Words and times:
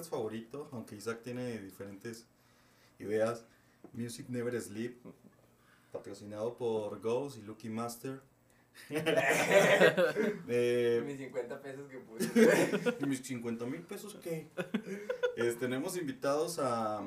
podcast 0.00 0.10
favorito, 0.10 0.68
aunque 0.72 0.96
Isaac 0.96 1.20
tiene 1.22 1.58
diferentes 1.58 2.24
ideas, 2.98 3.44
Music 3.92 4.26
Never 4.28 4.58
Sleep, 4.60 4.96
patrocinado 5.92 6.56
por 6.56 7.00
Ghost 7.00 7.38
y 7.38 7.42
Lucky 7.42 7.68
Master. 7.68 8.20
Eh, 10.48 11.02
Mis 11.04 11.18
50 11.18 11.60
pesos 11.60 11.88
que 11.90 11.98
puse. 11.98 12.96
¿Y 13.00 13.06
mis 13.06 13.20
50 13.20 13.66
mil 13.66 13.82
pesos 13.82 14.16
qué? 14.22 14.48
Es, 15.36 15.58
tenemos 15.58 15.96
invitados 15.96 16.58
a 16.58 17.02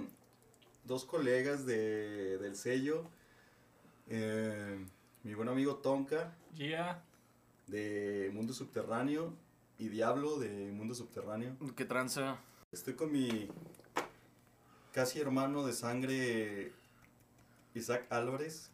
dos 0.86 1.04
colegas 1.06 1.66
de, 1.66 2.38
del 2.38 2.56
sello. 2.56 3.06
eh, 4.10 4.86
mi 5.24 5.34
buen 5.34 5.48
amigo 5.50 5.76
Tonka 5.78 6.36
Yeah. 6.56 7.02
de 7.68 8.30
Mundo 8.34 8.54
Subterráneo 8.54 9.34
y 9.80 9.88
Diablo 9.88 10.38
de 10.38 10.72
Mundo 10.72 10.94
Subterráneo. 10.94 11.56
¿Qué 11.76 11.86
tranza? 11.86 12.38
Estoy 12.74 12.96
con 12.96 13.12
mi 13.12 13.48
casi 14.92 15.20
hermano 15.22 15.64
de 15.66 15.74
sangre 15.74 16.74
Isaac 17.74 18.06
Álvarez. 18.10 18.72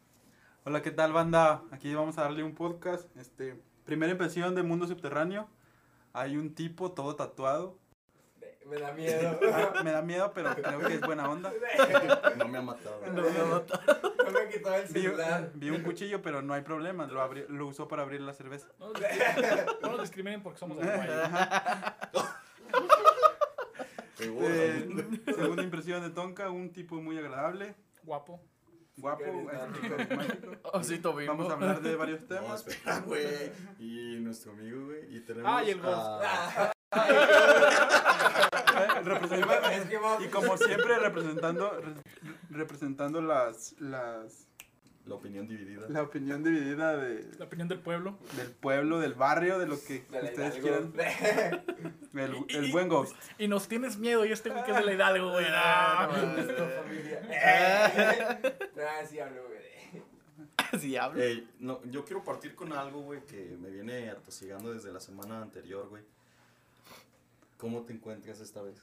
Hola, 0.63 0.81
¿qué 0.81 0.91
tal, 0.91 1.13
banda? 1.13 1.63
Aquí 1.71 1.93
vamos 1.93 2.17
a 2.17 2.21
darle 2.23 2.43
un 2.43 2.55
podcast. 2.55 3.05
Este, 3.17 3.61
primera 3.85 4.11
impresión 4.11 4.55
de 4.55 4.63
Mundo 4.63 4.87
Subterráneo. 4.87 5.47
Hay 6.13 6.37
un 6.37 6.55
tipo 6.55 6.91
todo 6.91 7.15
tatuado. 7.15 7.77
Me 8.65 8.77
da 8.79 8.91
miedo. 8.93 9.39
Me 9.83 9.91
da 9.91 10.01
miedo, 10.01 10.31
pero 10.33 10.53
creo 10.55 10.79
que 10.79 10.93
es 10.93 11.01
buena 11.01 11.29
onda. 11.29 11.51
No 12.37 12.47
me 12.47 12.57
ha 12.59 12.61
matado. 12.61 13.01
No 13.07 13.21
me 13.23 13.43
mata. 13.43 13.81
No 14.23 14.31
me 14.31 14.47
quitó 14.49 14.73
el 14.75 14.83
Vi, 14.93 15.01
celular. 15.01 15.51
vi 15.55 15.69
un 15.71 15.81
cuchillo, 15.81 16.21
pero 16.21 16.41
no 16.41 16.53
hay 16.53 16.61
problema. 16.61 17.07
Lo, 17.07 17.19
abri- 17.21 17.47
lo 17.47 17.65
usó 17.67 17.87
para 17.87 18.03
abrir 18.03 18.21
la 18.21 18.33
cerveza. 18.33 18.67
No, 18.79 18.91
nos 18.93 19.01
discriminen- 19.01 19.65
no 19.81 19.89
nos 19.89 20.01
discriminen 20.01 20.43
porque 20.43 20.59
somos 20.59 20.77
de 20.77 20.83
Uruguay. 20.87 21.09
Eh, 24.21 24.87
segunda 25.35 25.63
impresión 25.63 26.01
de 26.01 26.09
Tonka, 26.09 26.49
un 26.49 26.71
tipo 26.71 26.95
muy 27.01 27.17
agradable, 27.17 27.75
Guapo. 28.03 28.41
guapo. 28.97 29.23
Osito 30.73 31.15
bimbo. 31.15 31.33
Vamos 31.33 31.49
a 31.49 31.53
hablar 31.53 31.81
de 31.81 31.95
varios 31.95 32.21
No, 32.27 32.27
temas. 32.27 32.67
espera, 32.67 32.99
güey. 32.99 33.51
Y 33.79 34.19
nuestro 34.19 34.51
amigo, 34.51 34.85
güey. 34.87 35.15
Y 35.15 35.21
tenemos 35.21 35.49
Ah, 35.53 35.63
y 35.63 35.69
el 35.71 35.79
a- 35.85 36.71
y 40.21 40.27
como 40.29 40.57
siempre 40.57 40.99
representando 40.99 41.71
re- 41.79 41.93
representando 42.49 43.21
las 43.21 43.73
las 43.79 44.47
la 45.09 45.15
opinión 45.15 45.47
dividida. 45.47 45.87
la 45.89 46.03
opinión 46.03 46.43
dividida 46.43 46.95
de, 46.97 47.25
La 47.37 47.45
opinión 47.45 47.67
del 47.67 47.79
pueblo. 47.79 48.17
del 48.37 48.51
pueblo, 48.51 48.99
del 48.99 49.15
barrio, 49.15 49.59
de 49.59 49.67
lo 49.67 49.81
que 49.81 50.05
De 50.09 50.21
ustedes 50.21 50.55
quieran. 50.59 50.93
El, 52.13 52.45
el 52.49 52.71
buen 52.71 52.89
ghost. 52.89 53.15
Y 53.37 53.47
nos 53.47 53.67
tienes 53.67 53.97
miedo 53.97 54.25
y 54.25 54.31
este 54.31 54.49
güey 54.49 54.63
que 54.63 54.71
es 54.71 54.77
de 54.77 54.83
la 54.83 54.93
Hidalgo, 54.93 55.31
güey. 55.31 55.45
No. 55.45 56.07
no, 56.11 56.33
Nuestra 56.33 56.67
familia. 56.67 58.41
Sí 59.07 59.19
hablo, 59.19 59.47
güey. 59.47 59.59
Así 60.71 60.97
hablo. 60.97 61.23
No, 61.59 61.81
yo 61.85 62.05
quiero 62.05 62.23
partir 62.23 62.55
con 62.55 62.73
algo, 62.73 63.01
güey, 63.01 63.25
que 63.25 63.57
me 63.59 63.69
viene 63.69 64.09
atosigando 64.09 64.73
desde 64.73 64.91
la 64.91 64.99
semana 64.99 65.41
anterior, 65.41 65.87
güey. 65.87 66.03
¿Cómo 67.57 67.83
te 67.83 67.93
encuentras 67.93 68.39
esta 68.39 68.61
vez? 68.61 68.81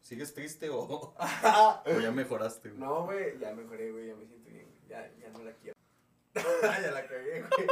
¿Sigues 0.00 0.32
triste 0.34 0.70
o, 0.70 1.14
o 1.86 2.00
ya 2.00 2.12
mejoraste, 2.12 2.70
güey? 2.70 2.80
No, 2.80 3.04
güey, 3.04 3.38
ya 3.38 3.52
mejoré, 3.52 3.90
güey, 3.90 4.08
ya 4.08 4.14
me 4.14 4.26
siento. 4.26 4.45
Ya, 4.88 5.10
ya 5.20 5.28
no 5.30 5.42
la 5.42 5.52
quiero. 5.52 5.76
ya 6.62 6.90
la 6.90 7.06
cagué, 7.06 7.40
güey. 7.42 7.68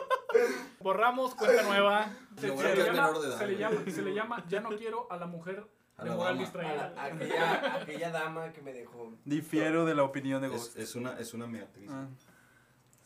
Borramos 0.81 1.35
cuenta 1.35 1.63
nueva. 1.63 2.11
Se, 2.39 2.49
Lo 2.49 2.57
se 2.57 2.63
bueno 2.63 2.71
que 2.71 2.75
le 2.77 2.81
es 2.81 2.87
llama, 2.87 3.07
menor 3.09 3.23
de 3.23 3.29
edad, 3.29 3.39
se, 3.39 3.47
le 3.47 3.53
güey. 3.55 3.59
llama, 3.61 3.85
se 3.91 4.03
le 4.03 4.15
llama 4.15 4.45
Ya 4.49 4.61
no 4.61 4.69
quiero 4.77 5.07
a 5.13 5.17
la 5.17 5.27
mujer 5.27 5.67
A 5.97 6.03
de 6.05 6.11
la 6.11 6.17
moral 6.17 6.35
dama. 6.35 6.41
A 6.41 6.43
distraída. 6.43 6.89
la- 6.95 7.05
aquella, 7.05 7.75
aquella 7.83 8.11
dama 8.11 8.53
que 8.53 8.63
me 8.63 8.73
dejó. 8.73 9.13
Difiero 9.25 9.85
de 9.85 9.95
la 9.95 10.03
opinión 10.03 10.41
de 10.43 10.49
Es, 10.49 10.53
ghost. 10.55 10.79
es 10.79 10.95
una, 10.97 11.19
es 11.19 11.35
una 11.35 11.47
meatriz. 11.47 11.91
Ah. 11.91 12.09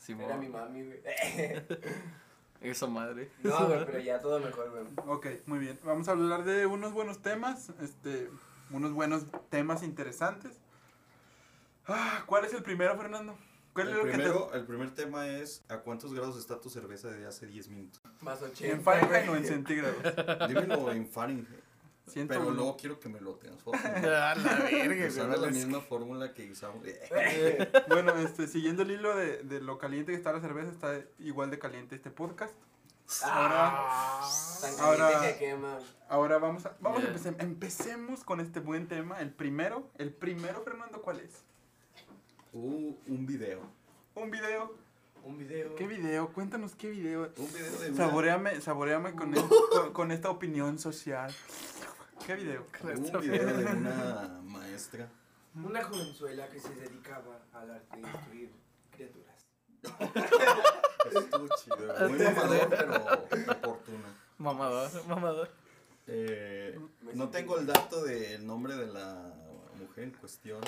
Era 0.08 0.38
mi 0.38 0.48
mami, 0.48 0.84
güey. 0.84 1.02
Esa 2.62 2.86
madre. 2.86 3.30
No, 3.42 3.66
güey, 3.66 3.84
pero 3.84 3.98
ya 3.98 4.20
todo 4.20 4.40
mejor, 4.40 4.70
güey. 4.70 4.84
ok, 5.06 5.26
muy 5.46 5.58
bien. 5.58 5.78
Vamos 5.84 6.08
a 6.08 6.12
hablar 6.12 6.44
de 6.44 6.64
unos 6.64 6.92
buenos 6.94 7.20
temas, 7.20 7.68
este, 7.82 8.30
unos 8.70 8.92
buenos 8.92 9.26
temas 9.50 9.82
interesantes. 9.82 10.58
Ah, 11.86 12.22
¿Cuál 12.26 12.46
es 12.46 12.54
el 12.54 12.62
primero, 12.62 12.96
Fernando? 12.96 13.36
¿Cuál 13.72 13.88
es 13.88 13.92
El 13.94 13.98
lo 13.98 14.04
que 14.04 14.10
te- 14.10 14.16
primero, 14.18 14.52
el 14.54 14.64
primer 14.66 14.94
tema 14.94 15.26
es 15.28 15.62
¿a 15.68 15.78
cuántos 15.78 16.12
grados 16.14 16.36
está 16.38 16.60
tu 16.60 16.68
cerveza 16.70 17.08
de 17.08 17.26
hace 17.26 17.46
10 17.46 17.68
minutos? 17.68 18.00
Más 18.20 18.42
80. 18.42 18.74
¿En 18.74 18.82
Fahrenheit 18.82 19.28
o 19.28 19.36
en 19.36 19.44
centígrados? 19.46 19.96
Dímelo 20.48 20.90
en 20.92 21.06
Fahrenheit. 21.08 21.46
Pero 22.26 22.50
luego 22.52 22.76
quiero 22.78 22.98
que 22.98 23.10
me 23.10 23.20
lo 23.20 23.34
transformes. 23.34 23.84
A 24.04 24.34
la 24.34 24.54
verga, 24.70 25.08
Usando 25.08 25.36
la 25.36 25.48
güey. 25.48 25.52
misma 25.52 25.80
fórmula 25.82 26.32
que 26.32 26.50
usamos. 26.50 26.82
Bueno, 27.88 28.16
este, 28.16 28.46
siguiendo 28.46 28.82
el 28.82 28.92
hilo 28.92 29.14
de, 29.14 29.42
de 29.42 29.60
lo 29.60 29.76
caliente 29.78 30.12
que 30.12 30.16
está 30.16 30.32
la 30.32 30.40
cerveza, 30.40 30.70
está 30.70 31.00
igual 31.18 31.50
de 31.50 31.58
caliente 31.58 31.94
este 31.96 32.10
podcast. 32.10 32.54
Ah, 33.24 34.28
tan 34.60 34.76
caliente 34.76 35.02
ahora- 35.02 35.20
que 35.32 35.38
quema. 35.38 35.78
Ahora 36.08 36.38
vamos 36.38 36.64
a, 36.66 36.76
vamos 36.80 37.00
a 37.00 37.06
Yeah. 37.06 37.14
empecem- 37.14 37.36
empecemos 37.42 38.24
con 38.24 38.40
este 38.40 38.60
buen 38.60 38.88
tema. 38.88 39.20
El 39.20 39.30
primero, 39.30 39.90
el 39.98 40.12
primero, 40.12 40.62
Fernando, 40.62 41.02
¿cuál 41.02 41.20
es? 41.20 41.44
Uh, 42.60 42.92
un 43.06 43.24
video. 43.24 43.60
Un 44.16 44.30
video. 44.32 44.74
Un 45.22 45.38
video. 45.38 45.76
¿Qué 45.76 45.86
video? 45.86 46.32
Cuéntanos 46.32 46.74
qué 46.74 46.90
video. 46.90 47.30
Un 47.36 47.52
video 47.52 47.78
de 47.78 47.94
Saboreame, 47.94 48.60
saboreame 48.60 49.14
con, 49.14 49.32
el- 49.32 49.44
con, 49.70 49.92
con 49.92 50.10
esta 50.10 50.28
opinión 50.28 50.76
social. 50.80 51.32
¿Qué 52.26 52.34
video? 52.34 52.66
un 52.82 53.20
video 53.20 53.46
de 53.58 53.64
una 53.64 54.40
maestra. 54.42 55.08
Una 55.54 55.84
jovenzuela 55.84 56.48
que 56.48 56.58
se 56.58 56.74
dedicaba 56.74 57.40
al 57.52 57.70
arte 57.70 57.96
de 57.96 58.02
destruir 58.02 58.50
criaturas. 58.90 59.46
Estuvo 61.14 61.48
chido. 61.62 62.08
Muy 62.08 62.18
mamador, 62.18 62.68
pero 62.70 63.52
oportuno. 63.52 64.08
Mamador, 64.38 65.06
mamador. 65.06 65.50
Eh, 66.08 66.76
no 67.14 67.28
tengo 67.28 67.56
el 67.56 67.66
dato 67.66 68.02
del 68.02 68.44
nombre 68.44 68.74
de 68.74 68.86
la 68.86 69.32
mujer 69.78 70.04
en 70.04 70.10
cuestión, 70.10 70.60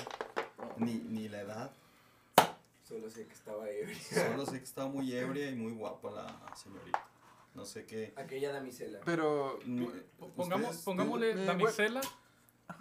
ni, 0.77 0.93
ni 0.95 1.27
la 1.27 1.41
edad. 1.41 1.71
Solo 2.91 3.09
sé 3.09 3.25
que 3.25 3.33
estaba 3.33 3.69
ebria. 3.69 3.97
Solo 4.03 4.45
sé 4.45 4.57
que 4.57 4.65
estaba 4.65 4.89
muy 4.89 5.13
ebria 5.15 5.49
y 5.49 5.55
muy 5.55 5.71
guapa 5.71 6.11
la 6.11 6.55
señorita. 6.57 7.07
No 7.55 7.63
sé 7.65 7.85
qué. 7.85 8.13
Aquella 8.17 8.51
damisela. 8.51 8.99
Pero 9.05 9.59
Pongamos, 10.35 10.75
pongámosle 10.79 11.31
eh, 11.31 11.45
damisela 11.45 12.01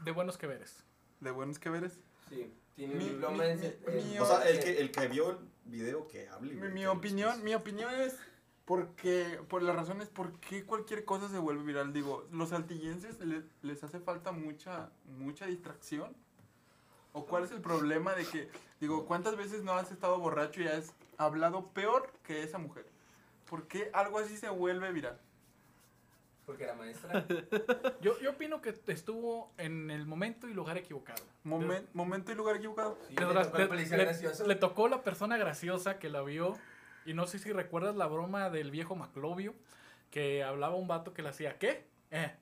de 0.05 0.11
buenos 0.11 0.37
que 0.37 0.49
veres. 0.49 0.83
de 1.21 1.31
buenos 1.31 1.61
que 1.61 1.71
veres. 1.71 2.01
Sí, 2.29 2.53
tiene 2.75 2.97
Mi- 2.97 3.05
un 3.05 3.11
diploma 3.11 3.45
mi- 3.45 3.51
en... 3.51 3.61
mi- 3.61 4.03
mi- 4.11 4.19
O 4.19 4.27
sea, 4.27 4.49
el 4.49 4.59
que, 4.59 4.81
el 4.81 4.91
que 4.91 5.07
vio 5.07 5.31
el 5.31 5.39
video 5.67 6.09
que 6.09 6.29
hable. 6.29 6.55
Mi, 6.55 6.87
opinión, 6.87 7.45
mi 7.45 7.55
opinión 7.55 7.95
es 7.95 8.17
porque, 8.65 9.41
por 9.49 9.63
las 9.63 9.77
razones 9.77 10.09
por 10.09 10.41
qué 10.41 10.65
cualquier 10.65 11.05
cosa 11.05 11.29
se 11.29 11.39
vuelve 11.39 11.63
viral. 11.63 11.93
Digo, 11.93 12.27
los 12.33 12.53
altillenses 12.53 13.21
le- 13.21 13.45
les 13.63 13.85
hace 13.85 14.01
falta 14.01 14.33
mucha, 14.33 14.91
mucha 15.05 15.47
distracción. 15.47 16.17
¿O 17.13 17.27
cuál 17.27 17.45
es 17.45 17.51
el 17.51 17.61
problema 17.61 18.15
de 18.15 18.25
que, 18.25 18.49
digo, 18.81 19.05
cuántas 19.07 19.37
veces 19.37 19.63
no 19.65 19.73
has 19.75 19.91
estado 19.91 20.19
borracho 20.19 20.63
y 20.63 20.69
has 20.69 20.95
hablado 21.19 21.67
peor 21.69 22.13
que 22.23 22.43
esa 22.43 22.59
mujer? 22.59 22.87
¿Por 23.49 23.67
qué 23.67 23.91
algo 23.93 24.19
así 24.19 24.37
se 24.37 24.49
vuelve 24.49 24.93
viral? 24.93 25.19
Porque 26.47 26.65
era 26.65 26.75
maestra. 26.75 27.25
Yo, 28.01 28.19
yo 28.21 28.31
opino 28.31 28.61
que 28.61 28.75
estuvo 28.89 29.53
en 29.57 29.91
el 29.91 30.05
momento 30.07 30.49
y 30.49 30.55
lugar 30.55 30.77
equivocado. 30.79 31.23
Momen- 31.45 31.87
momento 31.93 32.33
y 32.33 32.35
lugar 32.35 32.57
equivocado. 32.57 32.99
Sí, 33.09 33.15
Le, 33.15 33.27
le 33.27 33.35
tocó 33.45 33.57
le- 33.59 33.63
el 33.65 33.69
policía 33.69 33.97
le- 33.99 34.05
gracioso. 34.05 34.47
le 34.47 34.55
tocó 34.57 34.89
la 34.89 35.03
persona 35.03 35.37
graciosa 35.37 35.99
que 36.01 36.09
la 36.09 36.23
vio. 36.23 36.57
Y 37.07 37.15
no 37.15 37.27
sé 37.27 37.39
si 37.39 37.53
recuerdas 37.53 37.95
la 37.95 38.07
broma 38.07 38.51
del 38.51 38.71
viejo 38.73 38.97
Maclovio. 38.97 39.55
Que 40.11 40.43
hablaba 40.43 40.75
un 40.75 40.89
vato 40.89 41.15
que 41.15 41.23
le 41.23 41.29
hacía, 41.29 41.57
¿qué? 41.59 41.87
¿Eh? 42.11 42.33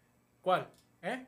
¿Cuál? 0.40 0.70
¿Eh? 1.02 1.26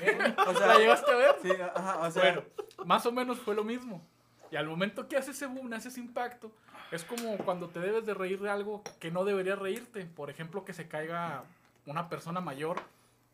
¿Eh? 0.00 0.34
O 0.46 0.54
sea, 0.54 0.66
¿La 0.66 0.78
llegaste 0.78 1.10
a 1.10 1.14
ver? 1.16 1.36
Sí, 1.42 1.50
ajá, 1.74 1.98
o 2.00 2.10
sea, 2.10 2.22
Bueno, 2.22 2.42
más 2.84 3.04
o 3.06 3.12
menos 3.12 3.38
fue 3.38 3.54
lo 3.54 3.64
mismo. 3.64 4.04
Y 4.50 4.56
al 4.56 4.66
momento 4.66 5.08
que 5.08 5.16
hace 5.16 5.32
ese 5.32 5.46
boom, 5.46 5.72
hace 5.72 5.88
ese 5.88 6.00
impacto, 6.00 6.52
es 6.92 7.02
como 7.04 7.36
cuando 7.38 7.68
te 7.68 7.80
debes 7.80 8.06
de 8.06 8.14
reír 8.14 8.40
de 8.40 8.50
algo 8.50 8.82
que 9.00 9.10
no 9.10 9.24
deberías 9.24 9.58
reírte. 9.58 10.04
Por 10.04 10.30
ejemplo, 10.30 10.64
que 10.64 10.72
se 10.72 10.86
caiga 10.88 11.44
una 11.86 12.08
persona 12.08 12.40
mayor. 12.40 12.80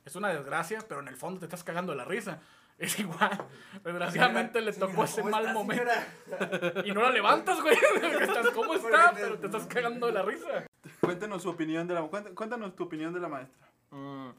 Es 0.05 0.17
una 0.17 0.29
desgracia, 0.29 0.79
pero 0.89 1.01
en 1.01 1.09
el 1.09 1.17
fondo 1.17 1.41
te 1.41 1.47
estás 1.47 1.63
cagando 1.65 1.93
de 1.93 1.99
la 1.99 2.05
risa. 2.05 2.39
Es 2.81 2.99
igual. 2.99 3.45
Desgraciadamente 3.85 4.63
le 4.63 4.73
tocó 4.73 5.07
Señora, 5.07 5.07
ese 5.07 5.21
¿cómo 5.21 5.31
mal 5.33 5.43
está, 5.43 5.53
momento. 5.53 5.85
señora? 5.85 6.83
Y 6.87 6.93
no 6.93 7.03
la 7.03 7.11
levantas, 7.11 7.61
güey. 7.61 7.77
Estás, 8.23 8.49
¿Cómo 8.55 8.73
está? 8.73 9.13
Pero 9.15 9.39
te 9.39 9.47
estás 9.47 9.67
cagando 9.67 10.07
de 10.07 10.13
la 10.13 10.23
risa. 10.23 10.65
cuéntanos 11.01 11.43
su 11.43 11.51
opinión 11.51 11.87
de 11.87 11.93
la, 11.93 12.01
cuént- 12.05 12.33
cuéntanos 12.33 12.75
tu 12.75 12.85
opinión 12.85 13.13
de 13.13 13.21
la 13.21 13.29
maestra. 13.29 13.69
Mm, 13.91 14.31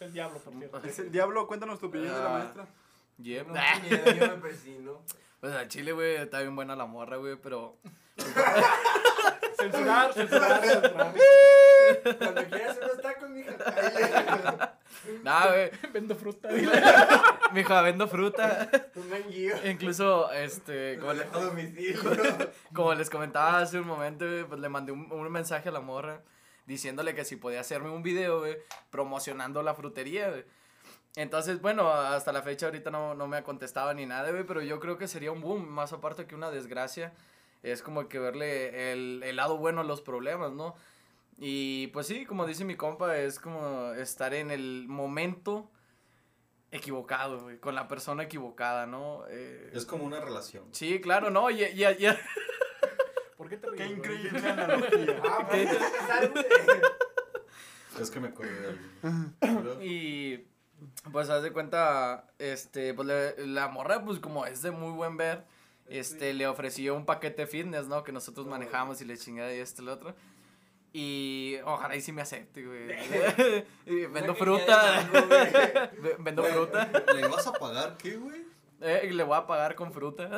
El 0.00 0.12
diablo, 0.12 0.38
por 0.38 0.52
cierto. 0.54 0.80
Es 0.84 0.98
el 1.00 1.10
diablo, 1.10 1.46
cuéntanos 1.46 1.78
tu 1.80 1.86
opinión 1.86 2.14
de 2.14 2.20
la 2.20 2.26
Ah. 2.26 2.38
maestra. 2.38 2.66
yep. 3.18 3.46
No, 3.48 3.52
miedo, 3.82 4.04
yo 4.12 4.26
me 4.28 4.42
persino. 4.42 5.02
Pues 5.40 5.54
al 5.54 5.68
chile, 5.68 5.92
güey, 5.92 6.16
está 6.16 6.40
bien 6.40 6.54
buena 6.56 6.74
la 6.76 6.86
morra, 6.86 7.16
güey, 7.16 7.36
pero. 7.36 7.76
Censurar, 9.58 10.12
censurar, 10.12 10.60
censurar. 10.64 11.14
Cuando 12.18 12.44
quieras 12.46 12.78
unos 12.82 13.00
tacos, 13.02 13.30
mija. 13.30 13.54
Nah, 15.22 15.46
güey. 15.48 15.70
Vendo 15.92 16.14
fruta. 16.16 16.48
dile. 16.48 16.72
Mija, 17.52 17.82
vendo 17.82 18.08
fruta. 18.08 18.68
Un 18.96 19.08
manguillo. 19.10 19.54
Incluso, 19.64 20.30
este, 20.32 20.98
como, 20.98 21.12
le- 21.12 21.26
como 22.74 22.94
les 22.94 23.08
comentaba 23.10 23.58
hace 23.60 23.78
un 23.78 23.86
momento, 23.86 24.26
güey, 24.26 24.44
pues 24.44 24.60
le 24.60 24.68
mandé 24.68 24.92
un, 24.92 25.10
un 25.12 25.30
mensaje 25.30 25.68
a 25.68 25.72
la 25.72 25.80
morra 25.80 26.20
diciéndole 26.68 27.14
que 27.14 27.24
si 27.24 27.36
podía 27.36 27.60
hacerme 27.60 27.90
un 27.90 28.02
video, 28.02 28.40
güey, 28.40 28.58
promocionando 28.90 29.62
la 29.62 29.74
frutería, 29.74 30.28
güey. 30.28 30.44
Entonces, 31.16 31.60
bueno, 31.60 31.90
hasta 31.90 32.30
la 32.30 32.42
fecha 32.42 32.66
ahorita 32.66 32.90
no, 32.90 33.14
no 33.14 33.26
me 33.26 33.38
ha 33.38 33.42
contestado 33.42 33.92
ni 33.94 34.06
nada, 34.06 34.30
güey, 34.30 34.44
pero 34.44 34.62
yo 34.62 34.78
creo 34.78 34.98
que 34.98 35.08
sería 35.08 35.32
un 35.32 35.40
boom, 35.40 35.66
más 35.66 35.92
aparte 35.92 36.26
que 36.26 36.34
una 36.36 36.50
desgracia. 36.50 37.12
Es 37.62 37.82
como 37.82 38.06
que 38.08 38.18
verle 38.20 38.92
el, 38.92 39.22
el 39.24 39.34
lado 39.36 39.56
bueno 39.56 39.80
a 39.80 39.84
los 39.84 40.00
problemas, 40.02 40.52
¿no? 40.52 40.76
Y 41.38 41.88
pues 41.88 42.06
sí, 42.06 42.24
como 42.26 42.46
dice 42.46 42.64
mi 42.64 42.76
compa, 42.76 43.16
es 43.16 43.40
como 43.40 43.92
estar 43.94 44.34
en 44.34 44.50
el 44.50 44.86
momento 44.88 45.70
equivocado, 46.70 47.40
güey, 47.40 47.58
con 47.58 47.74
la 47.74 47.88
persona 47.88 48.24
equivocada, 48.24 48.86
¿no? 48.86 49.24
Eh, 49.30 49.70
Es 49.72 49.86
como 49.86 50.04
una 50.04 50.20
relación. 50.20 50.66
Sí, 50.72 51.00
claro, 51.00 51.30
no, 51.30 51.48
ya, 51.50 51.70
ya, 51.70 51.96
ya. 51.96 52.20
¿Por 53.48 53.50
qué 53.50 53.56
te 53.56 53.70
ríes? 53.70 53.82
Qué 53.86 53.92
increíble 53.94 54.48
analogía. 54.48 55.22
Ah, 55.24 55.46
pues, 55.48 55.70
es 55.70 56.10
algo 56.10 56.34
de- 56.34 58.02
Es 58.02 58.10
que 58.10 58.20
me 58.20 58.28
acordé 58.28 58.50
de 58.60 58.68
algo. 59.40 59.82
Y 59.82 60.46
pues 61.12 61.28
haz 61.30 61.42
de 61.42 61.52
cuenta, 61.52 62.26
este, 62.38 62.92
pues 62.94 63.08
le- 63.08 63.46
la 63.46 63.68
morra, 63.68 64.04
pues 64.04 64.18
como 64.20 64.44
es 64.46 64.62
de 64.62 64.70
muy 64.70 64.92
buen 64.92 65.16
ver, 65.16 65.44
este, 65.88 66.34
le 66.34 66.46
ofreció 66.46 66.94
un 66.94 67.06
paquete 67.06 67.46
fitness, 67.46 67.86
¿no? 67.86 68.04
Que 68.04 68.12
nosotros 68.12 68.46
manejamos 68.46 69.00
y 69.00 69.04
le 69.06 69.16
chingada 69.16 69.52
y 69.54 69.58
esto 69.60 69.82
y 69.82 69.86
lo 69.86 69.92
otro. 69.94 70.14
Y 70.92 71.56
ojalá 71.64 71.96
y 71.96 72.00
sí 72.02 72.12
me 72.12 72.22
acepte, 72.22 72.64
güey. 72.64 72.88
Y 73.86 74.06
Vendo 74.06 74.34
fruta. 74.34 75.08
mango, 75.12 75.28
Vendo 76.18 76.42
Güey, 76.42 76.54
fruta. 76.54 76.90
¿Le 77.14 77.26
vas 77.28 77.46
a 77.46 77.52
pagar 77.54 77.96
qué, 77.96 78.16
güey? 78.16 78.42
Eh, 78.80 79.10
le 79.12 79.22
voy 79.24 79.36
a 79.36 79.46
pagar 79.46 79.74
con 79.74 79.92
fruta. 79.92 80.28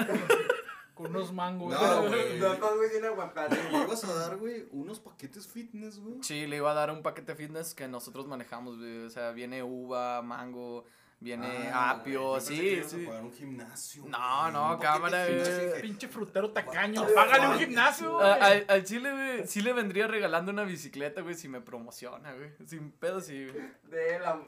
Con 1.02 1.17
unos 1.17 1.32
mangos. 1.32 1.73
No, 1.73 2.02
güey. 2.08 2.38
Dos 2.38 2.58
mangos 2.58 2.87
y 2.93 2.97
un 2.99 3.05
aguacate. 3.05 3.56
Le 3.70 3.87
vas 3.87 4.05
a 4.05 4.14
dar, 4.14 4.37
güey, 4.37 4.69
unos 4.73 5.00
paquetes 5.00 5.47
fitness, 5.47 5.99
güey. 5.99 6.23
Sí, 6.23 6.47
le 6.47 6.56
iba 6.56 6.70
a 6.70 6.75
dar 6.75 6.91
un 6.91 7.02
paquete 7.02 7.35
fitness 7.35 7.75
que 7.75 7.88
nosotros 7.88 8.26
manejamos, 8.26 8.79
güey. 8.79 9.05
O 9.05 9.11
sea, 9.11 9.32
viene 9.32 9.62
uva, 9.62 10.20
mango, 10.23 10.85
viene 11.20 11.70
Ah, 11.72 11.90
apio, 11.90 12.40
sí, 12.40 12.82
sí. 12.87 13.05
pagar 13.06 13.22
un 13.22 13.32
gimnasio. 13.32 14.05
No, 14.06 14.40
güey, 14.40 14.52
no, 14.52 14.78
cámara, 14.81 15.26
güey. 15.26 15.82
Pinche 15.82 16.08
frutero 16.08 16.50
tacaño. 16.50 17.06
Págale 17.14 17.49
un 17.49 17.58
gimnasio. 17.58 18.19
A- 18.20 18.37
güey. 18.38 18.43
al, 18.52 18.64
al 18.69 18.84
chile, 18.84 19.12
güey, 19.12 19.46
sí 19.46 19.61
le 19.61 19.72
vendría 19.75 20.06
regalando 20.06 20.50
una 20.50 20.64
bicicleta, 20.64 21.20
güey, 21.20 21.34
si 21.34 21.49
me 21.49 21.61
promociona, 21.61 22.32
güey. 22.34 22.50
Sin 22.67 22.90
pedo, 22.93 23.20
sí. 23.20 23.46
güey. 23.46 23.70
De 23.84 24.19
la, 24.19 24.40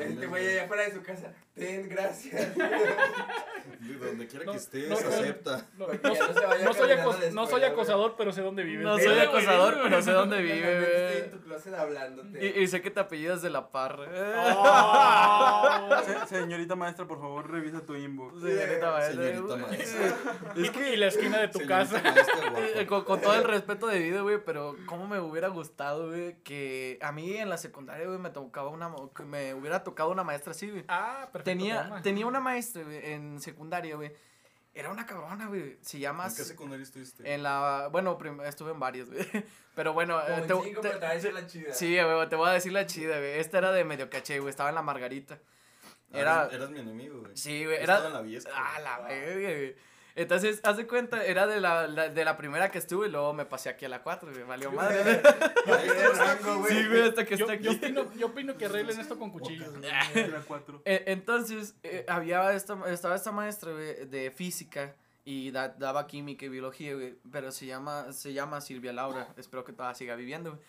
este 0.00 0.26
güey 0.26 0.46
allá 0.48 0.64
afuera 0.64 0.82
de 0.84 0.92
su 0.94 1.02
casa. 1.02 1.32
Ten, 1.54 1.88
gracias. 1.88 2.56
De 2.56 3.94
donde 3.98 4.26
quiera 4.28 4.44
No, 4.46 4.52
que 4.52 4.58
estés, 4.58 4.88
no, 4.88 4.96
acepta. 4.96 5.66
No, 5.76 5.86
Porque 5.86 6.08
no- 6.08 6.14
ya 6.14 6.28
no 6.28 6.34
se 6.34 6.46
vaya 6.46 6.64
no 6.64 6.72
soy, 6.74 6.90
acos- 6.90 7.16
soy 7.48 7.60
güey. 7.60 7.64
acosador, 7.64 8.14
pero 8.16 8.32
sé 8.32 8.40
dónde 8.42 8.62
vives. 8.62 8.84
No 8.84 8.96
soy 8.96 9.06
güey, 9.06 9.20
acosador, 9.20 9.78
pero 9.82 10.00
sé 10.02 10.12
dónde 10.12 10.40
vive, 10.42 10.54
Estoy 10.78 11.12
en 11.12 11.18
güey. 11.18 11.30
tu 11.30 11.40
closet 11.46 11.74
hablándote. 11.74 12.46
Y, 12.46 12.62
y 12.62 12.66
sé 12.68 12.80
que 12.82 12.90
te 12.90 13.00
apellidas 13.00 13.42
de 13.42 13.50
la 13.50 13.70
parra. 13.70 14.06
Oh. 14.46 15.88
Se- 16.26 16.40
señorita 16.40 16.76
maestra, 16.76 17.06
por 17.06 17.18
favor, 17.20 17.50
revisa 17.50 17.84
tu 17.84 17.94
inbox. 17.94 18.40
Señorita 18.40 18.90
maestra. 18.90 19.24
Señorita 19.24 19.56
maestra. 19.56 20.16
Es 20.56 20.70
que 20.70 20.92
y 20.94 20.96
la 20.96 21.06
esquina 21.06 21.38
de 21.38 21.48
tu 21.48 21.66
casa. 21.66 22.00
maestra. 22.02 22.34
Eh, 22.80 22.86
Con, 22.86 23.04
con 23.04 23.20
todo 23.20 23.34
el 23.34 23.44
respeto 23.44 23.86
de 23.86 23.98
vida, 23.98 24.20
güey, 24.22 24.42
pero 24.44 24.76
cómo 24.86 25.06
me 25.06 25.18
hubiera 25.20 25.48
gustado, 25.48 26.08
güey, 26.08 26.36
que 26.42 26.98
a 27.02 27.12
mí 27.12 27.36
en 27.36 27.48
la 27.48 27.56
secundaria, 27.58 28.06
güey, 28.06 28.18
me 28.18 28.30
tocaba 28.30 28.68
una, 28.70 28.90
que 29.14 29.22
me 29.24 29.54
hubiera 29.54 29.82
tocado 29.84 30.10
una 30.10 30.24
maestra 30.24 30.52
así, 30.52 30.70
güey. 30.70 30.84
Ah, 30.88 31.28
perfecto. 31.32 31.44
Tenía, 31.44 31.84
toma. 31.84 32.02
tenía 32.02 32.26
una 32.26 32.40
maestra, 32.40 32.82
güey, 32.82 33.12
en 33.12 33.40
secundaria, 33.40 33.96
güey. 33.96 34.12
Era 34.72 34.90
una 34.90 35.04
cabrona, 35.04 35.48
güey. 35.48 35.78
Se 35.80 35.98
llama... 35.98 36.28
¿En 36.28 36.36
qué 36.36 36.44
secundaria 36.44 36.84
estuviste? 36.84 37.34
En 37.34 37.42
la... 37.42 37.88
Bueno, 37.90 38.16
prim- 38.16 38.40
estuve 38.42 38.70
en 38.70 38.78
varios, 38.78 39.10
güey. 39.10 39.26
Pero 39.74 39.92
bueno... 39.92 40.20
Como 40.20 40.36
eh, 40.36 40.42
te- 40.46 40.68
cinco, 40.68 40.80
te- 40.80 40.88
pero 40.88 41.00
te 41.00 41.06
va 41.06 41.10
a 41.10 41.14
decir 41.14 41.32
la 41.34 41.46
chida. 41.46 41.72
Sí, 41.74 41.98
güey, 42.00 42.28
te 42.28 42.36
voy 42.36 42.48
a 42.48 42.52
decir 42.52 42.72
la 42.72 42.86
chida, 42.86 43.18
güey. 43.18 43.40
Esta 43.40 43.58
era 43.58 43.72
de 43.72 43.82
medio 43.84 44.08
caché, 44.08 44.38
güey. 44.38 44.50
Estaba 44.50 44.68
en 44.68 44.76
la 44.76 44.82
Margarita. 44.82 45.40
Era... 46.12 46.42
Eras, 46.44 46.52
eras 46.52 46.70
mi 46.70 46.80
enemigo, 46.80 47.20
güey. 47.20 47.36
Sí, 47.36 47.64
güey. 47.64 47.76
Era... 47.76 47.94
estaba 47.94 48.06
en 48.08 48.12
la 48.14 48.22
Viesca, 48.22 48.50
Ah, 48.54 48.80
la 48.80 48.98
güey. 48.98 49.74
Entonces, 50.16 50.60
haz 50.64 50.76
de 50.76 50.86
cuenta, 50.88 51.24
era 51.24 51.46
de 51.46 51.60
la, 51.60 51.86
la- 51.86 52.08
de 52.08 52.24
la 52.24 52.36
primera 52.36 52.70
que 52.70 52.78
estuve 52.78 53.06
y 53.06 53.10
luego 53.10 53.32
me 53.32 53.46
pasé 53.46 53.68
aquí 53.68 53.84
a 53.84 53.88
la 53.88 54.02
4, 54.02 54.32
güey. 54.32 54.42
Valió 54.42 54.72
madre. 54.72 55.22
Güey. 55.66 56.68
Sí, 56.68 56.88
güey, 56.88 57.02
hasta 57.08 57.24
que 57.24 57.36
Yo, 57.36 57.44
está 57.44 57.52
aquí. 57.54 57.64
yo 57.64 57.72
opino, 57.72 58.12
yo 58.14 58.26
opino 58.26 58.56
que 58.56 58.64
arreglen 58.66 58.98
esto 58.98 59.18
con 59.18 59.30
cuchillos. 59.30 59.70
güey. 59.70 59.82
La 60.30 60.40
cuatro. 60.46 60.82
Eh, 60.84 61.04
Entonces, 61.06 61.74
eh, 61.84 62.04
había 62.08 62.52
esta, 62.54 62.76
estaba 62.90 63.14
esta 63.14 63.30
maestra, 63.32 63.72
güey, 63.72 64.06
de 64.06 64.30
física 64.32 64.94
y 65.24 65.50
da- 65.52 65.68
daba 65.68 66.06
química 66.08 66.44
y 66.44 66.48
biología, 66.48 66.94
güey. 66.94 67.14
Pero 67.30 67.52
se 67.52 67.66
llama, 67.66 68.12
se 68.12 68.32
llama 68.32 68.60
Silvia 68.60 68.92
Laura. 68.92 69.28
Espero 69.36 69.64
que 69.64 69.72
todavía 69.72 69.94
siga 69.94 70.16
viviendo, 70.16 70.50
güey. 70.50 70.62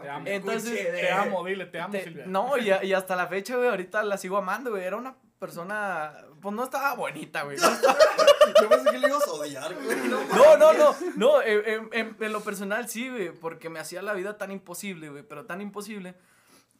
Te 0.00 0.08
amo. 0.08 0.26
Entonces, 0.26 0.72
de- 0.72 1.00
Te 1.00 1.10
amo, 1.10 1.44
dile, 1.44 1.66
te 1.66 1.80
amo, 1.80 1.92
Te- 1.92 2.04
Silvia. 2.04 2.24
no, 2.26 2.56
y, 2.58 2.70
y 2.86 2.92
hasta 2.92 3.16
la 3.16 3.26
fecha, 3.28 3.56
güey, 3.56 3.68
ahorita 3.68 4.02
la 4.02 4.16
sigo 4.18 4.36
amando, 4.38 4.70
güey. 4.70 4.84
Era 4.84 4.96
una 4.96 5.16
persona, 5.38 6.12
pues 6.42 6.54
no 6.54 6.64
estaba 6.64 6.94
bonita, 6.94 7.42
güey. 7.42 7.56
No, 8.48 8.62
Yo 8.62 8.68
pensé 8.70 8.90
que 8.90 8.98
le 8.98 9.08
ibas 9.08 9.26
a 9.28 9.32
odiar, 9.32 9.74
güey. 9.74 9.96
no, 10.08 10.56
no, 10.56 10.72
no, 10.72 10.96
no, 11.16 11.42
en, 11.42 11.62
en- 11.68 11.88
en- 11.92 12.16
en 12.18 12.32
lo 12.32 12.40
personal 12.40 12.88
sí, 12.88 13.08
güey, 13.10 13.30
porque 13.30 13.68
me 13.68 13.78
hacía 13.78 14.00
la 14.02 14.14
vida 14.14 14.38
tan 14.38 14.50
imposible, 14.50 15.10
güey, 15.10 15.22
pero 15.22 15.44
tan 15.44 15.60
imposible 15.60 16.14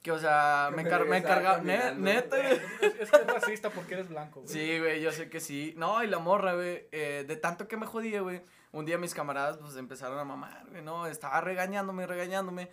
que, 0.03 0.11
o 0.13 0.19
sea, 0.19 0.69
Que 0.71 0.77
me, 0.77 0.83
me 0.85 0.89
encar- 0.89 1.01
me 1.07 1.19
regresaba 1.21 1.41
encargaba, 1.41 1.59
ne- 1.63 1.95
neta, 1.97 2.37
güey. 2.39 2.53
Es, 2.53 3.01
es 3.01 3.11
que 3.11 3.17
es 3.17 3.27
racista 3.27 3.71
porque 3.71 3.95
eres 3.95 4.09
blanco. 4.09 4.41
güey. 4.41 4.53
Sí, 4.53 4.79
güey, 4.79 5.01
yo 5.03 5.13
sé 5.13 5.29
que 5.29 5.41
sí. 5.41 5.75
No, 5.77 6.03
y 6.03 6.07
la 6.07 6.19
morra, 6.19 6.55
güey, 6.55 6.87
eh, 6.93 7.25
de 7.29 7.37
tanto 7.37 7.69
que 7.69 7.77
me 7.77 7.85
jodía, 7.87 8.21
güey, 8.23 8.41
un 8.73 8.85
día 8.87 8.97
mis 8.97 9.13
camaradas, 9.15 9.59
pues, 9.59 9.77
empezaron 9.77 10.19
a 10.19 10.25
mamar, 10.25 10.65
güey, 10.71 10.83
¿no? 10.83 11.07
Estaba 11.07 11.41
regañándome, 11.43 12.07
regañándome. 12.07 12.71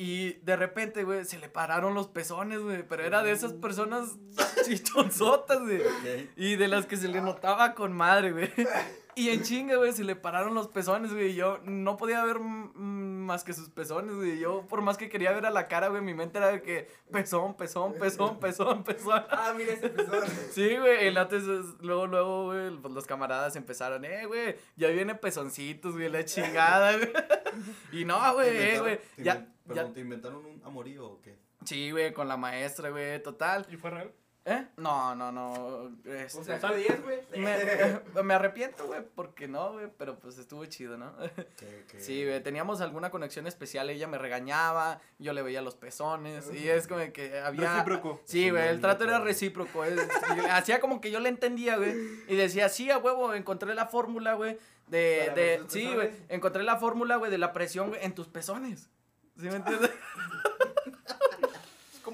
Y 0.00 0.34
de 0.44 0.54
repente, 0.54 1.02
güey, 1.02 1.24
se 1.24 1.40
le 1.40 1.48
pararon 1.48 1.92
los 1.92 2.06
pezones, 2.06 2.60
güey, 2.60 2.84
pero 2.86 3.02
era 3.02 3.24
de 3.24 3.32
esas 3.32 3.52
personas 3.52 4.16
chichonzotas, 4.64 5.58
güey. 5.58 5.82
Y 6.36 6.54
de 6.54 6.68
las 6.68 6.86
que 6.86 6.96
se 6.96 7.08
le 7.08 7.20
notaba 7.20 7.74
con 7.74 7.92
madre, 7.92 8.30
güey. 8.30 8.48
Y 9.18 9.30
en 9.30 9.42
chinga, 9.42 9.74
güey, 9.76 9.92
se 9.92 10.04
le 10.04 10.14
pararon 10.14 10.54
los 10.54 10.68
pezones, 10.68 11.12
güey. 11.12 11.30
y 11.32 11.34
Yo 11.34 11.58
no 11.64 11.96
podía 11.96 12.24
ver 12.24 12.38
más 12.38 13.42
que 13.42 13.52
sus 13.52 13.68
pezones, 13.68 14.14
güey. 14.14 14.38
Yo, 14.38 14.66
por 14.68 14.80
más 14.80 14.96
que 14.96 15.08
quería 15.08 15.32
ver 15.32 15.44
a 15.44 15.50
la 15.50 15.66
cara, 15.66 15.88
güey, 15.88 16.02
mi 16.02 16.14
mente 16.14 16.38
era 16.38 16.52
de 16.52 16.62
que 16.62 16.88
pezón, 17.10 17.56
pezón, 17.56 17.94
pezón, 17.94 18.38
pezón, 18.38 18.84
pezón. 18.84 19.24
Ah, 19.30 19.52
mira 19.56 19.72
ese 19.72 19.88
pezón. 19.88 20.22
Sí, 20.52 20.76
güey, 20.76 21.12
y 21.12 21.16
antes, 21.16 21.42
luego, 21.80 22.06
luego, 22.06 22.44
güey, 22.46 22.76
pues 22.76 22.94
los 22.94 23.06
camaradas 23.06 23.56
empezaron, 23.56 24.04
eh, 24.04 24.26
güey, 24.26 24.56
ya 24.76 24.88
viene 24.88 25.14
pezoncitos, 25.16 25.94
güey, 25.94 26.08
la 26.08 26.24
chingada, 26.24 26.96
güey. 26.96 27.12
Y 27.92 28.04
no, 28.04 28.20
¿Te 28.22 28.32
güey, 28.34 28.56
eh, 28.56 28.78
güey, 28.78 29.00
ya, 29.16 29.48
Perdón, 29.66 29.92
¿te 29.94 30.00
inventaron 30.00 30.46
un 30.46 30.62
amorío 30.64 31.06
o 31.06 31.20
qué? 31.20 31.38
sí, 31.64 31.90
güey, 31.90 32.12
con 32.12 32.28
la 32.28 32.36
maestra, 32.36 32.90
güey, 32.90 33.20
total. 33.22 33.66
¿Y 33.68 33.76
fue 33.76 33.90
real? 33.90 34.12
¿Eh? 34.50 34.66
No, 34.78 35.14
no, 35.14 35.30
no, 35.30 35.90
este, 36.06 36.38
O 36.38 36.44
sea, 36.44 36.58
fue 36.58 36.78
10, 36.78 37.02
güey. 37.02 37.18
me, 37.36 38.22
me 38.22 38.32
arrepiento, 38.34 38.86
güey, 38.86 39.02
porque 39.14 39.46
no, 39.46 39.74
güey, 39.74 39.88
pero 39.98 40.18
pues 40.18 40.38
estuvo 40.38 40.64
chido, 40.64 40.96
¿no? 40.96 41.12
¿Qué, 41.58 41.84
qué? 41.86 42.00
Sí, 42.00 42.24
güey, 42.24 42.42
teníamos 42.42 42.80
alguna 42.80 43.10
conexión 43.10 43.46
especial, 43.46 43.90
ella 43.90 44.06
me 44.06 44.16
regañaba, 44.16 45.02
yo 45.18 45.34
le 45.34 45.42
veía 45.42 45.60
los 45.60 45.74
pezones, 45.74 46.50
y 46.54 46.66
es 46.66 46.86
como 46.88 47.00
que 47.12 47.38
había... 47.40 47.72
Recíproco. 47.74 48.22
Sí, 48.24 48.48
güey, 48.48 48.68
el 48.68 48.80
trato 48.80 49.04
era 49.04 49.18
recíproco. 49.20 49.84
es- 49.84 50.00
hacía 50.50 50.80
como 50.80 51.02
que 51.02 51.10
yo 51.10 51.20
le 51.20 51.28
entendía, 51.28 51.76
güey. 51.76 51.94
Y 52.26 52.34
decía, 52.36 52.70
sí, 52.70 52.90
a 52.90 52.96
huevo, 52.96 53.34
encontré 53.34 53.74
la 53.74 53.84
fórmula, 53.86 54.32
güey. 54.32 54.58
De, 54.86 55.30
de, 55.34 55.62
sí, 55.68 55.92
güey, 55.94 56.10
encontré 56.30 56.62
la 56.62 56.78
fórmula, 56.78 57.16
güey, 57.16 57.30
de 57.30 57.36
la 57.36 57.52
presión, 57.52 57.88
güey, 57.90 58.02
en 58.02 58.14
tus 58.14 58.28
pezones. 58.28 58.88
¿Sí 59.38 59.44
me 59.46 59.56
entiendes? 59.56 59.90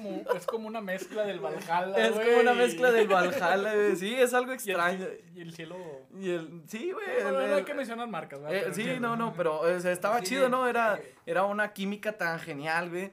Es 0.09 0.23
como, 0.25 0.37
es 0.37 0.45
como 0.45 0.67
una 0.67 0.81
mezcla 0.81 1.23
del 1.23 1.39
Valhalla. 1.39 1.97
es 2.07 2.11
como 2.11 2.37
una 2.41 2.53
mezcla 2.53 2.91
del 2.91 3.07
Valhalla, 3.07 3.73
güey. 3.73 3.95
Sí, 3.95 4.13
es 4.13 4.33
algo 4.33 4.51
Y 4.51 4.55
el, 4.55 4.59
extraño. 4.59 5.05
y 5.33 5.41
el 5.41 5.53
cielo. 5.53 5.77
Y 6.19 6.29
el, 6.31 6.63
sí, 6.67 6.91
güey. 6.91 7.05
No, 7.23 7.31
no, 7.31 7.47
no 7.47 7.55
hay 7.55 7.63
que 7.63 7.73
mencionar 7.73 8.07
marcas, 8.07 8.41
¿verdad? 8.41 8.69
Eh, 8.69 8.73
sí, 8.73 8.97
no, 8.99 9.15
no, 9.15 9.33
pero 9.33 9.59
o 9.61 9.79
sea, 9.79 9.91
estaba 9.91 10.19
Sí, 10.19 10.25
chido, 10.27 10.49
¿no? 10.49 10.67
Era, 10.67 10.97
sí. 10.97 11.03
era 11.25 11.43
una 11.43 11.73
química 11.73 12.13
tan 12.13 12.39
genial, 12.39 12.89
güey, 12.89 13.11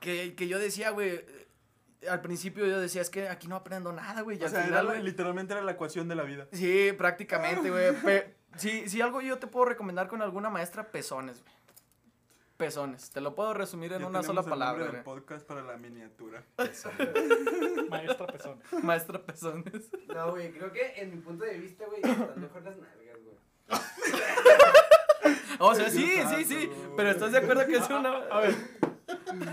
que, 0.00 0.34
que 0.34 0.48
yo 0.48 0.58
decía, 0.58 0.90
güey, 0.90 1.10
eh, 1.10 1.46
al 2.08 2.20
principio 2.22 2.64
yo 2.66 2.80
decía, 2.80 3.02
es 3.02 3.10
que 3.10 3.28
aquí 3.28 3.46
no 3.48 3.56
aprendo 3.56 3.92
nada, 3.92 4.22
güey, 4.22 4.38
y 4.38 4.42
O 4.42 4.46
al 4.46 4.50
sea, 4.50 4.62
final, 4.62 4.84
era- 4.86 4.92
güey, 4.94 5.02
literalmente 5.02 5.52
era 5.52 5.62
la 5.62 5.72
ecuación 5.72 6.08
de 6.08 6.14
la 6.14 6.22
vida. 6.22 6.46
Sí, 6.52 6.92
prácticamente, 6.96 7.70
güey. 7.70 7.84
Si, 8.56 8.88
si 8.88 9.00
algo 9.00 9.20
yo 9.20 9.38
te 9.38 9.46
puedo 9.46 9.66
recomendar 9.66 10.08
con 10.08 10.22
alguna 10.22 10.50
maestra, 10.50 10.90
pezones, 10.90 11.42
güey. 11.42 11.54
Pezones. 12.60 13.10
Te 13.10 13.22
lo 13.22 13.34
puedo 13.34 13.54
resumir 13.54 13.90
en 13.94 14.00
Ya 14.00 14.06
una 14.06 14.22
sola 14.22 14.42
el 14.42 14.48
palabra, 14.50 14.88
del 14.88 15.02
podcast 15.02 15.46
para 15.46 15.62
la 15.62 15.78
miniatura. 15.78 16.44
Maestra 17.88 18.26
pezones. 18.26 18.84
Maestra 18.84 19.22
pezones. 19.22 19.90
No, 20.08 20.32
güey, 20.32 20.52
creo 20.52 20.70
que 20.70 20.92
en 20.96 21.10
mi 21.10 21.16
punto 21.22 21.44
de 21.46 21.56
vista, 21.56 21.86
güey, 21.86 22.02
están 22.02 22.38
mejor 22.38 22.62
las 22.62 22.76
nalgas, 22.76 23.16
güey. 23.24 23.36
O 25.62 25.74
sea, 25.74 25.90
sí, 25.90 26.06
sí, 26.34 26.44
sí. 26.44 26.70
Pero 26.96 27.10
estás 27.10 27.32
de 27.32 27.38
acuerdo 27.38 27.66
que 27.66 27.76
es 27.76 27.88
una. 27.88 28.10
A 28.30 28.40
ver, 28.40 28.54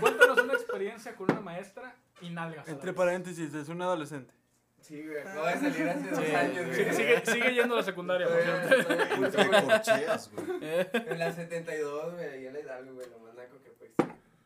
cuéntanos 0.00 0.38
una 0.38 0.54
experiencia 0.54 1.16
con 1.16 1.30
una 1.30 1.40
maestra 1.40 1.94
y 2.20 2.28
nalgas. 2.30 2.68
Entre 2.68 2.92
paréntesis, 2.92 3.52
es 3.54 3.68
un 3.68 3.80
adolescente. 3.82 4.34
Sí, 4.88 5.06
güey. 5.06 5.20
Acabo 5.20 5.46
de 5.46 5.52
salir 5.52 5.88
hace 5.88 6.08
dos 6.10 6.18
años, 6.18 6.66
Sí, 6.74 6.82
güey. 6.82 6.94
sigue, 6.94 7.26
sigue 7.26 7.54
yendo 7.54 7.74
a 7.74 7.76
la 7.78 7.82
secundaria, 7.84 8.26
por 8.26 8.40
cierto. 8.42 9.16
Curso, 9.16 9.66
corcheas, 9.66 10.30
güey. 10.32 10.46
En 10.62 11.18
la 11.18 11.32
72, 11.32 12.14
güey, 12.14 12.24
ahí 12.26 12.46
en 12.46 12.52
la 12.54 12.60
Hidalgo, 12.60 12.94
güey, 12.94 13.10
lo 13.10 13.18
más 13.18 13.34
naco 13.34 13.62
que 13.62 13.70
pues. 13.72 13.90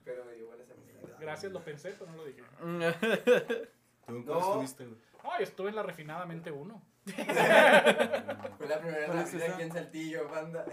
Pero 0.04 0.24
me 0.24 0.34
dio 0.34 0.46
buenas 0.48 0.66
amistades. 0.68 1.18
Gracias, 1.20 1.52
lo 1.52 1.60
pensé, 1.64 1.94
pero 1.98 2.10
no 2.10 2.16
lo 2.16 2.24
dije. 2.24 2.42
¿Tú 4.06 4.16
en 4.16 4.24
No. 4.26 4.32
cuál 4.34 4.40
estuviste, 4.40 4.86
güey? 4.86 4.98
Ay, 5.24 5.44
estuve 5.44 5.68
en 5.70 5.76
la 5.76 5.82
refinadamente 5.84 6.50
uno. 6.50 6.82
Fue 7.04 7.14
la 8.68 8.80
primera 8.80 9.06
¿Cuál 9.06 9.18
es 9.18 9.32
Navidad 9.32 9.34
esa? 9.46 9.54
aquí 9.54 9.62
en 9.62 9.72
Saltillo, 9.72 10.28
banda. 10.28 10.64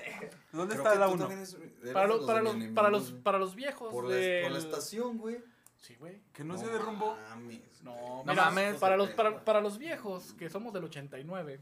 ¿Dónde 0.52 0.76
Creo 0.76 0.84
está 0.88 0.94
que 0.94 1.00
la 1.00 1.06
tú 1.08 1.12
1? 1.14 1.20
también 1.20 1.42
es- 1.42 1.54
eres 1.54 1.94
Para 1.94 2.08
los, 2.08 2.26
para, 2.26 2.42
los, 2.42 2.56
para, 2.74 2.90
los, 2.90 3.10
güey. 3.12 3.24
para 3.24 3.38
los 3.40 3.56
viejos 3.56 3.92
Por 3.92 4.06
la, 4.10 4.16
del- 4.16 4.44
por 4.44 4.52
la 4.52 4.58
estación, 4.60 5.18
güey. 5.18 5.38
Sí, 5.80 5.96
güey. 5.96 6.22
¿Que 6.34 6.44
no, 6.44 6.58
se 6.58 6.68
derrumbó? 6.68 7.16
mames. 7.30 7.82
No, 7.84 7.96
No 8.24 8.24
mira, 8.34 8.46
mames. 8.46 8.76
Para 8.80 8.98
los, 8.98 9.10
para, 9.12 9.44
para 9.44 9.62
los 9.62 9.78
viejos, 9.78 10.34
que 10.34 10.50
somos 10.50 10.74
del 10.74 10.84
89. 10.86 11.60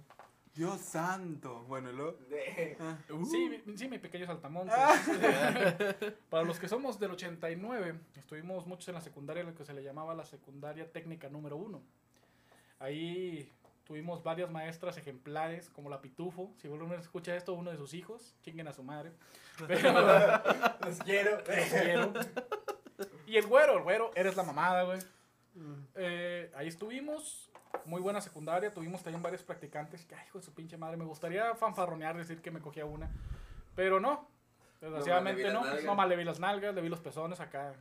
Dios 0.55 0.81
santo. 0.81 1.63
Bueno. 1.67 1.91
De- 2.13 2.75
Ah. 2.79 2.97
Sí, 3.29 3.47
mi- 3.65 3.77
sí, 3.77 3.87
mi 3.87 3.99
pequeño 3.99 4.25
saltamontes. 4.25 4.75
Ah. 4.75 4.95
Para 6.29 6.43
los 6.43 6.59
que 6.59 6.67
somos 6.67 6.99
del 6.99 7.11
89, 7.11 7.99
estuvimos 8.15 8.65
muchos 8.65 8.87
en 8.87 8.95
la 8.95 9.01
secundaria, 9.01 9.43
lo 9.43 9.53
que 9.53 9.63
se 9.65 9.73
le 9.75 9.83
llamaba 9.83 10.15
la 10.15 10.25
secundaria 10.25 10.91
técnica 10.91 11.29
número 11.29 11.57
uno. 11.57 11.83
Ahí 12.79 13.51
tuvimos 13.83 14.23
varias 14.23 14.49
maestras 14.49 14.97
ejemplares, 14.97 15.69
como 15.69 15.89
la 15.91 16.01
Pitufo. 16.01 16.53
Si 16.57 16.67
uno 16.67 16.91
escucha 16.95 17.35
esto, 17.35 17.53
uno 17.53 17.69
de 17.71 17.77
sus 17.77 17.93
hijos, 17.93 18.35
chinguen 18.41 18.67
a 18.67 18.73
su 18.73 18.83
madre. 18.83 19.11
Pero, 19.67 19.93
Los 20.81 20.99
quiero. 21.05 21.43
quiero. 21.43 22.13
Y 23.27 23.35
el 23.35 23.45
güero, 23.45 23.77
el 23.77 23.83
güero, 23.83 24.11
eres 24.15 24.37
la 24.37 24.43
mamada, 24.43 24.83
güey. 24.83 24.99
Eh, 25.95 26.49
ahí 26.55 26.67
estuvimos, 26.67 27.51
muy 27.85 27.99
buena 28.01 28.21
secundaria, 28.21 28.73
tuvimos 28.73 29.03
también 29.03 29.21
varios 29.21 29.43
practicantes 29.43 30.05
que, 30.05 30.15
ay, 30.15 30.25
hijo 30.27 30.39
de 30.39 30.45
su 30.45 30.53
pinche 30.53 30.77
madre, 30.77 30.95
me 30.95 31.03
gustaría 31.03 31.53
fanfarronear, 31.55 32.15
decir 32.15 32.41
que 32.41 32.51
me 32.51 32.61
cogía 32.61 32.85
una, 32.85 33.11
pero 33.75 33.99
no, 33.99 34.29
desgraciadamente 34.79 35.51
no, 35.51 35.65
nalgas. 35.65 35.83
nomás 35.83 36.07
le 36.07 36.15
vi 36.15 36.23
las 36.23 36.39
nalgas, 36.39 36.73
le 36.73 36.81
vi 36.81 36.89
los 36.89 37.01
pezones 37.01 37.39
acá, 37.41 37.73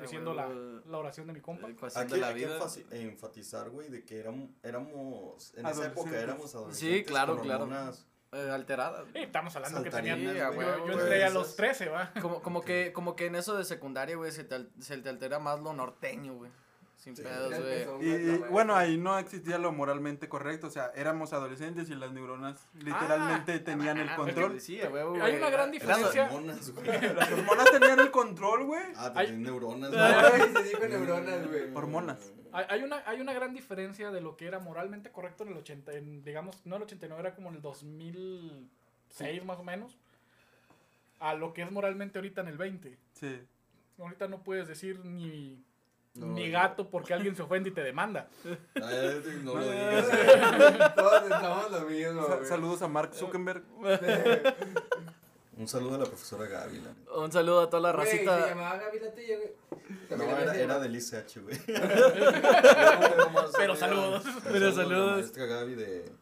diciendo 0.00 0.32
la, 0.32 0.48
la 0.48 0.98
oración 0.98 1.26
de 1.26 1.32
mi 1.34 1.40
compa. 1.40 1.66
Hay 1.66 1.74
que, 1.74 2.16
la 2.16 2.28
hay 2.28 2.34
que 2.34 2.46
vida. 2.46 2.58
enfatizar, 2.92 3.68
güey, 3.68 3.90
de 3.90 4.04
que 4.04 4.18
éramos, 4.18 4.48
éramos 4.62 5.54
en 5.54 5.66
esa 5.66 5.86
época 5.86 6.18
éramos 6.18 6.54
adolescentes. 6.54 6.98
Sí, 6.98 7.04
claro, 7.04 7.36
con 7.36 7.44
claro. 7.44 7.64
hormonas. 7.64 8.06
Eh, 8.36 8.50
alterada. 8.50 9.04
Sí, 9.12 9.18
estamos 9.20 9.56
hablando 9.56 9.82
que 9.82 9.90
Saltarín, 9.90 10.14
tenía, 10.26 10.32
Sí, 10.32 10.38
yo, 10.38 10.44
a 10.46 10.48
güey, 10.50 10.66
yo 10.66 10.82
güey. 10.84 10.92
entré 10.98 11.14
a 11.14 11.26
Esas- 11.28 11.32
los 11.34 11.56
13, 11.56 11.88
va. 11.88 12.12
Como, 12.20 12.42
como, 12.42 12.62
que, 12.62 12.92
como 12.92 13.16
que 13.16 13.26
en 13.26 13.34
eso 13.36 13.56
de 13.56 13.64
secundaria, 13.64 14.16
güey, 14.16 14.30
se 14.32 14.44
te, 14.44 14.56
al- 14.56 14.70
se 14.80 14.98
te 14.98 15.08
altera 15.08 15.38
más 15.38 15.60
lo 15.60 15.72
norteño, 15.72 16.34
güey. 16.34 16.50
Sin 17.06 17.14
Sí. 17.14 17.22
pedos, 17.22 17.54
güey. 17.96 18.08
Y, 18.08 18.38
bueno, 18.50 18.74
ahí 18.74 18.98
no 18.98 19.16
existía 19.16 19.58
lo 19.58 19.70
moralmente 19.70 20.28
correcto, 20.28 20.66
o 20.66 20.70
sea, 20.70 20.90
éramos 20.96 21.32
adolescentes 21.32 21.88
y 21.88 21.94
las 21.94 22.10
neuronas 22.10 22.66
literalmente 22.74 23.60
tenían 23.60 23.98
el 23.98 24.08
Ah, 24.08 24.16
control. 24.16 24.60
Sí, 24.60 24.82
a 24.82 24.90
huevo, 24.90 25.14
Hay 25.22 25.36
una 25.36 25.48
gran 25.48 25.70
diferencia. 25.70 26.24
Hormonas, 26.24 26.68
güey. 26.72 26.84
Las 27.14 27.30
hormonas 27.30 27.70
tenían 27.70 28.00
el 28.00 28.10
control, 28.10 28.64
güey. 28.64 28.82
Ah, 28.96 29.12
Hay- 29.14 29.26
tenían 29.28 29.44
neuronas, 29.44 29.92
Ay, 29.96 30.50
güey. 30.50 30.52
se 30.64 30.68
dijo 30.70 30.88
neuronas, 30.88 31.46
güey. 31.46 31.74
Hormonas. 31.74 32.32
Hay, 32.52 32.82
una, 32.82 33.00
hay 33.06 33.20
una 33.20 33.32
gran 33.34 33.54
diferencia 33.54 34.10
de 34.10 34.20
lo 34.20 34.36
que 34.36 34.46
era 34.48 34.58
moralmente 34.58 35.12
correcto 35.12 35.44
en 35.44 35.50
el 35.50 35.58
80, 35.58 35.92
en, 35.92 36.24
digamos, 36.24 36.60
no 36.64 36.74
el 36.74 36.82
89, 36.82 37.20
era 37.20 37.34
como 37.36 37.50
en 37.50 37.54
el 37.56 37.62
2006 37.62 39.44
más 39.44 39.58
o 39.60 39.62
menos, 39.62 39.96
a 41.20 41.34
lo 41.34 41.52
que 41.54 41.62
es 41.62 41.70
moralmente 41.70 42.18
ahorita 42.18 42.40
en 42.40 42.48
el 42.48 42.58
20. 42.58 42.98
Sí. 43.12 43.40
Ahorita 44.00 44.26
no 44.26 44.42
puedes 44.42 44.66
decir 44.66 45.04
ni, 45.04 45.62
No, 46.16 46.26
ni 46.26 46.50
gato 46.50 46.88
porque 46.88 47.12
alguien 47.14 47.34
se 47.36 47.42
ofende 47.42 47.70
y 47.70 47.72
te 47.72 47.82
demanda. 47.82 48.28
Ay, 48.74 49.40
no 49.42 49.54
lo 49.54 49.70
digas. 49.70 50.94
Todos 50.94 51.22
estamos 51.22 51.70
lo 51.70 51.80
mismo, 51.82 52.26
Sa- 52.26 52.34
güey. 52.36 52.48
saludos 52.48 52.82
a 52.82 52.88
Mark 52.88 53.14
Zuckerberg. 53.14 53.62
Un 55.58 55.66
saludo 55.66 55.94
a 55.94 55.98
la 55.98 56.04
profesora 56.04 56.46
Gaby. 56.46 56.80
la 56.80 56.90
neta. 56.92 57.12
Un 57.14 57.32
saludo 57.32 57.62
a 57.62 57.70
toda 57.70 57.80
la 57.90 57.92
Güey, 57.96 58.06
se 58.06 58.12
racita. 58.26 58.46
llamaba 58.48 58.76
Gaby 58.76 59.00
la 59.00 59.14
tuya, 59.14 59.36
güey. 59.38 59.52
No, 60.10 60.24
era, 60.38 60.54
era 60.54 60.78
del 60.78 60.94
ICH, 60.96 61.38
güey. 61.42 61.58
Pero 63.56 63.74
saludos. 63.76 64.24
Pero 64.44 64.66
La 64.68 64.72
saludos. 64.74 65.12
maestra 65.12 65.46
Gaby 65.46 65.74
de... 65.74 66.12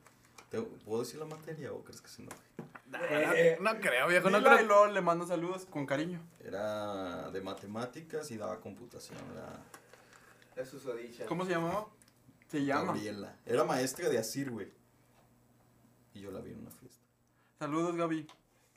¿te- 0.50 0.60
¿Puedo 0.62 1.02
decir 1.02 1.18
la 1.18 1.26
materia 1.26 1.72
o 1.72 1.82
crees 1.82 2.00
que 2.00 2.08
sí 2.08 2.22
no? 2.22 2.28
Eh, 3.10 3.58
No 3.60 3.72
creo, 3.80 4.06
viejo, 4.06 4.30
no 4.30 4.38
y 4.38 4.42
creo. 4.44 4.62
luego 4.62 4.86
le 4.86 5.00
mando 5.00 5.26
saludos 5.26 5.66
con 5.68 5.84
cariño. 5.84 6.20
Era 6.44 7.28
de 7.30 7.40
matemáticas 7.40 8.30
y 8.30 8.36
daba 8.36 8.60
computación. 8.60 9.18
Era 9.32 9.48
Susodicha. 10.64 11.26
¿Cómo 11.26 11.44
se 11.44 11.52
llamaba? 11.52 11.88
Se 12.48 12.64
llama. 12.64 12.92
Gabriela. 12.92 13.36
Era 13.46 13.64
maestra 13.64 14.08
de 14.08 14.18
Asir, 14.18 14.50
güey. 14.50 14.68
Y 16.14 16.20
yo 16.20 16.30
la 16.30 16.40
vi 16.40 16.52
en 16.52 16.60
una 16.60 16.70
fiesta. 16.70 17.04
Saludos, 17.58 17.96
Gaby. 17.96 18.26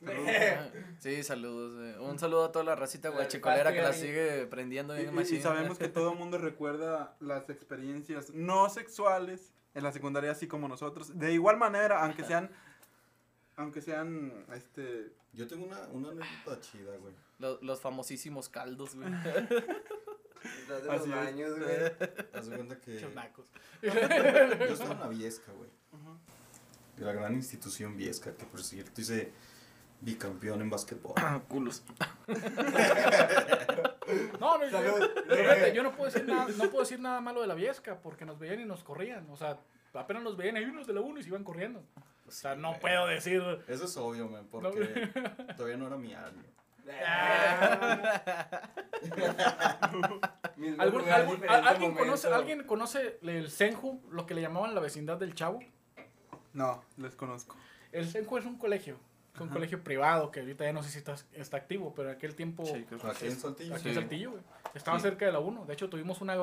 Sí, 1.00 1.22
saludos. 1.24 1.74
güey. 1.76 2.08
Un 2.10 2.18
saludo 2.18 2.44
a 2.44 2.52
toda 2.52 2.64
la 2.64 2.76
racita 2.76 3.08
La 3.10 3.16
guachicolera 3.16 3.72
que 3.72 3.82
la 3.82 3.92
sigue 3.92 4.46
prendiendo 4.46 4.96
Y, 4.96 5.02
bien 5.02 5.14
y- 5.18 5.34
y 5.34 5.40
sabemos 5.40 5.76
que 5.78 5.88
todo 5.88 6.12
el 6.12 6.18
mundo 6.18 6.38
recuerda 6.38 7.16
las 7.20 7.50
experiencias 7.50 8.30
no 8.32 8.68
sexuales 8.70 9.52
en 9.74 9.82
la 9.84 9.92
secundaria, 9.92 10.30
así 10.32 10.46
como 10.48 10.68
nosotros. 10.68 11.18
De 11.18 11.32
igual 11.32 11.56
manera, 11.56 12.02
aunque 12.04 12.24
sean. 12.24 12.50
Aunque 13.56 13.80
sean. 13.80 14.44
Este. 14.54 15.12
Yo 15.32 15.46
tengo 15.46 15.66
una, 15.66 15.80
una 15.88 16.10
anécdota 16.10 16.60
chida, 16.60 16.96
güey. 16.96 17.14
Los, 17.38 17.62
los 17.62 17.80
famosísimos 17.80 18.48
caldos, 18.48 18.94
güey. 18.96 19.08
Detrás 20.42 20.82
de 20.82 20.88
los 20.88 21.02
es. 21.02 21.10
baños, 21.10 21.58
güey. 21.58 21.70
Haz 22.34 22.46
de 22.46 22.56
cuenta 22.56 22.80
que. 22.80 23.00
Chonacos. 23.00 23.46
Yo 23.82 23.90
estaba 23.92 24.92
en 24.94 25.00
la 25.00 25.08
Viesca, 25.08 25.52
güey. 25.52 25.70
De 26.96 27.04
la 27.04 27.12
gran 27.12 27.34
institución 27.34 27.96
Viesca, 27.96 28.34
que 28.36 28.44
por 28.44 28.62
cierto 28.62 29.00
hice 29.00 29.32
bicampeón 30.00 30.60
en 30.62 30.70
básquetbol. 30.70 31.14
Culos. 31.48 31.82
No, 34.40 34.56
no, 34.56 34.64
yo, 34.66 35.10
fíjate, 35.28 35.74
yo 35.74 35.82
no 35.82 35.92
puedo 35.94 36.10
decir 36.10 36.26
nada, 36.26 36.46
no 36.56 36.70
puedo 36.70 36.80
decir 36.80 36.98
nada 36.98 37.20
malo 37.20 37.42
de 37.42 37.46
la 37.46 37.54
Viesca 37.54 38.00
porque 38.00 38.24
nos 38.24 38.38
veían 38.38 38.60
y 38.60 38.64
nos 38.64 38.82
corrían. 38.82 39.28
O 39.30 39.36
sea, 39.36 39.58
apenas 39.92 40.22
nos 40.22 40.34
veían, 40.36 40.56
hay 40.56 40.64
unos 40.64 40.86
de 40.86 40.94
la 40.94 41.02
1 41.02 41.20
y 41.20 41.22
se 41.22 41.28
iban 41.28 41.44
corriendo. 41.44 41.82
O 42.26 42.30
sea, 42.30 42.54
no 42.54 42.68
güey. 42.70 42.80
puedo 42.80 43.06
decir. 43.06 43.42
Eso 43.68 43.84
es 43.84 43.96
obvio, 43.98 44.28
man, 44.28 44.46
porque 44.50 45.10
todavía 45.56 45.76
no 45.76 45.88
era 45.88 45.96
mi 45.98 46.14
año. 46.14 46.42
Mismo 50.56 50.82
¿Algún- 50.82 51.00
lugar, 51.02 51.20
algún- 51.20 51.36
diferente 51.36 51.68
¿Alguien, 51.68 51.94
conoce, 51.94 52.28
¿Alguien 52.28 52.62
conoce 52.64 53.18
el 53.22 53.50
Senju, 53.50 54.02
lo 54.10 54.26
que 54.26 54.34
le 54.34 54.40
llamaban 54.42 54.74
la 54.74 54.80
vecindad 54.80 55.16
del 55.18 55.34
Chavo? 55.34 55.60
No, 56.52 56.82
les 56.96 57.14
conozco. 57.14 57.56
El 57.92 58.08
Senju 58.08 58.38
es 58.38 58.44
un 58.44 58.58
colegio, 58.58 58.98
es 59.34 59.40
un 59.40 59.48
colegio 59.48 59.82
privado 59.84 60.30
que 60.30 60.40
ahorita 60.40 60.64
ya 60.64 60.72
no 60.72 60.82
sé 60.82 60.90
si 60.90 60.98
está, 60.98 61.14
está 61.32 61.56
activo, 61.56 61.94
pero 61.94 62.10
en 62.10 62.16
aquel 62.16 62.34
tiempo 62.34 62.64
Sí, 62.66 62.84
creo 62.88 63.00
que 63.00 63.06
Aquí 63.06 63.26
en 63.26 63.36
Saltillo. 63.36 63.74
aquí 63.74 63.88
sí. 63.90 63.94
Saltillo, 63.94 64.30
güey. 64.32 64.42
Estaba 64.74 64.98
Sí. 64.98 65.02
cerca 65.04 65.26
de 65.26 65.32
la 65.32 65.38
1. 65.38 65.64
De 65.64 65.72
hecho, 65.74 65.88
tuvimos 65.88 66.20
una 66.20 66.36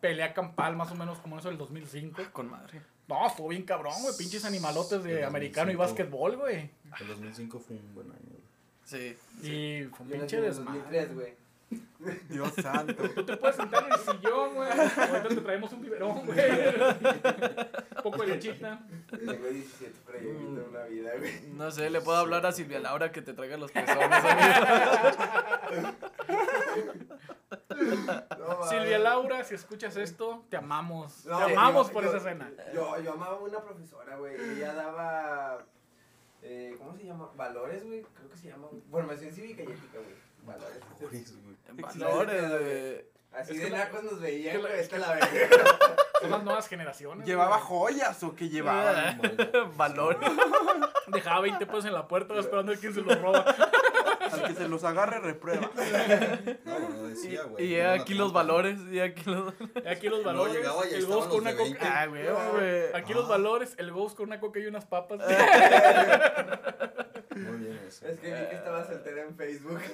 pelea 0.00 0.32
campal 0.34 0.76
más 0.76 0.90
o 0.90 0.94
menos 0.94 1.18
como 1.18 1.38
eso 1.38 1.48
del 1.48 1.58
2005. 1.58 2.22
Con 2.32 2.50
madre. 2.50 2.80
No, 3.08 3.26
estuvo 3.26 3.48
bien 3.48 3.64
cabrón, 3.64 3.94
güey. 4.02 4.16
Pinches 4.16 4.44
animalotes 4.44 5.02
de 5.02 5.24
americano 5.24 5.70
y 5.70 5.74
2005. 5.74 5.78
básquetbol, 5.78 6.36
güey. 6.36 6.70
El 7.00 7.08
2005 7.08 7.58
fue 7.58 7.76
un 7.76 7.94
buen 7.94 8.06
año, 8.10 8.20
güey. 8.30 8.41
Sí. 8.84 9.16
Y 9.42 9.84
fue 9.94 10.06
un 10.06 10.12
pinche 10.12 10.40
desmadre. 10.40 10.80
2003, 10.80 11.14
güey. 11.14 11.42
Dios 12.28 12.52
santo. 12.60 13.08
Tú 13.14 13.24
te 13.24 13.36
puedes 13.38 13.56
sentar 13.56 13.86
en 13.86 13.92
el 13.92 13.98
sillón, 14.00 14.54
güey. 14.56 14.68
Ahorita 14.70 15.28
te 15.28 15.36
traemos 15.36 15.72
un 15.72 15.80
biberón, 15.80 16.26
güey. 16.26 16.38
Un 16.38 18.02
poco 18.02 18.22
de 18.22 18.26
lechita. 18.28 18.80
Tengo 19.08 19.32
17, 19.48 19.92
pero 20.04 20.20
yo 20.20 20.28
he 20.28 20.32
visto 20.32 20.66
una 20.68 20.82
vida, 20.84 21.10
güey. 21.16 21.40
No 21.54 21.70
sé, 21.70 21.88
le 21.88 22.00
puedo 22.02 22.18
hablar 22.18 22.44
a 22.44 22.52
Silvia 22.52 22.80
Laura 22.80 23.10
que 23.12 23.22
te 23.22 23.32
traiga 23.32 23.56
los 23.56 23.70
pezones. 23.72 24.08
No. 28.38 28.62
Silvia 28.68 28.98
Laura, 28.98 29.44
si 29.44 29.54
escuchas 29.54 29.96
esto, 29.96 30.44
te 30.50 30.56
amamos. 30.56 31.24
No, 31.24 31.46
te 31.46 31.52
amamos 31.52 31.86
yo- 31.88 31.92
por 31.92 32.04
yo- 32.04 32.08
esa 32.10 32.18
escena. 32.18 32.50
Yo, 32.74 33.00
yo 33.00 33.12
amaba 33.12 33.36
a 33.36 33.40
una 33.40 33.60
profesora, 33.60 34.16
güey. 34.16 34.34
Ella 34.56 34.74
daba. 34.74 35.58
Eh, 36.42 36.74
¿Cómo 36.78 36.96
se 36.96 37.04
llama? 37.04 37.30
Valores, 37.36 37.84
güey. 37.84 38.02
Creo 38.14 38.28
que 38.30 38.36
se 38.36 38.48
llama. 38.48 38.66
Formación 38.90 39.32
cívica 39.32 39.62
y 39.62 39.66
ética, 39.66 39.98
güey. 39.98 40.14
Valores. 40.44 40.80
Valores, 41.00 41.34
güey. 41.36 41.82
Valores, 41.82 42.48
güey. 42.50 43.12
Así 43.32 43.54
Es 43.54 43.62
de 43.62 43.70
la- 43.70 43.78
nacos 43.78 44.02
nos 44.04 44.20
veían, 44.20 44.56
es 44.56 44.58
que 44.58 44.62
la- 44.62 44.68
güey. 44.68 44.74
es 44.74 44.80
Esta 44.82 44.96
que 44.96 45.00
la 45.02 45.12
verga. 45.14 45.78
Son 46.20 46.30
las 46.30 46.42
nuevas 46.44 46.68
generaciones. 46.68 47.26
¿Llevaba 47.26 47.56
güey. 47.56 47.68
joyas 47.68 48.22
o 48.24 48.34
qué 48.36 48.48
llevaba? 48.50 49.16
Valores. 49.76 50.30
Dejaba 51.06 51.40
20 51.40 51.64
pesos 51.66 51.84
en 51.86 51.94
la 51.94 52.06
puerta 52.08 52.38
esperando 52.38 52.72
a 52.72 52.76
quien 52.76 52.92
se 52.92 53.00
los 53.00 53.20
roba. 53.20 53.44
Que 54.54 54.62
se 54.62 54.68
los 54.68 54.84
agarre, 54.84 55.18
reprueba. 55.20 55.70
No, 56.64 56.78
no 56.78 57.02
decía, 57.08 57.42
güey. 57.44 57.66
Y 57.66 57.80
aquí 57.80 58.14
los 58.14 58.32
valores, 58.32 58.78
y 58.90 59.00
aquí 59.00 59.22
los... 59.30 59.52
Y 59.84 59.88
aquí 59.88 60.08
los 60.08 60.20
No, 60.20 60.24
valores. 60.26 60.54
llegaba 60.54 60.82
y 60.90 60.94
el 60.94 61.06
ghost 61.06 61.28
con 61.30 61.40
una 61.40 61.52
coca. 61.52 61.64
20. 61.64 61.86
Ah, 61.86 62.06
güey, 62.06 62.22
güey. 62.52 62.82
Aquí 62.94 63.12
Ah. 63.12 63.16
los 63.16 63.28
valores, 63.28 63.74
el 63.78 63.92
ghost 63.92 64.16
con 64.16 64.26
una 64.26 64.40
coca 64.40 64.58
y 64.60 64.66
unas 64.66 64.84
papas. 64.86 65.20
Muy 67.34 67.56
bien 67.58 67.80
eso. 67.88 68.06
Es 68.06 68.18
que 68.20 68.26
vi 68.32 68.46
que 68.48 68.54
estaba 68.56 68.86
soltera 68.86 69.22
en 69.22 69.36
Facebook. 69.36 69.80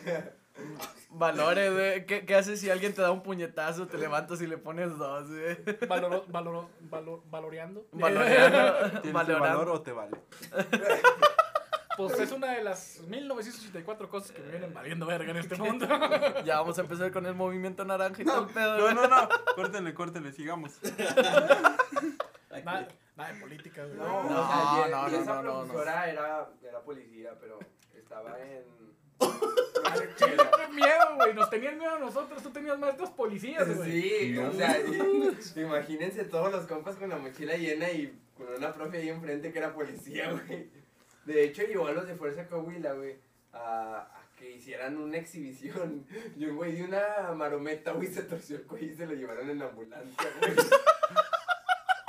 Valores, 1.10 1.72
güey. 1.72 2.04
¿Qué, 2.06 2.26
¿Qué 2.26 2.34
haces 2.34 2.58
si 2.60 2.68
alguien 2.68 2.92
te 2.92 3.00
da 3.00 3.12
un 3.12 3.22
puñetazo, 3.22 3.86
te 3.86 3.96
levantas 3.96 4.42
y 4.42 4.46
le 4.48 4.58
pones 4.58 4.98
dos, 4.98 5.28
güey? 5.28 5.56
Valoro, 5.88 6.24
valoro, 6.28 6.68
valor, 6.80 7.22
valoreando. 7.30 7.86
Valoreando. 7.92 9.00
¿Tienes 9.02 9.38
valor 9.38 9.68
o 9.68 9.80
te 9.82 9.92
vale? 9.92 10.18
Pues 11.98 12.18
es 12.20 12.32
una 12.32 12.52
de 12.54 12.62
las 12.64 13.00
1984 13.08 14.08
cosas 14.08 14.30
que 14.32 14.40
me 14.40 14.50
vienen 14.50 14.72
valiendo 14.72 15.04
verga 15.06 15.30
en 15.30 15.36
este 15.36 15.56
mundo. 15.58 15.86
Ya 16.44 16.56
vamos 16.60 16.78
a 16.78 16.82
empezar 16.82 17.10
con 17.12 17.26
el 17.26 17.34
movimiento 17.34 17.84
naranja 17.84 18.22
y 18.22 18.24
todo 18.24 18.46
el 18.46 18.54
pedo, 18.54 18.78
No, 18.78 18.94
no, 18.94 19.08
no. 19.08 19.28
Córtenle, 19.54 19.92
córtenle, 19.94 20.32
sigamos. 20.32 20.78
Nada, 22.64 22.88
nada 23.16 23.32
de 23.32 23.40
política, 23.40 23.84
güey. 23.84 23.96
No, 23.98 24.24
No, 24.24 24.42
o 24.42 24.46
sea, 24.48 24.88
y- 24.88 24.90
no, 24.90 25.08
y 25.08 25.12
no, 25.12 25.18
esa 25.22 25.42
no, 25.42 25.42
no, 25.42 25.64
no. 25.72 25.82
Era, 25.82 26.10
era 26.10 26.80
policía, 26.84 27.30
pero 27.40 27.58
estaba 27.94 28.38
en... 28.40 28.62
¡Qué 30.18 30.68
miedo, 30.74 31.16
güey! 31.16 31.34
Nos 31.34 31.50
tenían 31.50 31.78
miedo 31.78 31.94
a 31.94 31.98
nosotros. 31.98 32.42
Tú 32.42 32.50
tenías 32.50 32.78
maestros 32.78 33.10
policías, 33.10 33.74
güey. 33.76 34.02
Sí, 34.02 34.32
No. 34.34 34.48
o 34.48 34.52
sea, 34.52 34.78
y- 34.80 35.60
imagínense 35.60 36.24
todos 36.24 36.52
los 36.52 36.66
compas 36.66 36.96
con 36.96 37.08
la 37.10 37.16
mochila 37.16 37.54
llena 37.56 37.90
y 37.90 38.16
con 38.36 38.48
una 38.56 38.72
profe 38.74 38.98
ahí 38.98 39.08
enfrente 39.08 39.52
que 39.52 39.58
era 39.58 39.72
policía, 39.74 40.30
güey. 40.32 40.70
De 41.28 41.44
hecho, 41.44 41.62
llevó 41.62 41.86
a 41.88 41.92
los 41.92 42.06
de 42.06 42.14
Fuerza 42.14 42.46
Coahuila, 42.46 42.94
güey, 42.94 43.18
a, 43.52 43.98
a 43.98 44.22
que 44.34 44.50
hicieran 44.52 44.96
una 44.96 45.18
exhibición. 45.18 46.06
Y 46.38 46.46
un 46.46 46.56
güey 46.56 46.74
de 46.74 46.84
una 46.84 47.34
marometa, 47.36 47.92
güey, 47.92 48.08
se 48.08 48.22
torció 48.22 48.56
el 48.56 48.62
cuello 48.62 48.92
y 48.92 48.96
se 48.96 49.04
lo 49.04 49.12
llevaron 49.12 49.50
en 49.50 49.60
ambulancia, 49.60 50.30
güey. 50.40 50.54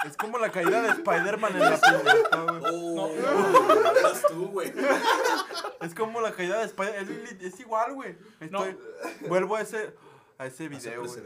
Es 0.05 0.15
como 0.15 0.37
la 0.37 0.49
caída 0.49 0.81
de 0.81 0.89
Spider-Man 0.91 1.51
en 1.53 1.59
la 1.59 1.81
piñata, 1.81 2.41
güey. 2.43 2.61
Oh, 2.65 3.09
eras 3.97 4.21
tú, 4.29 4.47
güey. 4.47 4.71
Es 5.81 5.93
como 5.93 6.21
la 6.21 6.31
caída 6.31 6.59
de 6.59 6.65
Spider-Man. 6.67 7.27
Es, 7.41 7.53
es 7.53 7.59
igual, 7.59 7.93
güey. 7.95 8.15
Estoy... 8.39 8.77
Vuelvo 9.27 9.57
a 9.57 9.61
ese, 9.61 9.93
a 10.37 10.45
ese 10.45 10.67
Hace 10.67 10.69
video, 10.69 11.05
güey. 11.05 11.21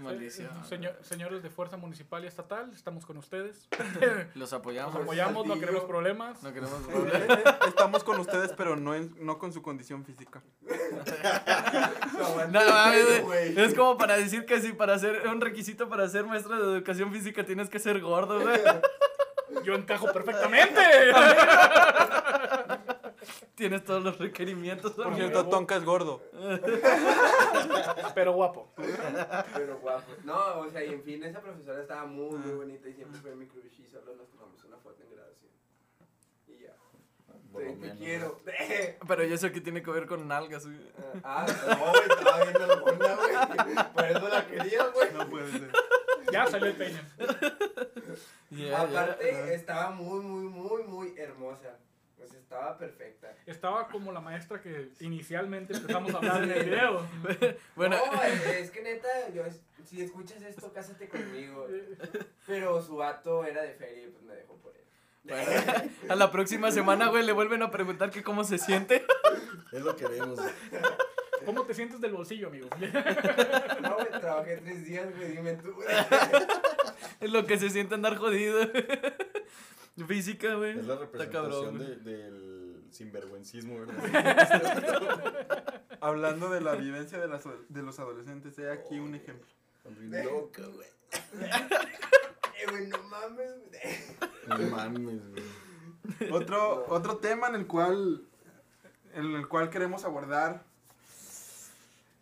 Maldición. 0.00 0.50
Señor- 0.68 0.96
señores 1.02 1.42
de 1.42 1.50
Fuerza 1.50 1.76
Municipal 1.76 2.24
y 2.24 2.26
Estatal, 2.26 2.70
estamos 2.72 3.04
con 3.06 3.16
ustedes. 3.16 3.68
Los 4.34 4.52
apoyamos. 4.52 4.94
apoyamos, 4.96 5.46
no 5.46 5.58
queremos 5.58 5.84
problemas. 5.84 6.42
No 6.42 6.52
queremos 6.52 6.80
problemas. 6.86 7.38
Estamos 7.68 8.04
con 8.04 8.20
ustedes, 8.20 8.52
pero 8.56 8.76
no, 8.76 8.94
en- 8.94 9.14
no 9.24 9.38
con 9.38 9.52
su 9.52 9.62
condición 9.62 10.04
física. 10.04 10.42
No, 12.50 12.60
mames, 12.64 13.22
güey. 13.22 13.58
Es 13.60 13.74
como 13.74 13.98
para 13.98 14.16
decir 14.16 14.46
que 14.46 14.60
si 14.60 14.72
para 14.72 14.98
ser 14.98 15.26
un 15.28 15.40
requisito 15.40 15.88
para 15.88 16.08
ser 16.08 16.24
maestro 16.24 16.56
de 16.56 16.76
educación 16.76 17.12
física 17.12 17.44
tienes 17.44 17.68
que 17.68 17.78
ser 17.78 18.00
gordo, 18.00 18.40
güey. 18.40 18.60
Yo 19.64 19.74
encajo 19.74 20.12
perfectamente. 20.12 20.80
Tienes 23.54 23.84
todos 23.84 24.02
los 24.02 24.18
requerimientos. 24.18 24.92
Por 24.92 25.06
amigo. 25.06 25.28
cierto, 25.28 25.48
Tonka 25.48 25.76
es 25.76 25.84
gordo. 25.84 26.22
Pero 28.14 28.32
guapo. 28.32 28.72
Pero 29.54 29.78
guapo. 29.78 30.12
No, 30.24 30.60
o 30.60 30.70
sea, 30.70 30.84
y 30.84 30.92
en 30.92 31.02
fin, 31.02 31.22
esa 31.24 31.40
profesora 31.40 31.80
estaba 31.80 32.04
muy, 32.06 32.38
muy 32.38 32.54
bonita 32.54 32.88
y 32.88 32.94
siempre 32.94 33.20
fue 33.20 33.34
mi 33.34 33.46
crush 33.46 33.80
y 33.80 33.86
solo 33.86 34.14
nos 34.16 34.28
tomamos 34.28 34.62
una 34.64 34.76
foto 34.78 35.02
en 35.02 35.10
graduación. 35.10 35.50
Y 36.48 36.62
ya. 36.62 36.74
Te, 37.80 37.98
quiero. 37.98 38.38
Pero 39.08 39.24
¿y 39.24 39.32
eso 39.32 39.50
qué 39.52 39.60
tiene 39.60 39.82
que 39.82 39.90
ver 39.90 40.06
con 40.06 40.28
nalgas, 40.28 40.66
güey? 40.66 40.78
Ah, 41.22 41.46
no, 41.68 41.90
güey, 41.90 42.02
estaba 42.08 42.42
viendo 42.42 42.66
la 42.66 42.82
onda, 42.82 43.16
güey. 43.16 43.92
Por 43.94 44.04
eso 44.04 44.28
la 44.28 44.46
quería, 44.46 44.86
güey. 44.88 45.12
No 45.12 45.28
puede 45.28 45.50
ser. 45.52 45.72
Ya 46.32 46.46
salió 46.46 46.66
el 46.66 46.76
peine. 46.76 47.00
Yeah, 48.50 48.68
yeah. 48.68 48.82
Aparte, 48.82 49.54
estaba 49.54 49.90
muy, 49.90 50.20
muy, 50.20 50.48
muy, 50.48 50.82
muy 50.84 51.14
hermosa. 51.18 51.78
Pues 52.26 52.40
estaba 52.42 52.76
perfecta. 52.76 53.32
Estaba 53.46 53.86
como 53.86 54.10
la 54.10 54.20
maestra 54.20 54.60
que 54.60 54.88
inicialmente 55.00 55.74
empezamos 55.74 56.12
a 56.12 56.16
hablar 56.18 56.42
en 56.42 56.50
el 56.50 56.64
video. 56.64 57.06
Bueno, 57.76 57.96
No, 58.12 58.22
es, 58.22 58.46
es 58.46 58.70
que 58.70 58.82
neta, 58.82 59.08
yo, 59.32 59.42
si 59.84 60.02
escuchas 60.02 60.42
esto, 60.42 60.72
cásate 60.72 61.08
conmigo. 61.08 61.68
Pero 62.46 62.82
su 62.82 62.96
vato 62.96 63.44
era 63.44 63.62
de 63.62 63.74
feria 63.74 64.06
y 64.06 64.10
pues 64.10 64.24
me 64.24 64.34
dejó 64.34 64.56
por 64.56 64.74
él. 64.74 64.82
bueno, 65.24 65.92
a 66.08 66.16
la 66.16 66.32
próxima 66.32 66.72
semana, 66.72 67.08
güey, 67.08 67.24
le 67.24 67.32
vuelven 67.32 67.62
a 67.62 67.70
preguntar 67.70 68.10
que 68.10 68.24
cómo 68.24 68.42
se 68.42 68.58
siente. 68.58 69.06
Es 69.70 69.82
lo 69.82 69.94
que 69.94 70.04
queremos. 70.06 70.40
güey. 70.40 70.52
¿Cómo 71.44 71.62
te 71.62 71.74
sientes 71.74 72.00
del 72.00 72.12
bolsillo, 72.12 72.48
amigo? 72.48 72.68
No, 73.82 73.94
güey, 73.94 74.20
trabajé 74.20 74.56
tres 74.56 74.84
días, 74.84 75.14
güey, 75.16 75.30
dime 75.32 75.54
tú. 75.54 75.76
Es 77.20 77.30
lo 77.30 77.46
que 77.46 77.56
se 77.58 77.70
siente 77.70 77.94
andar 77.94 78.16
jodido. 78.16 78.60
Física, 80.06 80.54
güey. 80.54 80.78
Es 80.78 80.86
la 80.86 80.94
Está 80.94 81.04
representación 81.06 81.52
cabrón, 81.52 81.76
güey. 81.78 81.88
de- 81.88 81.96
del 82.04 82.84
sinvergüencismo, 82.90 83.80
¿verdad? 83.80 83.96
Hablando 86.00 86.50
de 86.50 86.60
la 86.60 86.74
vivencia 86.74 87.18
de, 87.18 87.28
las, 87.28 87.44
de 87.68 87.82
los 87.82 87.98
adolescentes, 87.98 88.58
he 88.58 88.70
aquí 88.70 88.98
un 88.98 89.14
ejemplo. 89.14 89.46
Loca, 90.00 90.62
güey. 90.66 90.88
Eh, 92.58 92.64
güey, 92.70 92.86
no 92.86 93.02
mames, 93.02 93.52
güey. 93.68 94.60
No 94.70 94.70
mames, 94.76 95.20
güey. 95.30 96.30
Otro, 96.32 96.86
otro 96.88 97.18
tema 97.18 97.48
en 97.48 97.54
el 97.56 97.66
cual 97.66 98.22
en 99.12 99.34
el 99.34 99.46
cual 99.46 99.68
queremos 99.68 100.04
abordar 100.06 100.62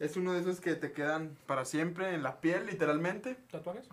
es 0.01 0.17
uno 0.17 0.33
de 0.33 0.41
esos 0.41 0.61
que 0.61 0.75
te 0.75 0.91
quedan 0.91 1.37
para 1.47 1.65
siempre 1.65 2.15
en 2.15 2.25
la 2.25 2.41
piel, 2.41 2.67
literalmente. 2.67 3.37
¿Tatuajes? 3.51 3.87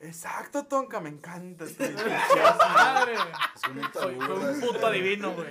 Exacto, 0.00 0.64
Tonka, 0.66 1.00
me 1.00 1.08
encanta. 1.08 1.64
tu. 1.66 1.72
¡Madre! 2.74 3.14
Es 3.54 3.68
un 3.68 3.92
Soy, 3.92 4.14
un 4.14 4.60
puto 4.60 4.86
adivino, 4.86 5.32
güey. 5.34 5.48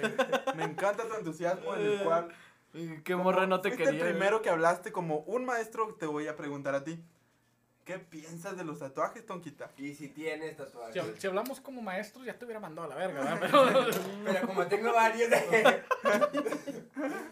Me 0.55 0.63
encanta 0.63 1.07
tu 1.07 1.13
entusiasmo 1.15 1.75
en 1.75 1.81
el 1.85 1.99
cual 2.03 2.29
Qué 3.03 3.15
morra 3.15 3.47
no 3.47 3.59
te 3.61 3.69
fuiste 3.69 3.83
quería. 3.85 3.99
el 3.99 4.03
güey. 4.05 4.11
primero 4.13 4.41
que 4.41 4.49
hablaste 4.49 4.91
como 4.91 5.19
un 5.21 5.45
maestro, 5.45 5.95
te 5.95 6.05
voy 6.05 6.27
a 6.27 6.35
preguntar 6.35 6.75
a 6.75 6.83
ti. 6.83 6.99
¿Qué 7.83 7.99
piensas 7.99 8.57
de 8.57 8.65
los 8.65 8.79
tatuajes, 8.79 9.25
Tonquita? 9.25 9.71
Y 9.77 9.93
si 9.95 10.09
tienes 10.09 10.51
Si, 10.51 10.55
tatuajes. 10.57 10.95
hab- 11.03 11.15
si 11.17 11.27
hablamos 11.27 11.61
como 11.61 11.81
maestros, 11.81 12.25
ya 12.25 12.37
te 12.37 12.43
hubiera 12.43 12.59
mandado 12.59 12.85
a 12.85 12.89
la 12.89 12.95
verga, 12.95 13.21
¿verdad? 13.23 13.39
Pero... 13.41 13.85
Pero 14.25 14.47
como 14.47 14.67
tengo 14.67 14.91
varios. 14.93 15.29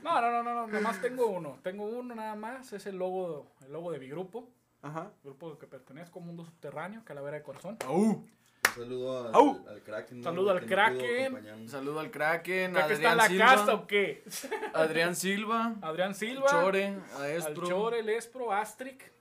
No, 0.03 0.21
no, 0.21 0.31
no, 0.31 0.43
no, 0.43 0.53
no, 0.53 0.67
nomás 0.67 1.01
tengo 1.01 1.27
uno. 1.27 1.57
Tengo 1.63 1.85
uno 1.85 2.13
nada 2.15 2.35
más, 2.35 2.71
es 2.73 2.85
el 2.85 2.97
logo, 2.97 3.47
el 3.65 3.73
logo 3.73 3.91
de 3.91 3.99
mi 3.99 4.07
grupo. 4.07 4.47
Ajá. 4.85 5.11
Grupo 5.23 5.49
al 5.51 5.57
que 5.57 5.65
pertenezco, 5.65 6.19
Mundo 6.19 6.45
Subterráneo, 6.45 7.01
Calavera 7.03 7.37
de 7.37 7.43
Corazón. 7.43 7.77
Un 7.89 8.29
saludo 8.75 9.27
al, 9.27 9.33
Au. 9.33 9.67
al 9.67 9.81
Kraken. 9.81 10.23
Saludo 10.23 10.51
al 10.51 10.65
Kraken. 10.65 11.67
saludo 11.67 11.99
al 11.99 12.11
Kraken, 12.11 12.71
¿Cree 12.73 12.87
que 12.87 12.93
está 12.93 13.13
en 13.13 13.17
Adrián 13.17 13.17
la 13.17 13.27
Silva. 13.27 13.45
casa 13.45 13.73
o 13.73 13.87
qué? 13.87 14.23
Adrián 14.75 15.15
Silva. 15.15 15.75
Adrián 15.81 16.13
Silva. 16.13 16.47
Chore, 16.47 16.97
a 17.17 17.23
Al. 17.23 17.53
Chore, 17.55 17.99
el 17.99 18.09
Espro, 18.09 18.53
Astric. 18.53 19.11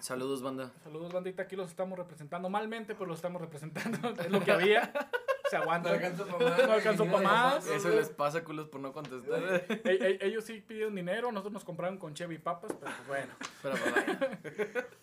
Saludos, 0.00 0.42
banda. 0.42 0.72
Saludos, 0.82 1.12
bandita. 1.12 1.42
Aquí 1.42 1.54
los 1.54 1.70
estamos 1.70 1.96
representando 1.98 2.48
malmente, 2.48 2.94
pero 2.94 3.06
los 3.06 3.18
estamos 3.18 3.40
representando. 3.40 3.98
Es 4.20 4.30
lo 4.30 4.42
que 4.42 4.50
había. 4.50 4.92
Se 5.50 5.56
No 5.56 5.62
aguanta. 5.62 5.90
alcanzó 5.90 6.26
para 6.26 6.50
más. 6.50 6.66
No 6.66 6.72
alcanzó 6.72 7.04
güey, 7.04 7.12
pa' 7.14 7.20
ni 7.20 7.26
más. 7.26 7.66
Eso 7.66 7.88
les 7.90 8.08
pasa, 8.10 8.44
culos, 8.44 8.68
por 8.68 8.80
no 8.80 8.92
contestar. 8.92 9.42
E- 9.68 9.80
e- 9.84 10.18
ellos 10.26 10.44
sí 10.44 10.60
pidieron 10.60 10.94
dinero, 10.94 11.30
nosotros 11.32 11.52
nos 11.54 11.64
compraron 11.64 11.98
con 11.98 12.14
Chevy 12.14 12.36
y 12.36 12.38
papas, 12.38 12.72
pero 12.78 12.92
pues 12.96 13.06
bueno. 13.08 13.34
Pero. 13.62 13.74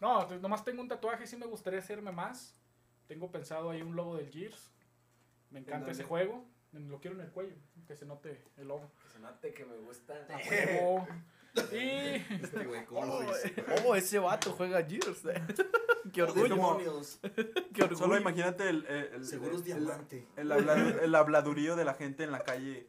No, 0.00 0.28
pues, 0.28 0.40
nomás 0.40 0.64
tengo 0.64 0.80
un 0.80 0.86
tatuaje, 0.86 1.26
sí 1.26 1.36
me 1.36 1.46
gustaría 1.46 1.80
hacerme 1.80 2.12
más. 2.12 2.54
Tengo 3.08 3.32
pensado 3.32 3.70
ahí 3.70 3.82
un 3.82 3.96
logo 3.96 4.16
del 4.16 4.30
Gears. 4.30 4.70
Me 5.50 5.58
encanta 5.58 5.86
¿En 5.86 5.90
ese 5.90 6.04
juego. 6.04 6.44
Lo 6.70 7.00
quiero 7.00 7.16
en 7.16 7.22
el 7.24 7.32
cuello, 7.32 7.56
que 7.86 7.96
se 7.96 8.04
note 8.06 8.44
el 8.58 8.68
logo. 8.68 8.88
Que 9.02 9.08
se 9.08 9.18
note 9.18 9.52
que 9.54 9.64
me 9.64 9.76
gusta. 9.78 10.14
Y 11.72 12.34
Este 12.42 12.64
güey, 12.64 12.84
¿cómo 12.86 13.20
dice? 13.22 13.54
Oh, 13.84 13.94
ese 13.94 14.18
vato 14.18 14.52
juega 14.52 14.82
Gears. 14.84 15.22
Qué 16.12 16.22
orgullo. 16.22 16.48
Demonios. 16.48 17.18
Qué 17.74 17.82
orgullo. 17.82 17.96
Solo 17.98 18.16
imagínate 18.18 18.68
el, 18.68 18.84
el, 18.86 19.04
el- 19.14 19.24
Seguros 19.26 19.58
el- 19.58 19.64
diamante. 19.64 20.26
el, 20.36 20.50
el 20.52 21.14
habladurío 21.14 21.76
de 21.76 21.84
la 21.84 21.94
gente 21.94 22.24
en 22.24 22.32
la 22.32 22.40
calle. 22.40 22.86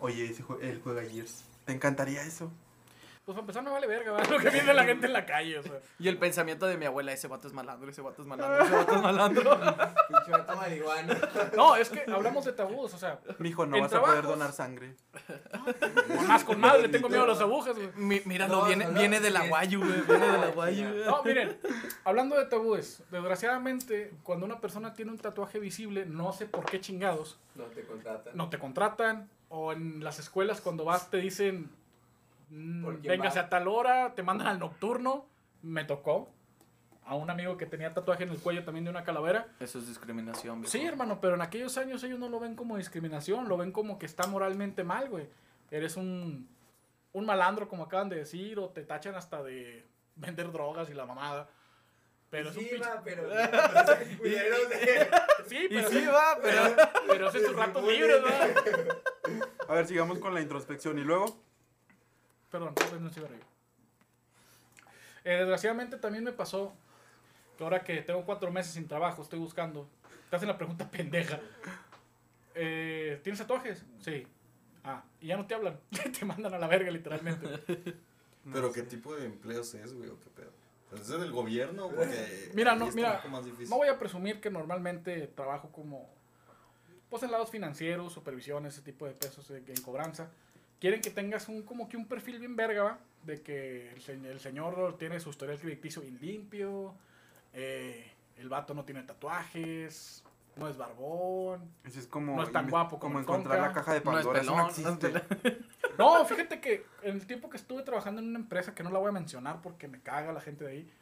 Oye, 0.00 0.26
ese 0.26 0.42
jue- 0.44 0.58
él 0.62 0.80
juega 0.82 1.02
Gears. 1.02 1.44
¿Te 1.64 1.72
encantaría 1.72 2.22
eso? 2.22 2.52
Pues 3.28 3.34
para 3.36 3.42
empezar 3.42 3.62
no 3.62 3.72
vale 3.72 3.86
verga, 3.86 4.12
¿verdad? 4.12 4.30
Lo 4.30 4.38
que 4.38 4.48
viene 4.48 4.72
la 4.72 4.84
gente 4.84 5.04
en 5.06 5.12
la 5.12 5.26
calle, 5.26 5.58
o 5.58 5.62
sea. 5.62 5.80
Y 5.98 6.08
el 6.08 6.16
pensamiento 6.16 6.64
de 6.66 6.78
mi 6.78 6.86
abuela, 6.86 7.12
ese 7.12 7.28
vato 7.28 7.46
es 7.46 7.52
malandro, 7.52 7.90
ese 7.90 8.00
vato 8.00 8.22
es 8.22 8.26
malandro, 8.26 8.64
ese 8.64 8.74
vato 8.74 8.96
es 8.96 9.02
malandro. 9.02 9.60
Pinche 10.08 10.30
vato 10.30 10.56
marihuana. 10.56 11.18
No, 11.54 11.76
es 11.76 11.90
que 11.90 12.10
hablamos 12.10 12.46
de 12.46 12.52
tabús, 12.54 12.94
o 12.94 12.98
sea, 12.98 13.20
Mijo, 13.38 13.66
no 13.66 13.78
vas 13.82 13.92
a 13.92 14.00
poder 14.00 14.22
donar 14.24 14.52
sangre. 14.52 14.94
con 16.08 16.26
más 16.26 16.44
con 16.44 16.58
más 16.58 16.80
le 16.80 16.88
tengo 16.88 17.10
miedo 17.10 17.24
a 17.24 17.26
las 17.26 17.40
agujas, 17.42 17.76
güey. 17.76 17.90
Mi- 17.96 18.22
míralo, 18.24 18.60
No, 18.60 18.64
viene, 18.64 18.84
no, 18.86 18.92
no, 18.92 18.98
viene 18.98 19.20
de 19.20 19.30
la 19.30 19.46
guayu, 19.46 19.80
güey. 19.80 20.00
Viene 20.08 20.26
de 20.26 20.38
la 20.38 20.46
guayu, 20.46 20.88
güey. 20.88 21.04
No, 21.04 21.22
miren, 21.22 21.58
hablando 22.04 22.34
de 22.36 22.46
tabúes, 22.46 23.02
desgraciadamente, 23.10 24.14
cuando 24.22 24.46
una 24.46 24.58
persona 24.58 24.94
tiene 24.94 25.10
un 25.10 25.18
tatuaje 25.18 25.58
visible, 25.58 26.06
no 26.06 26.32
sé 26.32 26.46
por 26.46 26.64
qué 26.64 26.80
chingados, 26.80 27.38
No 27.54 27.64
te 27.64 27.82
contratan. 27.84 28.32
no 28.36 28.48
te 28.48 28.58
contratan, 28.58 29.28
o 29.50 29.72
en 29.72 30.02
las 30.02 30.18
escuelas 30.18 30.60
cuando 30.60 30.84
vas 30.84 31.10
te 31.10 31.18
dicen, 31.18 31.62
mm, 31.62 31.66
¿Por 31.66 31.68
quién 31.68 31.77
véngase 32.50 33.38
va? 33.40 33.46
a 33.46 33.48
tal 33.48 33.68
hora, 33.68 34.14
te 34.14 34.22
mandan 34.22 34.46
al 34.46 34.58
nocturno, 34.58 35.26
me 35.62 35.84
tocó. 35.84 36.30
a 37.04 37.14
un 37.14 37.30
amigo 37.30 37.56
que 37.56 37.64
tenía 37.64 37.94
tatuaje 37.94 38.24
en 38.24 38.28
el 38.30 38.38
cuello 38.38 38.64
también 38.64 38.84
de 38.84 38.90
una 38.90 39.02
calavera. 39.02 39.48
Eso 39.60 39.78
es 39.78 39.88
discriminación. 39.88 40.60
viejo. 40.60 40.70
Sí, 40.70 40.84
hermano, 40.84 41.20
pero 41.22 41.36
en 41.36 41.40
aquellos 41.40 41.78
años 41.78 42.04
ellos 42.04 42.18
no 42.18 42.28
lo 42.28 42.38
ven 42.38 42.54
como 42.54 42.76
discriminación, 42.76 43.48
lo 43.48 43.56
ven 43.56 43.72
como 43.72 43.98
que 43.98 44.04
está 44.04 44.26
moralmente 44.26 44.84
mal, 44.84 45.08
güey. 45.08 45.26
Eres 45.70 45.96
un, 45.96 46.48
un 47.12 47.26
malandro, 47.26 47.66
como 47.68 47.84
acaban 47.84 48.10
de 48.10 48.16
decir, 48.16 48.58
o 48.58 48.68
te 48.68 48.82
tachan 48.84 49.14
hasta 49.14 49.42
de 49.42 49.86
vender 50.16 50.52
drogas 50.52 50.90
y 50.90 50.94
la 50.94 51.06
mamada. 51.06 51.48
Pero 52.30 52.50
es 52.50 52.56
un 52.56 52.62
sí, 52.64 52.70
pinche... 52.70 52.88
va, 52.88 53.02
pero. 53.02 53.22
no 53.28 53.32
Sí, 55.46 55.56
Y 55.64 55.68
pero, 55.68 55.88
sí 55.88 56.06
va, 56.06 56.38
pero... 56.42 56.62
pero 57.08 57.28
hace 57.28 57.46
sus 57.46 57.56
ratos 57.56 57.82
libres, 57.84 58.22
¿verdad? 58.22 58.98
A 59.66 59.74
ver, 59.74 59.86
sigamos 59.86 60.18
con 60.18 60.34
la 60.34 60.42
introspección. 60.42 60.98
Y 60.98 61.04
luego, 61.04 61.42
Perdón, 62.50 62.74
no 63.00 63.10
cigarrillo. 63.10 63.44
Eh, 65.24 65.36
desgraciadamente 65.36 65.98
también 65.98 66.24
me 66.24 66.32
pasó 66.32 66.74
que 67.56 67.64
ahora 67.64 67.84
que 67.84 68.00
tengo 68.02 68.24
cuatro 68.24 68.50
meses 68.50 68.72
sin 68.72 68.88
trabajo, 68.88 69.22
estoy 69.22 69.38
buscando. 69.38 69.88
Te 70.30 70.36
hacen 70.36 70.48
la 70.48 70.56
pregunta 70.56 70.90
pendeja. 70.90 71.40
Eh, 72.54 73.20
¿Tienes 73.22 73.38
tatuajes? 73.38 73.84
Sí. 74.00 74.26
Ah, 74.84 75.04
y 75.20 75.26
ya 75.26 75.36
no 75.36 75.46
te 75.46 75.54
hablan. 75.54 75.78
te 76.18 76.24
mandan 76.24 76.54
a 76.54 76.58
la 76.58 76.66
verga, 76.66 76.90
literalmente. 76.90 77.46
Pero 78.52 78.72
qué 78.72 78.82
tipo 78.82 79.14
de 79.14 79.26
empleos 79.26 79.74
es, 79.74 79.92
güey, 79.92 80.08
o 80.08 80.18
qué 80.18 80.30
pedo. 80.30 80.52
Pues 80.88 81.02
¿Es 81.02 81.08
del 81.08 81.30
gobierno? 81.32 81.90
Porque 81.90 82.50
Mira, 82.54 82.74
no, 82.74 82.90
mira. 82.92 83.22
No 83.68 83.76
voy 83.76 83.88
a 83.88 83.98
presumir 83.98 84.40
que 84.40 84.50
normalmente 84.50 85.26
trabajo 85.26 85.70
como. 85.70 86.08
Pues 87.10 87.22
en 87.22 87.30
lados 87.30 87.50
financieros, 87.50 88.12
supervisión, 88.12 88.64
ese 88.64 88.80
tipo 88.80 89.06
de 89.06 89.12
pesos 89.12 89.50
eh, 89.50 89.62
en 89.66 89.82
cobranza. 89.82 90.30
Quieren 90.80 91.00
que 91.00 91.10
tengas 91.10 91.48
un 91.48 91.62
como 91.62 91.88
que 91.88 91.96
un 91.96 92.06
perfil 92.06 92.38
bien 92.38 92.54
verga, 92.56 92.82
¿va? 92.82 92.98
De 93.24 93.42
que 93.42 93.90
el, 93.92 94.00
se- 94.00 94.12
el 94.14 94.40
señor 94.40 94.96
tiene 94.98 95.18
su 95.20 95.30
historial 95.30 95.58
crediticio 95.58 96.02
bien 96.02 96.18
limpio, 96.20 96.94
eh, 97.52 98.10
el 98.36 98.48
vato 98.48 98.74
no 98.74 98.84
tiene 98.84 99.02
tatuajes, 99.02 100.22
no 100.56 100.68
es 100.68 100.76
barbón. 100.76 101.68
eso 101.84 101.98
es 101.98 102.06
como, 102.06 102.36
No 102.36 102.42
es 102.44 102.52
tan 102.52 102.70
guapo 102.70 102.98
como 102.98 103.18
encontrar 103.18 103.56
Tonka. 103.56 103.68
la 103.68 103.74
caja 103.74 103.92
de 103.94 104.00
No 104.02 104.10
es 104.18 104.24
Pandora. 104.26 104.40
pelón, 104.40 104.56
no 104.58 104.68
existe. 104.68 105.12
fíjate 106.28 106.60
que 106.60 106.86
en 107.02 107.16
el 107.16 107.26
tiempo 107.26 107.50
que 107.50 107.56
estuve 107.56 107.82
trabajando 107.82 108.20
en 108.20 108.28
una 108.28 108.38
empresa 108.38 108.74
que 108.74 108.82
no 108.84 108.90
la 108.90 108.98
voy 109.00 109.08
a 109.08 109.12
mencionar 109.12 109.60
porque 109.62 109.88
me 109.88 110.00
caga 110.00 110.32
la 110.32 110.40
gente 110.40 110.64
de 110.64 110.70
ahí. 110.70 110.92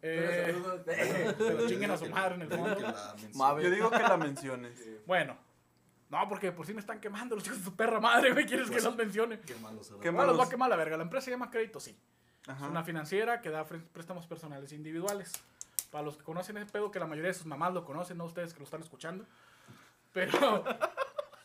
Pero 0.00 0.30
Eh, 0.30 0.46
saludos. 0.52 0.80
pero 1.38 1.66
chinguen 1.68 1.90
a 1.90 1.96
su 1.96 2.06
madre 2.08 2.34
en 2.36 2.42
el 2.42 2.48
fondo. 2.48 3.60
Yo 3.60 3.70
digo 3.70 3.90
que 3.90 3.98
la 3.98 4.16
menciones. 4.16 4.80
Bueno. 5.06 5.36
No, 6.08 6.28
porque 6.28 6.52
por 6.52 6.66
si 6.66 6.72
me 6.74 6.80
están 6.80 7.00
quemando 7.00 7.34
los 7.34 7.44
hijos 7.46 7.58
de 7.58 7.64
su 7.64 7.74
perra 7.74 7.98
madre, 8.00 8.32
güey. 8.32 8.46
¿Quieres 8.46 8.66
que 8.66 8.72
Pues, 8.74 8.84
los 8.84 8.96
mencione? 8.96 9.40
Qué 9.40 9.54
malo 9.56 9.82
será. 9.82 10.00
Qué 10.00 10.12
No, 10.12 10.24
los 10.24 10.38
va 10.38 10.44
a 10.44 10.48
quemar 10.48 10.70
la 10.70 10.76
verga. 10.76 10.96
La 10.96 11.02
empresa 11.02 11.24
se 11.24 11.30
llama 11.32 11.50
Crédito 11.50 11.80
Sí. 11.80 11.98
Es 12.44 12.48
Ajá. 12.50 12.68
una 12.68 12.84
financiera 12.84 13.40
que 13.40 13.50
da 13.50 13.64
préstamos 13.66 14.26
personales 14.26 14.72
individuales. 14.72 15.32
Para 15.90 16.04
los 16.04 16.16
que 16.16 16.22
conocen 16.22 16.56
ese 16.58 16.70
pedo, 16.70 16.90
que 16.92 17.00
la 17.00 17.06
mayoría 17.06 17.28
de 17.30 17.34
sus 17.34 17.46
mamás 17.46 17.72
lo 17.74 17.84
conocen, 17.84 18.16
no 18.18 18.24
ustedes 18.24 18.52
que 18.52 18.60
lo 18.60 18.64
están 18.64 18.82
escuchando. 18.82 19.24
Pero. 20.12 20.64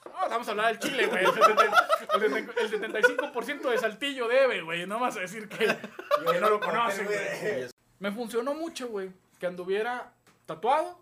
No, 0.04 0.30
vamos 0.30 0.48
a 0.48 0.52
hablar 0.52 0.68
del 0.68 0.80
Chile, 0.80 1.08
güey. 1.08 1.24
El, 1.24 1.32
70 1.34 1.88
el 2.14 2.70
70 2.70 2.98
el 2.98 3.04
75% 3.06 3.70
de 3.72 3.78
Saltillo 3.78 4.28
debe, 4.28 4.62
güey. 4.62 4.86
No 4.86 5.00
vas 5.00 5.16
a 5.18 5.22
decir 5.22 5.48
que, 5.48 5.58
que 5.58 6.40
no 6.40 6.50
lo 6.50 6.60
conocen, 6.60 7.06
güey. 7.06 7.68
Me 8.00 8.12
funcionó 8.12 8.54
mucho, 8.54 8.88
güey, 8.90 9.12
que 9.40 9.48
anduviera 9.48 10.14
tatuado 10.46 11.00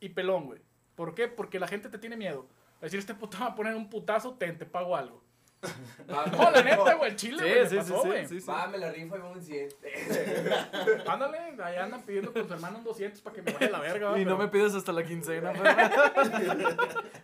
y 0.00 0.08
pelón, 0.10 0.46
güey. 0.46 0.60
¿Por 0.96 1.14
qué? 1.14 1.28
Porque 1.28 1.58
la 1.60 1.68
gente 1.68 1.88
te 1.88 1.98
tiene 1.98 2.16
miedo. 2.16 2.46
Decir, 2.80 2.98
este 2.98 3.14
puto 3.14 3.38
va 3.40 3.46
a 3.46 3.54
poner 3.54 3.74
un 3.74 3.88
putazo, 3.90 4.34
te, 4.34 4.52
te 4.52 4.66
pago 4.66 4.96
algo. 4.96 5.22
No, 6.06 6.50
la 6.52 6.62
neta, 6.62 6.94
güey, 6.94 7.10
el 7.10 7.16
chile, 7.16 7.42
güey, 7.42 7.62
me 7.62 7.68
Sí, 7.68 7.70
sí, 7.70 7.76
pasó, 7.78 8.02
sí, 8.02 8.08
güey. 8.08 8.26
sí, 8.28 8.40
sí. 8.40 8.46
Va, 8.46 8.68
me 8.68 8.78
la 8.78 8.92
rifo 8.92 9.16
y 9.16 9.20
va 9.20 9.28
un 9.28 9.42
100. 9.42 9.68
Ándale, 11.06 11.38
ahí 11.62 11.76
andan 11.76 12.02
pidiendo 12.02 12.32
con 12.32 12.46
su 12.46 12.54
hermano 12.54 12.78
un 12.78 12.84
200 12.84 13.20
para 13.20 13.34
que 13.34 13.42
me 13.42 13.52
vaya 13.52 13.68
la 13.70 13.80
verga. 13.80 14.18
Y 14.18 14.24
no 14.24 14.38
me 14.38 14.46
pides 14.48 14.74
hasta 14.74 14.92
la 14.92 15.04
quincena. 15.04 15.52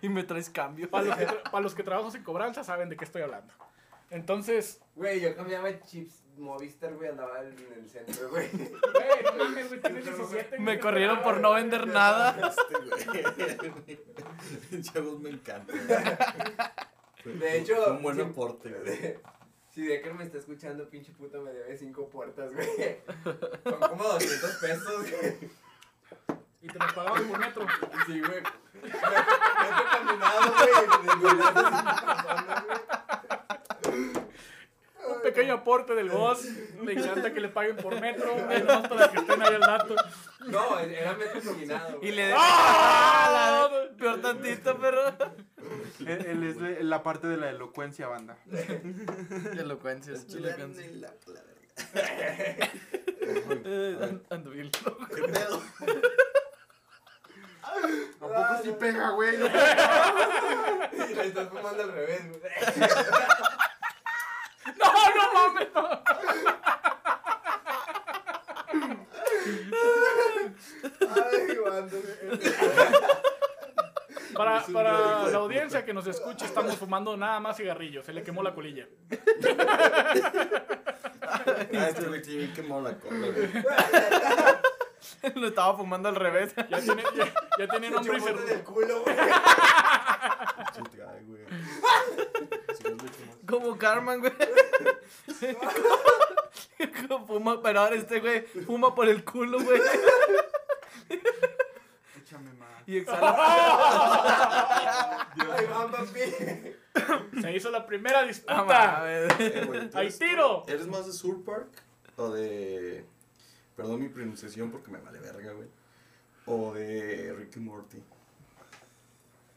Y 0.02 0.08
me 0.08 0.24
traes 0.24 0.50
cambio. 0.50 0.90
Para 0.90 1.04
los, 1.04 1.16
que 1.16 1.26
para 1.26 1.60
los 1.60 1.74
que 1.76 1.82
trabajan 1.84 2.10
sin 2.10 2.24
cobranza 2.24 2.64
saben 2.64 2.88
de 2.88 2.96
qué 2.96 3.04
estoy 3.04 3.22
hablando. 3.22 3.54
Entonces, 4.10 4.80
Güey, 4.96 5.20
yo 5.20 5.34
cambiaba 5.36 5.68
chips 5.82 6.23
Movistar, 6.36 6.94
güey, 6.94 7.10
andaba 7.10 7.40
en 7.42 7.72
el 7.76 7.88
centro, 7.88 8.28
güey. 8.30 8.48
güey, 8.50 8.70
no 9.24 9.44
mames, 9.44 9.68
güey, 9.68 9.80
tienes 9.80 10.04
17. 10.04 10.58
Me 10.58 10.78
corrieron 10.80 11.22
por 11.22 11.40
no 11.40 11.52
vender 11.54 11.86
nada. 11.86 12.48
Este, 12.48 13.68
güey. 13.68 14.82
Chavos, 14.82 15.20
me 15.20 15.30
encanta. 15.30 15.72
güey. 17.24 17.38
De 17.38 17.58
hecho, 17.58 17.92
un 17.92 18.02
buen 18.02 18.16
sí. 18.16 18.22
aporte, 18.22 18.70
güey. 18.70 19.18
Si 19.74 19.84
Decker 19.84 20.14
me 20.14 20.22
está 20.22 20.38
escuchando, 20.38 20.88
pinche 20.88 21.10
puto, 21.10 21.42
me 21.42 21.50
debe 21.50 21.76
cinco 21.76 22.08
puertas, 22.08 22.54
güey. 22.54 22.68
Son 23.64 23.80
como 23.80 24.04
200 24.04 24.50
pesos, 24.58 25.10
güey. 25.10 25.50
Y 26.62 26.68
te 26.68 26.78
los 26.78 26.92
pagamos 26.92 27.22
por 27.22 27.38
metro. 27.40 27.66
Sí, 28.06 28.20
güey. 28.20 28.40
Me 28.74 28.82
me 28.82 28.88
he 28.88 29.84
caminado, 29.90 30.54
güey. 31.20 31.38
Pequeño 35.24 35.54
aporte 35.54 35.94
del 35.94 36.10
boss. 36.10 36.44
Me 36.80 36.92
encanta 36.92 37.32
que 37.32 37.40
le 37.40 37.48
paguen 37.48 37.76
por 37.76 38.00
metro. 38.00 38.36
para 38.88 39.10
que 39.10 39.18
estén 39.18 39.42
ahí 39.42 39.54
al 39.54 39.60
dato. 39.60 39.96
No, 40.46 40.78
era 40.78 41.14
metro 41.14 41.40
combinado. 41.42 41.98
Y 42.02 42.12
le 42.12 42.32
¡Ah! 42.36 43.68
Peor 43.98 44.20
tantito, 44.20 44.78
perro. 44.78 45.16
Él, 46.00 46.44
es 46.44 46.60
de- 46.60 46.84
la 46.84 47.02
parte 47.02 47.26
de 47.26 47.36
la 47.38 47.48
elocuencia, 47.50 48.06
banda. 48.08 48.36
Elocuencias. 49.58 50.26
Chileno 50.26 50.54
elocuencias. 50.56 50.86
en 50.86 51.00
la, 51.00 51.08
la. 51.26 51.40
Eh, 53.64 53.98
an- 54.02 54.22
Ando 54.30 54.50
bien 54.50 54.70
loco. 54.84 55.06
¿Qué 55.14 55.22
pedo? 55.22 55.62
¿A 57.62 58.20
poco 58.20 58.62
sí 58.62 58.74
pega, 58.78 59.10
güey? 59.10 59.38
No. 59.38 59.46
Y 61.10 61.14
le 61.14 61.26
estás 61.26 61.48
fumando 61.48 61.82
al 61.82 61.92
revés, 61.92 62.20
güey. 62.28 62.42
No, 65.14 65.32
mames. 65.34 65.68
no. 65.74 65.88
Ay, 71.14 71.56
guando. 71.56 71.96
Para, 74.34 74.62
para 74.72 75.28
la 75.28 75.38
audiencia 75.38 75.84
que 75.84 75.92
nos 75.94 76.06
escuche, 76.06 76.44
estamos 76.46 76.76
fumando 76.76 77.16
nada 77.16 77.38
más 77.40 77.56
cigarrillos. 77.56 78.04
Se 78.04 78.12
le 78.12 78.22
quemó 78.22 78.42
la 78.42 78.52
colilla. 78.54 78.86
Ah, 81.22 81.88
este 81.88 82.06
güey 82.06 82.22
tiene 82.22 82.38
bien 82.40 82.52
quemado 82.54 82.82
la 82.82 82.94
cola, 82.98 83.28
güey. 83.28 83.48
Lo 85.36 85.46
estaba 85.48 85.76
fumando 85.76 86.08
al 86.08 86.16
revés. 86.16 86.54
Ya 86.68 86.80
tiene, 86.80 87.02
ya, 87.16 87.32
ya 87.58 87.68
tiene 87.68 87.90
nombre 87.90 88.18
y 88.18 88.20
cer- 88.20 88.44
del 88.44 88.62
culo, 88.64 89.02
güey. 89.02 89.16
Güey. 91.26 91.44
Como 93.46 93.76
Carmen, 93.78 94.20
güey. 94.20 94.32
Como 97.08 97.26
fuma, 97.26 97.62
pero 97.62 97.80
ahora 97.80 97.96
este 97.96 98.20
güey 98.20 98.42
fuma 98.66 98.94
por 98.94 99.08
el 99.08 99.24
culo, 99.24 99.58
güey. 99.62 99.80
Échame 102.20 102.52
más. 102.54 102.82
Y 102.86 102.96
exhala. 102.98 103.34
Ay, 105.36 105.66
va, 105.66 105.90
papi. 105.90 106.20
Se 107.40 107.52
hizo 107.56 107.70
la 107.70 107.86
primera 107.86 108.20
Ah, 108.20 108.24
disputa. 108.24 109.02
Eh, 109.04 109.64
güey, 109.66 109.90
¿tú 109.90 109.98
¡Ahí 109.98 110.06
eres- 110.06 110.18
tiro! 110.18 110.62
¿Eres 110.66 110.86
más 110.86 111.06
de 111.06 111.12
Sur 111.12 111.44
Park 111.44 111.68
o 112.16 112.30
de. 112.30 113.04
Perdón 113.76 114.00
mi 114.02 114.08
pronunciación 114.08 114.70
porque 114.70 114.90
me 114.90 114.98
vale 114.98 115.18
verga, 115.20 115.52
güey. 115.52 115.68
O 116.46 116.72
de 116.74 117.34
Ricky 117.36 117.60
Morty. 117.60 117.98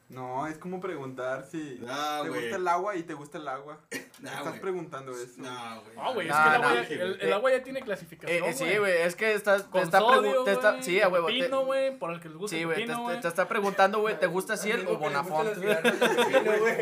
No, 0.09 0.47
es 0.47 0.57
como 0.57 0.79
preguntar 0.79 1.45
si 1.45 1.79
te 1.79 2.29
gusta 2.29 2.55
el 2.55 2.67
agua 2.67 2.95
y 2.95 3.03
te 3.03 3.13
gusta 3.13 3.37
el 3.37 3.47
agua. 3.47 3.79
No, 4.19 4.31
Estás 4.31 4.59
preguntando 4.59 5.11
eso. 5.11 5.33
No, 5.37 5.81
güey. 5.83 5.95
No, 5.95 6.13
güey, 6.15 6.27
es 6.27 6.35
que 6.35 6.47
el 6.47 6.55
agua, 6.55 6.73
ya, 6.73 6.87
el, 6.87 7.21
el 7.21 7.33
agua 7.33 7.51
ya 7.51 7.63
tiene 7.63 7.81
clasificación. 7.81 8.43
Eh, 8.43 8.49
eh, 8.49 8.53
sí, 8.53 8.77
güey, 8.79 9.01
es 9.03 9.15
que 9.15 9.31
estás, 9.35 9.65
te 9.65 9.69
Con 9.69 9.83
está 9.83 9.99
sodio, 9.99 10.21
preguntando. 10.21 10.43
Te 10.43 10.51
está, 10.53 10.71
güey, 10.71 10.83
sí, 10.83 11.47
güey, 11.47 11.99
por 11.99 12.11
el 12.11 12.19
que 12.19 12.29
les 12.29 12.37
gusta 12.39 12.55
Sí, 12.57 12.61
el 12.63 12.67
güey, 12.67 13.21
te, 13.21 13.27
está 13.27 13.47
preguntando, 13.47 13.99
güey, 13.99 14.19
¿te 14.19 14.25
gusta 14.25 14.57
Ciel 14.57 14.87
o 14.87 14.97
Bonafont? 14.97 15.49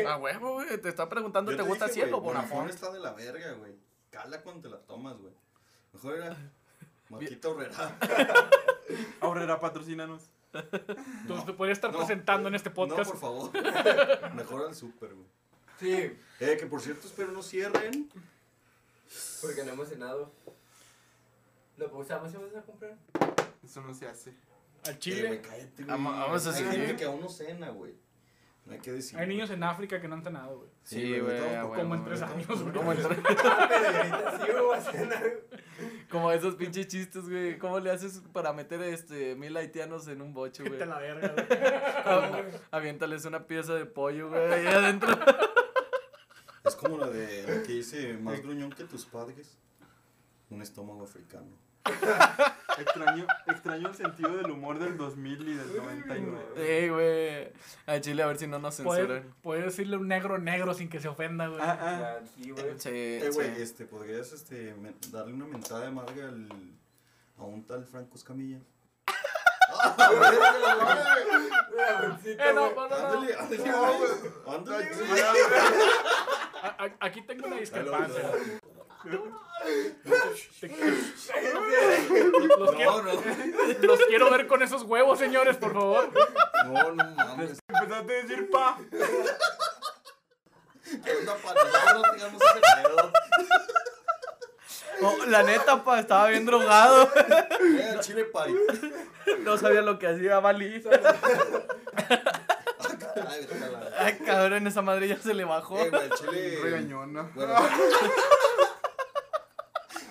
A 0.08 0.16
huevo, 0.16 0.54
güey, 0.54 0.78
te 0.78 0.88
está 0.88 1.10
preguntando, 1.10 1.54
¿te 1.54 1.62
gusta 1.62 1.88
Ciel 1.88 2.14
o 2.14 2.22
Bonafont 2.22 2.70
está 2.70 2.90
de 2.90 3.00
la 3.00 3.12
verga, 3.12 3.52
güey. 3.52 3.74
Cala 4.08 4.40
cuando 4.40 4.62
te 4.62 4.68
la 4.70 4.78
tomas, 4.78 5.18
güey. 5.18 5.34
Mejor 5.92 6.16
era 6.16 6.36
Marquita 7.10 7.48
Horrera. 7.50 7.98
Ahorrera, 9.20 9.60
patrocínanos. 9.60 10.30
Entonces 11.22 11.46
te 11.46 11.52
podría 11.52 11.72
estar 11.72 11.92
No. 11.92 11.98
presentando 11.98 12.48
en 12.48 12.54
este 12.54 12.70
podcast. 12.70 13.12
No, 13.14 13.18
por 13.18 13.52
favor. 13.52 13.52
Mejor 14.34 14.66
al 14.68 14.74
súper, 14.74 15.14
güey. 15.14 15.26
Sí, 15.78 15.92
Eh, 16.40 16.56
que 16.58 16.66
por 16.66 16.80
cierto, 16.80 17.06
espero 17.06 17.32
no 17.32 17.42
cierren. 17.42 18.08
porque 19.42 19.64
no 19.64 19.72
hemos 19.72 19.88
cenado. 19.88 20.32
¿Lo 21.76 21.90
pausamos 21.90 22.32
y 22.32 22.36
vamos 22.36 22.56
a 22.56 22.62
comprar? 22.62 22.96
Eso 23.64 23.80
no 23.82 23.92
se 23.94 24.08
hace. 24.08 24.34
Al 24.86 24.94
Eh, 24.94 24.98
Chile. 24.98 25.26
güey, 25.28 25.42
cállate, 25.42 25.82
güey. 25.84 25.86
Vamos- 25.86 26.46
a 26.46 26.50
Hay 26.50 26.56
seguir. 26.56 26.72
gente 26.72 26.96
que 26.96 27.04
aún 27.04 27.20
no 27.20 27.28
cena, 27.28 27.68
güey. 27.70 27.94
No 28.66 28.72
hay 28.72 28.80
que 28.80 28.92
decir. 28.92 29.16
Hay 29.18 29.28
niños 29.28 29.48
en 29.50 29.62
África 29.62 30.00
que 30.00 30.08
no 30.08 30.16
han 30.16 30.24
cenado, 30.24 30.58
güey. 30.58 30.68
Sí, 30.82 31.18
güey, 31.20 31.38
todo 31.38 31.58
a 31.58 31.62
poco. 31.62 31.74
Como 31.76 31.94
en 31.94 32.04
tres 32.04 32.22
años, 32.22 32.46
güey. 32.62 32.74
Como 32.74 32.92
en 32.92 32.98
tres- 33.02 33.18
Ah, 33.44 33.66
pero 33.68 33.86
ahorita 33.86 34.38
sí, 34.44 34.50
güey, 34.52 34.64
voy 34.64 34.76
a 34.76 34.80
cenar. 34.80 35.32
Como 36.10 36.32
esos 36.32 36.54
pinches 36.56 36.88
chistes, 36.88 37.28
güey. 37.28 37.58
¿Cómo 37.58 37.78
le 37.78 37.90
haces 37.92 38.22
para 38.32 38.52
meter 38.52 38.80
este 38.82 39.36
mil 39.36 39.56
haitianos 39.56 40.08
en 40.08 40.20
un 40.20 40.34
boche, 40.34 40.64
güey? 40.68 40.84
La 40.84 40.98
verga, 40.98 41.28
güey. 41.32 41.46
Ah, 42.08 42.42
Aviéntales 42.72 43.24
una 43.24 43.46
pieza 43.46 43.74
de 43.74 43.86
pollo, 43.86 44.30
güey, 44.30 44.52
ahí 44.52 44.66
adentro. 44.74 45.16
Es 46.64 46.74
como 46.74 46.98
la 46.98 47.08
de 47.08 47.42
la 47.44 47.62
que 47.62 47.72
dice 47.72 48.16
más 48.18 48.40
gruñón 48.42 48.70
que 48.72 48.82
tus 48.84 49.04
padres. 49.06 49.56
Un 50.50 50.62
estómago 50.62 51.04
africano. 51.04 51.46
Extraño, 52.78 53.26
extraño 53.46 53.88
el 53.88 53.94
sentido 53.94 54.36
del 54.36 54.50
humor 54.50 54.78
del 54.78 54.96
2000 54.98 55.48
y 55.48 55.54
del 55.54 55.76
99. 55.76 56.38
Sí, 56.56 56.88
güey. 56.88 57.52
A 57.86 58.00
Chile, 58.00 58.22
a 58.22 58.26
ver 58.26 58.36
si 58.38 58.46
no 58.46 58.58
nos 58.58 58.76
censuran. 58.76 59.34
puedes 59.42 59.64
decirle 59.64 59.96
un 59.96 60.08
negro 60.08 60.36
negro 60.38 60.74
sin 60.74 60.88
que 60.90 61.00
se 61.00 61.08
ofenda, 61.08 61.46
güey. 61.48 61.60
Ah, 61.62 61.78
ah. 61.80 62.16
Sí, 62.34 62.50
güey. 62.50 62.64
Sí, 62.78 62.88
Eh, 62.92 63.30
güey, 63.32 63.54
sí. 63.56 63.62
este, 63.62 63.86
¿podrías 63.86 64.32
este, 64.32 64.74
darle 65.10 65.32
una 65.34 65.46
mentada 65.46 65.84
de 65.86 65.90
madre 65.90 66.22
al, 66.22 66.48
a 67.38 67.44
un 67.44 67.64
tal 67.64 67.84
Franco 67.86 68.16
Escamilla? 68.16 68.58
Eh, 76.78 76.96
Aquí 77.00 77.22
tengo 77.22 77.46
una 77.46 77.56
discrepancia. 77.56 78.30
Los, 80.04 80.20
No, 82.58 82.72
quiero, 82.72 83.02
no. 83.02 83.12
los 83.82 84.00
quiero 84.06 84.30
ver 84.30 84.46
con 84.46 84.62
esos 84.62 84.82
huevos, 84.82 85.18
señores, 85.18 85.56
por 85.56 85.72
favor. 85.72 86.10
No, 86.66 86.92
no 86.92 87.04
mames. 87.14 87.58
Empezaste 87.68 88.12
a 88.18 88.22
decir 88.22 88.50
pa. 88.50 88.78
¿Qué 91.04 91.12
onda, 91.16 91.34
pa? 91.36 91.54
No, 91.54 92.02
no 92.02 92.12
digamos 92.14 92.42
ese 92.42 92.60
pedo. 92.82 93.12
Oh, 95.02 95.26
la 95.26 95.42
neta, 95.42 95.84
pa, 95.84 96.00
estaba 96.00 96.28
bien 96.28 96.46
drogado. 96.46 97.10
Al 97.90 98.00
chile 98.00 98.24
pari. 98.24 98.54
No 99.40 99.58
sabía 99.58 99.82
lo 99.82 99.98
que 99.98 100.06
hacía 100.06 100.40
Bali. 100.40 100.82
Ay, 103.98 104.18
cabrón, 104.24 104.66
esa 104.66 104.82
madre 104.82 105.08
ya 105.08 105.18
se 105.18 105.34
le 105.34 105.44
bajó. 105.44 105.78
Eh, 105.78 105.90
güey, 105.90 106.10
chile. 106.10 106.58
Regañona. 106.62 107.30
Bueno. 107.34 107.54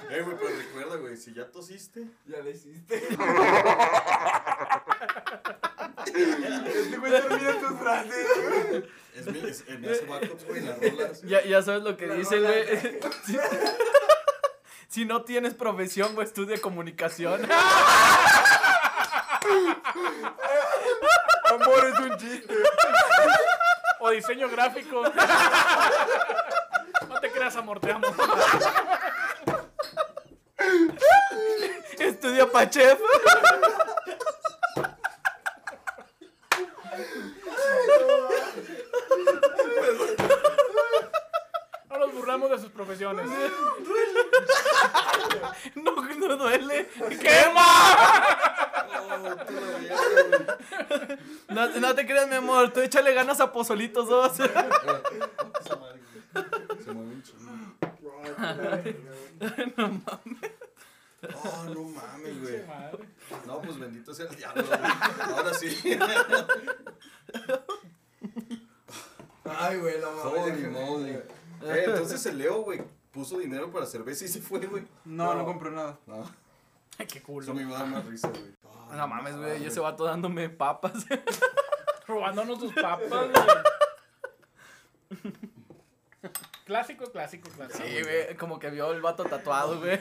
Eh, 0.10 0.22
güey, 0.22 0.38
pero 0.38 0.50
recuerda, 0.56 0.96
güey, 0.98 1.18
si 1.18 1.34
ya 1.34 1.50
tosiste. 1.52 2.08
Ya 2.26 2.40
le 2.42 2.52
hiciste. 2.52 3.08
Este 6.06 6.98
güey 6.98 7.12
termina 7.12 7.60
tus 7.60 7.80
frases. 7.80 8.28
Es 9.16 9.26
mi, 9.28 9.40
es, 9.40 9.64
en 9.68 9.86
ese 9.86 10.06
backups, 10.06 10.46
güey, 10.46 10.62
las 10.62 10.80
rolas. 10.80 11.22
Ya, 11.24 11.44
ya 11.44 11.62
sabes 11.62 11.84
lo 11.84 11.98
que 11.98 12.08
dice, 12.08 12.40
güey. 12.40 12.66
Si, 13.26 13.38
si 14.88 15.06
no 15.06 15.24
tienes 15.24 15.54
profesión, 15.54 16.14
güey, 16.16 16.28
estudia 16.28 16.62
comunicación. 16.62 17.50
Amor, 21.50 21.88
es 21.94 22.00
un 22.00 22.18
chiste. 22.18 22.54
O 24.00 24.10
diseño 24.12 24.50
gráfico. 24.50 25.04
No 27.08 27.20
te 27.20 27.32
creas, 27.32 27.56
amor, 27.56 27.80
te 27.80 27.92
amo. 27.92 28.08
Estudia 32.00 32.52
pa' 32.52 32.70
chef. 32.70 33.00
No 41.90 41.98
nos 42.00 42.14
burlamos 42.14 42.50
de 42.50 42.60
sus 42.60 42.72
profesiones. 42.72 43.26
No, 45.76 45.96
no 45.96 46.38
duele. 46.38 46.90
¡Quema! 47.22 47.66
Verga, 49.08 49.46
güey. 49.48 49.90
No, 51.50 51.68
no 51.68 51.96
te 51.96 52.06
creas, 52.06 52.28
mi 52.28 52.36
amor. 52.36 52.74
Tú 52.74 52.82
échale 52.82 53.14
ganas 53.14 53.40
a 53.40 53.52
Pozolitos 53.52 54.10
2. 54.10 54.32
Esa 54.40 54.48
madre, 55.78 56.02
güey. 56.02 56.84
Se 56.84 56.92
mueve 56.92 57.12
un 57.12 57.24
chingo. 57.24 57.52
Oh, 61.44 61.64
no 61.74 61.82
mames, 61.84 62.42
güey. 62.42 62.66
Madre. 62.68 63.08
No, 63.46 63.62
pues 63.62 63.78
bendito 63.80 64.14
sea 64.14 64.28
el 64.28 64.36
diablo, 64.36 64.64
güey. 64.66 64.80
Ahora 65.34 65.54
sí. 65.54 65.98
Ay, 69.46 69.78
güey, 69.78 70.00
la 70.02 70.10
moly. 70.72 71.12
Eh, 71.12 71.84
entonces 71.86 72.26
el 72.26 72.38
Leo, 72.38 72.62
güey, 72.62 72.82
puso 73.12 73.38
dinero 73.38 73.72
para 73.72 73.86
cerveza 73.86 74.26
y 74.26 74.28
se 74.28 74.42
fue, 74.42 74.60
güey. 74.66 74.84
No, 75.06 75.34
no 75.34 75.46
compró 75.46 75.72
nada. 75.72 75.98
No, 76.06 76.24
Ay, 76.98 77.06
qué 77.08 77.18
eso 77.20 77.28
culo. 77.28 77.54
me 77.54 77.62
iba 77.62 77.76
a 77.76 77.80
dar 77.80 77.88
más 77.88 78.06
risa, 78.06 78.30
güey. 78.30 78.54
Oh, 78.64 78.94
No 78.96 79.08
mames, 79.08 79.38
güey. 79.38 79.64
Y 79.64 79.68
ese 79.68 79.80
vato 79.80 80.04
dándome 80.04 80.50
papas. 80.50 81.06
Robándonos 82.08 82.60
sus 82.60 82.74
papas, 82.74 83.10
güey. 83.10 83.34
Clásico, 86.66 87.12
clásico, 87.12 87.50
clásico. 87.50 87.84
Sí, 87.84 88.02
güey. 88.02 88.36
Como 88.38 88.58
que 88.60 88.70
vio 88.72 88.92
el 88.92 89.02
vato 89.02 89.24
tatuado, 89.26 89.80
güey. 89.80 90.00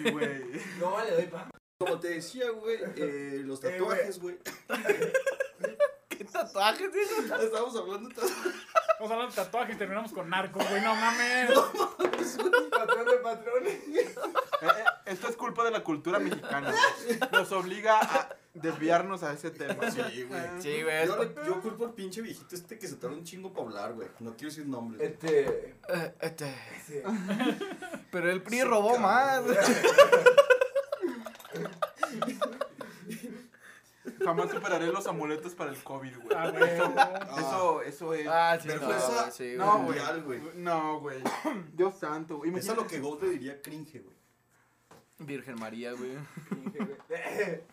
No, 0.81 1.03
le 1.05 1.11
doy 1.13 1.27
pa. 1.27 1.51
Como 1.85 2.01
te 2.01 2.09
decía, 2.09 2.51
güey, 2.51 2.79
eh, 2.97 3.43
los 3.45 3.63
Eh, 3.65 3.79
güey. 3.79 3.99
tatuajes, 3.99 4.19
güey. 4.21 4.39
¿Qué 6.09 6.25
tatuajes, 6.25 6.91
hijo? 6.95 7.35
Estábamos 7.43 7.77
hablando 7.77 8.09
de 8.09 8.15
tatuajes. 8.15 8.53
Vamos 9.01 9.11
a 9.11 9.15
hablar 9.15 9.29
de 9.31 9.35
tatuajes 9.35 9.75
y 9.75 9.79
terminamos 9.79 10.13
con 10.13 10.31
narcos, 10.31 10.69
güey. 10.69 10.81
No 10.83 10.95
mames. 10.95 11.51
Patrón 12.71 13.07
de 13.07 13.17
patrones. 13.17 13.75
Eh, 13.89 14.15
esto 15.07 15.29
es 15.29 15.37
culpa 15.37 15.65
de 15.65 15.71
la 15.73 15.83
cultura 15.83 16.19
mexicana. 16.21 16.73
güey. 16.73 17.19
Nos 17.33 17.51
obliga 17.53 17.99
a 18.01 18.29
desviarnos 18.55 19.25
a 19.25 19.33
ese 19.33 19.51
tema. 19.51 19.91
Sí, 19.91 20.23
güey. 20.23 20.43
Sí, 20.61 20.83
güey. 20.83 21.07
Yo, 21.07 21.17
le- 21.25 21.35
yo 21.47 21.61
culpo 21.61 21.87
al 21.87 21.93
pinche 21.95 22.23
viejito 22.23 22.55
este 22.55 22.79
que 22.79 22.87
se 22.87 22.95
tarda 22.97 23.17
un 23.17 23.25
chingo 23.25 23.53
para 23.53 23.67
hablar, 23.67 23.93
güey. 23.95 24.09
No 24.21 24.37
quiero 24.37 24.51
decir 24.51 24.67
nombres. 24.67 24.99
güey. 25.21 25.35
Este. 25.35 25.77
Eh, 25.89 26.15
este. 26.21 26.55
ese. 26.79 27.03
Pero 28.13 28.31
el 28.31 28.43
PRI 28.43 28.59
Sí, 28.59 28.65
robó 28.65 28.95
cabrón. 28.95 29.03
más. 29.03 29.43
Jamás 34.23 34.51
superaré 34.51 34.89
los 34.89 35.07
amuletos 35.07 35.55
para 35.55 35.71
el 35.71 35.83
COVID, 35.83 36.17
güey. 36.19 36.37
Ah, 36.37 36.51
güey. 36.51 36.71
Eso, 37.39 37.83
eso 37.83 38.15
es. 38.15 38.27
Ah, 38.29 38.59
sí, 38.61 38.69
no, 38.69 38.75
Vergüenza. 38.75 39.21
güey, 39.23 39.33
sí, 39.33 39.45
güey. 39.45 39.57
No, 39.57 39.83
güey. 39.85 40.21
güey. 40.41 40.41
No, 40.57 41.01
güey. 41.01 41.23
Dios 41.73 41.99
santo, 41.99 42.37
güey. 42.39 42.55
Es 42.55 42.69
a 42.69 42.75
lo 42.75 42.87
que 42.87 43.01
Gold 43.01 43.23
le 43.23 43.31
diría 43.31 43.63
cringe, 43.63 44.03
güey. 44.03 44.17
Virgen 45.19 45.55
María, 45.59 45.93
güey. 45.93 46.11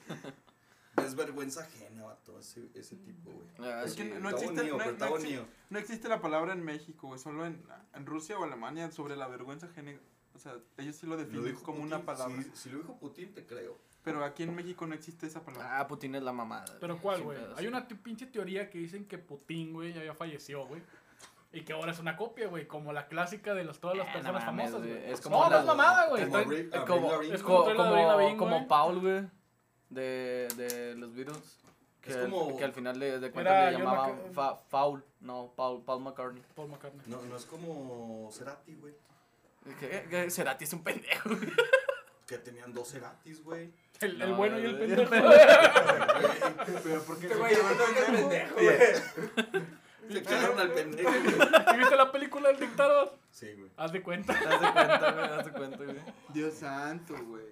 Es 0.98 1.16
vergüenza 1.16 1.62
ajena, 1.62 2.04
vato, 2.04 2.38
ese, 2.38 2.70
ese 2.76 2.96
tipo, 2.98 3.32
güey. 3.32 3.48
Ah, 3.72 3.84
Es 3.86 3.96
que 3.96 4.04
no 4.06 4.30
existe, 4.30 4.64
no, 4.70 4.78
existe- 4.84 5.46
no 5.70 5.80
existe 5.80 6.08
la 6.10 6.22
palabra 6.22 6.54
en 6.54 6.64
México, 6.64 7.08
güey. 7.08 7.20
Solo 7.20 7.46
en, 7.46 7.64
en 7.96 8.06
Rusia 8.06 8.38
o 8.38 8.44
Alemania 8.44 8.92
sobre 8.92 9.16
la 9.16 9.28
vergüenza 9.28 9.66
ajena. 9.68 9.94
O 10.36 10.40
sea, 10.40 10.58
ellos 10.78 10.96
sí 10.98 11.08
lo 11.08 11.14
Lo 11.16 11.22
definen 11.22 11.46
dijo 11.46 11.64
como 11.64 11.80
Putin, 11.80 11.94
una 11.94 12.06
palabra. 12.06 12.44
Si, 12.44 12.52
si 12.56 12.70
lo 12.70 12.80
dijo 12.80 12.98
Putin, 13.00 13.34
te 13.34 13.46
creo. 13.46 13.78
Pero 14.04 14.24
aquí 14.26 14.44
en 14.44 14.56
México 14.56 14.88
no 14.88 14.96
existe 14.96 15.28
esa 15.28 15.42
palabra. 15.44 15.80
Ah, 15.80 15.88
Putin 15.88 16.16
es 16.16 16.24
la 16.24 16.32
mamada. 16.34 16.66
Pero 16.80 16.98
¿cuál, 17.00 17.22
güey? 17.22 17.38
Hay 17.56 17.68
una 17.68 17.88
pinche 17.88 18.26
teoría 18.26 18.70
que 18.70 18.80
dicen 18.80 19.06
que 19.08 19.18
Putin, 19.20 19.74
güey, 19.74 19.94
ya 19.94 20.14
falleció, 20.16 20.66
güey. 20.66 20.82
Y 21.54 21.62
que 21.62 21.74
ahora 21.74 21.92
es 21.92 22.00
una 22.00 22.16
copia, 22.16 22.48
güey, 22.48 22.66
como 22.66 22.94
la 22.94 23.08
clásica 23.08 23.54
de 23.54 23.66
las, 23.66 23.80
todas 23.80 23.98
las 23.98 24.08
Eh, 24.08 24.10
no 24.10 24.14
personas 24.14 24.46
mames, 24.46 24.72
famosas, 24.72 24.88
güey. 24.90 25.12
Es 25.12 25.22
como 25.22 25.44
no, 25.44 25.50
no 25.50 25.60
es 25.60 25.66
mamada, 25.66 26.08
güey. 26.08 26.24
Como 26.26 26.38
Estoy- 26.40 26.70
como, 26.88 27.22
es 27.22 27.44
como. 27.44 28.68
Paul, 28.68 29.00
güey. 29.02 29.28
De, 29.90 30.48
de 30.56 30.96
los 30.96 31.14
Beatles. 31.14 31.58
Que, 32.00 32.12
Es 32.12 32.18
como- 32.18 32.58
que 32.58 32.64
al 32.64 32.74
final 32.74 33.00
de, 33.00 33.20
de 33.20 33.32
cuentas 33.32 33.74
le 33.74 33.84
Mac- 33.84 34.32
fa, 34.34 34.56
Foul. 34.70 35.04
No, 35.20 35.54
Paul, 35.56 35.84
Paul 35.84 36.02
McCartney. 36.02 36.42
Paul 36.56 36.70
McCartney. 36.70 37.02
No, 37.06 37.22
no 37.22 37.36
es 37.36 37.46
como 37.46 38.30
Cerati, 38.32 38.74
güey. 38.76 38.96
¿Qué? 39.80 40.08
¿Qué? 40.10 40.32
Cerati 40.32 40.64
es 40.64 40.74
un 40.74 40.84
pendejo. 40.84 41.30
güey. 41.30 41.52
Que 42.26 42.38
tenían 42.38 42.74
dos 42.74 42.90
Ceratis, 42.92 43.44
güey. 43.44 43.72
El, 44.02 44.22
el 44.22 44.30
No, 44.32 44.36
bueno 44.36 44.60
y 44.60 44.66
el 44.66 44.78
pendejo. 44.78 45.12
Pero 46.84 47.04
porque 47.04 47.28
Este 47.28 47.38
güey, 47.38 47.54
es 47.54 47.60
pendejo, 48.06 48.54
güey. 48.56 48.78
Se 50.12 50.24
quedaron 50.24 50.60
al 50.60 50.72
pendejo. 50.72 51.10
¿Y 51.74 51.78
viste 51.78 51.96
la 51.96 52.12
película 52.12 52.50
del 52.50 52.60
dictador? 52.60 53.18
Sí, 53.32 53.54
güey. 53.54 53.72
Haz 53.78 53.92
de 53.92 54.02
cuenta. 54.02 54.34
Haz 54.34 54.62
de 54.62 54.72
cuenta, 54.72 55.12
güey. 55.12 55.26
Haz 55.26 55.46
de 55.46 55.52
cuenta, 55.52 55.78
güey. 55.84 55.98
Dios 56.30 56.54
santo, 56.56 57.14
güey. 57.26 57.46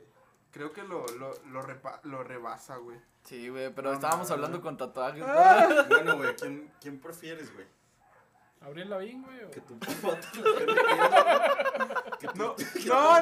Creo 0.52 0.74
que 0.74 0.82
lo, 0.84 1.06
lo, 1.20 1.32
lo, 1.52 1.62
repa- 1.62 2.00
lo 2.04 2.24
rebasa, 2.24 2.78
güey. 2.78 2.98
Sí, 3.24 3.50
güey, 3.50 3.70
pero 3.74 3.90
No 3.90 3.96
estábamos 3.96 4.32
hablando 4.32 4.60
con 4.62 4.76
tatuajes. 4.78 5.24
Bueno, 5.88 6.18
güey, 6.18 6.36
¿quién, 6.36 6.72
¿quién 6.82 7.00
prefieres, 7.00 7.54
güey? 7.54 7.68
Abril 8.62 8.90
Lavín, 8.90 9.22
güey. 9.24 9.44
o- 9.44 9.52
Que 9.52 9.62
tu 9.62 9.78
papá 9.78 10.20
te 10.20 10.40
lo 10.42 10.50
esté 10.58 10.66
metiendo. 10.66 11.08
Que 11.08 12.06
tu- 12.06 12.09
No, 12.36 12.56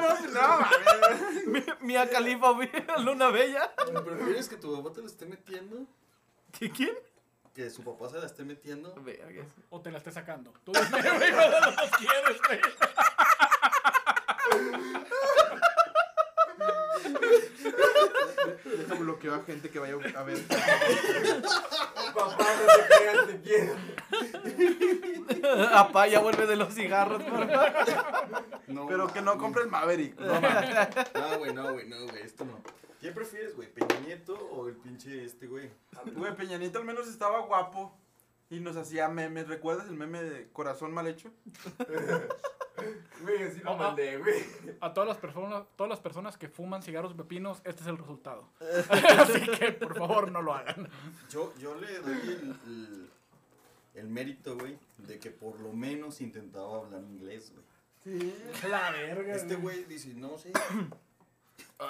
no, 0.00 0.58
no, 0.58 1.76
Mia 1.80 2.08
Califa. 2.10 2.48
Luna 2.98 3.30
Bella. 3.30 3.72
¿Prefieres 4.04 4.48
que 4.48 4.56
tu 4.56 4.76
papá 4.76 4.94
te 4.94 5.00
lo 5.00 5.06
esté 5.06 5.26
metiendo? 5.26 5.86
¿Qué, 6.58 6.70
¿Quién? 6.70 6.96
Que 7.54 7.70
su 7.70 7.82
papá 7.84 8.08
se 8.08 8.18
la 8.18 8.26
esté 8.26 8.44
metiendo. 8.44 8.94
Verga. 9.02 9.44
O 9.70 9.80
te 9.80 9.90
la 9.90 9.98
esté 9.98 10.10
sacando. 10.10 10.52
Tú 10.64 10.72
dime, 10.72 10.88
güey, 11.18 11.32
dos 11.32 11.90
quieres, 11.98 12.40
güey. 12.46 12.60
Deja 18.64 18.94
bloqueo 18.94 19.34
a 19.34 19.44
gente 19.44 19.70
que 19.70 19.78
vaya 19.78 19.94
a 19.94 20.22
ver. 20.22 20.38
Papá, 22.14 22.46
no 22.60 22.66
te 22.66 22.82
creas, 22.96 23.26
te 23.26 23.40
quiero. 23.40 23.74
Apá, 25.74 26.06
ya 26.08 26.20
vuelve 26.20 26.46
de 26.46 26.56
los 26.56 26.74
cigarros, 26.74 27.22
por 27.22 27.48
favor. 27.48 28.44
No, 28.66 28.86
Pero 28.86 29.06
que 29.12 29.22
no 29.22 29.38
compres 29.38 29.66
Maverick. 29.66 30.18
No, 31.14 31.38
güey, 31.38 31.52
no, 31.52 31.72
güey, 31.72 31.88
no, 31.88 32.06
güey, 32.06 32.22
esto 32.22 32.44
no. 32.44 32.60
¿Quién 33.00 33.14
prefieres, 33.14 33.54
güey? 33.54 33.72
¿Peña 33.72 34.00
Nieto 34.00 34.34
o 34.34 34.68
el 34.68 34.76
pinche 34.76 35.24
este, 35.24 35.46
güey? 35.46 35.70
Güey, 36.14 36.34
Peña 36.34 36.58
Nieto 36.58 36.78
al 36.78 36.84
menos 36.84 37.08
estaba 37.08 37.40
guapo. 37.40 37.96
Y 38.50 38.60
nos 38.60 38.76
hacía 38.76 39.08
memes. 39.08 39.46
¿Recuerdas 39.46 39.88
el 39.88 39.94
meme 39.94 40.22
de 40.22 40.50
corazón 40.52 40.92
mal 40.92 41.06
hecho? 41.06 41.30
Güey, 43.22 43.40
yo 43.40 43.50
sí 43.50 43.60
lo 43.60 43.70
Ah, 43.72 43.76
mandé, 43.76 44.16
güey. 44.18 44.44
A 44.80 44.92
todas 44.94 45.08
las 45.08 45.18
personas, 45.18 45.64
todas 45.76 45.90
las 45.90 46.00
personas 46.00 46.36
que 46.36 46.48
fuman 46.48 46.82
cigarros 46.82 47.14
pepinos, 47.14 47.60
este 47.64 47.82
es 47.82 47.88
el 47.88 47.98
resultado. 47.98 48.48
Así 49.18 49.40
que 49.58 49.72
por 49.72 49.96
favor 49.96 50.30
no 50.30 50.42
lo 50.42 50.54
hagan. 50.54 50.88
Yo, 51.30 51.52
yo 51.58 51.74
le 51.74 51.98
doy 52.00 52.12
el, 52.20 52.56
el, 52.66 53.10
el 53.94 54.08
mérito, 54.08 54.56
güey, 54.56 54.78
de 54.98 55.18
que 55.18 55.30
por 55.30 55.58
lo 55.60 55.72
menos 55.72 56.20
intentaba 56.20 56.78
hablar 56.78 57.02
inglés, 57.02 57.52
güey. 57.52 57.64
Sí. 58.04 58.34
La 58.68 58.90
verga. 58.92 59.34
Este 59.34 59.56
güey 59.56 59.84
dice, 59.84 60.14
no 60.14 60.38
sé. 60.38 60.52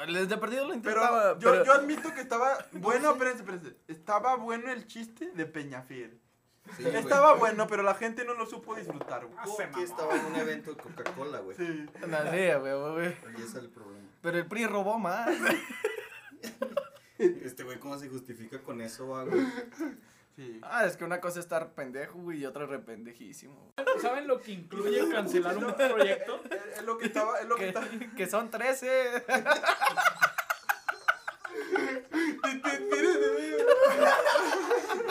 Les 0.08 0.28
de 0.28 0.36
perdido 0.36 0.64
lo 0.66 0.68
Pero 0.68 0.76
intentaba. 1.02 1.38
yo, 1.38 1.50
pero- 1.50 1.64
yo 1.64 1.72
admito 1.72 2.12
que 2.14 2.20
estaba 2.20 2.58
bueno, 2.72 3.12
espérense, 3.12 3.38
espérense. 3.42 3.76
Estaba 3.88 4.36
bueno 4.36 4.70
el 4.70 4.86
chiste 4.86 5.30
de 5.32 5.46
Peñafiel. 5.46 6.18
Sí, 6.76 6.82
güey. 6.84 6.96
Estaba 6.96 7.34
bueno, 7.34 7.66
pero 7.66 7.82
la 7.82 7.94
gente 7.94 8.24
no 8.24 8.34
lo 8.34 8.46
supo 8.46 8.74
disfrutar, 8.74 9.24
güey. 9.26 9.38
Ah, 9.38 9.44
Porque 9.46 9.82
estaba 9.82 10.14
en 10.16 10.26
un 10.26 10.36
evento 10.36 10.72
de 10.74 10.82
Coca-Cola, 10.82 11.40
güey. 11.40 11.56
Sí. 11.56 11.86
No 12.06 12.30
sé, 12.30 12.54
güey, 12.56 12.74
güey. 12.92 13.06
Ahí 13.06 13.42
es 13.44 13.54
el 13.54 13.68
problema. 13.70 14.08
Pero 14.20 14.38
el 14.38 14.46
PRI 14.46 14.66
robó 14.66 14.98
más. 14.98 15.28
Este 17.18 17.64
güey, 17.64 17.80
¿cómo 17.80 17.98
se 17.98 18.08
justifica 18.08 18.62
con 18.62 18.80
eso, 18.80 19.08
va, 19.08 19.24
güey? 19.24 19.44
Sí. 20.36 20.60
Ah, 20.62 20.84
es 20.86 20.96
que 20.96 21.02
una 21.02 21.20
cosa 21.20 21.40
es 21.40 21.46
estar 21.46 21.72
pendejo, 21.74 22.16
güey, 22.20 22.38
y 22.38 22.46
otra 22.46 22.64
rependejísimo. 22.64 23.72
¿Saben 24.00 24.28
lo 24.28 24.40
que 24.40 24.52
incluye 24.52 25.10
cancelar 25.10 25.56
un 25.58 25.74
proyecto? 25.74 26.40
Es, 26.50 26.78
es 26.78 26.84
lo 26.84 26.96
que 26.96 27.06
estaba, 27.06 27.40
es 27.40 27.46
lo 27.48 27.56
que 27.56 27.62
Que, 27.62 27.68
estaba. 27.70 27.86
que 28.16 28.26
son 28.28 28.50
13. 28.50 29.24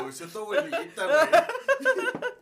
Por 0.08 0.13
eso 0.13 0.28
tu 0.28 0.39
abuelita, 0.39 1.06
güey. 1.06 1.17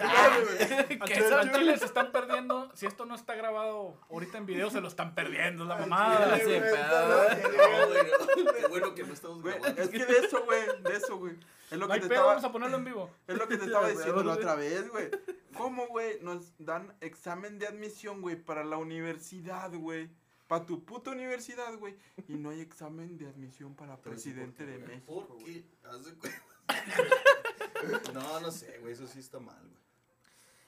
Al 0.00 0.98
que 1.08 1.14
al 1.14 1.52
chile 1.52 1.76
se 1.78 1.86
están 1.86 2.12
perdiendo. 2.12 2.70
Si 2.74 2.86
esto 2.86 3.04
no 3.06 3.16
está 3.16 3.34
grabado 3.34 3.98
ahorita 4.08 4.38
en 4.38 4.46
video, 4.46 4.70
se 4.70 4.80
lo 4.80 4.86
están 4.86 5.14
perdiendo. 5.16 5.64
Es 5.64 5.68
la 5.68 5.76
mamada. 5.78 6.38
Sí, 6.38 6.44
güey, 6.44 6.60
pedo. 6.60 7.08
No, 7.08 7.86
güey. 7.88 8.54
Qué 8.60 8.66
bueno 8.68 8.94
que 8.94 9.02
no 9.04 9.12
estamos 9.12 9.42
Güey, 9.42 9.54
grabando. 9.58 9.82
es 9.82 9.88
que 9.88 10.06
de 10.06 10.18
eso, 10.18 10.44
güey, 10.44 10.60
de 10.82 10.96
eso, 10.96 11.16
güey. 11.18 11.34
Es 11.70 11.78
lo 11.78 11.78
No 11.78 11.86
que 11.88 11.92
hay 11.94 12.00
te 12.00 12.06
pedo, 12.06 12.14
estaba, 12.18 12.28
vamos 12.34 12.44
a 12.44 12.52
ponerlo 12.52 12.76
en 12.76 12.84
vivo. 12.84 13.10
es 13.26 13.36
lo 13.36 13.48
que 13.48 13.56
te 13.56 13.64
estaba 13.64 13.84
Güey, 13.86 13.96
diciendo 13.96 14.22
la 14.22 14.34
güey. 14.34 14.38
otra 14.38 14.54
vez, 14.54 14.88
güey. 14.90 15.10
¿Cómo, 15.56 15.88
güey, 15.88 16.20
nos 16.22 16.52
dan 16.58 16.94
examen 17.00 17.58
de 17.58 17.66
admisión, 17.66 18.22
güey, 18.22 18.36
para 18.36 18.62
la 18.64 18.76
universidad, 18.76 19.72
güey? 19.74 20.08
Para 20.46 20.64
tu 20.64 20.84
puta 20.84 21.10
universidad, 21.10 21.74
güey. 21.78 21.96
Y 22.28 22.34
no 22.34 22.50
hay 22.50 22.60
examen 22.60 23.18
de 23.18 23.26
admisión 23.26 23.74
para 23.74 23.96
presidente 24.00 24.64
¿por 24.64 24.66
qué, 24.66 24.70
de 24.72 24.78
güey? 24.78 24.88
México, 24.88 25.26
¿Por 25.26 25.36
güey. 25.40 25.44
qué? 25.44 25.64
Haz 25.88 26.04
de 26.04 26.14
cuenta. 26.14 26.42
No, 28.12 28.40
no 28.40 28.50
sé, 28.50 28.78
güey, 28.80 28.92
eso 28.92 29.06
sí 29.06 29.20
está 29.20 29.38
mal, 29.38 29.60
güey. 29.60 29.78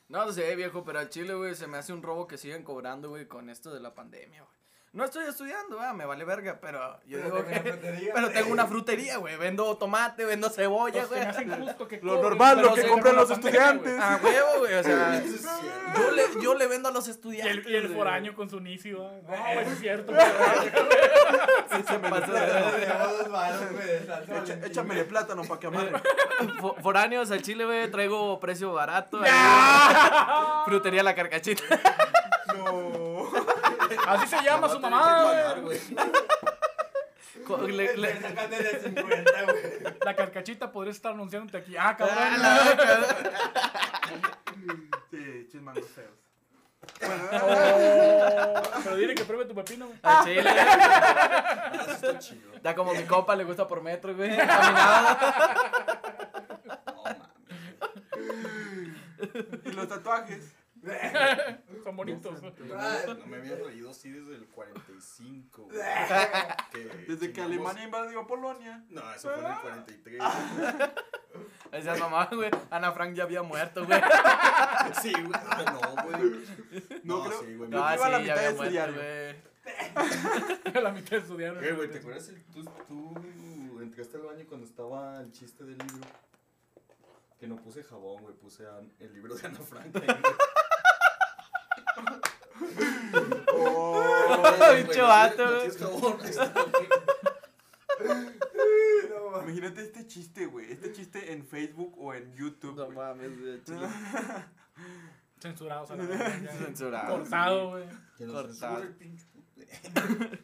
No 0.09 0.33
sé, 0.33 0.55
viejo, 0.57 0.85
pero 0.85 0.99
al 0.99 1.09
chile, 1.09 1.35
güey, 1.35 1.55
se 1.55 1.67
me 1.67 1.79
hace 1.79 1.93
un 1.93 2.03
robo 2.03 2.27
que 2.27 2.39
siguen 2.39 2.63
cobrando, 2.63 3.11
güey, 3.11 3.27
con 3.27 3.51
esto 3.51 3.73
de 3.73 3.81
la 3.81 3.95
pandemia, 3.95 4.43
güey. 4.43 4.57
No 4.93 5.05
estoy 5.05 5.25
estudiando, 5.29 5.79
ah, 5.81 5.93
me 5.93 6.05
vale 6.05 6.25
verga, 6.25 6.59
pero 6.61 6.99
yo 7.07 7.19
Pero 7.21 7.25
digo 7.37 7.47
que... 7.47 7.61
frutería. 7.61 8.13
Pero 8.13 8.31
tengo 8.31 8.51
una 8.53 8.67
frutería, 8.69 9.17
güey, 9.19 9.37
vendo 9.37 9.77
tomate, 9.77 10.25
vendo 10.25 10.51
cebolla, 10.51 11.07
Pues 11.07 11.09
güey. 11.11 11.21
me 11.21 11.27
hace 11.29 11.43
injusto 11.45 11.87
que 11.87 12.01
Lo 12.03 12.21
normal, 12.21 12.61
lo 12.61 12.75
que 12.75 12.89
compran 12.89 13.15
los 13.15 13.31
estudiantes. 13.31 13.97
Ah, 14.01 14.19
huevo, 14.21 14.59
güey, 14.59 14.75
o 14.75 14.83
sea... 14.83 15.23
Yo 15.97 16.11
le, 16.13 16.23
yo 16.41 16.55
le 16.55 16.67
vendo 16.69 16.89
a 16.89 16.93
los. 16.93 17.09
Y 17.09 17.11
estudiantes. 17.11 17.67
el, 17.67 17.73
y 17.73 17.77
el 17.77 17.87
güey. 17.89 17.99
foráneo 17.99 18.35
con 18.35 18.49
su 18.49 18.59
inicio. 18.59 18.99
No, 18.99 19.35
Eh. 19.35 19.55
güey, 19.55 19.67
es 19.73 19.79
cierto. 19.81 20.13
Sí, 21.71 21.83
se 21.87 21.93
de- 21.99 22.09
varos, 23.29 23.73
güey, 23.73 23.87
de 23.87 24.01
Valentín. 24.07 24.65
échamele 24.65 25.05
plátano 25.05 25.43
para 25.43 25.61
que 25.61 25.67
amarre. 25.69 25.93
Fo- 26.61 26.77
Foráneos 26.81 27.31
al 27.31 27.43
chile, 27.43 27.65
güey, 27.65 27.91
traigo 27.91 28.39
precio 28.41 28.73
barato. 28.73 29.21
Frutería 30.65 31.03
La 31.03 31.15
Carcachita. 31.15 31.63
No. 32.57 33.10
Así 34.13 34.27
se 34.27 34.43
llama 34.45 34.69
su 34.69 34.81
mamá. 34.81 35.01
pagar, 35.03 35.61
güey. 35.63 35.79
güey. 35.89 36.07
Co- 37.47 37.59
le- 37.67 37.97
le- 37.97 37.97
Le 37.97 38.21
sacaste 38.21 38.63
de 38.63 38.81
50, 38.81 39.43
güey. 39.45 39.63
La 40.05 40.15
carcachita 40.17 40.71
podría 40.71 40.93
estar 40.93 41.13
anunciándote 41.13 41.59
aquí. 41.59 41.77
Ah, 41.77 41.97
cabrón. 41.97 42.19
Ah, 42.21 42.75
Sí, 45.11 45.49
chismangos 45.51 45.87
feos. 45.89 46.11
Oh, 47.03 48.63
pero 48.85 48.97
dile 48.97 49.15
que 49.15 49.25
pruebe 49.25 49.45
tu 49.47 49.55
pepino, 49.55 49.87
güey. 49.87 49.99
Al 50.03 50.25
chile. 50.25 50.51
Ah, 51.73 51.73
eso 51.83 51.91
está 51.93 52.19
chido. 52.19 52.51
Da 52.63 52.75
como 52.75 52.93
mi 52.95 53.05
copa, 53.05 53.35
le 53.37 53.45
gusta 53.45 53.67
por 53.67 53.81
metro, 53.83 54.15
güey. 54.15 54.37
Caminada. 54.37 55.19
No 56.87 57.03
mames. 57.03 57.17
Y 59.65 59.71
los 59.73 59.89
tatuajes. 59.89 60.53
Son 61.85 61.97
bonitos. 61.97 62.41
güey. 62.41 62.53
No 63.19 63.27
me 63.27 63.37
había 63.39 63.57
reído 63.57 63.91
así 63.91 64.11
desde 64.11 64.35
el 64.37 64.47
45, 64.47 65.63
güey. 65.65 65.79
Que 66.73 66.79
Desde 67.09 67.33
que 67.33 67.41
Alemania 67.43 67.85
invadió 67.85 68.27
Polonia. 68.27 68.85
No, 68.89 69.13
eso 69.13 69.31
fue 69.31 69.41
en 69.45 69.53
el 69.53 69.59
43. 69.59 70.23
Esa 71.73 71.95
mamá, 71.97 72.29
güey. 72.33 72.51
Ana 72.71 72.93
Frank 72.93 73.15
ya 73.15 73.25
había 73.25 73.43
muerto, 73.43 73.85
güey. 73.87 74.01
Sí, 75.03 75.13
güey. 75.13 75.33
Ah, 75.35 75.65
no, 75.73 76.03
güey. 76.05 76.45
No, 77.05 77.17
No, 77.19 77.25
creo- 77.29 77.41
sí, 77.43 77.55
güey. 77.55 77.71
no, 77.71 77.85
Ah, 77.85 77.95
iba 77.97 78.07
a 78.07 78.11
la 78.11 78.19
mitad 78.21 78.37
de 78.37 78.57
su 78.57 78.63
diario. 78.65 78.95
güey. 78.95 79.51
A 80.75 80.81
la 80.81 80.91
mitad 80.93 81.19
estudiaron. 81.19 81.63
Eh, 81.65 81.73
güey, 81.73 81.91
¿te 81.91 81.99
acuerdas? 81.99 82.29
El, 82.31 82.43
tú, 82.47 82.65
tú 82.89 83.81
entraste 83.83 84.17
al 84.17 84.23
baño 84.25 84.45
cuando 84.49 84.67
estaba 84.67 85.21
el 85.21 85.31
chiste 85.33 85.65
del 85.65 85.79
libro. 85.79 86.07
Que 87.39 87.47
no 87.47 87.57
puse 87.57 87.83
jabón, 87.85 88.23
güey, 88.23 88.35
puse 88.35 88.65
el 88.99 89.13
libro 89.15 89.35
de 89.35 89.47
Ana 89.47 89.59
Frank. 89.61 89.95
ahí, 89.97 90.03
güey. 90.07 90.35
Oh, 93.53 94.43
no 94.43 95.03
vato. 95.03 95.65
Imagínate 99.43 99.83
este 99.83 100.07
chiste, 100.07 100.47
güey. 100.47 100.73
Este 100.73 100.93
chiste 100.93 101.33
en 101.33 101.47
Facebook 101.47 101.95
o 101.99 102.15
en 102.15 102.35
YouTube. 102.35 102.77
No 102.77 102.87
güey. 102.87 102.97
mames, 102.97 103.39
güey. 103.39 103.61
a 105.41 105.95
verga, 106.07 106.39
ya. 106.43 106.53
Censurado. 106.53 107.17
Cortado, 107.17 107.71
güey. 107.71 107.89
Cortado. 108.19 108.83
el 108.83 108.95
pinche 108.95 109.27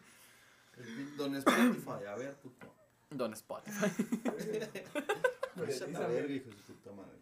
Don 1.16 1.34
Spotify, 1.36 2.04
a 2.06 2.16
ver, 2.16 2.36
puto. 2.36 2.74
Don 3.10 3.32
Spotify. 3.32 3.86
Esa 5.66 5.86
la 5.86 6.06
verga, 6.06 6.32
hijo 6.32 6.50
de 6.50 6.56
su 6.56 6.74
puta 6.74 6.92
madre. 6.92 7.18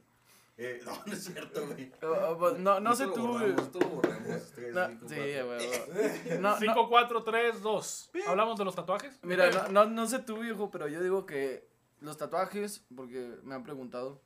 Eh, 0.56 0.80
no, 0.86 0.92
no 1.06 1.12
es 1.12 1.24
cierto, 1.24 1.66
güey. 1.66 1.90
Pues, 2.38 2.58
No, 2.58 2.80
no 2.80 2.94
sé 2.94 3.06
tú, 3.06 3.26
güey. 3.28 3.52
borramos, 3.52 3.62
Esto 3.62 3.78
lo 3.80 3.88
borramos. 3.88 4.42
ustedes, 4.42 4.74
No, 4.74 4.88
cinco, 4.88 5.08
sí, 5.08 5.16
cuatro. 5.16 5.46
güey. 5.46 6.38
No, 6.40 6.50
no, 6.50 6.56
5, 6.58 6.88
4, 6.88 7.24
3, 7.24 7.62
2. 7.62 8.10
¿Hablamos 8.28 8.58
de 8.58 8.64
los 8.64 8.74
tatuajes? 8.74 9.18
Mira, 9.22 9.50
no, 9.50 9.68
no, 9.68 9.86
no 9.86 10.06
sé 10.06 10.20
tú, 10.20 10.38
viejo, 10.38 10.70
pero 10.70 10.88
yo 10.88 11.02
digo 11.02 11.26
que 11.26 11.68
los 12.00 12.16
tatuajes, 12.18 12.84
porque 12.94 13.36
me 13.42 13.54
han 13.54 13.64
preguntado, 13.64 14.20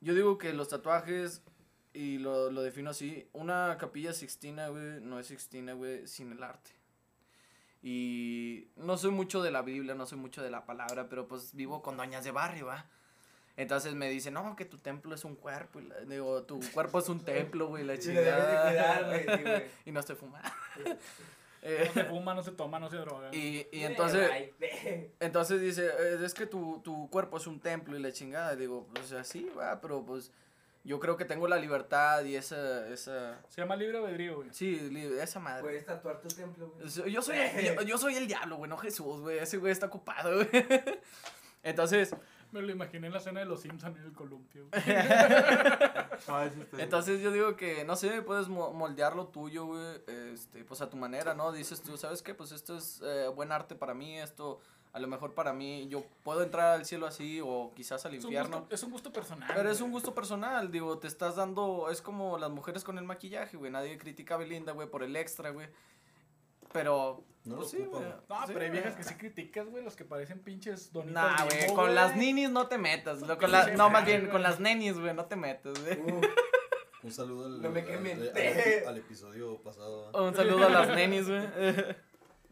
yo 0.00 0.14
digo 0.14 0.38
que 0.38 0.52
los 0.52 0.68
tatuajes, 0.68 1.42
y 1.92 2.18
lo, 2.18 2.50
lo 2.50 2.62
defino 2.62 2.90
así, 2.90 3.28
una 3.32 3.76
capilla 3.78 4.12
sixtina, 4.12 4.68
güey, 4.68 5.00
no 5.00 5.18
es 5.18 5.26
sixtina, 5.26 5.72
güey, 5.72 6.06
sin 6.06 6.30
el 6.32 6.42
arte. 6.42 6.70
Y 7.82 8.68
no 8.76 8.96
soy 8.98 9.10
mucho 9.10 9.42
de 9.42 9.50
la 9.50 9.62
Biblia, 9.62 9.94
no 9.94 10.06
soy 10.06 10.18
mucho 10.18 10.42
de 10.42 10.50
la 10.50 10.66
palabra, 10.66 11.08
pero 11.08 11.26
pues 11.26 11.54
vivo 11.54 11.82
con 11.82 11.96
doñas 11.96 12.24
de 12.24 12.30
barrio, 12.30 12.66
¿va? 12.66 12.86
Entonces 13.60 13.94
me 13.94 14.08
dicen, 14.08 14.34
no, 14.34 14.56
que 14.56 14.64
tu 14.64 14.78
templo 14.78 15.14
es 15.14 15.24
un 15.24 15.36
cuerpo. 15.36 15.80
Y 15.80 15.84
la- 15.86 16.00
digo, 16.00 16.42
tu 16.44 16.60
cuerpo 16.72 16.98
es 16.98 17.08
un 17.08 17.20
templo, 17.24 17.68
güey, 17.68 17.84
la 17.84 17.94
lo 17.94 18.00
debes 18.00 18.06
de 18.16 18.22
cuidar, 18.22 18.68
chingada. 18.68 19.06
güey, 19.08 19.20
sí, 19.36 19.42
güey. 19.42 19.62
y 19.86 19.92
no 19.92 20.00
estoy 20.00 20.16
fumando. 20.16 20.48
Eh, 21.62 21.84
No 21.88 21.92
se 21.92 22.04
fuma, 22.08 22.32
no 22.34 22.42
se 22.42 22.52
toma, 22.52 22.78
no 22.78 22.88
se 22.88 22.96
droga. 22.96 23.28
y, 23.34 23.66
y 23.70 23.82
entonces... 23.82 24.30
Entonces 25.20 25.60
dice, 25.60 25.88
eh, 25.88 26.18
es 26.24 26.32
que 26.32 26.46
tu, 26.46 26.80
tu 26.82 27.10
cuerpo 27.10 27.36
es 27.36 27.46
un 27.46 27.60
templo 27.60 27.98
y 27.98 28.00
la 28.00 28.12
chingada. 28.12 28.56
Digo, 28.56 28.88
pues 28.94 29.12
así, 29.12 29.46
va, 29.58 29.78
pero 29.78 30.02
pues 30.02 30.32
yo 30.84 30.98
creo 31.00 31.18
que 31.18 31.26
tengo 31.26 31.46
la 31.48 31.58
libertad 31.58 32.24
y 32.24 32.34
esa, 32.36 32.88
esa, 32.88 33.42
Se 33.50 33.60
llama 33.60 33.76
libre 33.76 33.98
albedrío, 33.98 34.36
güey. 34.36 34.48
sí, 34.52 34.90
esa 35.20 35.38
madre. 35.38 35.60
Puedes 35.62 35.84
tatuar 35.84 36.22
tu 36.22 36.28
templo, 36.28 36.70
güey. 36.70 37.12
Yo 37.12 37.20
soy, 37.20 37.36
el, 37.36 37.74
yo, 37.76 37.82
yo 37.82 37.98
soy 37.98 38.14
el 38.16 38.26
diablo, 38.26 38.56
güey, 38.56 38.70
no 38.70 38.78
Jesús, 38.78 39.20
güey. 39.20 39.36
Ese 39.38 39.58
güey 39.58 39.70
está 39.70 39.84
ocupado, 39.84 40.36
güey. 40.36 40.48
Entonces, 41.62 42.14
Me 42.52 42.62
lo 42.62 42.70
imaginé 42.72 43.06
en 43.06 43.12
la 43.12 43.18
escena 43.18 43.40
de 43.40 43.46
los 43.46 43.60
Simpsons 43.60 43.96
en 43.98 44.04
el 44.04 44.12
columpio. 44.12 44.66
Ah. 46.28 46.48
Entonces 46.78 47.20
yo 47.22 47.32
digo 47.32 47.56
que, 47.56 47.82
no 47.84 47.96
sé, 47.96 48.20
puedes 48.22 48.48
mo- 48.48 48.72
moldear 48.72 49.16
lo 49.16 49.28
tuyo, 49.28 49.64
güey, 49.64 50.02
este, 50.32 50.64
pues 50.64 50.80
a 50.82 50.90
tu 50.90 50.96
manera, 50.98 51.32
¿no? 51.34 51.50
Dices 51.50 51.80
tú, 51.82 51.96
¿sabes 51.96 52.20
qué? 52.22 52.34
Pues 52.34 52.52
esto 52.52 52.76
es 52.76 53.00
eh, 53.02 53.28
buen 53.34 53.50
arte 53.52 53.74
para 53.74 53.94
mí, 53.94 54.18
esto 54.18 54.60
a 54.92 54.98
lo 54.98 55.06
mejor 55.08 55.34
para 55.34 55.52
mí, 55.54 55.88
yo 55.88 56.04
puedo 56.22 56.42
entrar 56.42 56.74
al 56.74 56.84
cielo 56.84 57.06
así 57.06 57.40
o 57.42 57.72
quizás 57.74 58.04
al 58.04 58.14
Es 58.14 58.24
un, 58.24 58.30
infierno. 58.32 58.58
gusto, 58.60 58.74
es 58.74 58.82
un 58.82 58.90
gusto 58.90 59.12
personal. 59.12 59.50
Pero 59.54 59.70
es 59.70 59.80
un 59.80 59.92
gusto 59.92 60.14
personal, 60.14 60.70
digo, 60.70 60.98
te 60.98 61.06
estás 61.06 61.36
dando, 61.36 61.88
es 61.90 62.02
como 62.02 62.36
las 62.38 62.50
mujeres 62.50 62.84
con 62.84 62.98
el 62.98 63.04
maquillaje, 63.04 63.56
güey, 63.56 63.70
nadie 63.70 63.96
critica 63.98 64.34
a 64.34 64.38
Belinda, 64.38 64.72
güey, 64.72 64.88
por 64.88 65.02
el 65.02 65.16
extra, 65.16 65.50
güey. 65.50 65.68
Pero, 66.72 67.24
No 67.44 67.56
pues 67.56 67.72
lo 67.72 67.78
sí, 67.78 67.84
güey. 67.84 68.02
güey. 68.02 68.12
No, 68.28 68.46
sí, 68.46 68.52
pero 68.52 68.60
hay 68.64 68.70
viejas 68.70 68.92
güey. 68.94 69.02
que 69.04 69.08
sí 69.08 69.14
criticas, 69.16 69.66
güey, 69.68 69.82
los 69.84 69.96
que 69.96 70.04
parecen 70.04 70.40
pinches 70.40 70.92
donitas. 70.92 71.14
Nah, 71.40 71.44
güey, 71.46 71.74
con 71.74 71.94
las 71.94 72.16
ninis 72.16 72.50
no 72.50 72.68
te 72.68 72.78
metas, 72.78 73.20
lo- 73.22 73.38
con 73.38 73.50
la- 73.50 73.66
no, 73.68 73.90
más 73.90 74.04
bien, 74.04 74.28
con 74.28 74.42
las 74.42 74.60
nenis, 74.60 74.98
güey, 74.98 75.14
no 75.14 75.24
te 75.26 75.36
metas, 75.36 75.74
güey. 75.84 75.98
Uh, 76.00 76.20
Un 77.02 77.10
saludo 77.12 77.46
al, 77.46 77.62
No 77.62 77.70
me 77.70 77.80
al- 77.80 77.86
quemen. 77.86 78.20
al- 78.22 78.88
al 78.88 78.98
episodio 78.98 79.56
pasado. 79.62 80.10
¿eh? 80.14 80.20
Un 80.20 80.34
saludo 80.34 80.66
a 80.66 80.68
las 80.70 80.88
nenis, 80.88 81.28
güey. 81.28 81.42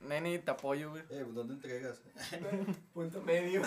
Neni, 0.00 0.38
te 0.38 0.50
apoyo, 0.52 0.90
güey. 0.90 1.02
Eh, 1.10 1.24
¿dónde 1.28 1.54
entregas? 1.54 2.00
punto 2.94 3.20
medio. 3.22 3.62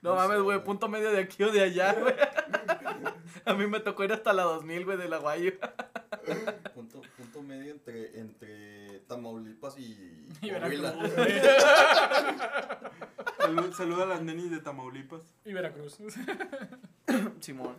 No 0.00 0.10
No 0.10 0.14
mames, 0.16 0.40
güey. 0.40 0.62
punto 0.64 0.88
medio 0.88 1.10
de 1.12 1.20
aquí 1.20 1.42
o 1.44 1.52
de 1.52 1.62
allá, 1.62 1.92
güey. 1.94 2.14
A 3.44 3.54
mí 3.54 3.66
me 3.66 3.80
tocó 3.80 4.02
ir 4.04 4.12
hasta 4.12 4.32
la 4.32 4.44
2000, 4.44 4.84
güey, 4.84 4.96
de 4.98 5.08
la 5.08 5.18
Guayo. 5.18 5.52
Punto, 6.74 7.00
punto 7.16 7.42
medio 7.42 7.72
entre, 7.72 8.20
entre 8.20 9.00
Tamaulipas 9.08 9.78
y 9.78 10.26
Y. 10.42 10.50
Veracruz. 10.50 10.80
Salud- 13.38 13.72
Saluda 13.72 14.02
a 14.04 14.06
las 14.06 14.22
nenis 14.22 14.50
de 14.50 14.60
Tamaulipas. 14.60 15.22
Y 15.44 15.52
Veracruz. 15.52 15.96
Simón. 17.40 17.76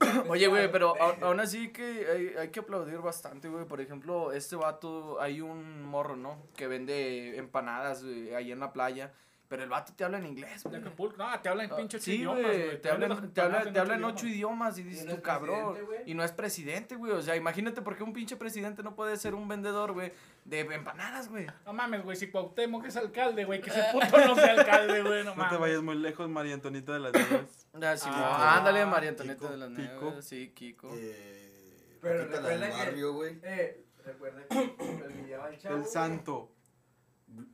Oye, 0.28 0.46
güey, 0.46 0.70
pero 0.70 0.94
aún 1.22 1.40
así 1.40 1.70
que 1.72 2.06
hay, 2.10 2.28
hay 2.38 2.48
que 2.50 2.60
aplaudir 2.60 2.98
bastante, 2.98 3.48
güey. 3.48 3.64
Por 3.64 3.80
ejemplo, 3.80 4.32
este 4.32 4.56
vato, 4.56 5.20
hay 5.20 5.40
un 5.40 5.82
morro, 5.84 6.16
¿no? 6.16 6.42
Que 6.56 6.66
vende 6.68 7.36
empanadas 7.36 8.04
güey, 8.04 8.34
ahí 8.34 8.52
en 8.52 8.60
la 8.60 8.72
playa. 8.72 9.12
Pero 9.48 9.62
el 9.62 9.70
vato 9.70 9.94
te 9.96 10.04
habla 10.04 10.18
en 10.18 10.26
inglés, 10.26 10.62
De 10.62 10.68
güey. 10.68 10.80
Acapulco. 10.82 11.16
No, 11.16 11.40
te 11.40 11.48
hablan 11.48 11.66
en 11.66 11.72
Ah, 11.72 11.76
pinches 11.76 12.02
Sí, 12.04 12.16
idiomas, 12.16 12.42
güey, 12.42 12.82
te 12.82 12.90
hablan, 12.90 13.08
las 13.08 13.32
te 13.32 13.40
habla, 13.40 13.72
te 13.72 13.78
hablan 13.78 14.04
ocho 14.04 14.14
ocho 14.16 14.26
idiomas 14.26 14.78
y 14.78 14.82
dices 14.82 15.06
no 15.06 15.14
tú, 15.16 15.22
cabrón. 15.22 15.74
Y 16.04 16.12
no 16.12 16.22
es 16.22 16.32
presidente, 16.32 16.96
güey. 16.96 17.12
O 17.12 17.22
sea, 17.22 17.34
imagínate 17.34 17.80
por 17.80 17.96
qué 17.96 18.02
un 18.02 18.12
pinche 18.12 18.36
presidente 18.36 18.82
no 18.82 18.94
puede 18.94 19.16
ser 19.16 19.34
un 19.34 19.48
vendedor, 19.48 19.92
güey, 19.92 20.12
de 20.44 20.60
empanadas, 20.60 21.30
güey. 21.30 21.46
No 21.64 21.72
mames, 21.72 22.04
güey, 22.04 22.16
si 22.18 22.30
Cuauhtémoc 22.30 22.84
es 22.84 22.96
alcalde, 22.98 23.46
güey, 23.46 23.62
que 23.62 23.70
ese 23.70 23.82
puto 23.90 24.18
no 24.18 24.34
sea 24.34 24.50
alcalde, 24.52 25.02
güey, 25.02 25.24
no 25.24 25.30
No 25.30 25.36
mames. 25.36 25.52
te 25.52 25.56
vayas 25.58 25.82
muy 25.82 25.96
lejos, 25.96 26.28
María 26.28 26.52
Antonita 26.52 26.92
de 26.92 26.98
las 27.00 27.12
Nieves. 27.14 27.66
Ah, 27.80 27.96
Simón. 27.96 28.18
Ah, 28.20 28.56
ándale, 28.58 28.84
María 28.84 29.10
Antonieta 29.10 29.38
Kiko, 29.40 29.50
de 29.52 29.56
las 29.56 29.68
Kiko. 29.70 30.04
Nieves. 30.10 30.24
Sí, 30.26 30.52
Kiko. 30.54 30.90
Eh, 30.94 31.96
Pero 32.02 32.24
recuerda 32.26 32.66
que- 32.66 32.72
barrio. 32.76 33.24
Eh, 33.24 33.84
recuerda 34.04 34.42
que. 34.48 35.68
El 35.68 35.86
santo. 35.86 36.50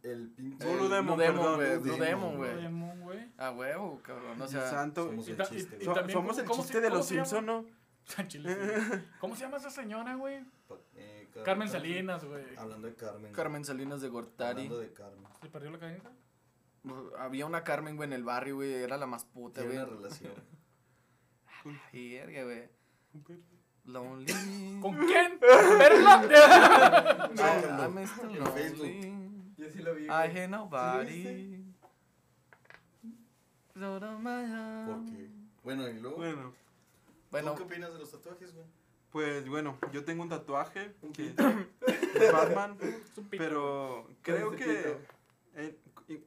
El 0.03 0.31
pinche. 0.31 0.65
Blue 0.65 0.89
Demon, 0.89 1.17
Blue 1.17 1.25
Demon, 1.97 2.39
perdón, 2.39 3.01
güey. 3.01 3.33
A 3.37 3.51
huevo, 3.51 4.01
cabrón. 4.03 4.41
O 4.41 4.45
el 4.45 4.51
sea, 4.51 4.71
santo. 4.71 5.07
Somos 5.07 5.29
el 5.29 5.37
chiste, 5.43 5.75
y 5.77 5.77
güey. 5.77 5.85
So- 5.85 5.93
también, 5.95 6.17
somos 6.19 6.31
¿cómo- 6.37 6.41
el 6.41 6.47
cómo 6.49 6.63
chiste 6.63 6.73
se- 6.75 6.81
de 6.81 6.91
los? 6.91 7.07
Simpson, 7.07 7.47
¿no? 7.47 7.65
¿Cómo 9.21 9.35
se 9.35 9.43
llama 9.43 9.57
esa 9.57 9.71
señora, 9.71 10.15
güey? 10.15 10.45
Eh, 10.97 11.29
Car- 11.33 11.43
Carmen 11.45 11.69
Salinas, 11.69 12.25
güey. 12.25 12.45
Hablando 12.57 12.87
de 12.89 12.95
Carmen. 12.95 13.33
Carmen 13.33 13.65
Salinas 13.65 14.01
de 14.03 14.09
Gortari. 14.09 14.63
Hablando 14.63 14.79
de 14.81 14.93
Carmen. 14.93 15.25
¿Se 15.41 15.49
perdió 15.49 15.71
la 15.71 15.79
cadena? 15.79 16.11
Había 17.19 17.47
una 17.47 17.65
Carmen, 17.65 17.97
güey, 17.97 18.07
en 18.07 18.13
el 18.13 18.25
barrio, 18.25 18.57
güey. 18.57 18.75
Era 18.75 18.97
la 18.99 19.07
más 19.07 19.25
puta, 19.25 19.61
Tiene 19.63 19.77
güey. 19.77 19.87
una 19.87 19.97
relación. 19.97 20.33
Güey. 21.65 22.69
Lonely. 23.85 24.81
¿Con 24.81 24.97
quién? 24.99 25.39
¿Verla? 25.79 27.31
No, 27.35 28.07
still 28.07 28.31
En 28.31 28.39
lonely. 28.45 29.34
Yo 29.65 29.71
sí 29.71 29.79
lo 29.83 29.95
vi. 29.95 30.05
I 30.05 30.11
hate 30.11 30.49
nobody. 30.49 31.65
Heart. 33.75 34.87
Porque. 34.87 35.29
Bueno, 35.63 35.89
y 35.89 36.01
luego. 36.01 36.17
Bueno, 36.19 36.53
Bueno, 37.31 37.51
¿Tú 37.53 37.57
qué 37.59 37.63
opinas 37.65 37.93
de 37.93 37.99
los 37.99 38.11
tatuajes, 38.11 38.53
güey? 38.55 38.67
pues 39.11 39.49
bueno, 39.49 39.79
yo 39.93 40.05
tengo 40.05 40.25
un 40.25 40.29
tatuaje 40.29 40.93
Un 41.01 41.13
que 41.13 41.29
es 41.29 42.33
Batman, 42.33 42.77
Es 42.83 43.17
un 43.17 43.29
pito. 43.29 43.45
pero 43.45 44.09
creo 44.23 44.51
que 44.57 44.97
eh, 45.55 45.79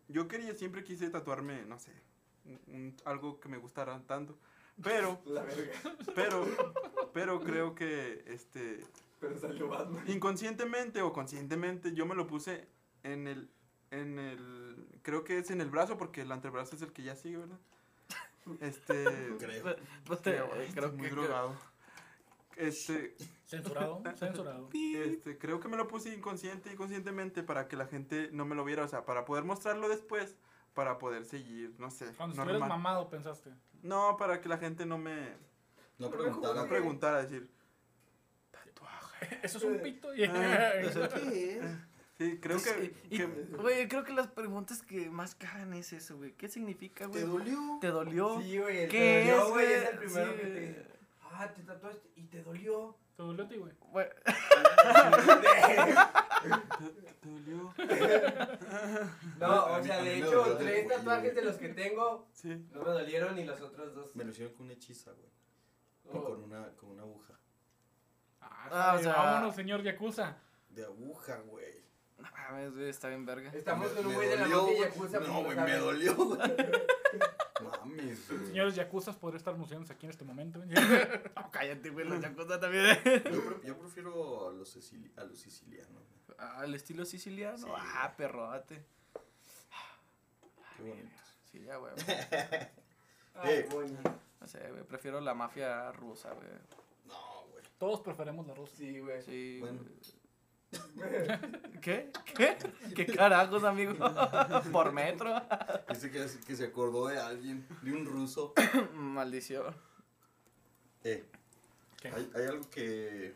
yo 0.07 0.27
quería, 0.29 0.53
siempre 0.55 0.83
quise 0.85 1.09
tatuarme, 1.09 1.65
no 1.65 1.77
sé, 1.79 1.91
un- 2.67 2.95
algo 3.03 3.41
que 3.41 3.49
me 3.49 3.57
gustara 3.57 4.01
tanto, 4.07 4.37
pero, 4.81 5.19
La 5.25 5.43
verga. 5.43 5.73
pero, 6.15 6.45
pero 7.13 7.41
creo 7.41 7.75
que, 7.75 8.23
este, 8.27 8.85
Pero 9.19 9.37
salió 9.37 9.67
Batman. 9.67 10.03
inconscientemente 10.07 11.01
o 11.01 11.11
conscientemente 11.11 11.93
yo 11.93 12.05
me 12.05 12.15
lo 12.15 12.25
puse 12.25 12.67
en 13.11 13.27
el, 13.27 13.49
en 13.91 14.19
el, 14.19 14.85
creo 15.01 15.23
que 15.23 15.37
es 15.39 15.49
en 15.51 15.61
el 15.61 15.69
brazo 15.69 15.97
porque 15.97 16.21
el 16.21 16.31
antebrazo 16.31 16.75
es 16.75 16.81
el 16.81 16.91
que 16.93 17.03
ya 17.03 17.15
sigue, 17.15 17.37
¿verdad? 17.37 17.57
Este, 18.61 19.03
Creo. 19.39 19.75
pues 20.05 20.21
te- 20.21 20.31
creo, 20.31 20.49
creo 20.49 20.63
estoy 20.63 20.91
muy 20.97 21.09
que. 21.09 21.15
drogado. 21.15 21.53
Este, 22.55 23.15
Censurado, 23.45 24.01
censurado. 24.17 24.69
Este, 24.73 25.37
creo 25.37 25.59
que 25.59 25.67
me 25.67 25.77
lo 25.77 25.87
puse 25.87 26.13
inconsciente 26.13 26.71
y 26.71 26.75
conscientemente 26.75 27.43
para 27.43 27.67
que 27.67 27.75
la 27.75 27.85
gente 27.87 28.29
no 28.31 28.45
me 28.45 28.55
lo 28.55 28.63
viera, 28.65 28.83
o 28.83 28.87
sea, 28.87 29.05
para 29.05 29.25
poder 29.25 29.43
mostrarlo 29.43 29.89
después, 29.89 30.35
para 30.73 30.97
poder 30.97 31.25
seguir, 31.25 31.75
no 31.77 31.91
sé, 31.91 32.05
Cuando 32.17 32.35
estuvieras 32.35 32.67
mamado, 32.67 33.09
pensaste. 33.09 33.51
No, 33.83 34.17
para 34.17 34.41
que 34.41 34.49
la 34.49 34.57
gente 34.57 34.85
no 34.85 34.97
me 34.97 35.33
No 35.99 36.09
preguntara. 36.09 36.53
no 36.55 36.67
preguntara, 36.67 37.21
decir, 37.21 37.49
Eso 39.43 39.57
es 39.57 39.63
un 39.63 39.81
pito. 39.81 40.13
y- 40.15 40.23
Ah, 40.25 40.71
¿Qué 40.81 41.57
es? 41.59 41.65
Sí, 42.17 42.39
creo 42.39 42.57
que, 42.61 42.93
y- 43.09 43.15
y, 43.15 43.17
que- 43.17 43.25
Güey, 43.25 43.87
creo 43.87 44.03
que 44.03 44.13
las 44.13 44.27
preguntas 44.27 44.81
que 44.83 45.09
más 45.09 45.33
cagan 45.35 45.73
es 45.73 45.93
eso, 45.93 46.17
güey. 46.17 46.33
¿Qué 46.33 46.47
significa, 46.49 47.07
güey? 47.07 47.21
¿Te 47.21 47.27
dolió? 47.27 47.77
¿Te 47.81 47.87
dolió? 47.87 48.41
Sí, 48.41 48.57
güey. 48.59 48.79
El 48.83 48.89
¿Qué 48.89 49.23
te 49.25 49.31
dolió, 49.31 49.43
es, 49.45 49.49
güey. 49.51 49.65
Es 49.73 49.89
el 49.89 49.97
primero 49.97 50.31
Sí, 50.33 50.37
que 50.39 50.47
te 50.47 50.59
dice. 50.59 50.85
Ah, 51.31 51.53
te 51.53 51.61
tatuaste 51.63 52.09
y 52.15 52.23
te 52.23 52.43
dolió. 52.43 52.95
¿Te 53.15 53.23
dolió 53.23 53.45
a 53.45 53.47
ti, 53.47 53.55
güey? 53.57 53.73
Güey, 53.91 54.07
te, 54.25 54.33
te 57.21 57.29
dolió. 57.29 57.73
No, 59.39 59.65
o 59.73 59.83
sea, 59.83 60.01
de 60.01 60.17
hecho, 60.17 60.55
tres 60.57 60.87
tatuajes 60.87 61.35
de 61.35 61.41
los 61.43 61.55
que 61.57 61.69
tengo 61.69 62.27
Sí. 62.33 62.49
no 62.71 62.81
me 62.83 62.89
dolieron 62.91 63.35
ni 63.35 63.43
los 63.45 63.61
otros 63.61 63.93
dos. 63.93 64.15
Me 64.15 64.23
lo 64.23 64.31
hicieron 64.31 64.53
con 64.55 64.65
una 64.65 64.73
hechiza, 64.73 65.11
güey. 65.11 65.27
Y 66.05 66.09
Oh. 66.17 66.23
Con 66.23 66.43
una, 66.43 66.69
con 66.75 66.89
una 66.91 67.03
aguja. 67.03 67.33
Ah, 68.41 68.69
Ah, 68.71 68.95
o 68.97 69.03
sea- 69.03 69.13
vámonos, 69.13 69.55
señor 69.55 69.83
Yakuza. 69.83 70.37
De 70.69 70.83
aguja, 70.85 71.37
güey. 71.47 71.85
Mames, 72.31 72.73
güey, 72.75 72.89
está 72.89 73.09
bien 73.09 73.25
verga. 73.25 73.51
Estamos 73.53 73.89
con 73.89 74.05
un 74.05 74.13
güey 74.13 74.27
de 74.29 74.35
la 74.37 74.43
dolió, 74.47 74.61
mafia 74.63 74.87
yakuza. 74.89 75.19
No, 75.19 75.43
güey, 75.43 75.57
me 75.57 75.75
dolió, 75.77 76.15
güey. 76.15 76.39
Mames, 77.63 78.29
güey. 78.29 78.45
Señores 78.47 78.75
Yakuzas, 78.75 79.15
podría 79.15 79.37
estar 79.37 79.53
anunciándose 79.55 79.91
aquí 79.93 80.05
en 80.05 80.11
este 80.11 80.23
momento. 80.25 80.61
No, 81.35 81.51
cállate, 81.51 81.89
güey, 81.89 82.07
la 82.07 82.19
chacosa 82.21 82.59
también. 82.59 82.97
Yo, 83.03 83.45
pre- 83.45 83.67
yo 83.67 83.77
prefiero 83.77 84.49
a 84.49 84.51
los, 84.53 84.75
sicili- 84.75 85.11
a 85.17 85.23
los 85.23 85.39
sicilianos. 85.39 86.03
Ah, 86.37 86.61
el 86.65 86.75
estilo 86.75 87.03
siciliano. 87.05 87.57
Sí, 87.57 87.65
ah, 87.75 88.13
perrote. 88.15 88.83
Qué 90.77 90.83
bonitos. 90.83 91.35
Sí, 91.51 91.63
ya, 91.63 91.77
güey. 91.77 91.93
Ay, 93.33 93.53
Eh. 93.53 93.69
moño. 93.71 93.97
No 94.39 94.47
sé, 94.47 94.59
güey, 94.71 94.83
prefiero 94.83 95.19
la 95.19 95.33
mafia 95.33 95.91
rusa, 95.93 96.31
güey. 96.33 96.47
No, 97.05 97.47
güey. 97.51 97.63
Todos 97.79 98.01
preferemos 98.01 98.45
la 98.45 98.53
rusa. 98.53 98.75
Sí, 98.75 98.99
güey. 98.99 99.21
Sí. 99.23 99.57
Bueno. 99.61 99.79
güey. 99.81 99.95
¿Qué? 101.81 102.11
¿Qué? 102.35 102.57
¿Qué 102.95 103.05
carajos, 103.05 103.63
amigo? 103.63 103.93
¿Por 104.71 104.91
metro? 104.91 105.33
Dice 105.89 106.11
que, 106.11 106.25
que 106.45 106.55
se 106.55 106.65
acordó 106.65 107.07
de 107.07 107.19
alguien, 107.19 107.65
de 107.81 107.93
un 107.93 108.05
ruso. 108.05 108.53
Maldición. 108.93 109.75
Eh, 111.03 111.23
¿Qué? 112.01 112.09
hay, 112.09 112.31
hay 112.35 112.45
algo 112.45 112.69
que 112.69 113.33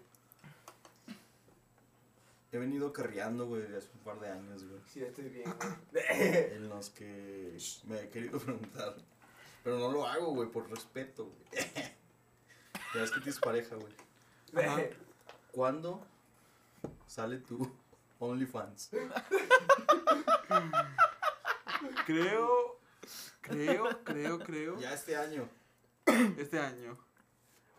he 2.52 2.58
venido 2.58 2.92
carreando, 2.92 3.48
güey, 3.48 3.64
hace 3.76 3.90
un 3.94 4.04
par 4.04 4.20
de 4.20 4.30
años, 4.30 4.66
güey. 4.66 4.82
Sí, 4.88 5.02
estoy 5.02 5.30
bien, 5.30 5.54
güey. 5.92 6.04
En 6.56 6.68
los 6.68 6.90
que 6.90 7.58
me 7.86 8.02
he 8.02 8.10
querido 8.10 8.40
preguntar. 8.40 8.96
Pero 9.64 9.80
no 9.80 9.92
lo 9.92 10.06
hago, 10.06 10.34
güey, 10.34 10.50
por 10.50 10.70
respeto, 10.70 11.26
güey. 11.26 11.64
Ya 12.94 13.04
es 13.04 13.12
que 13.12 13.22
tienes 13.22 13.40
pareja, 13.40 13.76
güey. 13.76 13.94
Ajá. 14.66 14.82
¿Cuándo 15.54 16.06
sale 17.12 17.40
tu 17.40 17.70
OnlyFans? 18.20 18.90
Creo, 22.06 22.80
creo, 23.42 24.04
creo, 24.04 24.40
creo, 24.40 24.80
Ya 24.80 24.94
este 24.94 25.16
año. 25.18 25.48
este 26.38 26.60
año. 26.60 26.98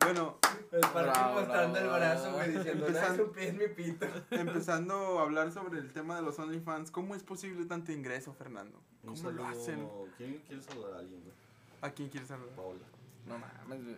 Bueno, 0.00 0.38
El 0.72 0.80
parque 0.80 1.10
Bravo, 1.10 1.34
mostrando 1.40 1.78
el 1.78 1.84
bravo. 1.84 1.98
brazo, 1.98 2.32
güey, 2.32 2.50
diciendo, 2.56 2.86
Empezando- 2.88 3.32
es 3.36 3.54
mi 3.54 3.68
pito. 3.68 4.06
empezando 4.30 5.18
a 5.20 5.22
hablar 5.22 5.52
sobre 5.52 5.78
el 5.78 5.92
tema 5.92 6.16
de 6.16 6.22
los 6.22 6.38
OnlyFans, 6.40 6.90
¿cómo 6.90 7.14
es 7.14 7.22
posible 7.22 7.64
tanto 7.66 7.92
ingreso, 7.92 8.34
Fernando? 8.34 8.80
¿Cómo 9.04 9.30
lo 9.30 9.46
hacen? 9.46 9.76
saludo. 9.76 10.08
¿Quién 10.18 10.38
quiere 10.46 10.62
saludar 10.62 10.94
a 10.94 10.98
alguien, 10.98 11.20
güey? 11.22 11.32
¿A 11.82 11.90
quién 11.90 12.08
quieres 12.08 12.28
saludar? 12.28 12.54
Paola. 12.56 12.80
No 13.26 13.38
mames, 13.38 13.84
güey. 13.84 13.96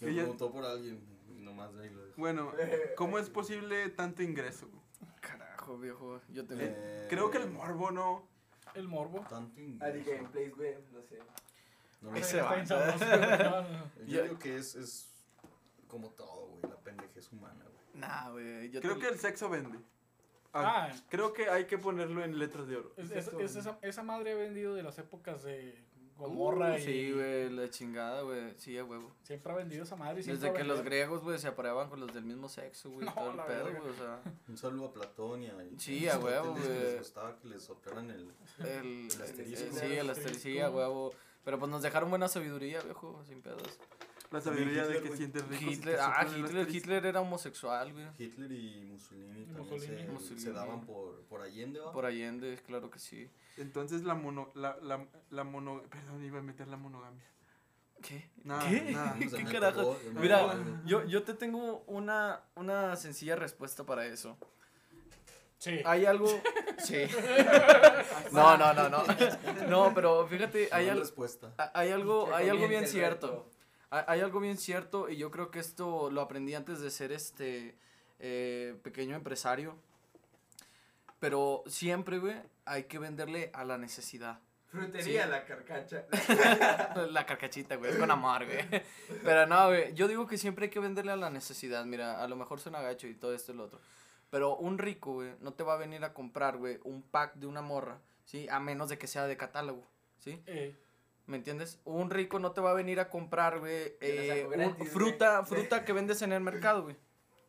Me 0.00 0.08
Ella- 0.10 0.22
preguntó 0.22 0.52
por 0.52 0.64
alguien 0.64 1.00
nomás 1.48 1.74
de 1.74 1.84
ahí 1.84 1.90
lo 1.90 2.04
dejo. 2.04 2.14
Bueno, 2.18 2.52
¿cómo 2.96 3.18
es 3.18 3.30
posible 3.30 3.88
tanto 3.90 4.22
ingreso? 4.22 4.68
Carajo, 5.20 5.78
viejo. 5.78 6.20
Yo 6.28 6.46
tengo. 6.46 6.60
Eh, 6.64 7.06
Creo 7.08 7.30
que 7.30 7.38
el 7.38 7.50
morbo 7.50 7.90
no. 7.90 8.28
El 8.74 8.86
morbo. 8.88 9.20
Tanto 9.28 9.60
ingreso. 9.60 10.10
Gameplays, 10.10 10.54
güey, 10.56 10.74
no 10.92 11.02
sé. 11.02 11.18
No 12.00 12.10
lo 12.12 12.16
Ese 12.16 12.40
sé. 12.40 12.42
Yo 14.06 14.22
digo 14.22 14.38
que 14.38 14.56
es, 14.56 14.74
es 14.76 15.08
como 15.88 16.10
todo, 16.10 16.46
güey. 16.48 16.62
La 16.70 16.76
pendejez 16.78 17.32
humana, 17.32 17.64
güey. 17.64 18.00
Nah, 18.00 18.30
güey. 18.30 18.70
Yo 18.70 18.80
Creo 18.80 18.94
te- 18.94 19.00
que 19.00 19.08
el 19.08 19.18
sexo 19.18 19.48
vende. 19.48 19.78
Ah, 20.52 20.88
Ah, 20.90 20.96
creo 21.08 21.32
que 21.32 21.48
hay 21.50 21.66
que 21.66 21.76
ponerlo 21.78 22.24
en 22.24 22.38
letras 22.38 22.66
de 22.68 22.76
oro. 22.76 22.92
es- 22.96 23.10
es- 23.10 23.28
es 23.28 23.56
esa, 23.56 23.78
esa 23.82 24.02
madre 24.02 24.32
ha 24.32 24.36
vendido 24.36 24.74
de 24.74 24.82
las 24.82 24.98
épocas 24.98 25.42
de 25.42 25.76
Gomorra 26.18 26.74
Uh, 26.74 26.78
y 26.78 26.82
Sí, 26.82 27.12
güey, 27.12 27.50
la 27.50 27.70
chingada, 27.70 28.22
güey. 28.22 28.52
Sí, 28.58 28.76
a 28.76 28.84
huevo. 28.84 29.14
siempre 29.22 29.52
ha 29.52 29.56
vendido 29.56 29.84
esa 29.84 29.96
madre. 29.96 30.22
Desde 30.22 30.52
que 30.52 30.64
los 30.64 30.82
griegos, 30.82 31.22
güey, 31.22 31.38
se 31.38 31.48
apareaban 31.48 31.88
con 31.88 32.00
los 32.00 32.12
del 32.12 32.24
mismo 32.24 32.48
sexo, 32.48 32.90
güey. 32.90 33.06
No, 33.06 33.14
todo 33.14 33.30
el 33.30 33.40
pedo, 33.46 33.70
güey. 33.80 33.92
O 33.92 33.94
sea, 33.94 34.20
Un 34.48 34.56
saludo 34.58 34.86
a 34.86 34.92
Platón 34.92 35.42
y 35.44 35.46
a 35.46 35.54
Sí, 35.78 36.08
a 36.08 36.18
huevo, 36.18 36.52
güey. 36.52 36.68
Les 36.68 36.98
gustaba 36.98 37.36
que 37.38 37.48
les 37.48 37.62
soplaran 37.62 38.10
el. 38.10 38.32
el. 38.58 38.66
El 39.10 39.22
asterisco. 39.22 39.64
eh, 39.66 39.70
sí, 39.72 39.92
el 39.94 40.10
asterisco, 40.10 40.42
sí, 40.42 40.58
a 40.60 40.70
huevo. 40.70 41.12
Pero 41.44 41.58
pues 41.58 41.70
nos 41.70 41.82
dejaron 41.82 42.10
buena 42.10 42.28
sabiduría, 42.28 42.80
viejo, 42.82 43.22
sin 43.26 43.40
pedos. 43.40 43.78
La 44.30 44.40
sabiduría 44.42 44.82
de 44.86 44.88
Hitler, 44.88 45.02
que 45.02 45.08
güey. 45.08 45.18
sientes 45.18 45.42
rico. 45.48 45.58
si 45.58 45.70
Hitler, 45.70 45.98
ah, 46.00 46.26
Hitler. 46.36 46.68
Hitler 46.68 47.06
era 47.06 47.20
homosexual, 47.20 47.92
güey. 47.92 48.06
Hitler 48.18 48.52
y 48.52 48.80
Mussolini 48.92 49.44
también 49.46 49.56
Mussolini. 49.58 50.02
se, 50.02 50.08
Mussolini. 50.08 50.40
se 50.40 50.52
daban 50.52 50.80
por, 50.84 51.22
por 51.24 51.40
Allende, 51.42 51.80
¿va? 51.80 51.92
Por 51.92 52.04
Allende, 52.04 52.58
claro 52.66 52.90
que 52.90 52.98
sí. 52.98 53.30
Entonces 53.56 54.02
la 54.04 54.14
mono, 54.14 54.50
la, 54.54 54.76
la, 54.82 55.06
la 55.30 55.44
mono, 55.44 55.82
perdón, 55.90 56.22
iba 56.24 56.38
a 56.40 56.42
meter 56.42 56.68
la 56.68 56.76
monogamia. 56.76 57.24
¿Qué? 58.02 58.30
Nada, 58.44 58.68
¿Qué? 58.68 58.80
nada. 58.92 59.16
¿Qué 59.36 59.44
carajo? 59.44 59.98
Mira, 60.14 60.54
yo, 60.84 61.04
yo 61.06 61.22
te 61.22 61.34
tengo 61.34 61.82
una, 61.86 62.42
una 62.54 62.94
sencilla 62.96 63.34
respuesta 63.34 63.84
para 63.84 64.06
eso. 64.06 64.36
Sí. 65.58 65.80
Hay 65.84 66.04
algo. 66.06 66.26
Sí. 66.78 66.94
No, 68.32 68.56
no, 68.56 68.72
no, 68.72 68.88
no. 68.88 69.02
No, 69.68 69.92
pero 69.94 70.26
fíjate, 70.28 70.68
hay, 70.70 70.88
al- 70.88 71.00
respuesta. 71.00 71.52
hay 71.74 71.90
algo, 71.90 72.26
Que 72.28 72.34
hay 72.34 72.48
algo 72.50 72.68
bien 72.68 72.86
cierto. 72.86 73.50
Hay 73.90 74.04
hay 74.06 74.20
algo 74.20 74.40
bien 74.40 74.56
cierto 74.58 75.08
y 75.08 75.16
yo 75.16 75.30
creo 75.30 75.50
que 75.50 75.58
esto 75.60 76.10
lo 76.10 76.20
aprendí 76.20 76.54
antes 76.54 76.80
de 76.80 76.90
ser 76.90 77.12
este 77.12 77.76
eh, 78.18 78.78
pequeño 78.82 79.16
empresario. 79.16 79.76
Pero 81.20 81.64
siempre, 81.66 82.18
güey, 82.18 82.36
hay 82.64 82.84
que 82.84 82.98
venderle 82.98 83.50
a 83.52 83.64
la 83.64 83.76
necesidad. 83.78 84.40
Frutería, 84.70 85.24
Sí. 85.24 85.30
la 85.30 85.44
carcacha. 85.46 86.04
La 87.10 87.24
carcachita, 87.26 87.76
güey, 87.76 87.92
es 87.92 87.96
con 87.96 88.10
amor, 88.10 88.44
güey. 88.44 88.58
Pero 89.24 89.46
no, 89.46 89.68
güey, 89.68 89.94
yo 89.94 90.06
digo 90.06 90.26
que 90.26 90.36
siempre 90.36 90.66
hay 90.66 90.70
que 90.70 90.78
venderle 90.78 91.10
a 91.12 91.16
la 91.16 91.30
necesidad. 91.30 91.84
Mira, 91.86 92.22
a 92.22 92.28
lo 92.28 92.36
mejor 92.36 92.60
suena 92.60 92.82
gacho 92.82 93.06
y 93.08 93.14
todo 93.14 93.34
esto 93.34 93.52
y 93.52 93.56
lo 93.56 93.64
otro. 93.64 93.80
Pero 94.30 94.56
un 94.56 94.76
rico, 94.76 95.14
güey, 95.14 95.32
no 95.40 95.54
te 95.54 95.62
va 95.64 95.72
a 95.74 95.78
venir 95.78 96.04
a 96.04 96.12
comprar, 96.12 96.58
güey, 96.58 96.78
un 96.84 97.02
pack 97.02 97.34
de 97.36 97.46
una 97.46 97.62
morra, 97.62 97.98
¿sí? 98.26 98.46
A 98.50 98.60
menos 98.60 98.90
de 98.90 98.98
que 98.98 99.06
sea 99.06 99.26
de 99.26 99.38
catálogo, 99.38 99.86
¿sí? 100.18 100.42
Eh, 100.46 100.76
¿Me 101.28 101.36
entiendes? 101.36 101.78
Un 101.84 102.10
rico 102.10 102.38
no 102.40 102.50
te 102.52 102.60
va 102.60 102.70
a 102.70 102.74
venir 102.74 102.98
a 103.00 103.08
comprar, 103.10 103.60
güey, 103.60 103.96
Te 103.98 104.40
eh, 104.40 104.46
un- 104.46 104.86
fruta, 104.86 105.44
fruta 105.44 105.84
que 105.84 105.92
vendes 105.92 106.22
en 106.22 106.32
el 106.32 106.40
mercado, 106.40 106.82
güey. 106.82 106.96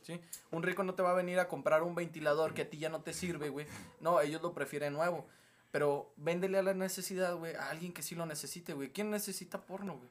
¿Sí? 0.01 0.19
Un 0.51 0.63
rico 0.63 0.84
no 0.84 0.93
te 0.95 1.01
va 1.01 1.11
a 1.11 1.13
venir 1.15 1.39
a 1.39 1.47
comprar 1.47 1.82
un 1.84 1.95
ventilador 1.95 2.53
que 2.53 2.63
a 2.63 2.69
ti 2.69 2.77
ya 2.77 2.89
no 2.89 3.01
te 3.01 3.13
sirve, 3.13 3.49
güey. 3.49 3.65
No, 4.01 4.19
ellos 4.21 4.41
lo 4.41 4.53
prefieren 4.53 4.93
nuevo. 4.93 5.25
Pero 5.71 6.11
véndele 6.17 6.57
a 6.57 6.63
la 6.63 6.73
necesidad, 6.73 7.36
güey, 7.36 7.55
a 7.55 7.69
alguien 7.69 7.93
que 7.93 8.01
sí 8.01 8.15
lo 8.15 8.25
necesite, 8.25 8.73
güey. 8.73 8.91
¿Quién 8.91 9.09
necesita 9.11 9.61
porno, 9.65 9.97
güey? 9.97 10.09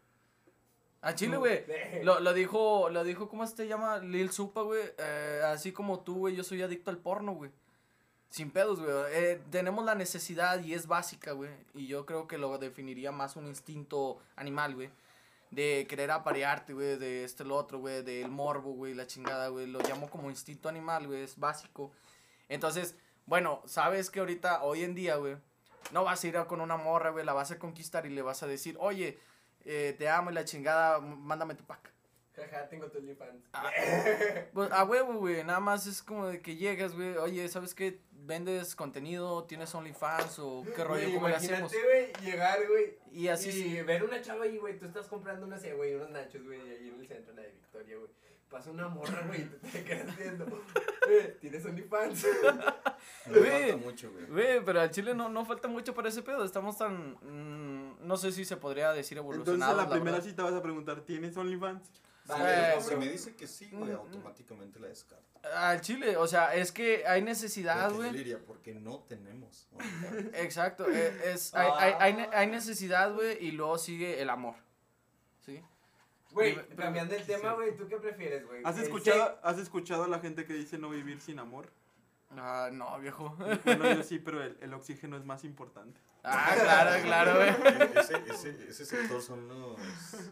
A 1.02 1.14
Chile, 1.14 1.36
güey. 1.36 1.64
Lo, 2.02 2.20
lo 2.20 2.32
dijo, 2.32 2.88
lo 2.90 3.04
dijo, 3.04 3.28
¿cómo 3.28 3.46
se 3.46 3.66
llama? 3.68 3.98
Lil 3.98 4.30
Supa, 4.32 4.62
güey. 4.62 4.82
Eh, 4.98 5.42
así 5.44 5.72
como 5.72 6.00
tú, 6.00 6.20
güey, 6.20 6.34
yo 6.36 6.42
soy 6.42 6.62
adicto 6.62 6.90
al 6.90 6.98
porno, 6.98 7.32
güey. 7.34 7.50
Sin 8.31 8.51
pedos, 8.51 8.81
güey. 8.81 8.93
Eh, 9.11 9.41
tenemos 9.51 9.85
la 9.85 9.95
necesidad 9.95 10.62
y 10.62 10.74
es 10.74 10.87
básica, 10.87 11.33
güey. 11.33 11.51
Y 11.74 11.87
yo 11.87 12.05
creo 12.05 12.29
que 12.29 12.39
lo 12.39 12.59
definiría 12.59 13.11
más 13.11 13.37
un 13.37 13.47
instinto 13.47 14.18
animal, 14.37 14.74
güey. 14.74 14.91
De 15.51 15.87
querer 15.89 16.11
aparearte, 16.11 16.74
güey, 16.74 16.99
de 16.99 17.24
este 17.24 17.45
lo 17.45 17.57
otro, 17.57 17.79
güey, 17.79 18.03
del 18.03 18.31
morbo, 18.31 18.72
güey, 18.72 18.95
la 18.95 19.07
chingada, 19.07 19.49
güey. 19.49 19.66
Lo 19.66 19.81
llamo 19.81 20.11
como 20.11 20.29
instinto 20.29 20.68
animal, 20.68 21.07
güey, 21.07 21.22
es 21.22 21.39
básico. 21.39 21.91
Entonces, 22.51 22.97
bueno, 23.24 23.62
sabes 23.64 24.11
que 24.11 24.20
ahorita, 24.20 24.62
hoy 24.62 24.85
en 24.85 24.95
día, 24.95 25.16
güey, 25.16 25.37
no 25.93 26.05
vas 26.05 26.22
a 26.22 26.26
ir 26.26 26.37
con 26.47 26.61
una 26.61 26.76
morra, 26.76 27.11
güey, 27.11 27.24
la 27.24 27.33
vas 27.33 27.51
a 27.51 27.59
conquistar 27.59 28.05
y 28.05 28.11
le 28.11 28.20
vas 28.22 28.43
a 28.43 28.47
decir, 28.47 28.76
oye, 28.79 29.18
eh, 29.64 29.95
te 29.99 30.09
amo 30.09 30.31
y 30.31 30.35
la 30.35 30.45
chingada, 30.45 31.01
mándame 31.01 31.55
tu 31.55 31.64
pack. 31.64 31.93
Jaja, 32.39 32.68
tengo 32.68 32.86
tu 32.89 32.99
OnlyFans. 32.99 33.45
Pues 34.53 34.70
a 34.72 34.84
huevo, 34.84 35.14
güey, 35.14 35.45
nada 35.45 35.61
más 35.61 35.86
es 35.86 36.03
como 36.03 36.26
de 36.28 36.41
que 36.41 36.57
llegas, 36.57 36.95
güey, 36.95 37.16
oye, 37.16 37.49
¿sabes 37.49 37.74
qué? 37.74 38.01
¿Vendes 38.12 38.74
contenido? 38.76 39.45
¿Tienes 39.45 39.74
OnlyFans? 39.74 40.39
¿O 40.41 40.64
qué 40.76 40.84
rollo? 40.84 41.03
Güey, 41.03 41.14
¿Cómo 41.14 41.28
le 41.28 41.36
hacemos? 41.36 41.72
Imagínate, 41.72 42.12
güey, 42.14 42.30
llegar, 42.30 42.59
güey. 42.68 42.99
Y 43.12 43.28
así 43.28 43.49
y 43.49 43.53
sí. 43.53 43.82
ver 43.82 44.05
una 44.05 44.20
chava 44.20 44.45
ahí, 44.45 44.59
güey, 44.59 44.78
tú 44.78 44.86
estás 44.86 45.07
comprando, 45.07 45.47
no 45.47 45.59
sé, 45.59 45.74
güey, 45.74 45.95
unos 45.95 46.11
nachos, 46.11 46.45
güey, 46.45 46.61
ahí 46.61 46.89
en 46.89 47.01
el 47.01 47.07
centro, 47.09 47.34
la 47.34 47.43
de 47.43 47.53
Victoria, 47.53 47.97
güey. 47.97 48.11
Pasa 48.51 48.70
una 48.70 48.89
morra, 48.89 49.24
güey, 49.26 49.43
y 49.43 49.45
te, 49.45 49.68
te 49.68 49.84
quedas 49.84 50.16
viendo. 50.16 50.47
Eh, 51.11 51.39
¿Tienes 51.41 51.64
OnlyFans? 51.64 52.26
Güey. 53.26 53.70
falta 53.70 53.76
mucho, 53.78 54.12
güey. 54.12 54.26
Güey, 54.26 54.64
pero 54.64 54.82
al 54.82 54.91
Chile 54.91 55.14
no, 55.14 55.30
no 55.30 55.45
falta 55.47 55.66
mucho 55.66 55.95
para 55.95 56.11
ese 56.11 56.22
pedo. 56.22 56.45
Estamos 56.45 56.76
tan. 56.76 57.12
mm, 57.22 58.07
no 58.07 58.16
sé 58.18 58.30
si 58.30 58.45
se 58.45 58.59
podría 58.59 58.93
decir 58.93 59.16
Entonces 59.16 59.39
evolucionados. 59.39 59.78
a 59.78 59.82
la 59.84 59.91
primera 59.91 60.16
verdad. 60.18 60.28
cita 60.28 60.43
vas 60.43 60.53
a 60.53 60.62
preguntar, 60.62 61.01
¿tienes 61.03 61.34
OnlyFans? 61.34 61.91
Vale, 62.29 62.81
Si 62.83 62.95
me 62.97 63.09
dice 63.09 63.35
que 63.35 63.47
sí, 63.47 63.68
güey, 63.72 63.91
Mm, 63.93 63.97
automáticamente 63.97 64.79
la 64.79 64.89
descarto. 64.89 65.24
Al 65.55 65.81
Chile, 65.81 66.16
o 66.16 66.26
sea, 66.26 66.55
es 66.55 66.72
que 66.72 67.07
hay 67.07 67.22
necesidad, 67.22 67.89
Porque 67.91 67.97
güey. 68.09 68.12
diría, 68.12 68.39
porque 68.45 68.74
no 68.74 68.99
tenemos. 69.09 69.68
Exacto, 70.35 70.87
eh, 70.91 71.33
es, 71.33 71.55
hay, 71.55 71.68
hay, 71.76 71.95
hay, 71.99 72.12
ne- 72.14 72.29
hay 72.33 72.47
necesidad, 72.49 73.12
güey, 73.14 73.45
y 73.45 73.53
luego 73.53 73.79
sigue 73.79 74.20
el 74.20 74.31
amor. 74.31 74.55
¿Sí? 75.47 75.62
Güey, 76.33 76.57
cambiando 76.76 77.14
el 77.14 77.24
tema, 77.24 77.55
güey, 77.55 77.74
¿tú 77.76 77.89
qué 77.89 77.97
prefieres, 77.97 78.47
güey? 78.47 78.61
¿Has 78.64 78.79
escuchado, 78.79 79.39
¿Has 79.43 79.59
escuchado 79.59 80.05
a 80.05 80.09
la 80.09 80.18
gente 80.20 80.45
que 80.45 80.53
dice 80.53 80.76
no 80.76 80.91
vivir 80.91 81.20
sin 81.20 81.39
amor? 81.39 81.70
Ah, 82.37 82.68
no, 82.72 82.99
viejo. 83.01 83.35
Bueno, 83.64 83.95
yo 83.95 84.03
sí, 84.03 84.18
pero 84.18 84.43
el, 84.43 84.57
el 84.61 84.74
oxígeno 84.74 85.16
es 85.16 85.24
más 85.24 85.45
importante. 85.45 85.99
Ah, 86.24 86.55
claro, 86.61 87.03
claro, 87.03 87.35
güey. 87.37 87.49
ese, 87.97 88.22
ese, 88.29 88.68
ese 88.68 88.85
sector 88.85 89.22
son 89.22 89.49
los, 89.49 89.81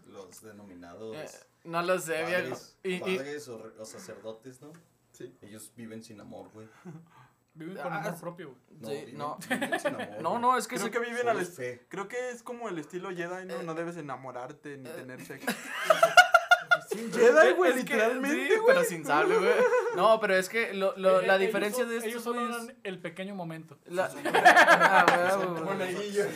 los 0.06 0.42
denominados 0.42 1.16
Eh, 1.16 1.28
no 1.64 1.80
lo 1.82 1.98
sé, 1.98 2.24
viejo. 2.24 2.42
padres, 2.50 2.76
y, 2.82 2.98
padres 2.98 3.48
o, 3.48 3.84
sacerdotes, 3.84 4.60
¿no? 4.60 4.72
Sí. 5.12 5.34
Ellos 5.40 5.72
viven 5.74 6.02
sin 6.02 6.20
amor, 6.20 6.50
güey. 6.50 6.68
viven 7.54 7.76
con 7.76 7.90
Ah, 7.92 8.00
amor 8.00 8.20
propio, 8.20 8.54
güey. 8.68 8.78
No, 8.80 8.88
Sí, 8.88 8.94
viven, 9.06 9.18
no. 9.18 9.38
viven 9.48 9.80
sin 9.80 9.94
amor. 9.94 10.20
no, 10.22 10.38
no, 10.38 10.58
es 10.58 10.68
que 10.68 10.76
Creo 10.76 10.90
que 10.90 10.98
viven 10.98 11.28
al 11.28 11.46
fe. 11.46 11.86
Creo 11.88 12.08
que 12.08 12.30
es 12.30 12.42
como 12.42 12.68
el 12.68 12.78
estilo 12.78 13.08
Jedi, 13.10 13.46
¿no? 13.46 13.62
No 13.62 13.74
debes 13.74 13.96
enamorarte 13.96 14.76
ni 14.76 14.88
eh, 14.88 14.92
tener 14.92 15.24
sexo. 15.24 15.46
Sin 16.88 17.12
Jedi, 17.12 17.52
güey, 17.54 17.74
literalmente, 17.74 18.54
sí, 18.54 18.60
pero 18.66 18.84
sin 18.84 19.04
sable, 19.04 19.36
güey. 19.38 19.50
No, 19.96 20.20
pero 20.20 20.34
es 20.36 20.48
que 20.48 20.72
lo, 20.74 20.96
lo- 20.96 21.20
Eh, 21.20 21.26
la 21.26 21.38
diferencia 21.38 21.84
son- 21.84 21.90
de 21.90 21.96
estos 21.96 22.10
Ellos 22.12 22.22
solo 22.22 22.68
el 22.84 22.98
pequeño 23.00 23.34
momento. 23.34 23.78
la- 23.86 24.10
Ah, 24.24 25.06
güey, 25.08 25.30
Son 25.30 25.46
güey, 25.54 25.58
sí. 25.58 25.64
Monaguillos. 25.64 26.26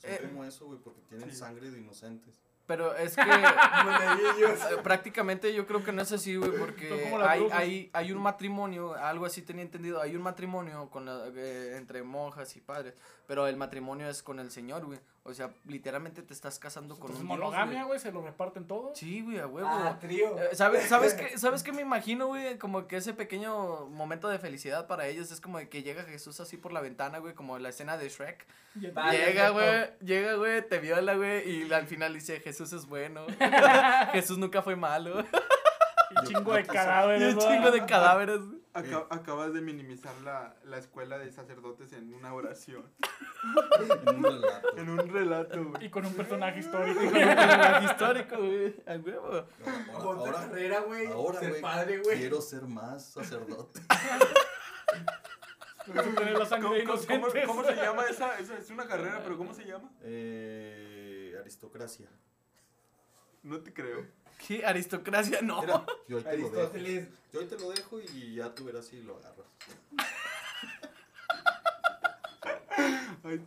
Son 0.00 0.10
Eh, 0.10 0.30
eso, 0.48 0.66
güey, 0.66 0.78
porque 0.78 1.00
tienen 1.08 1.30
sí. 1.30 1.36
sangre 1.36 1.70
de 1.70 1.78
inocentes. 1.80 2.40
Pero 2.66 2.94
es 2.96 3.16
que 3.16 3.22
eh, 3.26 4.76
prácticamente 4.82 5.52
yo 5.52 5.66
creo 5.66 5.82
que 5.84 5.92
no 5.92 6.02
es 6.02 6.12
así, 6.12 6.36
güey, 6.36 6.52
porque 6.52 7.12
hay, 7.26 7.46
hay, 7.52 7.90
hay 7.92 8.12
un 8.12 8.22
matrimonio, 8.22 8.94
algo 8.94 9.26
así 9.26 9.42
tenía 9.42 9.62
entendido, 9.62 10.00
hay 10.00 10.14
un 10.16 10.22
matrimonio 10.22 10.88
con 10.90 11.04
la- 11.06 11.26
eh, 11.34 11.74
entre 11.76 12.02
monjas 12.02 12.56
y 12.56 12.60
padres, 12.60 12.94
pero 13.26 13.46
el 13.46 13.56
matrimonio 13.56 14.08
es 14.08 14.22
con 14.22 14.38
el 14.38 14.50
Señor, 14.50 14.84
güey. 14.84 15.00
O 15.24 15.32
sea, 15.32 15.50
literalmente 15.66 16.22
te 16.22 16.34
estás 16.34 16.58
casando 16.58 16.96
con 16.96 17.12
Entonces, 17.12 17.22
un 17.22 17.28
Dios, 17.28 17.38
monogamia, 17.38 17.84
güey. 17.84 18.00
se 18.00 18.10
lo 18.10 18.22
reparten 18.24 18.66
todos. 18.66 18.98
Sí, 18.98 19.22
güey, 19.22 19.38
a 19.38 19.46
huevo. 19.46 19.68
Ah, 19.70 19.96
trío. 20.00 20.36
Eh, 20.36 20.48
¿Sabes, 20.54 20.88
sabes, 20.88 21.14
qué, 21.14 21.38
¿Sabes 21.38 21.62
qué 21.62 21.72
me 21.72 21.82
imagino, 21.82 22.26
güey? 22.26 22.58
Como 22.58 22.88
que 22.88 22.96
ese 22.96 23.14
pequeño 23.14 23.86
momento 23.86 24.26
de 24.28 24.40
felicidad 24.40 24.88
para 24.88 25.06
ellos 25.06 25.30
es 25.30 25.40
como 25.40 25.58
de 25.58 25.68
que 25.68 25.84
llega 25.84 26.02
Jesús 26.02 26.40
así 26.40 26.56
por 26.56 26.72
la 26.72 26.80
ventana, 26.80 27.18
güey, 27.18 27.34
como 27.34 27.56
la 27.60 27.68
escena 27.68 27.96
de 27.96 28.08
Shrek. 28.08 28.46
Llega, 28.74 29.50
güey, 29.50 29.90
llega, 30.00 30.34
güey, 30.34 30.66
te 30.68 30.78
viola, 30.80 31.14
güey, 31.14 31.48
y 31.48 31.72
al 31.72 31.86
final 31.86 32.14
dice, 32.14 32.40
Jesús 32.40 32.51
es 32.60 32.86
bueno. 32.86 33.26
Jesús 34.12 34.38
nunca 34.38 34.62
fue 34.62 34.76
malo. 34.76 35.24
Y 36.10 36.26
chingo 36.26 36.52
de 36.54 36.64
cadáveres. 36.64 37.34
un 37.34 37.40
chingo 37.40 37.70
de 37.70 37.80
¿no? 37.80 37.86
cadáveres. 37.86 38.38
güey. 38.40 38.60
Aca- 38.74 39.06
acabas 39.10 39.52
de 39.52 39.60
minimizar 39.60 40.14
la, 40.24 40.54
la 40.64 40.78
escuela 40.78 41.18
de 41.18 41.30
sacerdotes 41.30 41.92
en 41.92 42.12
una 42.14 42.32
oración. 42.34 42.90
En 44.06 44.16
un 44.16 44.22
relato. 44.22 44.76
En 44.76 44.88
un 44.90 45.08
relato, 45.12 45.64
güey. 45.64 45.84
Y 45.86 45.90
con 45.90 46.06
un 46.06 46.14
personaje 46.14 46.60
histórico. 46.60 46.98
Con 47.00 47.06
un 47.08 47.12
personaje 47.12 47.84
histórico, 47.86 48.36
güey. 48.38 48.74
A 48.86 48.94
huevo. 48.96 49.46
Ahora, 49.94 50.32
carrera, 50.32 50.80
güey. 50.80 51.06
ahora, 51.08 51.40
Ser 51.40 51.48
güey, 51.50 51.60
padre, 51.60 51.98
güey. 51.98 52.18
quiero 52.18 52.40
ser 52.40 52.62
más 52.62 53.04
sacerdote. 53.12 53.80
Tener 55.84 56.14
la 56.16 56.32
¿Cómo, 56.34 56.46
sangre 56.46 56.84
cómo- 56.84 56.98
cómo- 57.06 57.46
cómo 57.46 57.64
se 57.64 57.74
llama 57.76 58.04
esa, 58.08 58.38
esa? 58.38 58.56
Es 58.56 58.70
una 58.70 58.86
carrera, 58.86 59.20
pero 59.24 59.36
¿cómo 59.36 59.52
se 59.52 59.64
llama? 59.64 59.90
Eh, 60.02 61.34
aristocracia. 61.40 62.08
No 63.42 63.60
te 63.60 63.72
creo. 63.72 64.06
¿Qué? 64.46 64.64
Aristocracia, 64.64 65.40
no. 65.42 65.60
Mira, 65.62 65.84
yo 66.08 66.18
ahí 66.18 66.24
te 66.24 66.36
lo 66.38 66.48
dejo. 66.48 66.60
Aristóteles. 66.60 67.08
Yo 67.32 67.40
ahí 67.40 67.46
te 67.46 67.58
lo 67.58 67.70
dejo 67.70 68.00
y 68.00 68.34
ya 68.36 68.54
tú 68.54 68.64
verás 68.64 68.86
si 68.86 69.02
lo 69.02 69.16
agarras. 69.18 69.46
Ay. 73.24 73.40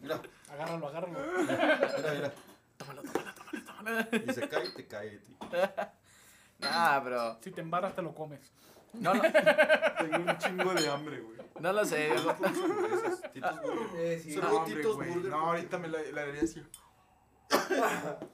Mira, 0.00 0.20
Agárralo, 0.50 0.88
agárralo. 0.88 1.18
mira, 1.42 2.12
mira. 2.14 2.32
Tómalo, 2.78 3.02
tómalo, 3.02 3.34
tómalo, 3.34 3.64
tómalo. 3.66 4.06
Y 4.30 4.32
se 4.32 4.48
cae 4.48 4.64
y 4.66 4.72
te 4.72 4.86
cae, 4.86 5.18
tío. 5.18 5.36
Nah, 6.60 6.98
bro. 7.00 7.38
Si 7.42 7.50
te 7.52 7.62
embarras, 7.62 7.94
te 7.96 8.02
lo 8.02 8.14
comes. 8.14 8.38
No, 8.92 9.14
no, 9.14 9.22
Tengo 9.22 10.30
un 10.30 10.36
chingo 10.38 10.74
de 10.74 10.88
hambre, 10.90 11.20
güey. 11.20 11.38
no 11.58 11.72
lo 11.72 11.84
sé. 11.86 12.10
Titos 13.32 13.62
Burger. 13.62 13.88
Eh, 13.96 14.20
sí. 14.22 14.34
Son 14.34 14.42
No, 14.44 14.50
hombre, 14.56 14.74
Titos 14.74 14.96
güey. 14.96 15.08
Burger. 15.10 15.30
No, 15.30 15.38
ahorita 15.38 15.78
me 15.78 15.88
la, 15.88 16.02
la 16.12 16.20
haría 16.22 16.42
así. 16.42 16.62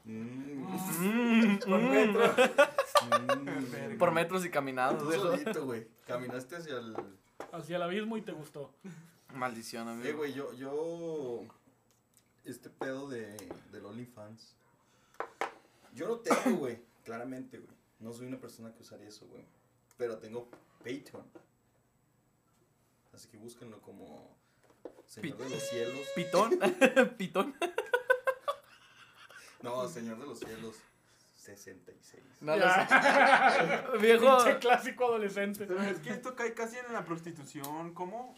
Mm, 0.05 1.59
Por 1.59 1.81
metro. 1.83 2.35
mm. 3.95 3.99
Por 3.99 4.13
metros 4.13 4.45
y 4.45 4.51
caminados. 4.51 4.99
Tú 5.03 5.09
viejo. 5.09 5.25
solito, 5.25 5.65
güey. 5.65 5.87
Caminaste 6.07 6.57
hacia 6.57 6.79
el. 6.79 6.97
Hacia 7.53 7.77
el 7.77 7.83
abismo 7.83 8.17
y 8.17 8.23
te 8.23 8.33
gustó. 8.33 8.73
Maldición, 9.35 9.89
Eh, 9.89 9.93
amigo. 9.93 10.19
güey, 10.19 10.33
yo, 10.33 10.53
yo. 10.55 11.43
Este 12.45 12.71
pedo 12.71 13.09
de, 13.09 13.37
del 13.73 13.85
OnlyFans. 13.87 14.55
Yo 15.95 16.09
no 16.09 16.17
tengo, 16.19 16.59
güey. 16.59 16.79
Claramente, 17.05 17.59
güey. 17.59 17.77
No 18.01 18.13
soy 18.13 18.27
una 18.27 18.39
persona 18.39 18.73
que 18.75 18.83
usaría 18.83 19.09
eso, 19.09 19.27
güey. 19.27 19.45
Pero 19.97 20.19
tengo 20.19 20.49
Patreon. 20.79 21.25
Así 23.15 23.29
que 23.29 23.39
búsquenlo 23.39 23.81
como. 23.81 24.37
Señor 25.07 25.39
de 25.39 25.51
los 25.51 25.63
cielos. 25.63 26.07
Pitón. 26.15 26.59
Pitón. 27.19 27.55
No, 29.63 29.89
Señor 29.89 30.19
de 30.19 30.27
los 30.27 30.39
cielos. 30.39 30.77
66. 31.37 32.23
No 32.41 32.57
lo 32.57 32.65
Ya. 32.65 33.91
sé. 33.93 33.99
Viejo. 33.99 34.37
Pinche 34.39 34.59
clásico 34.59 35.05
adolescente. 35.07 35.65
Pero 35.67 35.81
es 35.83 35.99
que 36.01 36.11
esto 36.11 36.35
cae 36.35 36.55
casi 36.55 36.77
en 36.79 36.93
la 36.93 37.05
prostitución. 37.05 37.95
¿Cómo? 37.95 38.35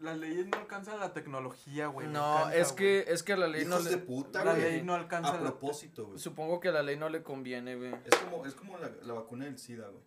Las 0.00 0.18
leyes 0.18 0.46
no 0.48 0.58
alcanzan 0.58 0.98
la 0.98 1.12
tecnología, 1.12 1.86
güey. 1.86 2.08
No, 2.08 2.38
encanta, 2.40 2.56
es 2.56 2.72
que, 2.72 3.04
es 3.06 3.22
que 3.22 3.34
a 3.34 3.36
la 3.36 3.46
ley 3.46 3.64
no 3.64 3.80
de 3.80 3.92
le. 3.92 3.98
puta, 3.98 4.44
La 4.44 4.52
güey. 4.54 4.62
ley 4.64 4.82
no 4.82 4.94
alcanza 4.94 5.30
A 5.30 5.34
la- 5.34 5.40
propósito, 5.42 6.06
güey. 6.06 6.18
Supongo 6.18 6.58
que 6.60 6.68
a 6.68 6.72
la 6.72 6.82
ley 6.82 6.96
no 6.96 7.08
le 7.08 7.22
conviene, 7.22 7.76
güey. 7.76 7.94
Es 8.04 8.16
como, 8.16 8.44
es 8.44 8.54
como 8.54 8.76
la, 8.78 8.90
la 9.02 9.14
vacuna 9.14 9.44
del 9.44 9.58
SIDA, 9.58 9.88
güey. 9.88 10.02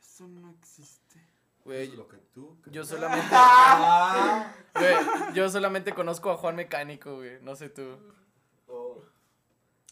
Eso 0.00 0.28
no 0.28 0.50
existe. 0.50 1.26
Güey, 1.64 1.82
Eso 1.84 1.92
es 1.92 1.98
lo 1.98 2.08
que 2.08 2.16
tú 2.34 2.58
crees. 2.60 2.74
yo 2.74 2.84
solamente. 2.84 3.26
Ah. 3.32 4.52
Güey, 4.74 4.94
yo 5.34 5.48
solamente 5.48 5.94
conozco 5.94 6.30
a 6.30 6.36
Juan 6.36 6.54
Mecánico, 6.56 7.16
güey. 7.16 7.40
No 7.42 7.56
sé 7.56 7.68
tú. 7.70 7.96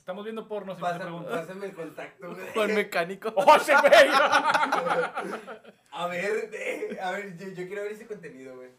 Estamos 0.06 0.22
viendo 0.22 0.46
porno 0.46 0.72
si 0.76 0.80
me 0.80 0.86
Pásame, 0.86 1.04
preguntas. 1.04 1.40
pásame 1.40 1.66
el 1.66 1.74
contacto, 1.74 2.32
güey. 2.32 2.52
Juan 2.54 2.74
Mecánico. 2.76 3.32
¡Oh, 3.36 3.56
ese 3.56 3.72
güey! 3.72 4.08
A 5.90 6.06
ver, 6.06 6.48
eh, 6.52 6.96
a 7.02 7.10
ver, 7.10 7.36
yo, 7.36 7.48
yo 7.48 7.66
quiero 7.66 7.82
ver 7.82 7.90
ese 7.90 8.06
contenido, 8.06 8.54
güey. 8.54 8.70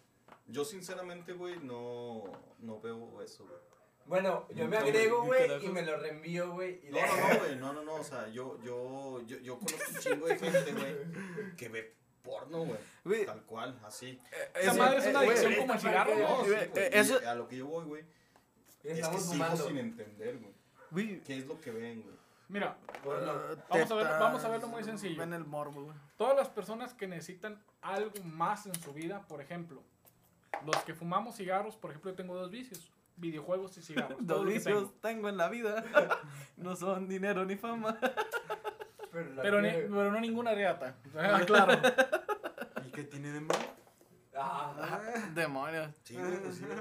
Yo 0.45 0.63
sinceramente, 0.63 1.33
güey, 1.33 1.59
no, 1.59 2.23
no 2.59 2.79
veo 2.79 3.21
eso, 3.21 3.43
güey. 3.43 3.57
Bueno, 4.05 4.47
yo 4.55 4.69
me 4.69 4.77
agrego, 4.77 5.23
¿qué 5.23 5.27
güey, 5.27 5.65
y 5.65 5.67
me 5.67 5.81
lo 5.81 5.97
reenvío, 5.97 6.53
güey. 6.53 6.79
No, 6.91 6.97
no, 7.05 7.17
no, 7.33 7.39
güey, 7.39 7.55
no, 7.57 7.73
no, 7.73 7.83
no, 7.83 7.95
o 7.95 8.03
sea, 8.05 8.29
yo, 8.29 8.57
yo, 8.63 9.21
yo, 9.25 9.37
yo 9.39 9.59
conozco 9.59 9.91
un 9.95 9.99
chingo 9.99 10.27
de 10.27 10.39
gente, 10.39 10.71
güey, 10.71 11.55
que 11.57 11.67
ve 11.67 11.93
porno, 12.21 12.65
güey, 13.03 13.25
tal 13.25 13.43
cual, 13.43 13.77
así. 13.83 14.17
Esa 14.55 14.69
ese- 14.71 14.79
madre 14.79 14.97
es 14.99 15.05
eh, 15.07 15.09
una 15.09 15.19
güey, 15.19 15.29
adicción 15.31 15.51
güey, 15.51 15.61
como 15.61 15.73
el 15.73 15.79
cigarro, 15.81 16.15
¿no? 16.17 16.45
Eh, 16.53 16.71
eh, 16.73 17.27
a 17.27 17.35
lo 17.35 17.49
que 17.49 17.57
yo 17.57 17.67
voy, 17.67 17.83
güey, 17.85 18.05
es 18.67 18.75
que 18.77 18.91
Estamos 18.91 19.23
sigo 19.23 19.67
sin 19.67 19.77
entender, 19.79 20.37
güey, 20.37 20.56
Güey, 20.91 21.21
qué 21.23 21.37
es 21.37 21.45
lo 21.47 21.59
que 21.59 21.71
ven, 21.71 22.01
güey. 22.03 22.15
Mira. 22.49 22.77
Vamos 23.03 23.23
a 23.27 23.33
ver- 23.33 23.55
tetas, 23.71 24.19
vamos 24.19 24.43
a 24.43 24.49
verlo 24.49 24.67
muy 24.67 24.83
sencillo. 24.83 25.19
Ven 25.19 25.33
el 25.33 25.43
morbo, 25.45 25.83
güey. 25.83 25.95
todas 26.17 26.35
las 26.37 26.49
personas 26.49 26.93
que 26.93 27.07
necesitan 27.07 27.61
algo 27.81 28.11
más 28.23 28.65
en 28.65 28.75
su 28.75 28.93
vida, 28.93 29.21
por 29.27 29.41
ejemplo, 29.41 29.83
los 30.65 30.77
que 30.83 30.93
fumamos 30.93 31.35
cigarros, 31.35 31.75
por 31.75 31.91
ejemplo, 31.91 32.11
yo 32.11 32.15
tengo 32.15 32.35
dos 32.35 32.49
vicios, 32.49 32.89
videojuegos 33.17 33.77
y 33.77 33.81
cigarros. 33.81 34.17
Dos 34.25 34.45
vicios 34.45 34.63
tengo. 34.63 34.93
tengo. 35.01 35.29
en 35.29 35.37
la 35.37 35.49
vida. 35.49 35.83
No 36.57 36.75
son 36.75 37.07
dinero 37.07 37.43
ni 37.45 37.55
fama. 37.55 37.97
Pero, 39.11 39.33
la 39.33 39.41
Pero, 39.41 39.61
ni- 39.61 39.69
pero 39.71 40.11
no 40.11 40.19
ninguna 40.21 40.53
reata. 40.53 40.95
Ah, 41.17 41.41
claro. 41.45 41.73
¿Y 42.87 42.91
qué 42.91 43.03
tiene 43.03 43.31
de 43.31 43.41
malo? 43.41 43.59
Ah, 44.39 45.29
Demonios. 45.33 45.89
Sí, 46.03 46.15
güey, 46.15 46.37
pues 46.41 46.55
sí, 46.55 46.63
güey. 46.65 46.77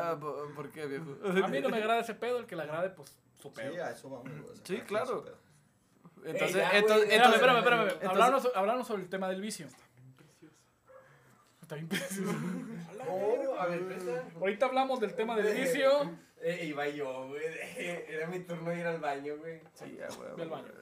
Ah, 0.00 0.16
¿por 0.20 0.54
por 0.54 0.70
qué, 0.70 0.86
viejo? 0.86 1.16
A 1.24 1.48
mí 1.48 1.60
no 1.60 1.68
me 1.68 1.78
agrada 1.78 2.00
ese 2.00 2.14
pedo, 2.14 2.38
el 2.38 2.46
que 2.46 2.54
le 2.56 2.62
agrade, 2.62 2.90
pues, 2.90 3.18
su 3.40 3.48
Sí, 3.48 3.54
pedo. 3.56 3.84
a 3.84 3.90
eso 3.90 4.08
vamos, 4.08 4.28
güey. 4.30 4.50
o 4.50 4.54
sea, 4.56 4.64
Sí, 4.66 4.80
claro. 4.82 5.24
Entonces, 6.24 6.56
Ey, 6.56 6.62
ya, 6.62 6.68
güey, 6.68 6.78
entonces, 6.80 7.10
Espérame, 7.10 7.12
entonces, 7.12 7.34
espérame, 7.40 7.58
espérame. 7.58 7.82
entonces- 7.82 8.08
Hablarnos, 8.08 8.50
hablarnos 8.54 8.86
sobre 8.86 9.02
el 9.02 9.08
tema 9.08 9.28
del 9.28 9.40
vicio. 9.40 9.66
Está 11.60 11.74
bien 11.76 11.88
precioso. 11.88 12.30
oh, 13.08 13.56
a 13.58 13.66
ver. 13.66 14.24
Ahorita 14.36 14.66
hablamos 14.66 15.00
del 15.00 15.14
tema 15.14 15.36
del 15.36 15.56
vicio. 15.56 15.90
Eh, 16.40 16.66
iba 16.66 16.86
yo, 16.88 17.28
güey. 17.28 17.42
Era 17.76 18.26
mi 18.28 18.40
turno 18.40 18.70
de 18.70 18.78
ir 18.80 18.86
al 18.86 18.98
baño, 19.00 19.36
güey. 19.38 19.60
Sí, 19.74 19.96
ya, 19.98 20.08
güey. 20.16 20.34
Ve 20.36 20.42
al 20.42 20.48
baño. 20.50 20.72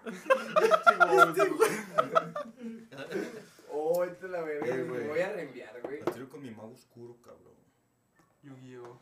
Oh, 3.72 4.04
esto 4.04 4.26
es 4.26 4.32
la 4.32 4.40
verga. 4.42 4.66
Eh, 4.66 4.70
güey. 4.70 4.88
güey. 4.88 5.00
Me 5.02 5.08
voy 5.08 5.20
a 5.20 5.32
reenviar, 5.32 5.80
güey. 5.82 6.00
La 6.00 6.12
tiro 6.12 6.28
con 6.28 6.42
mi 6.42 6.50
mago 6.50 6.72
oscuro, 6.72 7.16
cabrón. 7.22 7.54
Yu-Gi-Oh! 8.42 8.98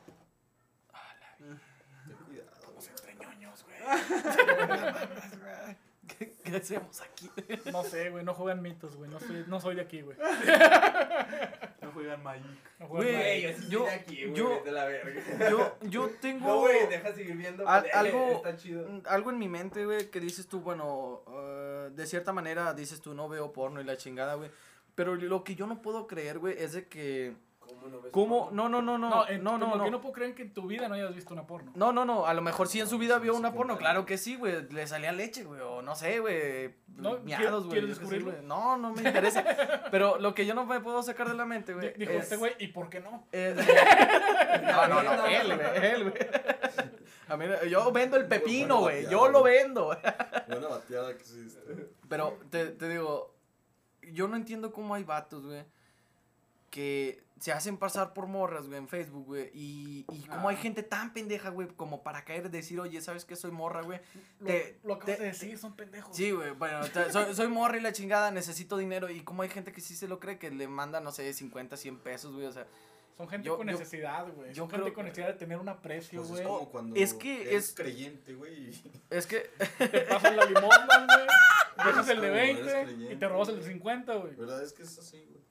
Ten 1.38 2.16
cuidado, 2.26 2.72
güey. 2.74 2.88
Entre 2.88 3.14
ñoños, 3.14 3.64
güey. 3.64 3.78
¿Qué, 6.18 6.32
qué 6.44 6.56
hacemos 6.56 7.00
aquí? 7.00 7.30
No 7.70 7.84
sé, 7.84 8.10
güey, 8.10 8.24
no 8.24 8.34
juegan 8.34 8.60
mitos, 8.62 8.96
güey. 8.96 9.10
No 9.10 9.20
soy, 9.20 9.44
no 9.46 9.60
soy 9.60 9.74
de 9.76 9.82
aquí, 9.82 10.00
güey. 10.02 10.16
No 11.80 11.92
juegan 11.92 12.22
Magic. 12.22 12.44
No 12.80 12.86
juegan 12.86 13.12
Güey, 13.14 13.42
yo 13.42 13.48
yo- 13.48 13.86
estoy 13.86 13.86
de 13.86 13.90
aquí, 13.90 14.24
güey. 14.24 14.34
yo- 14.34 14.62
a 14.66 14.70
la 14.70 14.84
verga. 14.86 15.50
Yo, 15.50 15.76
yo 15.82 16.10
tengo 16.20 16.46
No, 16.46 16.60
güey, 16.60 16.86
deja 16.88 17.14
seguir 17.14 17.36
viendo. 17.36 17.66
Al- 17.68 17.86
algo- 17.94 18.32
Está 18.32 18.56
chido. 18.56 18.86
mm, 18.88 19.02
algo 19.06 19.30
en 19.30 19.38
mi 19.38 19.48
mente, 19.48 19.84
güey, 19.86 20.10
que 20.10 20.20
dices 20.20 20.46
tú, 20.48 20.60
bueno, 20.60 21.22
eh, 21.28 21.90
de 21.94 22.06
cierta 22.06 22.32
manera 22.32 22.74
dices 22.74 23.00
tú, 23.00 23.14
no 23.14 23.28
veo 23.28 23.52
porno 23.52 23.80
y 23.80 23.84
la 23.84 23.96
chingada, 23.96 24.34
güey. 24.34 24.50
Pero 24.94 25.14
lo 25.14 25.44
que 25.44 25.54
yo 25.54 25.66
no 25.66 25.80
puedo 25.80 26.06
creer, 26.06 26.38
güey, 26.40 26.56
es 26.58 26.72
de 26.72 26.86
que... 26.88 27.34
¿Cómo 27.68 27.88
no 27.88 28.00
ves 28.00 28.12
¿Cómo? 28.12 28.44
porno? 28.46 28.56
No, 28.56 28.68
no, 28.68 28.82
no, 28.82 28.98
no, 28.98 29.08
No, 29.10 29.28
en- 29.28 29.44
no, 29.44 29.58
no, 29.58 29.66
lo 29.76 29.84
que 29.84 29.90
no. 29.90 29.96
no 29.98 30.00
puedo 30.00 30.12
creer 30.14 30.34
que 30.34 30.42
en 30.42 30.52
tu 30.54 30.66
vida 30.66 30.88
no 30.88 30.94
hayas 30.94 31.14
visto 31.14 31.32
una 31.34 31.46
porno. 31.46 31.70
No, 31.74 31.92
no, 31.92 32.04
no, 32.04 32.26
a 32.26 32.34
lo 32.34 32.42
mejor 32.42 32.66
sí 32.68 32.80
en 32.80 32.88
su 32.88 32.98
vida 32.98 33.18
vio 33.18 33.34
una 33.34 33.52
porno, 33.52 33.76
claro 33.78 34.06
que 34.06 34.16
sí, 34.18 34.36
güey, 34.36 34.68
le 34.70 34.86
salía 34.86 35.12
leche, 35.12 35.44
güey, 35.44 35.60
o 35.60 35.82
no 35.82 35.94
sé, 35.94 36.18
güey, 36.20 36.74
¿No? 36.96 37.18
miados, 37.20 37.66
güey. 37.66 37.80
¿Quieres 37.80 37.90
yo 37.96 38.00
qué 38.02 38.08
sé, 38.08 38.14
descubrirlo? 38.16 38.42
No, 38.42 38.76
no 38.76 38.92
me 38.92 39.02
interesa, 39.02 39.44
pero 39.90 40.18
lo 40.18 40.34
que 40.34 40.46
yo 40.46 40.54
no 40.54 40.64
me 40.66 40.80
puedo 40.80 41.02
sacar 41.02 41.28
de 41.28 41.34
la 41.34 41.44
mente, 41.44 41.74
güey, 41.74 41.92
Dijo 41.94 42.12
es- 42.12 42.24
este 42.24 42.36
güey, 42.36 42.52
¿y 42.58 42.68
por 42.68 42.88
qué 42.88 43.00
no? 43.00 43.24
es- 43.32 43.54
no, 44.62 44.88
no, 44.88 45.02
no, 45.02 45.26
él, 45.26 45.54
güey, 45.56 45.86
él, 45.86 46.02
güey. 46.10 46.26
A 47.28 47.36
mí, 47.36 47.44
yo 47.70 47.92
vendo 47.92 48.16
el 48.16 48.26
pepino, 48.26 48.80
güey, 48.80 49.06
yo 49.10 49.28
lo 49.28 49.42
vendo, 49.42 49.94
Buena 50.48 50.68
bateada 50.68 51.14
que 51.14 51.22
hiciste. 51.22 51.60
Pero 52.08 52.38
te, 52.50 52.68
te 52.68 52.88
digo, 52.88 53.34
yo 54.12 54.26
no 54.28 54.36
entiendo 54.36 54.72
cómo 54.72 54.94
hay 54.94 55.04
vatos, 55.04 55.44
güey, 55.44 55.62
que 56.70 57.22
se 57.40 57.52
hacen 57.52 57.76
pasar 57.76 58.12
por 58.14 58.26
morras, 58.26 58.66
güey, 58.66 58.78
en 58.78 58.88
Facebook, 58.88 59.26
güey, 59.26 59.50
y, 59.54 60.04
y 60.10 60.26
cómo 60.26 60.48
hay 60.48 60.56
Ah. 60.56 60.60
gente 60.60 60.82
tan 60.82 61.12
pendeja, 61.12 61.50
güey, 61.50 61.68
como 61.68 62.02
para 62.02 62.24
caer 62.24 62.46
y 62.46 62.48
decir, 62.48 62.80
oye, 62.80 63.00
¿sabes 63.00 63.24
qué? 63.24 63.36
Soy 63.36 63.50
morra, 63.52 63.82
güey. 63.82 64.00
Lo, 64.40 64.46
Te- 64.46 64.78
lo 64.84 64.94
acabas 64.94 65.16
te- 65.16 65.22
de 65.22 65.28
decir, 65.28 65.58
son 65.58 65.74
pendejos. 65.76 66.16
Sí, 66.16 66.30
güey, 66.32 66.50
bueno, 66.52 66.80
te- 66.92 67.12
soy, 67.12 67.34
soy 67.34 67.48
morra 67.48 67.76
y 67.76 67.80
la 67.80 67.92
chingada, 67.92 68.30
necesito 68.30 68.76
dinero, 68.76 69.08
y 69.10 69.20
cómo 69.22 69.42
hay 69.42 69.48
gente 69.48 69.72
que 69.72 69.80
sí 69.80 69.94
se 69.94 70.08
lo 70.08 70.18
cree, 70.20 70.38
que 70.38 70.50
le 70.50 70.66
manda, 70.68 71.00
no 71.00 71.12
sé, 71.12 71.32
50, 71.32 71.76
100 71.76 71.98
pesos, 71.98 72.34
güey, 72.34 72.46
o 72.46 72.52
sea, 72.52 72.66
Son 73.16 73.28
gente 73.28 73.46
Yo- 73.48 73.56
con 73.56 73.66
yo- 73.66 73.72
necesidad, 73.72 74.32
güey. 74.32 74.50
yo 74.50 74.62
Son 74.62 74.70
gente 74.70 74.82
creo- 74.84 74.94
con 74.94 75.04
necesidad 75.04 75.26
de 75.26 75.34
tener 75.34 75.58
un 75.58 75.68
aprecio, 75.68 76.20
Pues 76.20 76.30
güey. 76.30 76.42
es 76.42 76.46
como 76.46 76.68
cuando 76.70 76.94
Es 76.94 77.14
que 77.14 77.42
eres 77.50 77.70
es- 77.70 77.74
creyente, 77.74 78.34
güey. 78.34 78.70
es 79.10 79.26
que, 79.26 79.40
Te 79.76 80.00
pasan 80.02 80.36
la 80.36 80.44
limosna, 80.44 81.06
güey. 81.06 81.26
Dejas 81.84 82.08
el 82.10 82.20
de 82.20 82.28
como 82.28 82.38
eres 82.40 82.86
20 82.86 83.12
y 83.12 83.16
te 83.16 83.28
robas 83.28 83.48
el 83.48 83.54
de 83.56 83.60
güey. 83.62 83.72
50, 83.72 84.14
güey. 84.14 84.34
¿Verdad? 84.36 84.62
Es 84.62 84.72
que 84.72 84.84
es 84.84 84.96
así, 85.00 85.24
güey. 85.30 85.42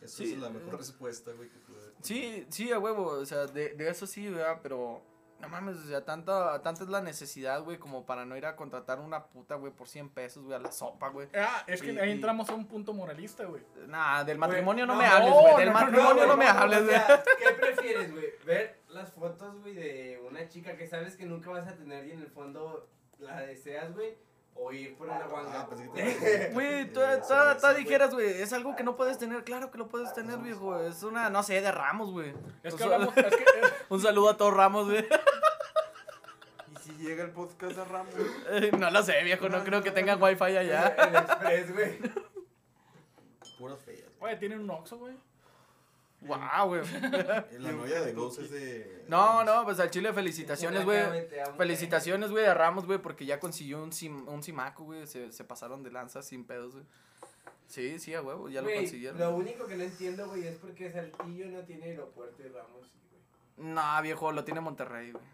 Esa 0.00 0.18
Sí. 0.18 0.32
es 0.34 0.38
la 0.38 0.50
mejor 0.50 0.78
respuesta, 0.78 1.32
güey, 1.32 1.48
que 1.48 1.58
pude 1.58 1.76
sí, 2.02 2.46
sí, 2.50 2.70
a 2.72 2.78
huevo, 2.78 3.06
o 3.06 3.24
sea, 3.26 3.46
de, 3.46 3.70
de 3.74 3.88
eso 3.88 4.06
sí, 4.06 4.28
¿verdad? 4.28 4.60
Pero 4.62 5.02
No 5.38 5.50
mames, 5.50 5.76
o 5.76 5.86
sea, 5.86 6.02
tanta, 6.02 6.62
tanta 6.62 6.82
es 6.84 6.88
la 6.88 7.02
necesidad, 7.02 7.62
güey, 7.62 7.76
como 7.76 8.06
para 8.06 8.24
no 8.24 8.38
ir 8.38 8.46
a 8.46 8.56
contratar 8.56 8.98
una 9.00 9.26
puta, 9.26 9.56
güey, 9.56 9.70
por 9.70 9.86
100 9.86 10.08
pesos, 10.08 10.42
güey, 10.44 10.56
a 10.56 10.58
la 10.58 10.72
sopa, 10.72 11.08
güey. 11.10 11.28
Ah, 11.34 11.62
es 11.66 11.82
que 11.82 11.92
Y- 11.92 11.98
ahí 11.98 12.08
y- 12.08 12.12
entramos 12.12 12.48
a 12.48 12.54
un 12.54 12.66
punto 12.66 12.94
moralista, 12.94 13.44
güey. 13.44 13.62
Nah, 13.86 14.24
del 14.24 14.38
matrimonio 14.38 14.86
no, 14.86 14.94
no, 14.94 14.98
me 14.98 15.04
hables, 15.06 15.32
güey. 15.34 15.56
Del 15.58 15.66
no, 15.66 15.72
matrimonio 15.74 16.22
no, 16.22 16.26
no, 16.28 16.36
me 16.38 16.46
hables, 16.46 16.84
güey. 16.84 16.96
sea, 16.96 17.22
¿Qué 17.38 17.52
prefieres, 17.54 18.12
güey? 18.12 18.24
¿Ver 18.46 18.80
las 18.88 19.12
fotos, 19.12 19.60
güey, 19.60 19.74
de 19.74 20.22
una 20.26 20.48
chica 20.48 20.74
que 20.74 20.86
sabes 20.86 21.16
que 21.16 21.26
nunca 21.26 21.50
vas 21.50 21.68
a 21.68 21.76
tener 21.76 22.06
y 22.06 22.12
en 22.12 22.20
el 22.22 22.30
fondo 22.30 22.88
la 23.18 23.40
deseas, 23.40 23.92
güey? 23.92 24.16
O 24.58 24.72
ir 24.72 24.96
por 24.96 25.08
una 25.08 25.26
guanga. 25.26 25.60
Ah, 25.60 25.68
Güey, 26.52 26.92
tú, 26.92 27.00
dijeras, 27.76 28.12
güey, 28.12 28.40
es 28.40 28.52
algo 28.52 28.74
que 28.74 28.82
no 28.84 28.96
puedes 28.96 29.18
tener, 29.18 29.44
claro 29.44 29.70
que 29.70 29.78
lo 29.78 29.88
puedes 29.88 30.12
tener, 30.14 30.38
viejo. 30.38 30.78
Es 30.80 31.02
una, 31.02 31.28
no 31.30 31.42
sé, 31.42 31.60
de 31.60 31.70
Ramos, 31.70 32.10
güey. 32.10 32.32
Es 32.62 32.74
que 32.74 32.84
hablamos, 32.84 33.16
es 33.16 33.36
que, 33.36 33.42
eh, 33.42 33.72
Un 33.88 34.00
saludo 34.00 34.30
a 34.30 34.36
todos 34.36 34.54
Ramos, 34.54 34.86
güey. 34.86 35.06
Y 36.74 36.78
si 36.78 36.92
llega 36.94 37.24
el 37.24 37.30
podcast 37.30 37.78
a 37.78 37.84
Ramos. 37.84 38.14
Eh, 38.50 38.70
No 38.78 38.90
lo 38.90 39.02
sé, 39.02 39.22
viejo, 39.24 39.48
no 39.48 39.62
creo 39.62 39.82
que 39.82 39.90
tengan 39.90 40.22
wifi 40.22 40.44
allá. 40.44 40.88
El 40.88 41.16
Express, 41.16 41.72
güey. 41.74 41.98
Puras 43.58 43.78
feas. 43.82 44.00
güey. 44.18 44.32
oye, 44.32 44.36
tienen 44.40 44.60
un 44.60 44.70
Oxxo, 44.70 44.98
güey. 44.98 45.14
Wow, 46.22 46.66
güey. 46.66 46.82
La 47.58 47.72
novia 47.72 48.00
de 48.00 48.12
Ghost 48.12 48.40
es 48.40 48.50
de. 48.50 49.04
No, 49.08 49.44
no, 49.44 49.64
pues 49.64 49.78
al 49.80 49.90
Chile 49.90 50.12
felicitaciones, 50.12 50.84
güey. 50.84 51.00
Felicitaciones, 51.56 52.30
güey, 52.30 52.46
a 52.46 52.54
Ramos, 52.54 52.86
güey, 52.86 52.98
porque 52.98 53.26
ya 53.26 53.38
consiguió 53.38 53.82
un, 53.82 53.92
sim, 53.92 54.26
un 54.28 54.42
simaco, 54.42 54.84
güey. 54.84 55.06
Se, 55.06 55.30
se 55.32 55.44
pasaron 55.44 55.82
de 55.82 55.90
lanza 55.90 56.22
sin 56.22 56.44
pedos, 56.44 56.72
güey. 56.72 56.84
Sí, 57.68 57.98
sí, 57.98 58.14
a 58.14 58.22
huevo, 58.22 58.48
ya 58.48 58.62
lo 58.62 58.72
consiguieron. 58.72 59.18
Lo 59.18 59.34
único 59.34 59.66
que 59.66 59.76
no 59.76 59.82
entiendo, 59.82 60.28
güey, 60.28 60.46
es 60.46 60.56
porque 60.56 60.90
Saltillo 60.92 61.46
no 61.48 61.60
tiene 61.60 61.86
aeropuerto 61.86 62.42
y 62.42 62.48
Ramos, 62.48 62.88
güey. 63.56 63.72
No, 63.74 64.02
viejo, 64.02 64.32
lo 64.32 64.44
tiene 64.44 64.60
Monterrey, 64.60 65.12
güey. 65.12 65.24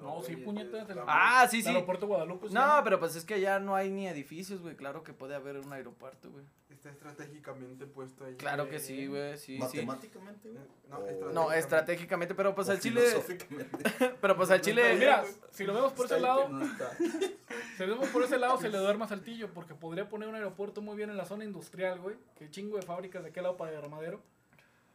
No, 0.00 0.22
sí, 0.22 0.36
puñetas. 0.36 0.88
el-. 0.88 0.98
Ah, 1.06 1.46
sí, 1.50 1.58
el 1.58 1.62
sí. 1.62 1.68
aeropuerto 1.68 2.06
Guadalupe. 2.06 2.48
sí. 2.48 2.54
No, 2.54 2.80
pero 2.84 2.98
pues 2.98 3.16
es 3.16 3.24
que 3.24 3.40
ya 3.40 3.58
no 3.58 3.74
hay 3.74 3.90
ni 3.90 4.08
edificios, 4.08 4.60
güey. 4.62 4.76
Claro 4.76 5.02
que 5.02 5.12
puede 5.12 5.34
haber 5.34 5.58
un 5.58 5.72
aeropuerto, 5.72 6.30
güey. 6.30 6.44
Está 6.70 6.88
estratégicamente 6.88 7.86
puesto 7.86 8.24
ahí. 8.24 8.36
Claro 8.36 8.68
que 8.68 8.78
sí, 8.78 9.06
güey, 9.06 9.36
sí, 9.36 9.56
sí. 9.56 9.58
Matemáticamente, 9.58 10.48
güey. 10.48 10.64
No, 10.88 10.96
estratégico. 10.98 11.32
No, 11.32 11.52
estratégicamente, 11.52 12.34
pero 12.34 12.54
pues 12.54 12.68
o 12.68 12.72
al 12.72 12.80
Chile. 12.80 13.02
Pero 14.20 14.36
pues 14.36 14.50
al 14.50 14.60
Chile. 14.62 14.96
Mira, 14.98 15.24
si 15.50 15.64
lo 15.64 15.74
vemos 15.74 15.92
por 15.92 16.06
Está 16.06 16.16
ese 16.16 16.22
lado, 16.24 16.48
no 16.48 16.64
si 17.76 17.86
lo 17.86 17.94
vemos 17.94 18.08
por 18.08 18.22
ese 18.22 18.38
lado, 18.38 18.56
se 18.58 18.70
le 18.70 18.78
duerme 18.78 19.04
a 19.04 19.08
Saltillo, 19.08 19.52
porque 19.52 19.74
podría 19.74 20.08
poner 20.08 20.28
un 20.28 20.34
aeropuerto 20.34 20.80
muy 20.80 20.96
bien 20.96 21.10
en 21.10 21.16
la 21.18 21.26
zona 21.26 21.44
industrial, 21.44 22.00
güey. 22.00 22.16
Que 22.38 22.50
chingo 22.50 22.76
de 22.76 22.82
fábricas 22.82 23.22
de 23.22 23.28
aquel 23.30 23.42
lado 23.42 23.56
para 23.58 23.72
Derramadero. 23.72 24.22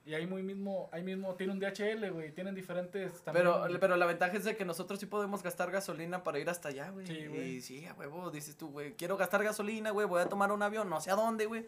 Y 0.06 0.14
ahí 0.14 0.28
muy 0.28 0.44
mismo, 0.44 0.88
ahí 0.92 1.02
mismo 1.02 1.34
tiene 1.34 1.54
un 1.54 1.60
DHL, 1.60 2.12
güey. 2.12 2.32
Tienen 2.32 2.54
diferentes 2.54 3.22
también. 3.24 3.44
Pero, 3.48 3.66
pero 3.80 3.96
la 3.98 4.06
ventaja 4.06 4.38
es 4.38 4.44
de 4.44 4.56
que 4.56 4.64
nosotros 4.64 5.00
sí 5.00 5.08
podemos 5.08 5.42
gastar 5.42 5.72
gasolina 5.72 6.24
para 6.24 6.38
ir 6.38 6.48
hasta 6.48 6.70
allá, 6.70 6.92
güey. 6.92 7.08
Sí, 7.08 7.26
güey. 7.26 7.42
Y 7.56 7.62
sí, 7.62 7.86
a 7.88 7.94
huevo, 7.94 8.30
dices 8.30 8.56
tú, 8.56 8.70
güey, 8.70 8.94
quiero 8.94 9.18
gastar 9.18 9.44
gasolina, 9.44 9.90
güey, 9.90 10.06
voy 10.06 10.22
a 10.22 10.30
tomar 10.30 10.52
un 10.52 10.62
avión, 10.62 10.88
no 10.90 11.02
sé 11.02 11.10
a 11.10 11.16
dónde, 11.16 11.48
güey. 11.48 11.66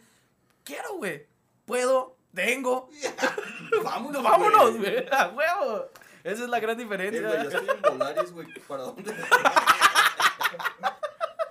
Quiero, 0.63 0.97
güey. 0.97 1.25
Puedo, 1.65 2.15
tengo. 2.33 2.89
Vámonos, 3.83 4.21
Vámonos, 4.23 4.77
güey, 4.77 5.05
a 5.11 5.29
huevo. 5.29 5.85
Esa 6.23 6.43
es 6.43 6.49
la 6.49 6.59
gran 6.59 6.79
Eh, 6.79 6.83
diferencia. 6.83 7.27
güey, 7.27 7.43
yo 7.43 7.49
estoy 7.49 7.67
en 7.75 7.81
Volaris, 7.81 8.31
güey. 8.33 8.47
¿Para 8.67 8.83
dónde? 8.83 9.13
¿Para 10.79 10.95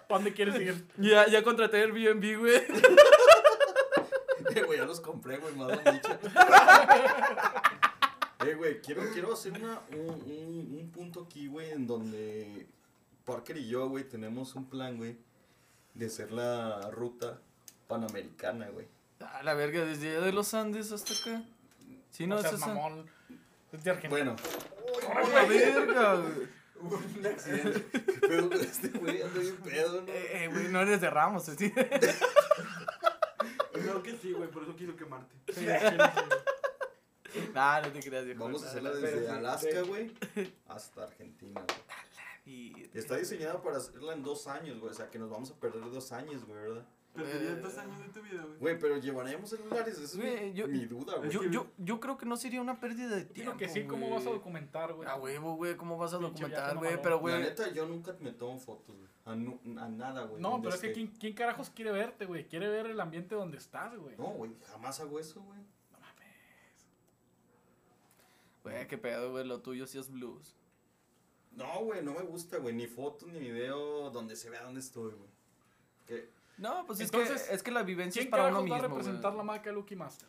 dónde 0.08 0.32
quieres 0.32 0.54
ir? 0.60 0.86
ya, 0.98 1.26
ya 1.26 1.42
contraté 1.42 1.78
Airbnb, 1.82 2.38
güey. 2.38 2.62
Eh, 4.54 4.62
güey, 4.62 4.78
ya 4.78 4.84
los 4.84 5.00
compré, 5.00 5.38
güey, 5.38 5.54
más 5.54 5.68
dicho. 5.84 6.18
Eh, 8.46 8.54
güey, 8.54 8.80
quiero, 8.80 9.02
quiero 9.12 9.32
hacer 9.32 9.52
una, 9.52 9.80
un, 9.90 10.10
un, 10.10 10.78
un 10.80 10.90
punto 10.92 11.24
aquí, 11.24 11.46
güey, 11.48 11.70
en 11.70 11.86
donde 11.86 12.66
Parker 13.24 13.56
y 13.56 13.66
yo, 13.68 13.88
güey, 13.88 14.04
tenemos 14.04 14.54
un 14.54 14.66
plan, 14.68 14.96
güey, 14.98 15.16
de 15.94 16.06
hacer 16.06 16.30
la 16.32 16.90
ruta 16.90 17.40
panamericana, 17.88 18.68
güey. 18.68 18.86
A 19.20 19.42
la 19.42 19.54
verga, 19.54 19.84
desde 19.84 20.10
allá 20.16 20.26
de 20.26 20.32
los 20.32 20.52
Andes 20.54 20.92
hasta 20.92 21.12
acá. 21.14 21.42
Sí, 22.10 22.26
no, 22.26 22.36
no 22.36 22.40
es 22.46 22.52
esa. 22.52 22.66
mamón. 22.66 23.06
Es 23.72 23.82
de 23.82 23.90
Argentina. 23.90 24.10
Bueno, 24.10 24.36
A 25.14 25.28
la 25.28 25.44
verga, 25.46 26.14
güey. 26.16 26.56
Un 26.78 27.26
accidente. 27.26 27.86
¿qué 27.90 28.28
pedo 28.28 28.48
con 28.50 28.60
este 28.60 28.88
güey? 28.88 29.22
Ando 29.22 29.40
bien 29.40 29.56
pedo, 29.56 30.02
¿no? 30.02 30.08
Eh, 30.12 30.44
eh, 30.44 30.48
güey, 30.48 30.68
no 30.68 30.80
eres 30.82 31.00
de 31.00 31.08
Ramos, 31.08 31.44
¿sí? 31.44 31.72
Creo 33.90 34.02
que 34.02 34.16
sí, 34.16 34.32
güey, 34.32 34.50
por 34.50 34.62
eso 34.62 34.76
quiso 34.76 34.96
quemarte. 34.96 35.34
Sí, 35.52 35.60
sí, 35.60 35.66
sí. 37.32 37.40
nah, 37.54 37.80
no 37.80 37.92
te 37.92 38.00
creas, 38.00 38.24
viejo. 38.24 38.44
Vamos 38.44 38.64
a 38.64 38.68
hacerla 38.68 38.90
desde 38.90 39.28
Alaska, 39.30 39.82
güey, 39.82 40.12
hasta 40.66 41.02
Argentina, 41.04 41.62
güey. 41.66 42.86
Está 42.94 43.16
diseñada 43.16 43.60
para 43.60 43.78
hacerla 43.78 44.12
en 44.12 44.22
dos 44.22 44.46
años, 44.46 44.78
güey, 44.78 44.92
o 44.92 44.94
sea, 44.94 45.10
que 45.10 45.18
nos 45.18 45.28
vamos 45.30 45.50
a 45.50 45.54
perder 45.58 45.82
dos 45.90 46.12
años, 46.12 46.44
güey, 46.46 46.60
¿verdad? 46.60 46.86
Perderías 47.12 47.62
dos 47.62 47.78
años 47.78 47.98
de 47.98 48.08
tu 48.08 48.20
vida, 48.22 48.44
güey. 48.44 48.58
Güey, 48.58 48.78
pero 48.78 48.98
llevaremos 48.98 49.48
celulares, 49.48 49.94
esa 49.98 50.04
es 50.04 50.16
mi, 50.16 50.52
yo- 50.52 50.68
mi 50.68 50.84
duda, 50.84 51.16
güey. 51.16 51.30
Yo, 51.30 51.42
yo, 51.44 51.66
yo 51.78 51.98
creo 51.98 52.18
que 52.18 52.26
no 52.26 52.36
sería 52.36 52.60
una 52.60 52.78
pérdida 52.78 53.16
de 53.16 53.24
tiempo. 53.24 53.52
Digo 53.52 53.56
que 53.56 53.68
sí, 53.70 53.84
¿cómo 53.86 54.10
vas 54.10 54.26
a 54.26 54.30
documentar, 54.30 54.92
güey? 54.92 55.08
A 55.08 55.16
huevo, 55.16 55.56
güey, 55.56 55.76
¿cómo 55.76 55.96
vas 55.96 56.12
a 56.12 56.18
Pinche 56.18 56.42
documentar, 56.42 56.76
güey? 56.76 56.96
Pero, 57.02 57.16
La 57.16 57.20
güey, 57.22 57.40
neta, 57.40 57.72
yo 57.72 57.86
nunca 57.86 58.14
me 58.20 58.32
tomo 58.32 58.58
fotos, 58.58 58.94
güey. 58.96 59.08
A, 59.26 59.34
nu- 59.34 59.60
a 59.78 59.88
nada, 59.88 60.24
güey. 60.24 60.40
No, 60.40 60.62
pero 60.62 60.74
es 60.74 60.80
que. 60.80 60.92
¿quién, 60.92 61.08
¿quién 61.08 61.34
carajos 61.34 61.68
quiere 61.70 61.90
verte, 61.90 62.24
güey? 62.26 62.46
Quiere 62.46 62.68
ver 62.68 62.86
el 62.86 62.98
ambiente 63.00 63.34
donde 63.34 63.58
estás, 63.58 63.94
güey. 63.98 64.16
No, 64.16 64.26
güey, 64.28 64.52
jamás 64.70 65.00
hago 65.00 65.18
eso, 65.18 65.42
güey. 65.42 65.58
No 65.92 65.98
mames. 65.98 66.86
güey, 68.62 68.86
qué 68.86 68.98
pedo, 68.98 69.32
güey, 69.32 69.44
lo 69.46 69.60
tuyo 69.60 69.86
sí 69.86 69.98
es 69.98 70.10
blues. 70.10 70.54
No, 71.52 71.80
güey, 71.84 72.02
no 72.04 72.12
me 72.12 72.22
gusta, 72.22 72.58
güey. 72.58 72.74
Ni 72.74 72.86
fotos 72.86 73.28
ni 73.28 73.38
video 73.40 74.10
donde 74.10 74.36
se 74.36 74.48
vea 74.50 74.62
dónde 74.62 74.80
estoy, 74.80 75.12
güey. 75.14 75.30
Que 76.06 76.30
No, 76.58 76.84
pues 76.86 77.00
Entonces, 77.00 77.42
es 77.42 77.48
que, 77.48 77.54
es 77.54 77.62
que 77.62 77.70
la 77.72 77.82
vivencia 77.82 78.20
es 78.20 78.24
¿Quién 78.26 78.30
para 78.30 78.44
uno 78.44 78.58
carajos 78.58 78.70
va 78.70 78.76
a 78.76 78.78
mismo, 78.82 78.94
representar 78.96 79.30
güey. 79.32 79.38
la 79.38 79.42
marca 79.44 79.72
Lucky 79.72 79.96
Master? 79.96 80.28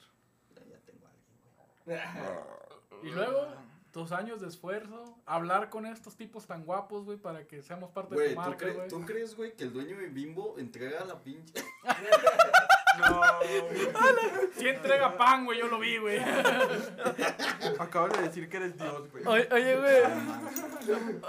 ya, 0.56 0.64
ya 0.66 0.80
tengo 0.86 1.06
a 1.06 1.10
alguien, 1.12 2.02
güey. 3.02 3.12
Y 3.12 3.14
luego, 3.14 3.48
tus 3.92 4.12
años 4.12 4.42
de 4.42 4.48
esfuerzo, 4.48 5.18
hablar 5.26 5.70
con 5.70 5.86
estos 5.86 6.16
tipos 6.16 6.46
tan 6.46 6.66
guapos, 6.66 7.06
güey, 7.06 7.18
para 7.18 7.46
que 7.48 7.62
seamos 7.64 7.92
parte 7.92 8.16
de 8.16 8.16
Güey, 8.16 8.28
tu 8.30 8.36
¿tú, 8.36 8.42
marca, 8.50 8.72
güey. 8.72 8.88
¿tú 8.90 9.06
crees, 9.06 9.36
güey, 9.36 9.54
que 9.56 9.64
el 9.64 9.74
dueño 9.74 9.98
de 9.98 10.08
Bimbo 10.08 10.56
entrega 10.58 11.04
la 11.06 11.20
pinche... 11.22 11.54
No, 12.98 13.22
güey. 13.38 13.62
Sí 14.58 14.68
entrega 14.68 15.16
pan, 15.18 15.46
güey, 15.46 15.60
yo 15.60 15.68
lo 15.68 15.78
vi, 15.78 15.98
güey. 15.98 16.20
Acabas 17.80 18.14
de 18.14 18.24
decir 18.24 18.50
que 18.50 18.58
eres 18.58 18.76
Dios, 18.78 19.12
güey. 19.12 19.24
Oye, 19.28 19.48
oye, 19.52 19.76
güey, 19.78 20.02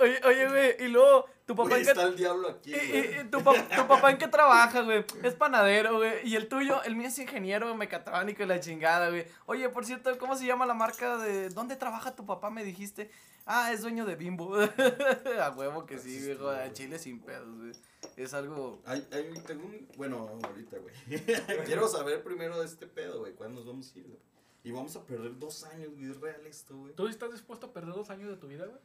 oye, 0.01 0.21
oye, 0.25 0.49
güey, 0.49 0.77
y 0.87 0.89
luego, 0.89 1.27
tu 1.49 1.57
papá 1.57 1.71
Güey, 1.71 1.81
en 1.81 1.87
qué... 1.87 1.91
está 1.93 2.03
el 2.05 2.15
diablo 2.17 2.49
aquí, 2.51 2.73
y- 2.73 2.77
y- 2.77 2.89
güey. 2.91 3.21
y 3.21 3.25
tu, 3.31 3.43
pa- 3.43 3.55
tu 3.55 3.87
papá 3.89 4.11
en 4.11 4.19
qué 4.19 4.29
trabaja, 4.29 4.83
güey. 4.83 5.03
Es 5.23 5.35
panadero, 5.35 5.97
güey. 5.97 6.29
Y 6.29 6.37
el 6.37 6.47
tuyo, 6.47 6.83
el 6.85 6.95
mío 6.95 7.09
es 7.09 7.19
ingeniero 7.19 7.75
mecatrónico 7.75 8.43
y 8.43 8.47
la 8.47 8.61
chingada, 8.61 9.09
güey. 9.09 9.27
Oye, 9.47 9.67
por 9.71 9.87
cierto, 9.87 10.17
¿cómo 10.19 10.37
se 10.37 10.45
llama 10.45 10.67
la 10.67 10.75
marca 10.75 11.17
de. 11.17 11.49
¿Dónde 11.49 11.75
trabaja 11.77 12.15
tu 12.15 12.27
papá? 12.27 12.51
Me 12.51 12.63
dijiste. 12.65 13.11
Ah, 13.47 13.73
es 13.73 13.81
dueño 13.81 14.05
de 14.05 14.15
Bimbo. 14.15 14.55
A 15.43 15.51
huevo 15.57 15.87
que 15.87 15.99
sí, 15.99 16.19
Así 16.19 16.27
viejo. 16.27 16.51
A. 16.51 16.71
Chile 16.75 16.99
sin 16.99 17.19
pedos, 17.21 17.57
güey. 17.57 17.73
Es 18.17 18.35
algo. 18.35 18.83
Hay, 18.85 19.09
hay, 19.11 19.33
tengo 19.47 19.65
un... 19.65 19.89
Bueno, 19.97 20.39
ahorita, 20.45 20.77
güey. 20.79 20.95
Quiero 21.65 21.89
saber 21.89 22.23
primero 22.23 22.61
de 22.61 22.67
este 22.67 22.87
pedo, 22.87 23.21
güey. 23.21 23.33
¿Cuándo 23.33 23.61
nos 23.61 23.67
vamos 23.67 23.91
a 23.95 23.99
ir, 23.99 24.07
güey? 24.07 24.19
Y 24.65 24.71
vamos 24.71 24.95
a 24.97 25.03
perder 25.07 25.39
dos 25.39 25.65
años, 25.65 25.95
güey. 25.95 26.11
Es 26.11 26.21
real 26.21 26.47
esto, 26.47 26.77
güey. 26.77 26.93
¿Tú 26.95 27.09
estás 27.09 27.33
dispuesto 27.33 27.69
a 27.69 27.73
perder 27.73 27.95
dos 27.95 28.11
años 28.11 28.29
de 28.29 28.37
tu 28.37 28.49
vida, 28.49 28.67
güey? 28.67 28.79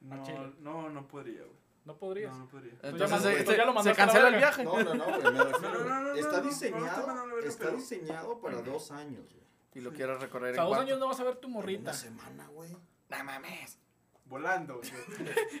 No, 0.00 0.52
no, 0.60 0.90
no 0.90 1.06
podría, 1.06 1.42
güey. 1.42 1.63
No 1.84 1.96
podrías. 1.98 2.32
No, 2.32 2.38
no 2.40 2.48
podría. 2.48 2.72
Entonces 2.82 3.10
mandaste- 3.10 3.38
se, 3.38 3.46
se- 3.46 3.56
ya 3.56 3.64
lo 3.66 3.82
se 3.82 3.92
cancela 3.94 4.28
el 4.28 4.36
viaje. 4.36 4.64
No, 4.64 4.82
no, 4.82 4.94
no, 4.94 5.04
güey. 5.04 5.32
Me 5.34 5.44
refiero, 5.44 5.78
No, 5.80 5.84
no, 5.84 6.00
no, 6.00 6.00
no, 6.00 6.14
está 6.14 6.40
diseñado... 6.40 7.38
está 7.44 7.70
diseñado 7.70 8.40
para 8.40 8.62
dos 8.62 8.90
años, 8.90 9.24
güey. 9.32 9.44
Y 9.74 9.80
lo 9.80 9.92
quieres 9.92 10.18
recorrer 10.20 10.52
O 10.52 10.54
sea, 10.54 10.62
en 10.62 10.68
dos 10.68 10.76
cuatro. 10.76 10.82
años 10.86 10.98
no 11.00 11.08
vas 11.08 11.20
a 11.20 11.24
ver 11.24 11.36
tu 11.36 11.48
Una 11.48 11.54
morrita. 11.56 11.92
semana, 11.92 12.46
güey. 12.48 12.70
No 12.70 13.24
mames. 13.24 13.78
Volando, 14.26 14.80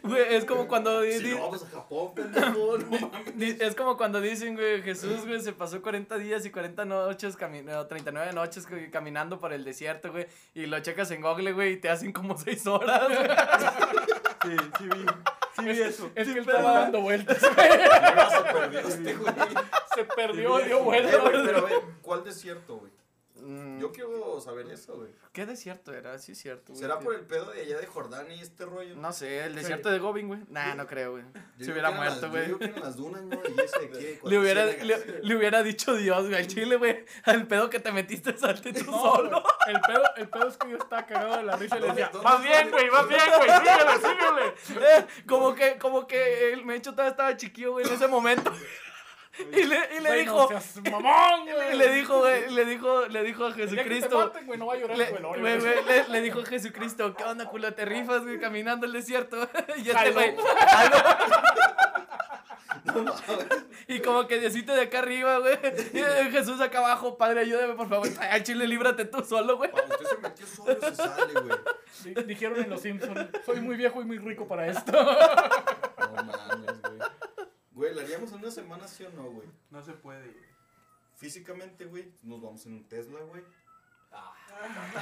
güey. 0.02 0.18
Es 0.34 0.46
como 0.46 0.66
cuando. 0.66 1.02
Si 1.02 1.18
di- 1.18 1.32
no 1.34 1.42
vamos 1.42 1.64
a 1.64 1.68
Japón, 1.68 2.14
pendejo, 2.14 2.78
no 2.90 3.00
mames. 3.10 3.60
es 3.60 3.74
como 3.74 3.96
cuando 3.98 4.20
dicen, 4.22 4.54
güey, 4.54 4.80
Jesús, 4.82 5.26
güey, 5.26 5.40
se 5.42 5.52
pasó 5.52 5.82
40 5.82 6.16
días 6.16 6.46
y 6.46 6.50
40 6.50 6.86
noches, 6.86 7.36
cami- 7.38 7.62
no, 7.62 7.86
39 7.86 8.32
noches 8.32 8.66
güey, 8.66 8.90
caminando 8.90 9.38
por 9.38 9.52
el 9.52 9.64
desierto, 9.64 10.10
güey, 10.12 10.26
y 10.54 10.64
lo 10.64 10.80
checas 10.80 11.10
en 11.10 11.20
Google, 11.20 11.52
güey, 11.52 11.74
y 11.74 11.76
te 11.76 11.90
hacen 11.90 12.12
como 12.12 12.38
6 12.38 12.66
horas, 12.66 13.08
güey. 13.08 13.28
Sí, 14.44 14.56
sí 14.78 14.84
vi. 14.84 15.06
Sí 15.56 15.64
vi 15.64 15.80
eso. 15.82 16.10
Es 16.14 16.26
que 16.26 16.32
Sí, 16.32 16.38
él 16.38 16.38
estaba 16.38 16.72
dando 16.80 17.00
vueltas, 17.00 17.38
güey. 17.54 17.68
No 18.16 18.30
se 18.30 18.52
perdió 18.52 18.80
este, 18.80 19.14
güey. 19.14 19.34
Se 19.94 20.04
perdió, 20.04 20.58
Sí, 20.58 20.64
dio 20.66 20.82
vueltas. 20.82 21.20
pero 21.46 21.68
¿cuál 22.02 22.24
desierto, 22.24 22.76
güey? 22.78 22.92
Mm, 23.44 23.78
Yo 23.80 23.92
quiero 23.92 24.40
saber 24.40 24.70
eso, 24.70 24.94
güey. 24.96 25.10
¿Qué 25.32 25.44
desierto 25.46 25.92
era? 25.92 26.18
Sí, 26.18 26.32
es 26.32 26.38
cierto. 26.38 26.72
güey. 26.72 26.80
¿Será 26.80 26.98
por 26.98 27.14
el 27.14 27.20
pedo 27.26 27.50
de 27.50 27.60
allá 27.62 27.78
de 27.78 27.86
Jordania 27.86 28.34
y 28.36 28.40
este 28.40 28.64
rollo? 28.64 28.96
No 28.96 29.12
sé, 29.12 29.44
el 29.44 29.54
desierto 29.54 29.90
de 29.90 29.98
Gobin, 29.98 30.28
güey. 30.28 30.40
Nah, 30.48 30.74
no 30.74 30.86
creo, 30.86 31.12
güey. 31.12 31.24
Yo 31.58 31.66
Se 31.66 31.72
hubiera 31.72 31.90
muerto, 31.90 32.22
las- 32.22 32.30
güey. 32.30 32.48
Yo 32.48 32.58
que 32.58 32.64
eran 32.66 32.80
las 32.80 32.96
dunas, 32.96 33.22
¿no? 33.22 33.36
Y 33.46 33.60
ese 33.60 33.78
de 33.80 33.86
aquí, 34.14 34.20
Le 34.28 34.38
hubiera, 34.38 34.64
le, 34.66 35.36
hubiera 35.36 35.62
dicho 35.62 35.94
Dios, 35.94 36.22
güey, 36.28 36.34
al 36.36 36.46
chile, 36.46 36.76
güey. 36.76 37.04
Al 37.24 37.46
pedo 37.46 37.68
que 37.68 37.80
te 37.80 37.92
metiste, 37.92 38.34
salte 38.38 38.72
tú 38.72 38.90
No, 38.90 38.98
solo. 39.16 39.42
güey, 39.42 39.74
el, 39.76 39.80
pedo, 39.82 40.02
el 40.16 40.28
pedo 40.28 40.48
es 40.48 40.56
que 40.56 40.70
yo 40.70 40.76
estaba 40.78 41.04
cagado 41.04 41.36
de 41.36 41.42
la 41.42 41.56
risa 41.56 41.76
y 41.76 41.80
le 41.80 41.86
decía, 41.88 42.10
¿Dónde- 42.12 42.24
vas 42.24 42.34
dónde 42.34 42.48
bien, 42.48 42.70
güey, 42.70 42.88
vas 42.90 43.08
bien, 43.08 43.20
güey, 43.36 43.50
síguele, 43.50 44.54
síguele. 44.64 44.84
Eh, 44.98 45.06
como 45.26 45.54
que, 45.54 45.76
como 45.78 46.06
que 46.06 46.52
el 46.52 46.64
Mencho 46.64 46.92
todavía 46.92 47.10
estaba 47.10 47.36
chiquillo, 47.36 47.72
güey, 47.72 47.86
en 47.86 47.92
ese 47.94 48.06
momento. 48.08 48.52
Y 49.38 49.64
le, 49.64 49.78
y 49.96 50.00
le 50.00 50.08
Güey, 50.08 50.20
dijo, 50.20 50.42
No 50.42 50.48
seas 50.48 50.76
mamón, 50.90 51.40
güey. 51.52 51.72
y 51.74 51.76
le 51.76 51.88
dijo, 51.92 52.18
güey, 52.20 52.50
le 52.50 52.64
dijo, 52.64 53.06
le 53.06 53.22
dijo 53.24 53.46
a 53.46 53.54
te 53.54 53.62
Jesucristo. 53.66 54.18
maten, 54.18 54.46
güey, 54.46 54.58
no 54.58 54.66
va 54.66 54.74
a 54.74 54.76
llorar 54.76 54.96
Le, 54.96 55.08
el 55.08 55.14
velorio, 55.14 55.42
güey, 55.42 55.58
güey. 55.60 55.72
güey, 55.82 55.86
le, 55.86 56.08
le 56.08 56.20
dijo 56.20 56.40
a 56.40 56.44
Jesucristo, 56.46 57.14
¿qué 57.16 57.24
onda, 57.24 57.46
culo? 57.48 57.74
¿Te 57.74 57.84
rifas, 57.84 58.22
güey, 58.22 58.38
caminando 58.38 58.86
el 58.86 58.92
desierto? 58.92 59.48
Y 59.76 59.90
este 59.90 60.10
güey. 60.12 60.34
Y 63.88 64.00
como 64.00 64.26
que 64.26 64.38
Diosito 64.40 64.72
de 64.74 64.82
acá 64.82 65.00
arriba, 65.00 65.38
güey. 65.38 65.58
Y 65.92 65.98
Jesús 66.30 66.60
acá 66.60 66.78
abajo, 66.78 67.16
Padre, 67.18 67.40
ayúdame, 67.40 67.74
por 67.74 67.88
favor. 67.88 68.08
Al 68.20 68.42
chile, 68.42 68.66
líbrate 68.66 69.04
tú 69.04 69.22
solo, 69.24 69.56
güey. 69.56 69.70
Cuando 69.70 69.94
usted 69.94 70.06
se 70.06 70.16
metió 70.18 70.46
solo, 70.46 70.76
se 70.80 70.94
sale, 70.94 71.32
güey. 71.34 71.58
Di- 72.04 72.22
Dijeron 72.24 72.60
en 72.62 72.70
Los 72.70 72.80
Simpsons, 72.82 73.28
soy 73.44 73.60
muy 73.60 73.76
viejo 73.76 74.00
y 74.00 74.04
muy 74.04 74.18
rico 74.18 74.46
para 74.46 74.66
esto. 74.68 74.92
No 74.92 76.24
mames, 76.24 76.82
güey. 76.82 76.98
Güey, 77.74 77.94
¿la 77.94 78.02
haríamos 78.02 78.30
en 78.32 78.38
una 78.38 78.50
semana, 78.50 78.86
sí 78.88 79.04
o 79.04 79.10
no, 79.10 79.24
güey? 79.24 79.48
No 79.70 79.82
se 79.82 79.92
puede, 79.92 80.22
güey. 80.30 80.44
Físicamente, 81.16 81.84
güey, 81.86 82.12
nos 82.22 82.40
vamos 82.40 82.64
en 82.66 82.74
un 82.74 82.88
Tesla, 82.88 83.20
güey. 83.20 83.42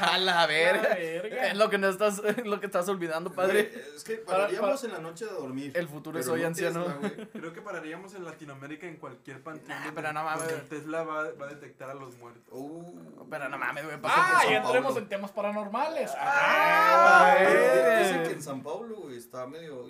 A 0.01 0.17
la 0.19 0.47
verga. 0.47 0.83
La 0.89 0.95
verga. 0.95 1.47
Es 1.49 1.57
lo 1.57 1.69
que 1.69 1.77
no 1.77 1.89
estás, 1.89 2.19
es 2.25 2.47
lo 2.47 2.59
que 2.61 2.67
estás 2.67 2.89
olvidando, 2.89 3.31
padre. 3.33 3.71
Güey, 3.71 3.97
es 3.97 4.05
que 4.05 4.17
Para- 4.17 4.39
pararíamos 4.39 4.85
en 4.85 4.93
la 4.93 4.99
noche 5.01 5.27
de 5.27 5.33
dormir. 5.33 5.73
El 5.75 5.87
futuro 5.89 6.19
es 6.19 6.27
hoy, 6.29 6.41
no 6.41 6.47
anciano. 6.49 6.85
Tesla. 6.85 7.27
Creo 7.33 7.53
que 7.53 7.61
pararíamos 7.61 8.15
en 8.15 8.25
Latinoamérica 8.25 8.87
en 8.87 8.97
cualquier 8.97 9.43
panteón. 9.43 9.69
Nah, 9.69 9.93
pero 9.95 10.13
no 10.15 10.25
mames. 10.25 10.49
donde 10.49 10.65
Tesla 10.65 11.03
va, 11.03 11.33
va 11.33 11.45
a 11.47 11.49
detectar 11.49 11.91
a 11.91 11.95
los 11.95 12.17
muertos. 12.17 12.43
Uh, 12.51 13.27
Pero 13.29 13.49
no 13.51 13.59
mames, 13.59 13.85
güey. 13.85 13.97
Ah, 14.03 14.39
por 14.41 14.51
y 14.51 14.55
San 14.55 14.65
entremos 14.65 14.97
en 14.97 15.09
temas 15.09 15.31
paranormales. 15.33 16.11
Ah, 16.17 17.37
eh. 17.39 18.05
Dicen 18.05 18.23
que 18.23 18.33
en 18.33 18.43
San 18.43 18.63
Pablo, 18.63 18.97
güey, 18.97 19.19
está 19.19 19.47
medio... 19.47 19.87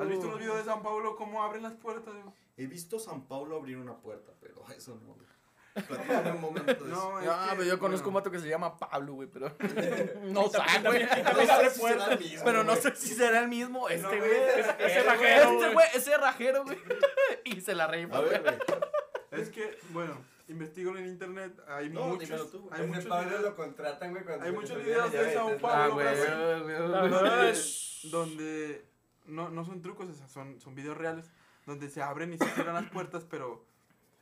¿Has 0.00 0.08
visto 0.08 0.26
los 0.28 0.38
videos 0.38 0.56
de 0.58 0.64
San 0.64 0.82
Pablo 0.82 1.16
cómo 1.16 1.42
abren 1.42 1.62
las 1.62 1.74
puertas? 1.74 2.12
güey? 2.14 2.34
He 2.56 2.66
visto 2.66 2.98
San 2.98 3.22
Pablo 3.26 3.56
abrir 3.56 3.78
una 3.78 3.96
puerta, 3.96 4.32
pero 4.40 4.64
eso 4.76 4.98
no. 5.04 5.16
Platícame 5.74 6.32
un 6.32 6.40
momento 6.42 6.84
de. 6.84 6.90
No, 6.90 7.16
Ah, 7.16 7.46
que, 7.52 7.56
pero 7.56 7.64
yo 7.64 7.78
conozco 7.78 8.08
un 8.08 8.12
bueno, 8.12 8.24
vato 8.24 8.30
que 8.30 8.38
se 8.40 8.48
llama 8.48 8.76
Pablo, 8.76 9.14
güey, 9.14 9.28
pero. 9.28 9.48
No 10.24 10.50
también- 10.50 10.84
güey. 10.84 11.02
No 11.06 11.52
abre 11.54 11.70
si 11.70 11.80
será 11.80 11.80
puertas. 11.80 12.08
el 12.10 12.18
mismo, 12.18 12.44
Pero 12.44 12.64
no 12.64 12.76
sé 12.76 12.94
si 12.94 13.14
será 13.14 13.38
el 13.40 13.48
mismo. 13.48 13.88
Este, 13.88 14.02
No, 14.02 14.08
güey. 14.10 14.32
Ese 14.32 14.76
Este 14.78 15.02
rajero, 15.02 15.54
güey, 15.54 15.72
güey. 15.72 15.86
ese 15.94 16.16
rajero, 16.18 16.64
güey. 16.64 16.78
Y 17.44 17.60
se 17.62 17.74
la 17.74 17.86
reí, 17.86 18.04
güey. 18.04 18.22
Es 19.30 19.48
que, 19.48 19.78
bueno, 19.90 20.18
investigo 20.48 20.94
en 20.98 21.06
internet. 21.06 21.58
Hay 21.66 21.88
No, 21.88 22.04
muchos. 22.08 22.50
tú, 22.50 22.68
hay 22.70 22.86
muchos 22.86 23.06
Pablo 23.06 23.28
videos, 23.30 23.42
lo 23.42 23.56
contratan, 23.56 24.10
güey. 24.10 24.24
cuando 24.24 24.44
hay 24.44 24.52
muchos 24.52 24.76
videos 24.76 25.10
de 25.10 25.32
Sao 25.32 25.48
Tesla. 25.48 25.68
Ah, 25.68 25.88
Pablo, 25.88 25.94
güey. 25.94 27.54
Donde 28.04 28.84
no, 29.26 29.48
no 29.50 29.64
son 29.64 29.82
trucos, 29.82 30.08
o 30.08 30.12
sea, 30.14 30.28
son, 30.28 30.60
son 30.60 30.74
videos 30.74 30.96
reales, 30.96 31.30
donde 31.66 31.88
se 31.88 32.02
abren 32.02 32.32
y 32.32 32.38
se 32.38 32.48
cierran 32.50 32.74
las 32.74 32.90
puertas, 32.90 33.24
pero 33.24 33.64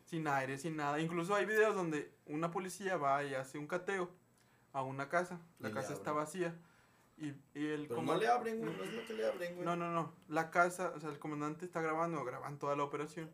sin 0.05 0.27
aire, 0.27 0.59
sin 0.59 0.77
nada. 0.77 1.01
Incluso 1.01 1.35
hay 1.35 1.47
videos 1.47 1.75
donde 1.75 2.13
una 2.27 2.51
policía 2.51 2.97
va 2.97 3.25
y 3.25 3.35
hace 3.35 3.59
un 3.59 3.67
cateo 3.67 4.11
a 4.73 4.83
una 4.83 5.09
casa, 5.09 5.41
la 5.59 5.73
casa 5.73 5.93
está 5.93 6.13
vacía 6.13 6.55
y, 7.17 7.35
y 7.55 7.67
el 7.67 7.87
Pero 7.87 8.03
no 8.03 8.17
le 8.17 8.29
abren, 8.29 8.61
güey, 8.61 8.77
no 8.77 8.83
es 8.83 9.07
que 9.07 9.15
le 9.15 9.27
abren, 9.27 9.55
güey. 9.55 9.65
no, 9.67 9.77
no, 9.77 9.91
no, 9.93 10.15
la 10.29 10.51
casa, 10.51 10.93
o 10.97 11.01
sea, 11.01 11.11
el 11.11 11.19
comandante 11.19 11.65
está 11.65 11.81
grabando, 11.81 12.25
graban 12.25 12.59
toda 12.59 12.77
la 12.77 12.85
operación. 12.85 13.31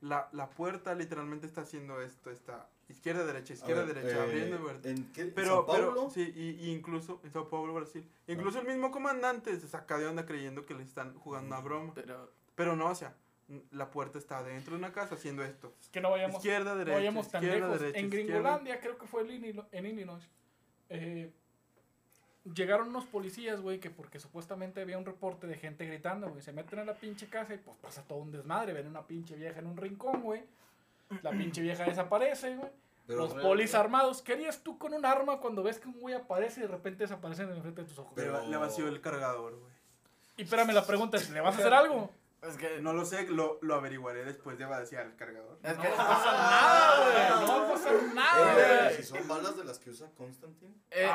La, 0.00 0.28
la 0.32 0.50
puerta 0.50 0.94
literalmente 0.94 1.46
está 1.46 1.62
haciendo 1.62 2.00
esto, 2.00 2.30
está 2.30 2.68
izquierda, 2.92 3.24
derecha, 3.24 3.52
izquierda, 3.54 3.84
ver, 3.84 3.94
derecha, 3.94 4.18
eh, 4.18 4.22
abriendo 4.22 4.80
y. 4.84 4.88
¿En 4.88 5.12
qué? 5.12 5.24
Pero, 5.26 5.56
¿San 5.56 5.66
Pablo? 5.66 5.94
pero, 5.94 6.10
sí, 6.10 6.32
y, 6.34 6.66
y 6.66 6.70
incluso 6.70 7.20
en 7.24 7.32
Sao 7.32 7.48
Paulo, 7.48 7.74
Brasil. 7.74 8.08
Incluso 8.26 8.60
el 8.60 8.66
mismo 8.66 8.90
comandante 8.90 9.58
se 9.58 9.68
saca 9.68 9.98
de 9.98 10.06
onda 10.06 10.24
creyendo 10.26 10.64
que 10.64 10.74
le 10.74 10.82
están 10.82 11.14
jugando 11.14 11.48
una 11.48 11.60
broma. 11.60 11.92
Pero. 11.94 12.30
Pero 12.54 12.76
no, 12.76 12.86
o 12.88 12.94
sea, 12.94 13.14
la 13.70 13.90
puerta 13.90 14.18
está 14.18 14.42
dentro 14.42 14.72
de 14.72 14.78
una 14.78 14.92
casa 14.92 15.14
haciendo 15.14 15.44
esto. 15.44 15.74
Que 15.90 16.00
no 16.00 16.10
vayamos, 16.10 16.36
izquierda, 16.36 16.72
no 16.72 16.78
derecha, 16.78 16.96
vayamos 16.96 17.30
tan 17.30 17.42
izquierda, 17.42 17.66
lejos. 17.66 17.80
derecha, 17.80 17.98
en 17.98 18.04
izquierda. 18.06 18.32
Gringolandia, 18.32 18.80
creo 18.80 18.98
que 18.98 19.06
fue 19.06 19.22
en 19.22 19.86
Illinois, 19.86 20.28
eh, 20.88 21.32
llegaron 22.54 22.88
unos 22.88 23.04
policías, 23.06 23.60
güey, 23.60 23.78
que 23.78 23.90
porque 23.90 24.18
supuestamente 24.18 24.80
había 24.80 24.98
un 24.98 25.04
reporte 25.04 25.46
de 25.46 25.54
gente 25.56 25.86
gritando, 25.86 26.28
güey. 26.28 26.42
Se 26.42 26.52
meten 26.52 26.80
a 26.80 26.84
la 26.84 26.94
pinche 26.94 27.28
casa 27.28 27.54
y 27.54 27.58
pues 27.58 27.76
pasa 27.80 28.02
todo 28.02 28.18
un 28.18 28.32
desmadre. 28.32 28.72
Ven 28.72 28.86
una 28.86 29.06
pinche 29.06 29.36
vieja 29.36 29.60
en 29.60 29.66
un 29.66 29.76
rincón, 29.76 30.22
güey. 30.22 30.42
La 31.22 31.30
pinche 31.30 31.60
vieja 31.60 31.84
desaparece, 31.84 32.56
güey. 32.56 32.70
Pero 33.06 33.18
Los 33.20 33.28
realmente- 33.30 33.48
polis 33.48 33.74
armados. 33.74 34.22
¿Qué 34.22 34.32
harías 34.34 34.60
tú 34.62 34.78
con 34.78 34.94
un 34.94 35.04
arma 35.04 35.38
cuando 35.40 35.62
ves 35.62 35.78
que 35.78 35.88
un 35.88 35.98
güey 36.00 36.14
aparece 36.14 36.60
y 36.60 36.62
de 36.62 36.68
repente 36.68 37.04
desaparece 37.04 37.42
en 37.42 37.50
el 37.50 37.60
frente 37.60 37.82
de 37.82 37.88
tus 37.88 37.98
ojos? 37.98 38.12
Pero- 38.14 38.40
le 38.46 38.56
vació 38.56 38.86
el 38.88 39.00
cargador, 39.00 39.56
güey. 39.58 39.72
Y 40.36 40.42
espérame, 40.42 40.72
la 40.72 40.86
pregunta 40.86 41.16
es, 41.16 41.28
¿le 41.30 41.40
vas 41.40 41.54
a 41.56 41.58
hacer 41.58 41.74
algo? 41.74 42.10
Es 42.42 42.56
que. 42.56 42.80
No 42.80 42.92
lo 42.92 43.04
sé, 43.04 43.26
lo, 43.28 43.58
lo 43.62 43.74
averiguaré 43.76 44.24
después 44.24 44.58
de 44.58 44.64
vaciar 44.64 45.06
el 45.06 45.14
cargador. 45.16 45.58
Es 45.62 45.76
No 45.76 45.82
que. 45.82 45.88
va 45.90 45.94
a 45.94 46.08
pasar 46.08 46.34
nada, 46.34 46.96
güey. 47.04 47.46
No 47.46 47.46
va 47.60 47.66
a 47.68 47.72
pasar 47.72 47.92
nada, 48.14 48.52
Eh, 48.52 48.84
güey. 48.84 48.96
si 48.96 49.02
son 49.04 49.28
balas 49.28 49.56
de 49.56 49.64
las 49.64 49.78
que 49.78 49.90
usa 49.90 50.08
Constantine. 50.16 50.74
Eh, 50.90 51.04
eh, 51.04 51.08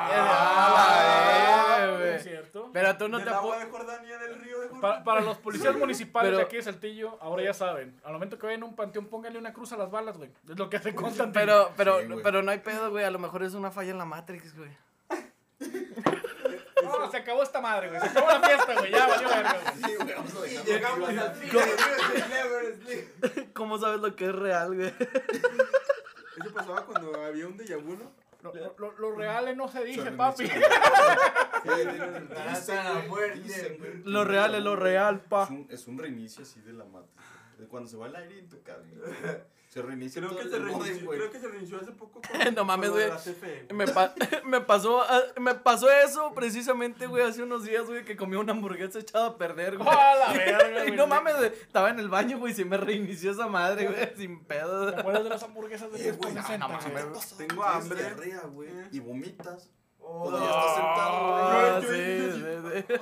Ah, 0.80 1.98
es 2.16 2.22
cierto. 2.22 2.70
Pero 2.72 2.96
tú 2.96 3.08
no 3.08 3.22
te 3.22 3.28
agua 3.30 3.58
de 3.58 3.70
Jordania, 3.70 4.18
del 4.18 4.36
río 4.40 4.60
de 4.60 4.68
Jordania. 4.68 4.80
Para, 4.80 5.04
para 5.04 5.20
los 5.20 5.38
policías 5.38 5.76
municipales 5.76 6.28
Pero- 6.30 6.38
de 6.38 6.44
aquí 6.44 6.56
de 6.56 6.62
Saltillo, 6.62 7.18
ahora 7.20 7.42
ya 7.42 7.54
saben, 7.54 8.00
al 8.04 8.12
momento 8.12 8.38
que 8.38 8.46
vayan 8.46 8.62
a 8.62 8.66
un 8.66 8.74
panteón, 8.76 9.06
pónganle 9.06 9.38
una 9.38 9.52
cruz 9.52 9.72
a 9.72 9.76
las 9.76 9.90
balas, 9.90 10.16
güey. 10.16 10.30
Es 10.48 10.58
lo 10.58 10.68
que 10.70 10.76
hace 10.78 10.94
Constantine. 10.94 11.32
Pero, 11.46 11.72
pero, 11.76 11.98
pero 12.22 12.42
no 12.42 12.50
hay 12.50 12.58
pedo, 12.58 12.90
güey. 12.90 13.04
A 13.04 13.10
lo 13.10 13.18
mejor 13.18 13.42
es 13.42 13.54
una 13.54 13.70
falla 13.70 13.90
en 13.90 13.98
la 13.98 14.04
Matrix, 14.04 14.56
güey. 14.56 14.70
No, 16.88 17.10
se 17.10 17.16
acabó 17.18 17.42
esta 17.42 17.60
madre, 17.60 17.88
güey. 17.88 18.00
Se 18.00 18.06
acabó 18.08 18.28
la 18.28 18.40
fiesta, 18.40 18.74
güey. 18.74 18.90
Ya 18.92 19.06
valió 19.06 19.28
verga, 19.28 19.56
güey. 19.62 19.74
Sí, 19.84 19.96
güey, 19.96 20.14
vamos 20.14 20.34
a 20.34 20.46
Y 20.46 20.50
dejarlo 20.64 21.08
llegamos 21.08 21.08
al 21.10 21.34
fin. 21.34 21.50
Never 22.30 22.76
sleep. 22.82 23.52
¿Cómo 23.54 23.78
sabes 23.78 24.00
lo 24.00 24.14
que 24.16 24.26
es 24.26 24.34
real, 24.34 24.74
güey? 24.74 24.88
Eso 24.98 26.54
pasaba 26.54 26.84
cuando 26.86 27.20
había 27.24 27.46
un 27.46 27.56
déjà 27.58 27.76
vu, 27.82 27.96
¿no? 27.96 28.12
Lo, 28.40 28.54
lo- 28.54 28.74
lo- 28.78 28.92
lo 29.10 29.16
real 29.16 29.56
no 29.56 29.66
se 29.68 29.82
dice, 29.82 30.12
papi. 30.12 30.48
Lo 34.04 34.24
real 34.24 34.54
es 34.54 34.62
lo 34.62 34.76
real, 34.76 35.16
Es 35.16 35.28
pa. 35.28 35.46
un, 35.50 35.66
es 35.70 35.86
un 35.88 35.98
reinicio 35.98 36.42
así 36.44 36.60
de 36.60 36.72
la 36.72 36.84
matriz. 36.84 37.12
Cuando 37.66 37.88
se 37.88 37.96
va 37.96 38.06
el 38.06 38.16
aire 38.16 38.38
en 38.38 38.48
tu 38.48 38.62
casa. 38.62 38.82
Se 39.68 39.82
reinicia 39.82 40.22
Creo 40.22 40.30
todo 40.30 40.38
que, 40.38 40.44
el 40.46 40.50
se 40.50 40.58
modem, 40.60 40.80
reinició, 40.82 41.06
güey. 41.06 41.18
creo 41.18 41.30
que 41.30 41.38
se 41.40 41.46
reinició 41.48 41.76
hace 41.78 41.92
poco. 41.92 42.22
Con, 42.44 42.54
No 42.54 42.64
mames, 42.64 42.88
güey. 42.88 43.10
Me, 43.74 43.86
pa- 43.86 44.14
me 44.46 44.62
pasó 44.62 45.02
ah, 45.02 45.20
me 45.38 45.54
pasó 45.56 45.90
eso 45.90 46.32
precisamente, 46.34 47.06
güey, 47.06 47.22
hace 47.22 47.42
unos 47.42 47.64
días, 47.64 47.84
güey, 47.86 48.02
que 48.02 48.16
comí 48.16 48.36
una 48.36 48.52
hamburguesa 48.52 48.98
echada 48.98 49.26
a 49.26 49.36
perder, 49.36 49.76
güey. 49.76 49.86
¡Ah, 49.92 50.14
la 50.18 50.32
verga, 50.32 50.68
Y 50.80 50.86
güey! 50.86 50.96
no 50.96 51.06
mames, 51.06 51.36
güey, 51.36 51.48
estaba 51.52 51.90
en 51.90 51.98
el 52.00 52.08
baño, 52.08 52.38
güey, 52.38 52.52
y 52.52 52.56
se 52.56 52.64
me 52.64 52.78
reinició 52.78 53.30
esa 53.32 53.46
madre, 53.46 53.88
güey, 53.88 54.16
sin 54.16 54.42
pedo. 54.42 54.90
¿Te 54.90 55.00
acuerdas 55.00 55.24
de 55.24 55.28
las 55.30 55.42
hamburguesas 55.42 55.92
de 55.92 55.98
Eh, 56.08 56.12
güey, 56.12 56.32
360, 56.32 56.66
no, 56.66 56.68
no 56.72 56.78
pasado? 57.12 57.36
Tengo 57.36 57.62
hambre. 57.62 57.98
diarrea, 58.00 58.40
güey, 58.46 58.70
Eh. 58.70 58.88
y 58.92 59.00
vomitas. 59.00 59.70
Oh, 60.10 60.22
Cuando 60.22 60.40
ya 60.40 60.46
estás 60.48 60.74
sentado, 60.74 61.32
güey. 61.32 61.42
Ah, 61.42 61.80
Yo- 61.82 61.92
sí, 61.92 62.18
yo- 62.18 62.32
sí, 62.32 62.96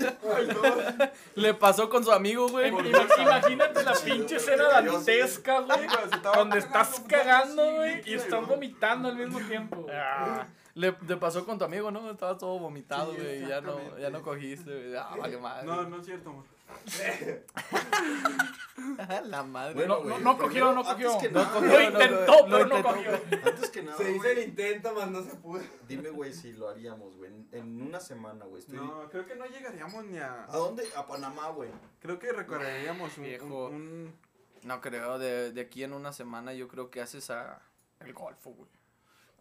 sí. 0.99 1.05
Le 1.37 1.55
pasó 1.55 1.89
con 1.89 2.03
su 2.05 2.11
amigo, 2.13 2.49
güey. 2.49 2.71
Ima- 2.73 3.07
Imagínate 3.23 3.85
la 3.85 3.93
pinche 3.93 4.37
escena 4.37 4.65
dantesca, 4.69 5.61
güey. 5.61 5.87
Donde 6.35 6.59
estás 6.59 7.01
cagando, 7.09 7.63
güey, 7.77 8.03
y 8.05 8.15
estás 8.15 8.47
vomitando 8.47 9.09
al 9.09 9.17
mismo 9.17 9.39
tiempo. 9.41 9.87
Ah, 9.93 10.47
le, 10.77 10.93
te 10.93 11.17
pasó 11.17 11.45
con 11.45 11.59
tu 11.59 11.65
amigo, 11.65 11.91
¿no? 11.91 12.11
Estaba 12.11 12.37
todo 12.39 12.59
vomitado, 12.59 13.13
güey, 13.15 13.47
ya 13.49 13.61
no, 13.61 13.99
ya 13.99 14.11
no 14.11 14.23
cogiste, 14.23 14.71
güey. 14.71 14.97
Ah, 14.97 15.15
vale 15.19 15.39
madre. 15.39 15.67
No, 15.67 15.83
no 15.89 15.97
es 16.01 16.07
cierto, 16.07 16.31
amor. 16.31 16.45
La 19.25 19.43
madre. 19.43 19.75
Bueno, 19.75 19.97
no, 19.99 20.03
güey, 20.03 20.23
no 20.23 20.37
cogió, 20.37 20.47
primero, 20.49 20.73
no 20.75 20.81
antes 20.89 21.07
cogió. 21.07 21.19
que 21.19 21.31
No 21.31 21.41
nada, 21.43 21.53
cogió, 21.55 21.69
Lo 21.73 21.79
Lo 21.79 21.83
intentó, 21.85 22.33
pero 22.45 22.67
no 22.67 22.83
cogió. 22.83 23.11
Antes 23.45 23.71
que 23.71 23.83
nada, 23.83 23.97
Se 23.97 24.13
hizo 24.13 24.29
el 24.29 24.39
intento, 24.39 24.95
más 24.95 25.11
no 25.11 25.23
se 25.23 25.35
pudo. 25.37 25.63
dime, 25.89 26.11
güey, 26.11 26.33
si 26.33 26.53
lo 26.53 26.69
haríamos, 26.69 27.17
güey, 27.17 27.31
en- 27.33 27.49
en 27.53 27.83
una 27.83 28.01
semana, 28.01 28.45
güey. 28.45 28.61
Estoy... 28.61 28.77
No, 28.77 29.09
creo 29.11 29.27
que 29.27 29.35
no 29.35 29.47
llegaríamos 29.47 30.05
ni 30.05 30.19
a. 30.19 30.45
¿A 30.45 30.57
dónde? 30.57 30.85
A 30.95 31.07
Panamá, 31.07 31.49
güey. 31.51 31.71
Creo 32.01 32.19
que 32.19 32.33
recorreríamos 32.33 33.17
un. 33.17 33.25
Viejo. 33.25 33.67
un, 33.69 33.75
un- 33.75 34.15
No 34.65 34.81
creo, 34.81 35.19
de, 35.19 35.53
de 35.53 35.61
aquí 35.63 35.83
en 35.85 35.93
una 35.95 36.13
semana 36.13 36.53
yo 36.53 36.69
creo 36.69 36.91
que 36.91 37.01
haces 37.01 37.31
a 37.31 37.63
el 38.01 38.13
golfo, 38.13 38.51
güey. 38.51 38.69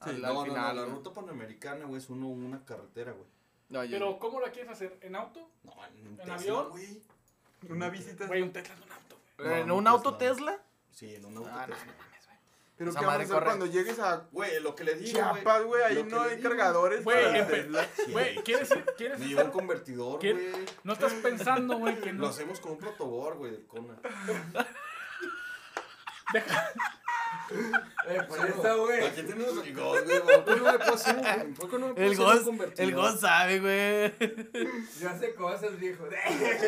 Sí, 0.03 0.09
Al, 0.09 0.21
No, 0.21 0.27
al 0.27 0.33
no, 0.35 0.43
final, 0.45 0.75
no, 0.75 0.81
la 0.81 0.87
ruta 0.87 1.13
panamericana, 1.13 1.85
güey, 1.85 2.01
es 2.01 2.09
uno, 2.09 2.27
una 2.27 2.63
carretera, 2.65 3.11
güey. 3.13 3.25
No, 3.69 3.83
yo- 3.83 3.91
Pero, 3.91 4.19
¿cómo 4.19 4.39
la 4.39 4.51
quieres 4.51 4.71
hacer? 4.71 4.97
¿En 5.01 5.15
auto? 5.15 5.49
No, 5.63 5.73
en, 5.85 6.01
un 6.01 6.07
¿En 6.07 6.17
Tesla, 6.17 6.35
avión? 6.35 6.69
güey. 6.69 7.01
una 7.69 7.89
visita. 7.89 8.27
Güey, 8.27 8.41
un 8.43 8.51
Tesla 8.53 8.75
es 8.75 8.81
un 8.81 8.91
auto, 8.91 9.17
güey. 9.37 9.47
No, 9.49 9.55
¿En 9.55 9.71
un 9.71 9.87
auto 9.87 10.17
Tesla. 10.17 10.51
Tesla? 10.51 10.63
Sí, 10.91 11.15
en 11.15 11.25
un 11.25 11.37
auto 11.37 11.49
Ah, 11.51 11.65
Tesla. 11.65 11.85
no 11.85 11.91
mames, 11.97 12.25
güey. 12.27 12.37
Pero 12.77 12.89
Esa 12.91 12.99
¿qué 12.99 13.05
vamos 13.05 13.21
a 13.21 13.23
hacer 13.23 13.43
cuando 13.43 13.65
llegues 13.65 13.99
a 13.99 14.27
Güey, 14.31 14.59
lo 14.61 14.75
que 14.75 14.83
le 14.83 14.95
digo, 14.95 15.11
Chiapas, 15.13 15.63
güey? 15.63 15.81
Ahí 15.81 15.95
Lo 15.95 16.05
no 16.05 16.21
hay 16.21 16.35
digo. 16.35 16.49
cargadores 16.49 17.03
Güey, 17.03 17.47
Tesla. 17.47 17.89
Güey, 18.11 18.35
¿quieres, 18.43 18.69
quieres 18.97 19.19
Me 19.19 19.43
un 19.43 19.49
convertidor, 19.51 20.19
güey. 20.19 20.51
No 20.83 20.93
estás 20.93 21.13
pensando, 21.13 21.77
güey, 21.79 21.99
que 22.01 22.11
Lo 22.13 22.19
no. 22.19 22.27
hacemos 22.27 22.59
con 22.59 22.73
un 22.73 22.77
protobor, 22.77 23.37
güey, 23.37 23.51
del 23.51 23.65
Cona. 23.65 23.95
Deja- 26.33 26.73
Eh, 28.07 28.21
por 28.27 28.37
eso, 28.47 28.77
güey. 28.85 29.03
Aquí 29.07 29.23
tenemos 29.23 29.65
el 29.65 29.73
Ghost, 29.75 30.05
güey. 30.05 30.21
¿Por 30.21 30.45
qué 30.45 30.55
no 30.61 30.71
le 30.71 30.77
puedo 30.79 30.93
hacer 30.93 31.15
un- 31.15 31.53
por 31.59 31.69
qué 31.71 31.77
no 31.79 31.87
le 31.87 31.93
puedo 31.95 32.05
El 32.07 32.11
hacer 32.13 32.19
un 32.19 32.31
Ghost, 32.33 32.45
convertidor? 32.45 32.87
el 32.89 32.95
Ghost 32.95 33.21
sabe, 33.21 33.59
güey. 33.59 34.13
Yo 35.01 35.09
hace 35.09 35.33
cosas, 35.35 35.79
viejo. 35.79 36.03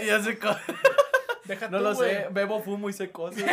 Ya 0.05 0.23
sé 0.23 0.39
co- 0.39 0.55
deja 1.45 1.67
No 1.69 1.77
tú, 1.77 1.83
lo 1.83 1.93
güey. 1.95 2.09
sé, 2.09 2.27
bebo, 2.31 2.61
fumo 2.63 2.89
y 2.89 2.93
sé 2.93 3.11
cosas. 3.11 3.43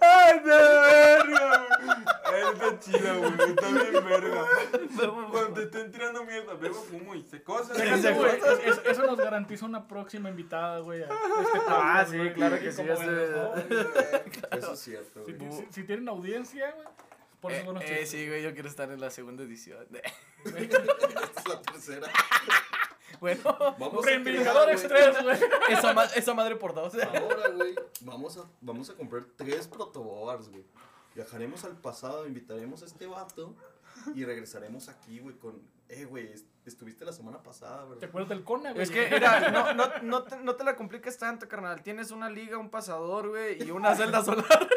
¡Ay, 0.00 0.38
de 0.40 0.50
verga! 0.50 1.66
Está 2.52 2.78
chida, 2.78 3.14
güey. 3.14 3.32
Está 3.50 3.68
bien 3.68 4.04
verga. 4.04 4.44
Cuando 5.30 5.52
te 5.54 5.62
estén 5.64 5.90
tirando 5.92 6.24
mierda, 6.24 6.54
bebo, 6.54 6.74
fumo 6.82 7.14
y 7.14 7.22
sé 7.22 7.42
cosas. 7.42 7.76
Güey. 7.76 7.88
Es- 8.66 8.80
Eso 8.84 9.06
nos 9.06 9.16
garantiza 9.18 9.66
una 9.66 9.86
próxima 9.86 10.28
invitada, 10.28 10.78
güey. 10.80 11.02
a 11.02 11.04
este 11.04 11.14
Ah, 11.14 11.64
podcast, 11.66 12.10
sí, 12.10 12.16
güey. 12.18 12.32
claro 12.34 12.58
que 12.60 12.70
sí, 12.72 12.76
como 12.76 12.88
ya 12.88 12.96
sé. 12.96 13.06
ven, 13.06 13.32
¿no? 13.32 14.56
Eso 14.58 14.72
es 14.72 14.80
cierto, 14.80 15.24
Si, 15.26 15.32
güey. 15.32 15.52
si- 15.52 15.66
si 15.72 15.84
tienen 15.84 16.08
audiencia, 16.08 16.70
güey. 16.72 16.86
Por 17.40 17.52
eso 17.52 17.72
Eh, 17.80 18.02
eh, 18.02 18.06
sí, 18.06 18.26
güey, 18.28 18.42
yo 18.42 18.52
quiero 18.52 18.68
estar 18.68 18.90
en 18.90 19.00
la 19.00 19.10
segunda 19.10 19.42
edición. 19.44 19.86
Esta 20.44 20.78
es 21.38 21.48
la 21.48 21.62
tercera. 21.62 22.08
Bueno, 23.18 23.42
Vamos 23.78 24.06
a 24.06 24.10
3, 24.10 25.22
güey. 25.22 25.38
esa, 25.68 25.92
ma- 25.92 26.04
esa 26.04 26.32
madre 26.34 26.56
por 26.56 26.74
dos. 26.74 26.94
Ahora, 26.94 27.48
güey, 27.48 27.74
vamos 28.02 28.36
a, 28.38 28.44
vamos 28.60 28.88
a 28.90 28.94
comprar 28.94 29.24
tres 29.36 29.66
protobars, 29.68 30.48
güey. 30.48 30.64
Viajaremos 31.14 31.64
al 31.64 31.76
pasado, 31.76 32.26
invitaremos 32.26 32.82
a 32.82 32.86
este 32.86 33.06
vato 33.06 33.54
y 34.14 34.24
regresaremos 34.24 34.88
aquí, 34.88 35.18
güey, 35.20 35.36
con... 35.36 35.60
Eh, 35.88 36.04
güey, 36.04 36.32
est- 36.32 36.46
estuviste 36.66 37.04
la 37.04 37.12
semana 37.12 37.42
pasada, 37.42 37.82
¿Te 37.82 37.88
¿verdad? 37.88 38.04
acuerdas 38.04 38.28
del 38.28 38.44
Cona, 38.44 38.70
güey? 38.70 38.84
Es 38.84 38.90
que, 38.92 39.08
mira, 39.10 39.50
no, 39.50 39.74
no, 39.74 39.88
no, 40.02 40.22
te, 40.22 40.36
no 40.36 40.54
te 40.54 40.62
la 40.62 40.76
compliques 40.76 41.18
tanto, 41.18 41.48
carnal. 41.48 41.82
Tienes 41.82 42.12
una 42.12 42.30
liga, 42.30 42.58
un 42.58 42.70
pasador, 42.70 43.28
güey, 43.30 43.60
y 43.60 43.72
una 43.72 43.94
celda 43.96 44.22
solar. 44.24 44.68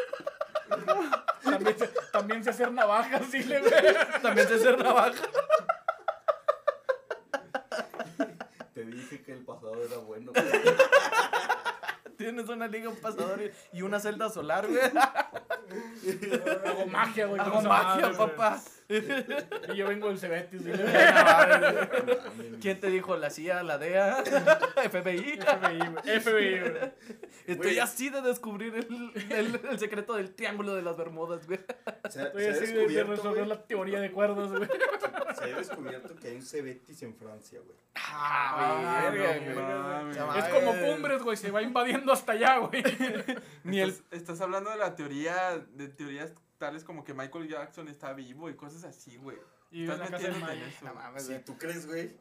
También, 1.44 1.78
sé- 1.78 1.90
también 2.12 2.42
sé 2.42 2.50
hacer 2.50 2.72
navajas, 2.72 3.22
sí, 3.30 3.44
le, 3.44 3.60
güey. 3.60 3.72
También 4.22 4.48
te 4.48 4.54
hacer 4.54 4.76
navaja. 4.82 5.22
Te 8.74 8.84
dije 8.84 9.22
que 9.22 9.32
el 9.32 9.44
pasado 9.44 9.80
era 9.84 9.98
bueno. 9.98 10.32
güey. 10.32 10.44
Tienes 12.16 12.48
una 12.48 12.66
liga, 12.66 12.88
un 12.88 12.96
pasador 12.96 13.40
y- 13.40 13.78
y 13.78 13.82
una 13.82 14.00
celda 14.00 14.30
solar, 14.30 14.66
güey. 14.66 14.80
Hago 16.66 16.86
magia, 16.86 17.26
güey. 17.26 17.40
Hago 17.40 17.62
magia, 17.62 18.02
madre, 18.08 18.16
papá. 18.16 18.60
Y 18.86 19.76
yo 19.76 19.88
vengo 19.88 20.08
del 20.08 20.18
Cebetis, 20.18 20.62
güey. 20.66 20.78
¿Quién 22.60 22.80
te 22.80 22.88
dijo? 22.88 23.16
¿La 23.16 23.30
CIA, 23.30 23.62
la 23.62 23.78
DEA, 23.78 24.22
FBI? 24.90 25.38
FBI, 25.40 25.78
güey. 25.78 26.20
FBI, 26.20 26.60
güey. 26.60 26.92
Estoy 27.46 27.56
Güey. 27.72 27.78
así 27.78 28.08
de 28.10 28.22
descubrir 28.22 28.74
el, 28.74 29.12
el, 29.30 29.60
el 29.70 29.78
secreto 29.78 30.14
del 30.14 30.34
triángulo 30.34 30.74
de 30.74 30.82
las 30.82 30.96
Bermudas, 30.96 31.46
güey. 31.46 31.60
Se, 32.08 32.20
ha- 32.20 32.24
Estoy 32.26 32.42
se 32.42 32.50
así 32.50 32.66
de- 32.72 33.04
resolver 33.04 33.44
güey, 33.44 33.46
la 33.48 33.62
teoría 33.66 34.00
de 34.00 34.10
cuerdas, 34.12 34.50
güey. 34.50 34.68
se 35.38 35.44
ha 35.52 35.56
descubierto 35.56 36.14
que 36.16 36.28
hay 36.28 36.36
un 36.36 36.42
Cebetis 36.42 37.02
en 37.02 37.14
Francia, 37.14 37.60
güey. 37.64 37.76
Ah, 37.96 39.10
verga, 39.12 39.38
güey. 39.38 40.38
Es 40.38 40.44
como 40.46 40.72
Cumbres, 40.74 41.22
güey. 41.22 41.36
Se 41.36 41.50
va 41.50 41.60
invadiendo 41.62 42.12
hasta 42.12 42.32
allá, 42.32 42.58
güey. 42.58 42.82
Ni 43.62 43.80
el... 43.80 43.94
Estás 44.10 44.40
hablando 44.40 44.70
de 44.70 44.76
la 44.78 44.94
teoría, 44.96 45.53
de 45.58 45.88
teorías 45.88 46.32
tales 46.58 46.84
como 46.84 47.04
que 47.04 47.14
Michael 47.14 47.48
Jackson 47.48 47.88
está 47.88 48.12
vivo 48.12 48.48
y 48.50 48.54
cosas 48.54 48.84
así, 48.84 49.16
güey. 49.16 49.36
Y 49.70 49.88
Estás 49.90 50.08
metiéndote 50.10 50.52
en 50.52 50.62
eso. 50.62 50.84
No 50.84 50.94
mames, 50.94 51.26
Si 51.26 51.38
tú 51.40 51.58
crees, 51.58 51.86
güey, 51.86 52.16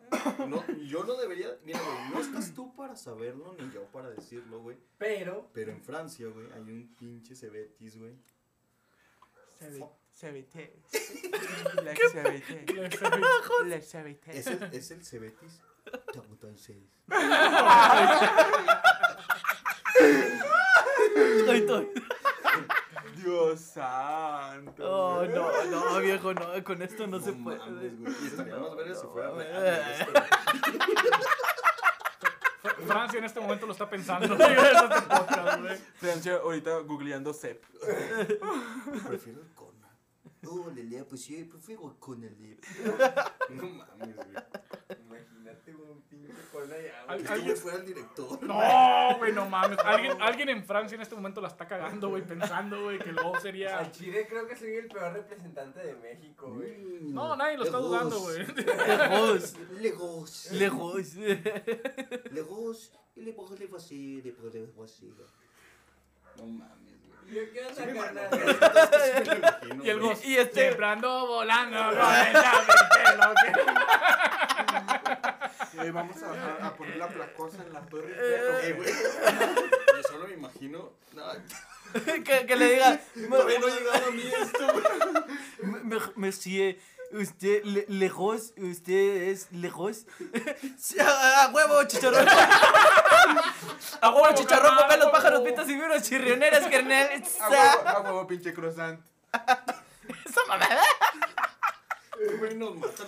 no, 0.47 0.65
yo 0.87 1.03
no 1.03 1.15
debería, 1.15 1.49
mira, 1.63 1.79
güey, 1.81 2.09
no 2.11 2.19
estás 2.19 2.51
tú 2.55 2.75
para 2.75 2.95
saberlo 2.95 3.55
ni 3.59 3.71
yo 3.71 3.83
para 3.91 4.09
decirlo, 4.09 4.59
güey. 4.61 4.75
Pero, 4.97 5.49
Pero 5.53 5.71
en 5.71 5.81
Francia, 5.83 6.27
güey, 6.29 6.47
hay 6.51 6.61
un 6.61 6.95
pinche 6.97 7.35
Cebetis, 7.35 7.97
güey. 7.99 8.13
CBT. 9.59 10.55
La 11.83 11.93
CBT. 11.93 12.69
Le- 12.71 12.91
se- 12.91 13.65
La 13.65 13.79
CBT. 13.81 14.27
Es 14.29 14.47
el, 14.47 14.63
es 14.73 14.91
el 14.91 15.05
Cebetis. 15.05 15.61
Estoy, 19.99 21.57
estoy. 21.59 21.89
Dios 23.23 23.59
santo. 23.59 24.83
Oh, 24.83 25.25
no, 25.25 25.65
no, 25.65 25.99
viejo, 25.99 26.33
no, 26.33 26.63
con 26.63 26.81
esto 26.81 27.07
no, 27.07 27.19
se 27.19 27.33
puede. 27.33 27.57
mames, 27.59 27.99
güey. 27.99 28.13
Y 28.23 28.27
estaría 28.27 28.57
más 28.57 28.75
verga 28.75 28.95
si 28.95 29.03
No, 29.03 29.11
fuera 29.11 29.29
no, 29.29 29.35
real. 29.37 30.07
Francia 32.87 33.19
en 33.19 33.25
este 33.25 33.39
momento 33.39 33.65
lo 33.65 33.71
está 33.73 33.89
pensando. 33.89 34.35
Francia 35.95 36.35
ahorita 36.43 36.79
googleando 36.79 37.33
CEP. 37.33 37.63
Prefiero 39.07 39.41
el 39.41 39.53
Cona. 39.53 39.72
Oh, 40.45 40.69
Lelea, 40.71 41.05
pues 41.05 41.21
sí, 41.21 41.43
prefiero 41.45 41.87
el 41.89 41.97
Cona, 41.97 42.27
Lelea. 42.27 42.57
No 43.49 43.63
mames, 43.69 44.15
güey. 44.15 44.27
imagínate 45.05 45.75
un 45.75 46.01
pinche 46.03 46.33
cola 46.51 46.75
ya, 46.81 47.05
güey. 47.05 47.41
Güey 47.43 47.55
fuera 47.55 47.77
el 47.77 47.85
director. 47.85 48.43
No, 48.43 49.17
güey, 49.17 49.31
no 49.33 49.49
mames. 49.49 49.77
Alguien, 49.79 50.21
alguien 50.21 50.49
en 50.49 50.63
Francia 50.65 50.95
en 50.95 51.01
este 51.01 51.15
momento 51.15 51.39
la 51.41 51.49
está 51.49 51.67
cagando, 51.67 52.09
güey, 52.09 52.25
pensando, 52.25 52.83
güey, 52.83 52.99
que 52.99 53.11
luego 53.11 53.39
sería. 53.39 53.79
Al 53.79 53.91
Chile 53.91 54.25
creo 54.27 54.47
que 54.47 54.55
soy 54.55 54.73
el 54.75 54.87
peor 54.87 55.13
representante 55.13 55.79
de 55.79 55.95
México, 55.95 56.51
güey. 56.53 56.77
Mm, 56.77 57.13
No, 57.13 57.35
nadie 57.35 57.57
lo 57.57 57.63
está 57.65 57.77
Lejos. 57.77 57.89
dudando, 57.91 58.19
güey. 58.19 58.45
Lejos, 59.81 60.51
Lejos. 60.51 60.51
lejos. 60.51 61.15
Lejos. 62.31 62.91
Y 63.15 63.21
le 63.21 63.33
pongo 63.33 63.55
le 63.55 63.69
así, 63.77 64.21
le 64.21 64.31
pongo 64.31 64.83
así. 64.83 65.13
No 66.37 66.45
mames, 66.47 66.77
güey. 66.77 66.92
¿Y 66.92 66.92
qué 67.33 67.65
onda, 67.65 67.83
carnal? 68.03 69.59
Y 69.83 69.89
el. 69.89 69.99
Gus, 69.99 70.23
Y 70.25 70.37
este- 70.37 70.71
volando 70.71 71.27
Eh, 75.83 75.91
vamos 75.91 76.21
a, 76.23 76.31
a- 76.63 76.67
a 76.67 76.75
poner 76.75 76.97
la 76.97 77.07
placosa 77.07 77.63
en 77.65 77.73
la 77.73 77.81
torre. 77.81 78.13
Eh, 78.15 78.73
güey. 78.73 78.89
Yo 78.91 80.03
solo 80.09 80.27
me 80.27 80.33
imagino. 80.33 80.91
No, 81.13 81.23
que, 82.23 82.45
que 82.45 82.55
le 82.55 82.73
diga, 82.73 82.99
todavía 83.29 83.59
no 83.59 83.67
ha 83.67 83.69
llegado 83.69 84.07
a 84.07 84.11
mí 84.11 84.23
esto, 84.41 84.67
güey. 84.71 84.83
"Me- 85.83 85.95
me- 85.97 86.01
Monsieur, 86.15 86.75
usted, 87.13 87.63
le- 87.63 87.85
lejos, 87.87 88.53
usted 88.57 89.29
es 89.29 89.51
lejos. 89.51 90.05
Sí, 90.77 90.99
a, 90.99 91.43
a 91.45 91.49
huevo, 91.49 91.83
chicharrón. 91.85 92.27
A 94.01 94.09
huevo, 94.09 94.27
chicharrón, 94.35 94.75
con 94.87 94.99
los 94.99 95.09
pájaros, 95.09 95.41
pitas 95.41 95.67
y 95.69 95.75
vieron 95.75 96.01
chirrioneras, 96.01 96.67
carnal. 96.69 97.23
A 97.39 97.49
huevo, 97.49 97.87
a 97.89 98.01
huevo, 98.01 98.27
pinche 98.27 98.53
croissant. 98.53 98.99
Esa 99.33 100.41
mamada. 100.47 100.81
Güey, 102.37 102.55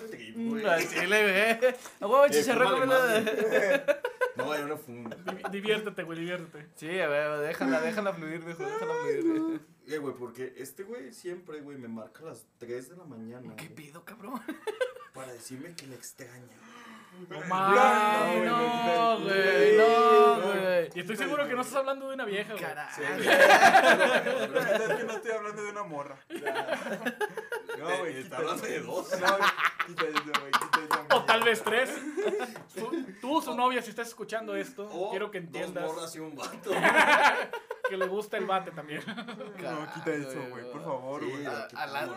trip, 0.09 0.35
güey. 0.35 0.65
Al 0.65 0.89
chile, 0.89 1.57
güey. 1.59 1.75
A 2.01 2.07
huevo, 2.07 2.27
chicharrón, 2.29 2.81
fúmale 2.81 3.23
cómelo. 3.23 3.83
No, 4.35 4.57
yo 4.57 4.67
no 4.67 4.77
fumo. 4.77 5.09
Divi- 5.09 5.49
Diviértete, 5.51 6.03
güey, 6.03 6.19
diviértete. 6.19 6.67
Sí, 6.75 6.99
a 6.99 7.07
ver, 7.07 7.39
déjala, 7.39 7.81
déjala 7.81 8.13
fluir, 8.13 8.43
viejo, 8.43 8.63
déjala 8.63 8.93
fluir. 9.03 9.61
Eh, 9.87 9.97
güey, 9.97 10.15
porque 10.15 10.53
este 10.57 10.83
güey 10.83 11.13
siempre, 11.13 11.61
güey, 11.61 11.77
me 11.77 11.87
marca 11.87 12.21
a 12.23 12.25
las 12.27 12.45
3 12.57 12.89
de 12.89 12.97
la 12.97 13.05
mañana. 13.05 13.55
¿Qué 13.55 13.65
güey, 13.65 13.75
pido, 13.75 14.03
cabrón? 14.03 14.41
Para 15.13 15.31
decirme 15.31 15.73
que 15.75 15.87
le 15.87 15.95
extraña. 15.95 16.57
No 17.29 17.39
No, 17.39 17.45
mames, 17.47 18.33
güey, 18.35 18.45
no, 18.45 19.17
no, 19.17 19.19
güey, 19.23 19.77
no, 19.77 20.35
no. 20.37 20.41
güey. 20.51 20.89
Y 20.95 20.99
estoy 20.99 21.17
seguro 21.17 21.47
que 21.47 21.53
no 21.55 21.61
estás 21.61 21.77
hablando 21.77 22.07
de 22.09 22.13
una 22.15 22.25
vieja, 22.25 22.53
güey. 22.53 22.63
Carajo. 22.63 22.95
Sí, 22.95 23.01
La 23.01 23.15
güey. 23.15 24.47
verdad 24.47 24.91
es 24.91 24.97
que 24.97 25.03
no 25.03 25.13
estoy 25.13 25.31
hablando 25.31 25.63
de 25.63 25.69
una 25.71 25.83
morra. 25.83 26.17
No, 27.77 27.97
güey, 27.99 28.15
Eh, 28.15 28.19
Está 28.21 28.37
hablando 28.37 28.63
de 28.65 28.79
dos. 28.79 29.09
No, 29.19 29.37
quita 29.87 30.05
eso, 30.05 30.21
güey, 30.39 30.51
O 31.11 31.23
tal 31.25 31.43
vez 31.43 31.61
tres. 31.63 31.89
Tú, 33.21 33.41
su 33.41 33.55
novia, 33.55 33.81
si 33.81 33.89
estás 33.89 34.07
escuchando 34.07 34.55
esto, 34.55 34.89
quiero 35.11 35.31
que 35.31 35.39
Dos 35.41 35.47
entiendas 35.47 35.83
morras 35.85 36.15
y 36.15 36.19
un 36.19 36.35
vato. 36.35 36.71
que 37.89 37.97
le 37.97 38.07
gusta 38.07 38.37
el 38.37 38.45
bate 38.45 38.71
también. 38.71 39.01
No, 39.61 39.87
quita 39.93 40.11
eso, 40.13 40.39
güey, 40.49 40.71
por 40.71 40.83
favor, 40.83 41.21
Sí, 41.21 41.29
güey. 41.29 41.43
quitamos, 41.43 41.93
la-. 41.93 42.09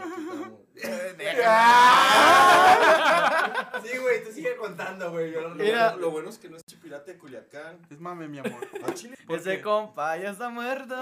Sí, 3.85 3.99
güey, 3.99 4.25
tú 4.25 4.33
sigue 4.33 4.57
contando, 4.57 5.11
güey. 5.11 5.31
Lo 5.33 5.51
Mira. 5.51 5.95
Lo 5.97 6.11
bueno 6.11 6.31
es 6.31 6.39
que 6.39 6.49
no 6.49 6.57
es 6.57 6.65
chipirate 6.65 7.13
de 7.13 7.19
Culiacán. 7.19 7.87
Es 7.91 8.01
mame, 8.01 8.29
mi 8.29 8.39
amor. 8.39 8.67
Chile. 8.95 9.17
Ese 9.29 9.61
compa 9.61 10.17
ya 10.17 10.31
está 10.31 10.49
muerto. 10.49 10.97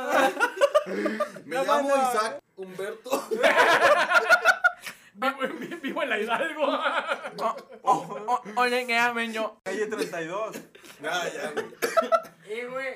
Me 1.45 1.57
No, 1.57 1.65
llamo. 1.65 1.89
Isaac 1.89 2.41
Humberto. 2.57 3.29
Vivo, 5.19 5.43
en- 5.45 5.81
vivo 5.81 6.03
en 6.03 6.11
la 6.11 6.19
Hidalgo. 6.19 6.67
Oh, 7.39 7.57
oh, 7.83 8.19
oh, 8.29 8.61
Oye, 8.61 8.87
¿qué 8.87 8.93
llamen 8.95 9.33
yo? 9.33 9.61
Calle 9.65 9.87
32. 9.87 10.57
Ah, 11.09 11.23
ya, 11.33 11.51
güey. 11.53 11.67
Y, 12.49 12.65
güey. 12.65 12.95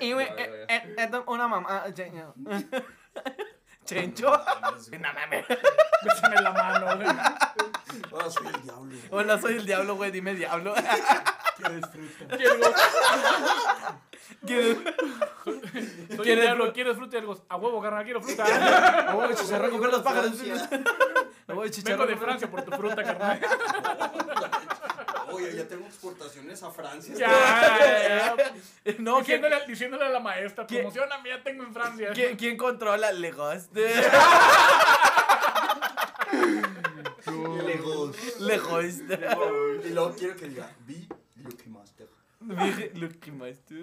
Y, 0.00 0.12
güey, 0.12 0.26
eh, 0.36 0.66
eh, 0.68 0.94
esto 0.98 1.18
es 1.18 1.24
una 1.26 1.48
mamá. 1.48 1.84
Chencho. 1.94 2.34
Chencho. 3.84 4.30
No 4.30 5.12
mames. 5.14 5.46
Bésame 6.02 6.36
la 6.42 6.50
mano, 6.52 6.96
güey. 6.96 7.08
Ahora 8.12 8.30
soy 8.30 8.46
el 8.46 8.62
diablo. 8.62 8.84
güey. 8.84 9.00
Hola, 9.10 9.40
soy 9.40 9.56
el 9.56 9.66
diablo, 9.66 9.96
güey. 9.96 10.10
Dime 10.10 10.34
diablo. 10.34 10.74
¿Quieres 11.56 11.84
fruta? 11.90 12.36
Quiero, 12.36 12.56
¿Qué? 14.46 14.76
soy 15.44 15.54
el 16.10 16.16
¿Quieres 16.22 16.44
diablo, 16.44 16.66
fru- 16.66 16.72
¿quieres 16.74 16.96
fruta? 16.96 17.16
Y 17.16 17.20
algo, 17.20 17.44
a 17.48 17.56
huevo, 17.56 17.80
carnal, 17.82 18.04
quiero 18.04 18.20
fruta. 18.20 18.44
A 18.44 19.14
chicharrón 19.34 19.70
los 19.90 20.02
pájaros. 20.02 20.34
Francia. 20.36 20.68
No 21.48 21.54
voy 21.54 21.68
a 21.68 21.70
Vengo 21.70 21.74
chicharrón 21.76 22.06
de 22.08 22.14
con- 22.14 22.22
Francia 22.22 22.50
por 22.50 22.62
tu 22.62 22.70
fruta, 22.72 23.02
carnal. 23.02 23.40
Oye, 25.32 25.54
ya 25.56 25.66
tengo 25.68 25.86
exportaciones 25.86 26.62
a 26.62 26.70
Francia. 26.70 27.14
Ya, 27.16 27.28
ya, 27.28 28.36
ya. 28.84 28.94
No, 28.98 29.22
¿quién, 29.22 29.42
Diciéndole, 29.66 30.04
a 30.06 30.08
la 30.10 30.20
maestra, 30.20 30.66
promocioname, 30.66 31.28
ya 31.30 31.42
tengo 31.42 31.62
en 31.64 31.72
Francia. 31.74 32.10
quién, 32.14 32.36
quién 32.36 32.56
controla 32.56 33.12
Legos? 33.12 33.68
Legos. 33.72 34.06
Y 39.84 39.88
luego 39.90 40.14
quiero 40.16 40.36
que 40.36 40.48
diga, 40.48 40.72
vi 40.86 41.06
Lucky 41.36 41.68
Master. 41.68 42.08
Que 43.20 43.32
más 43.32 43.58
tú. 43.66 43.74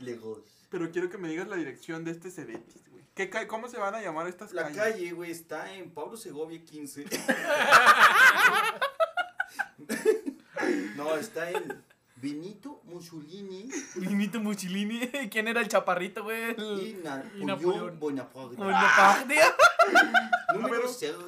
Legos. 0.00 0.40
Pero 0.70 0.90
quiero 0.90 1.08
que 1.10 1.18
me 1.18 1.28
digas 1.28 1.48
la 1.48 1.56
dirección 1.56 2.04
de 2.04 2.12
este 2.12 2.30
Cebetis, 2.30 2.88
güey. 2.90 3.04
¿Qué 3.14 3.28
ca- 3.30 3.46
¿Cómo 3.48 3.68
se 3.68 3.78
van 3.78 3.94
a 3.94 4.00
llamar 4.00 4.26
estas 4.28 4.52
La 4.52 4.62
calles? 4.64 4.78
calle, 4.78 5.12
güey, 5.12 5.30
está 5.32 5.74
en 5.74 5.90
Pablo 5.90 6.16
Segovia 6.16 6.62
15. 6.64 7.04
no, 10.96 11.16
está 11.16 11.50
en 11.50 11.82
Benito 12.16 12.80
Mussolini 12.84 13.68
Vinito 13.96 14.40
Muchilini. 14.40 15.08
¿Quién 15.30 15.48
era 15.48 15.60
el 15.60 15.68
chaparrito, 15.68 16.22
güey? 16.24 16.54
y 16.58 16.92
El... 16.92 17.02
Napoleón 17.04 17.46
Napoleón. 17.46 17.98
Bonaparte. 17.98 18.56
Bonaparte. 18.56 19.36
Número 20.54 20.88
0. 20.98 21.18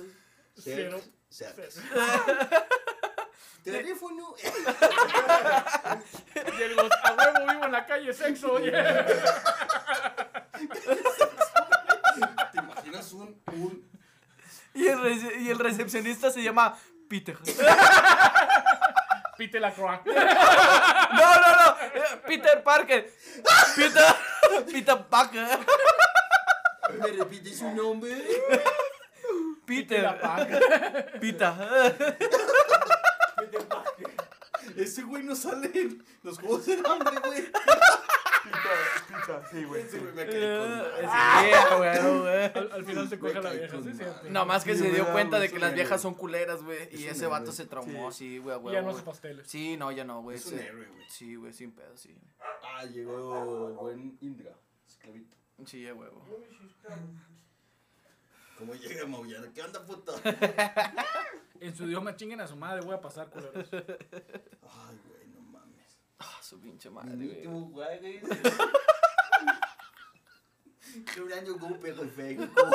Cero. 0.56 1.00
0. 1.30 1.52
Teléfono. 3.64 4.34
Y 6.58 6.62
el 6.62 6.78
a 6.78 6.82
huevo 7.12 7.46
vivo 7.52 7.64
en 7.66 7.72
la 7.72 7.84
calle 7.86 8.12
sexo, 8.12 8.52
oye. 8.54 8.72
¿Te 12.52 12.58
imaginas 12.58 13.12
un, 13.12 13.40
un 13.52 13.90
Y 14.74 14.86
el, 14.86 14.98
rece- 14.98 15.40
y 15.40 15.50
el 15.50 15.58
recepcionista 15.58 16.30
se 16.30 16.42
llama 16.42 16.76
Peter. 17.08 17.36
Pite 19.36 19.58
la 19.60 19.72
croix. 19.72 20.00
No, 20.06 20.12
no, 20.14 21.56
no. 21.56 21.76
eh, 21.94 22.20
Peter 22.26 22.62
Parker. 22.62 23.10
Peter. 23.76 24.04
Peter 24.72 24.98
Parker. 25.06 25.46
¿Me 26.98 27.06
repites 27.12 27.58
su 27.58 27.70
nombre? 27.72 28.22
Peter. 29.76 30.20
paca. 30.20 30.58
Peter. 31.20 31.52
Ese 34.76 35.02
güey 35.02 35.22
no 35.22 35.34
sale 35.36 35.70
en 35.74 36.04
los 36.22 36.38
juegos 36.38 36.66
del 36.66 36.84
hambre, 36.86 37.18
güey. 37.24 37.42
Pita, 37.44 38.70
pita, 39.08 39.46
sí, 39.50 39.64
güey. 39.64 39.82
Ese 39.82 39.98
güey 39.98 40.12
me 40.14 40.26
quedé 40.26 40.58
con 40.58 40.70
madre. 41.06 41.52
güey, 41.76 42.18
güey. 42.18 42.44
Al, 42.54 42.72
al 42.72 42.84
final 42.84 43.08
se 43.08 43.18
coge 43.18 43.38
a 43.38 43.42
la 43.42 43.50
vieja, 43.52 43.76
¿sí? 43.82 43.92
sí. 43.92 44.02
No 44.30 44.46
más 44.46 44.64
que 44.64 44.74
Sí, 44.74 44.80
se 44.82 44.90
dio 44.90 45.02
güey, 45.02 45.12
cuenta 45.12 45.38
de 45.38 45.50
que 45.50 45.58
las 45.58 45.74
viejas 45.74 46.00
son 46.00 46.14
culeras, 46.14 46.62
güey. 46.62 46.88
Y 46.92 47.06
ese 47.06 47.26
vato 47.26 47.52
se 47.52 47.66
traumó, 47.66 48.10
sí, 48.10 48.38
güey, 48.38 48.56
güey. 48.58 48.74
ya 48.74 48.82
no 48.82 48.90
hace 48.90 49.02
pasteles. 49.02 49.46
Sí, 49.46 49.76
no, 49.76 49.92
ya 49.92 50.04
no, 50.04 50.22
güey. 50.22 50.36
Es 50.36 50.46
un 50.46 50.58
sí. 50.58 50.64
héroe, 50.64 50.86
güey. 50.86 51.04
Sí, 51.08 51.34
güey, 51.36 51.52
sin 51.52 51.72
pedo, 51.72 51.96
sí. 51.96 52.16
Ah, 52.62 52.84
llegó 52.86 53.68
el 53.68 53.74
buen 53.74 54.18
Indra, 54.20 54.52
esclavito. 54.86 55.36
Sí, 55.66 55.82
ya, 55.82 55.92
huevo. 55.94 56.24
¿Cómo 58.60 58.74
llega 58.74 59.06
maullando? 59.06 59.50
¿Qué 59.54 59.62
onda, 59.62 59.84
puto? 59.84 60.14
En 61.60 61.76
su 61.76 61.84
idioma 61.84 62.16
chinguen 62.16 62.40
a 62.40 62.46
su 62.46 62.56
madre, 62.56 62.80
voy 62.80 62.94
a 62.94 63.00
pasar, 63.02 63.28
culeros. 63.28 63.68
Ay, 63.70 64.98
güey, 65.06 65.28
no 65.28 65.42
mames. 65.42 65.98
Ah, 66.18 66.38
su 66.40 66.58
pinche 66.58 66.88
madre, 66.88 67.14
güey. 67.16 67.44
Juárez. 67.44 68.22
Quebrando 71.14 71.58
golpe 71.58 71.92
perfecto. 71.92 72.70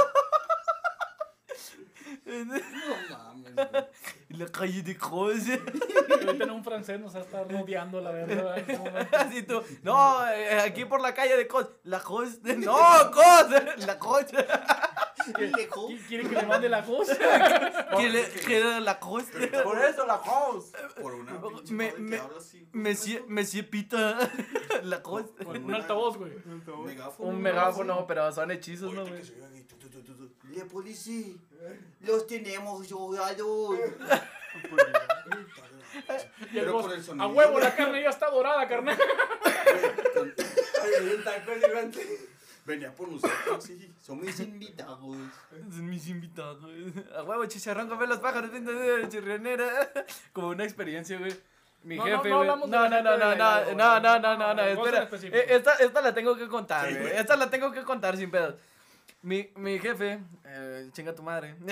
No 2.25 3.17
mames, 3.17 3.55
güey. 3.55 3.86
La 4.29 4.45
calle 4.47 4.83
de 4.83 4.95
Croce. 4.97 5.59
Ahorita 6.11 6.43
en 6.43 6.51
un 6.51 6.63
francés 6.63 6.99
nos 6.99 7.15
va 7.15 7.19
a 7.19 7.23
estar 7.23 7.51
rodeando 7.51 8.01
la 8.01 8.11
verdad. 8.11 8.57
en 8.57 8.69
este 8.69 8.77
momento. 8.77 9.17
Así 9.17 9.43
tú. 9.43 9.63
No, 9.81 10.27
eh, 10.27 10.59
aquí 10.61 10.86
por 10.86 11.01
la 11.01 11.13
calle 11.15 11.38
de 11.38 11.47
Cos. 11.47 11.67
La 11.83 12.01
Cos. 12.01 12.39
No, 12.43 12.77
Cos. 13.11 13.86
La 13.86 13.97
Cos. 13.97 14.25
Lejos. 15.57 15.91
¿Qui- 15.91 16.07
¿Quieren 16.07 16.30
que 16.30 16.36
le 16.36 16.43
mande 16.47 16.69
la 16.69 16.84
cosa? 16.86 17.15
¿Quiere 17.97 18.23
quiere 18.45 18.80
la 18.82 18.99
Cos? 18.99 19.23
Por 19.63 19.78
eso 19.84 20.05
la 20.05 20.17
house. 20.17 20.71
Por 21.01 21.15
una 21.15 21.41
pinche 21.41 21.73
Me- 21.73 21.93
me- 21.97 22.15
que 22.17 22.21
habla 22.21 22.38
así. 22.38 22.67
Monsieur 23.28 23.69
Pita. 23.69 24.17
La. 24.84 25.01
Con 25.01 25.30
un 25.63 25.73
altavoz, 25.73 26.17
güey. 26.17 26.32
Megáfono. 26.86 27.30
Un 27.30 27.36
¿no? 27.36 27.41
megáfono, 27.41 28.05
pero 28.07 28.32
son 28.32 28.51
hechizos, 28.51 28.93
¿no, 28.93 29.05
güey? 29.05 29.21
La 30.53 30.65
policía. 30.65 31.34
Los 32.01 32.28
tenemos 32.28 32.82
el 32.82 32.88
Pero 36.53 36.82
por 36.82 36.93
el 36.93 36.99
a 36.99 37.03
sonido. 37.03 37.28
huevo, 37.30 37.59
la 37.59 37.76
carne 37.76 38.01
ya 38.01 38.09
está 38.09 38.30
dorada, 38.30 38.67
carnal. 38.67 38.97
Ay, 40.15 41.15
un 41.15 41.23
taco 41.23 41.51
gigante. 41.55 42.30
Venía 42.66 42.91
por 42.93 43.07
nosotros, 43.09 43.63
sí. 43.63 43.93
Somos 44.01 44.39
invitados. 44.39 44.99
Son 44.99 45.89
mis 45.89 46.07
invitados. 46.07 46.63
A 47.16 47.22
huevo, 47.24 47.45
chicharrón, 47.45 47.88
comer 47.88 48.09
los 48.09 48.18
pájaros, 48.20 48.49
pinta 48.49 48.72
de 48.72 49.07
chirrionera. 49.07 49.91
Como 50.34 50.47
una 50.49 50.63
experiencia, 50.63 51.18
güey. 51.20 51.36
Mi 51.84 51.97
No, 51.97 52.07
no, 52.07 52.18
jefe, 52.18 52.30
no 52.30 52.43
No, 52.43 52.55
no, 52.55 52.89
no, 52.89 52.89
no, 52.89 53.18
no, 53.18 53.38
no, 53.76 53.99
no, 53.99 54.20
no, 54.20 54.38
no, 54.38 54.53
no, 54.55 54.61
espera. 54.63 55.07
Eh, 55.32 55.45
Esta, 55.49 55.76
esta 55.76 56.01
la 56.01 56.13
tengo 56.16 56.36
que 56.36 56.47
contar, 56.47 56.91
güey. 56.91 57.16
Esta 57.16 57.36
la 57.36 57.49
tengo 57.51 57.72
que 57.72 57.84
contar 57.84 58.18
sin 58.18 58.32
pedos. 58.32 58.55
Mi, 59.22 59.51
mi 59.55 59.78
jefe, 59.78 60.20
eh, 60.45 60.89
chinga 60.93 61.13
tu 61.13 61.22
madre. 61.22 61.55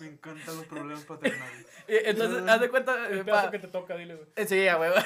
Me 0.00 0.08
encantan 0.08 0.56
los 0.56 0.66
problemas 0.66 1.04
paternales. 1.04 1.66
Eh, 1.86 2.02
Entonces, 2.06 2.42
haz 2.48 2.60
de 2.60 2.68
cuenta. 2.70 3.08
eh, 3.08 3.12
El 3.12 3.24
pedazo 3.24 3.44
pa- 3.46 3.50
que 3.52 3.58
te 3.60 3.68
toca, 3.68 3.94
dile, 3.96 4.16
güey. 4.16 4.26
Eh, 4.36 4.46
Sí, 4.46 4.66
a 4.66 4.76
huevo. 4.78 4.96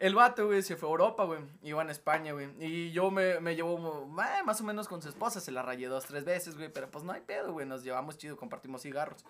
El 0.00 0.14
vato, 0.14 0.46
güey, 0.46 0.62
se 0.62 0.76
fue 0.76 0.88
a 0.88 0.92
Europa, 0.92 1.24
güey. 1.24 1.40
Iba 1.62 1.82
en 1.82 1.90
España, 1.90 2.32
güey. 2.32 2.48
Y 2.58 2.90
yo 2.90 3.10
me, 3.10 3.38
me 3.40 3.54
llevo 3.54 4.08
eh, 4.18 4.42
más 4.44 4.60
o 4.60 4.64
menos 4.64 4.88
con 4.88 5.02
su 5.02 5.08
esposa. 5.10 5.40
Se 5.40 5.52
la 5.52 5.62
rayé 5.62 5.86
dos, 5.88 6.06
tres 6.06 6.24
veces, 6.24 6.56
güey. 6.56 6.72
Pero 6.72 6.90
pues 6.90 7.04
no 7.04 7.12
hay 7.12 7.20
pedo, 7.20 7.52
güey. 7.52 7.66
Nos 7.66 7.84
llevamos 7.84 8.16
chido, 8.16 8.36
compartimos 8.36 8.80
cigarros. 8.82 9.24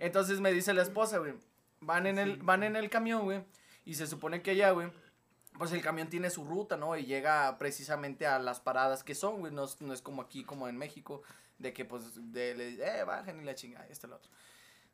Entonces 0.00 0.40
me 0.40 0.52
dice 0.52 0.74
la 0.74 0.82
esposa, 0.82 1.18
güey. 1.18 1.34
Van 1.80 2.06
en 2.06 2.18
el, 2.18 2.36
van 2.38 2.64
en 2.64 2.74
el 2.76 2.90
camión, 2.90 3.22
güey. 3.22 3.44
Y 3.84 3.94
se 3.94 4.06
supone 4.08 4.42
que 4.42 4.50
allá, 4.50 4.72
güey. 4.72 4.90
Pues 5.58 5.70
el 5.72 5.80
camión 5.80 6.08
tiene 6.10 6.28
su 6.30 6.44
ruta, 6.44 6.76
¿no? 6.76 6.96
Y 6.96 7.04
llega 7.06 7.56
precisamente 7.58 8.26
a 8.26 8.38
las 8.40 8.58
paradas 8.60 9.04
que 9.04 9.14
son, 9.14 9.38
güey. 9.40 9.52
No, 9.52 9.64
es- 9.64 9.80
no 9.80 9.92
es 9.94 10.02
como 10.02 10.22
aquí, 10.22 10.42
como 10.44 10.66
en 10.68 10.76
México. 10.76 11.22
De 11.58 11.72
que, 11.72 11.84
pues, 11.84 12.32
de, 12.32 12.54
le- 12.56 13.00
eh, 13.00 13.04
bajen 13.04 13.40
y 13.40 13.44
la 13.44 13.54
chingada, 13.54 13.86
y 13.88 13.92
esto 13.92 14.06
y 14.06 14.10
lo 14.10 14.16
otro. 14.16 14.30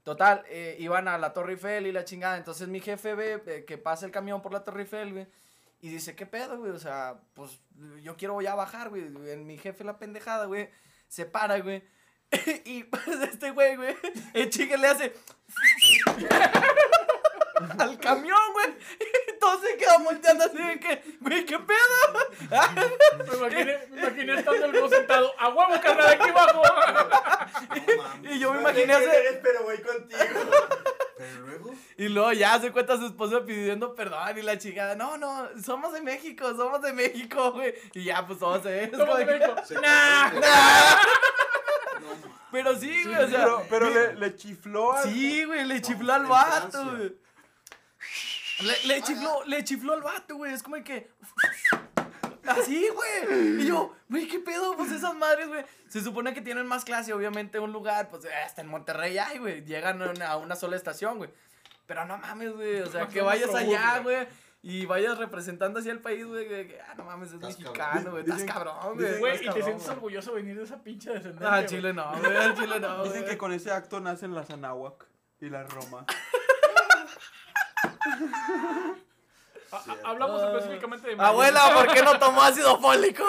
Total, 0.06 0.44
eh, 0.48 0.76
iban 0.78 1.08
a 1.08 1.18
la 1.18 1.32
Torre 1.32 1.54
Eiffel 1.54 1.88
y 1.88 1.90
la 1.90 2.04
chingada. 2.04 2.36
Entonces 2.36 2.68
mi 2.68 2.78
jefe 2.78 3.16
ve 3.16 3.42
eh, 3.44 3.64
que 3.66 3.76
pasa 3.76 4.06
el 4.06 4.12
camión 4.12 4.40
por 4.40 4.52
la 4.52 4.62
Torre 4.62 4.82
Eiffel, 4.82 5.12
güey. 5.12 5.26
Y 5.80 5.88
dice, 5.88 6.14
¿qué 6.14 6.26
pedo, 6.26 6.58
güey? 6.58 6.70
O 6.70 6.78
sea, 6.78 7.18
pues 7.34 7.58
yo 8.04 8.16
quiero 8.16 8.40
ya 8.40 8.54
bajar, 8.54 8.90
güey. 8.90 9.02
Mi 9.08 9.58
jefe 9.58 9.82
la 9.82 9.98
pendejada, 9.98 10.44
güey. 10.44 10.70
Se 11.08 11.26
para, 11.26 11.58
güey. 11.58 11.82
y 12.64 12.84
pues 12.84 13.04
este 13.32 13.50
güey, 13.50 13.74
güey, 13.74 13.96
el 14.34 14.48
chique 14.48 14.76
le 14.78 14.86
hace 14.86 15.12
al 17.76 17.98
camión, 17.98 18.38
güey. 18.52 18.76
Se 19.62 19.76
quedan 19.76 20.04
volteando 20.04 20.44
así 20.44 20.58
de 20.58 20.78
que, 20.78 21.02
güey, 21.20 21.44
¿qué 21.46 21.58
pedo? 21.58 21.78
Me 23.26 23.36
imaginé, 23.36 23.78
me 23.90 24.00
imaginé 24.02 24.34
estando 24.34 24.66
el 24.66 24.90
sentado. 24.90 25.32
A 25.38 25.48
huevo, 25.48 25.80
carnal, 25.80 26.12
aquí 26.12 26.28
abajo. 26.28 26.62
No 27.62 28.02
mames. 28.02 28.32
y 28.36 28.38
yo 28.38 28.52
me 28.52 28.60
imaginé 28.60 28.92
hacer... 28.92 29.08
eres, 29.08 29.40
pero 29.42 29.62
voy 29.64 29.78
contigo. 29.78 30.20
Pero 31.18 31.46
luego. 31.46 31.74
Y 31.96 32.08
luego 32.08 32.32
ya 32.32 32.60
se 32.60 32.70
cuenta 32.72 32.98
su 32.98 33.06
esposa 33.06 33.42
pidiendo 33.42 33.94
perdón 33.94 34.36
y 34.36 34.42
la 34.42 34.58
chingada, 34.58 34.94
no, 34.96 35.16
no, 35.16 35.48
somos 35.64 35.94
de 35.94 36.02
México, 36.02 36.54
somos 36.54 36.82
de 36.82 36.92
México, 36.92 37.52
güey. 37.52 37.74
Y 37.94 38.04
ya, 38.04 38.26
pues 38.26 38.38
todos 38.38 38.62
se... 38.62 38.84
es 38.84 38.90
Somos 38.90 39.16
de 39.16 39.24
México. 39.24 39.54
Nah. 39.80 40.30
Mames. 40.34 40.44
Pero 42.52 42.78
sí, 42.78 43.02
güey, 43.02 43.16
o 43.16 43.28
sea... 43.28 43.40
Pero, 43.40 43.66
pero 43.70 43.90
le, 43.90 44.14
le 44.14 44.36
chifló 44.36 44.92
al. 44.92 45.04
Sí, 45.04 45.44
güey, 45.44 45.64
le 45.64 45.80
chifló 45.80 46.12
al 46.12 46.26
vato, 46.26 46.84
güey. 46.84 47.16
Le, 48.60 48.86
le 48.86 49.02
chifló, 49.02 49.44
le 49.44 49.64
chifló 49.64 49.92
al 49.92 50.02
vato, 50.02 50.36
güey. 50.36 50.52
Es 50.54 50.62
como 50.62 50.82
que. 50.82 51.10
Así, 52.46 52.88
güey. 52.88 53.62
Y 53.62 53.66
yo, 53.66 53.94
güey, 54.08 54.28
¿qué 54.28 54.38
pedo? 54.38 54.76
Pues 54.76 54.92
esas 54.92 55.14
madres, 55.14 55.48
güey. 55.48 55.64
Se 55.88 56.00
supone 56.00 56.34
que 56.34 56.40
tienen 56.40 56.66
más 56.66 56.84
clase, 56.84 57.12
obviamente, 57.12 57.58
un 57.58 57.72
lugar, 57.72 58.08
pues 58.08 58.26
hasta 58.44 58.62
en 58.62 58.68
Monterrey 58.68 59.18
hay, 59.18 59.38
güey. 59.38 59.64
Llegan 59.64 60.02
a 60.02 60.10
una, 60.10 60.28
a 60.28 60.36
una 60.36 60.56
sola 60.56 60.76
estación, 60.76 61.18
güey. 61.18 61.30
Pero 61.86 62.04
no 62.04 62.18
mames, 62.18 62.52
güey. 62.52 62.80
O 62.80 62.90
sea, 62.90 63.08
que 63.08 63.22
vayas 63.22 63.54
allá, 63.54 64.00
güey. 64.00 64.26
Y 64.62 64.84
vayas 64.84 65.16
representando 65.18 65.78
así 65.78 65.90
al 65.90 66.00
país, 66.00 66.26
güey. 66.26 66.48
Que, 66.48 66.66
que, 66.66 66.80
ah, 66.80 66.94
no 66.96 67.04
mames, 67.04 67.32
es 67.32 67.40
mexicano, 67.40 68.10
güey. 68.10 68.24
Estás 68.24 68.42
cabrón, 68.44 68.96
güey. 68.96 69.46
Y 69.46 69.48
te 69.48 69.62
sientes 69.62 69.88
orgulloso 69.88 70.32
de 70.32 70.42
venir 70.42 70.56
de 70.56 70.64
esa 70.64 70.82
pinche 70.82 71.10
descendencia. 71.10 71.54
Ah. 71.54 71.64
Chile 71.64 71.92
no, 71.92 72.18
güey. 72.18 72.36
al 72.36 72.56
Chile 72.56 72.80
no, 72.80 73.04
Dicen 73.04 73.24
que 73.24 73.38
con 73.38 73.52
ese 73.52 73.70
acto 73.70 74.00
nacen 74.00 74.34
las 74.34 74.50
Anáhuac 74.50 75.06
y 75.40 75.50
la 75.50 75.64
Roma. 75.64 76.04
A- 79.72 80.08
hablamos 80.10 80.42
Ah. 80.42 80.52
específicamente 80.52 81.14
de 81.14 81.22
Abuela, 81.22 81.72
¿por 81.74 81.92
qué 81.92 82.02
no 82.02 82.18
tomó 82.18 82.42
ácido 82.42 82.76
fólico? 82.80 83.24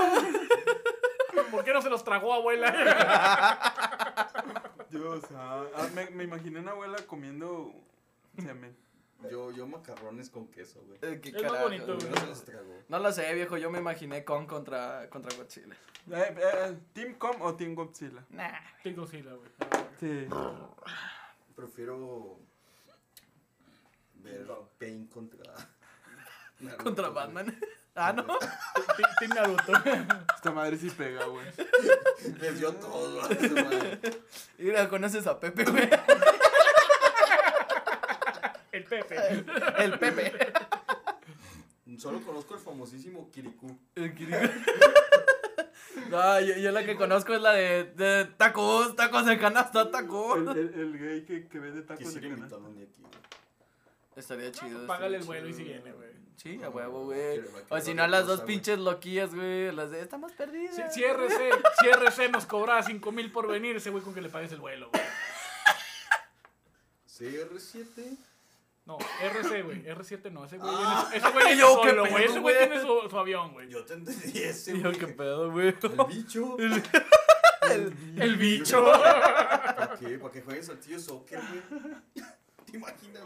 ¿Por 1.52 1.64
qué 1.64 1.74
no 1.74 1.82
se 1.82 1.90
los 1.90 2.04
tragó, 2.04 2.34
abuela? 2.34 2.72
Dios, 4.90 5.24
ah, 5.36 5.64
ah, 5.76 5.88
me, 5.94 6.10
me 6.12 6.24
imaginé 6.24 6.60
una 6.60 6.72
abuela 6.72 6.98
comiendo 7.08 7.72
semen. 8.42 8.76
Yo, 9.32 9.52
yo 9.52 9.66
macarrones 9.68 10.30
con 10.30 10.48
queso, 10.48 10.80
güey. 10.86 11.00
Eh, 11.02 11.20
qué 11.20 11.30
Es 11.30 11.52
más 11.52 11.62
bonito, 11.64 11.88
¿Por 11.88 11.96
güey. 11.98 12.10
no 12.12 12.18
se 12.98 13.04
lo 13.04 13.12
sé, 13.12 13.34
viejo. 13.34 13.58
Yo 13.58 13.72
me 13.72 13.80
imaginé 13.80 14.24
con 14.24 14.46
contra, 14.46 15.10
contra 15.10 15.36
Godzilla. 15.36 15.74
Eh, 16.12 16.36
eh, 16.38 16.78
¿Team 16.94 17.16
Com 17.16 17.42
o 17.42 17.56
Team 17.56 17.74
Godzilla? 17.74 18.24
Nah. 18.30 18.60
Tengo 18.84 19.08
sila, 19.08 19.32
güey. 19.34 19.50
Sí. 20.00 20.28
Prefiero 21.56 22.38
ver 24.24 24.48
Pain 24.80 25.08
contra. 25.08 25.52
Naruto, 26.60 26.84
Contra 26.84 27.08
güey. 27.10 27.16
Batman. 27.26 27.60
Ah, 28.00 28.14
no. 28.14 28.24
Team- 29.20 29.34
Naruto. 29.34 29.74
Esta 30.36 30.52
madre 30.52 30.78
sí 30.78 30.88
pega, 30.92 31.26
güey. 31.26 31.48
Les 32.40 32.60
dio 32.60 32.72
todo, 32.76 33.24
a 33.24 33.28
esa 33.28 33.54
madre. 33.64 34.00
Mira, 34.60 34.88
conoces 34.88 35.26
a 35.26 35.40
Pepe, 35.40 35.64
güey. 35.66 35.90
El 38.72 38.84
Pepe. 38.84 39.16
El 39.80 39.98
Pepe. 39.98 40.32
Solo 41.98 42.22
conozco 42.22 42.54
el 42.54 42.60
famosísimo 42.60 43.32
Kirikou. 43.32 43.76
El 43.96 44.14
Kiriko. 44.14 44.38
No, 46.12 46.40
yo, 46.42 46.56
yo 46.58 46.72
la 46.72 46.86
que 46.86 46.96
conozco 46.96 47.34
es 47.34 47.42
la 47.42 47.54
de, 47.54 47.86
de 47.96 48.26
tacos, 48.38 48.96
tacos 48.96 49.26
de 49.26 49.40
canasta, 49.40 49.90
tacos. 49.90 50.38
El, 50.38 50.50
el, 50.50 50.74
el 50.80 51.00
gay 51.00 51.26
que, 51.26 51.48
que 51.48 51.60
vende 51.60 51.82
tacos 51.82 52.14
de 52.14 52.20
Quisiera 52.20 52.36
canasta. 52.36 52.58
invitarlo 52.58 52.68
un 52.70 52.76
día 52.76 52.86
aquí, 52.86 53.02
güey. 53.02 53.14
Estaría 54.18 54.52
chido. 54.52 54.86
Págale 54.88 55.18
estaría 55.18 55.18
el 55.18 55.24
vuelo 55.24 55.48
y 55.50 55.54
si 55.54 55.64
viene, 55.64 55.92
güey. 55.92 56.10
Sí, 56.36 56.60
a 56.64 56.70
huevo, 56.70 57.06
güey. 57.06 57.42
O 57.70 57.80
si 57.80 57.94
no, 57.94 58.06
qué 58.06 58.12
las 58.12 58.28
dos 58.28 58.42
pinches 58.42 58.78
loquillas, 58.80 59.34
güey. 59.34 59.72
Las 59.72 59.90
de 59.92 60.02
estamos 60.02 60.32
perdidas. 60.34 60.76
Si, 60.76 60.82
si 61.00 61.04
RC, 61.04 61.52
si 61.80 61.88
RC 61.88 62.30
nos 62.30 62.46
cobraba 62.46 62.84
5 62.84 63.12
mil 63.12 63.32
por 63.32 63.48
venir, 63.48 63.76
ese 63.78 63.90
güey 63.90 64.04
con 64.04 64.14
que 64.14 64.22
le 64.22 64.30
pagues 64.30 64.52
el 64.52 64.60
vuelo, 64.60 64.90
güey. 64.92 65.04
CR7. 67.08 68.18
No, 68.86 68.98
RC, 69.22 69.64
güey. 69.64 69.84
R7 69.86 70.32
no. 70.32 70.46
Ese 70.46 70.58
güey 70.58 70.72
Ah. 70.74 71.10
viene, 71.12 71.18
ese 71.18 71.32
güey 71.34 71.46
viene 71.56 71.60
Yo, 71.60 71.82
qué 71.82 71.90
solo, 71.90 72.06
güey. 72.10 72.24
Ese 72.26 72.40
güey 72.40 72.58
tiene 72.58 72.82
su, 72.82 73.10
su 73.10 73.18
avión, 73.20 73.54
güey. 73.54 73.70
Yo 73.70 73.84
te 73.86 73.94
entendí 73.96 74.40
ese, 74.44 74.74
güey. 74.76 74.98
qué 74.98 75.08
pedo, 75.08 75.52
güey. 75.52 75.68
El 75.70 76.06
bicho. 76.08 76.58
El 78.18 78.36
bicho. 78.38 78.86
¿Para 78.86 79.98
qué? 80.00 80.18
¿Para 80.20 80.32
que 80.32 80.42
juegues 80.42 80.70
al 80.70 80.80
tío 80.80 81.00
soccer, 81.00 81.40
güey? 81.70 81.96
¿Te 82.70 82.78
imaginas? 82.78 83.24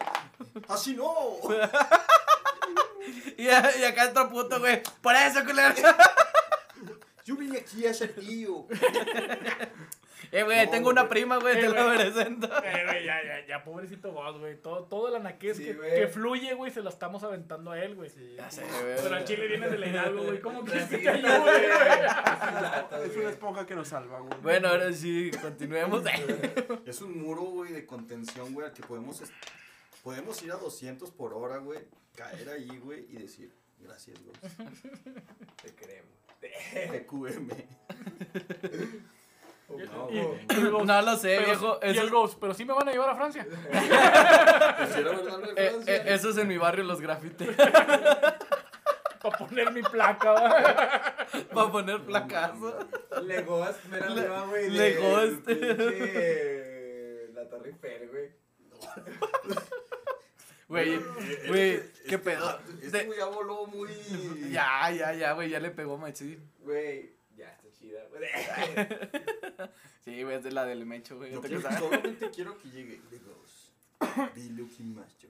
¡Así 0.68 0.93
no! 0.95 1.11
Y, 3.38 3.45
y 3.45 3.49
acá 3.49 4.05
está 4.05 4.30
puto, 4.30 4.59
güey. 4.59 4.84
Por 5.01 5.15
eso, 5.15 5.43
culero. 5.43 5.73
Yo 7.26 7.35
vine 7.35 7.57
aquí 7.60 7.85
a 7.85 7.93
ser 7.93 8.14
tío. 8.14 8.68
Eh, 10.31 10.43
güey, 10.43 10.65
No, 10.65 10.72
tengo 10.72 10.89
una 10.91 11.02
güey. 11.02 11.10
prima, 11.10 11.38
güey. 11.38 11.57
Eh, 11.57 11.61
Te 11.61 11.69
la 11.69 11.84
güey. 11.85 11.98
presento. 11.98 12.48
Eh, 12.64 12.84
güey, 12.85 13.06
ya, 13.06 13.23
ya, 13.23 13.45
ya, 13.48 13.64
pobrecito 13.64 14.11
vos, 14.11 14.38
güey. 14.38 14.56
Todo, 14.61 14.84
todo 14.84 15.07
el 15.10 15.15
anaqués 15.15 15.57
Sí, 15.57 15.65
que, 15.65 15.76
que 15.77 16.07
fluye, 16.07 16.53
güey, 16.53 16.72
se 16.72 16.81
lo 16.81 16.89
estamos 16.89 17.23
aventando 17.23 17.72
a 17.72 17.84
él, 17.84 17.95
güey. 17.95 18.10
Ya 18.38 18.49
sé, 18.52 18.64
Pero 18.81 19.02
güey. 19.02 19.14
al 19.15 19.26
chile 19.26 19.48
viene 19.48 19.68
del 19.68 19.84
Hidalgo, 19.84 20.23
güey. 20.23 20.39
¿Cómo 20.39 20.64
que 20.64 20.72
te 20.73 20.77
Así, 20.80 21.07
ayude, 21.07 21.39
güey? 21.39 23.10
Es 23.10 23.18
una 23.18 23.30
esponja 23.31 23.65
que 23.65 23.76
nos 23.76 23.88
salva, 23.88 24.19
güey. 24.19 24.34
Bueno, 24.43 24.68
ahora 24.69 24.93
sí, 24.93 25.31
continuemos. 25.41 26.03
Es 26.85 27.02
un 27.02 27.19
muro, 27.19 27.41
güey, 27.41 27.73
de 27.73 27.85
contención, 27.88 28.53
güey, 28.53 28.68
al 28.68 28.73
que 28.73 28.84
podemos, 28.84 29.23
podemos 30.03 30.41
ir 30.43 30.52
a 30.52 30.56
200 30.57 31.10
por 31.11 31.34
hora, 31.34 31.57
güey, 31.57 31.80
caer 32.15 32.48
ahí, 32.49 32.77
güey, 32.77 33.06
y 33.10 33.15
decir, 33.18 33.52
gracias, 33.84 34.18
güey. 34.24 34.36
Te 35.64 35.76
creemos. 35.76 36.12
TQM. 36.72 37.49
No, 39.70 40.10
y- 40.12 40.18
y 40.18 40.70
Ghost, 40.70 40.86
No 40.86 41.02
lo 41.02 41.16
sé, 41.18 41.36
pero- 41.38 41.45
viejo. 41.48 41.80
Y 41.84 41.98
el 41.98 42.10
Ghost, 42.10 42.38
pero 42.41 42.53
sí 42.53 42.66
me 42.66 42.74
van 42.74 42.90
a 42.90 42.91
llevar 42.91 43.10
a 43.12 43.16
Francia. 43.16 43.45
Eh, 45.56 45.80
eh, 45.88 46.03
eso 46.08 46.30
es 46.30 46.38
en 46.38 46.48
mi 46.48 46.58
barrio, 46.58 46.84
los 46.84 46.99
grafites. 47.02 47.48
Para 47.56 49.38
poner 49.38 49.72
mi 49.72 49.82
placa, 49.84 50.32
güey. 50.34 51.45
Para 51.53 51.72
poner 51.72 52.02
placazo. 52.02 52.56
mames, 52.56 52.88
güey. 53.12 53.26
Legos, 53.28 53.76
mira 53.91 54.10
Le- 54.10 54.22
arriba, 54.22 54.45
güey. 54.48 54.64
de- 54.64 54.70
Legos. 54.72 55.30
pinche- 55.45 57.28
La 57.34 57.48
Torre 57.49 57.70
Eiffel, 57.70 58.10
güey. 58.10 58.32
Güey, 60.72 60.93
Eh, 60.93 61.02
güey, 61.49 61.69
este- 61.72 61.91
qué 62.03 62.15
este 62.15 62.18
pedo. 62.19 62.45
vato- 62.45 62.64
Este 62.81 63.03
güey 63.06 63.18
ya 63.19 63.26
voló 63.26 63.65
muy... 63.68 63.89
Ya, 64.52 64.89
ya, 64.91 65.14
ya, 65.14 65.34
güey, 65.34 65.49
ya 65.49 65.60
le 65.60 65.69
pegó 65.72 65.98
machi. 65.98 66.38
Güey, 66.60 67.14
ya 67.35 67.52
está 67.52 67.68
chida, 67.77 67.99
güey. 68.10 68.23
Sí, 70.06 70.23
güey, 70.23 70.38
es 70.38 70.43
de 70.43 70.52
la 70.52 70.65
del 70.65 70.85
mecho, 70.85 71.18
güey. 71.18 71.31
Yo 71.34 71.41
¿te 71.41 71.49
quiero- 71.49 71.69
solamente 71.77 72.30
quiero 72.31 72.57
que 72.57 72.69
llegue 72.69 73.02
The 73.10 73.19
Ghost. 73.19 74.35
Be 74.35 74.43
looking 74.56 74.95
master. 74.95 75.30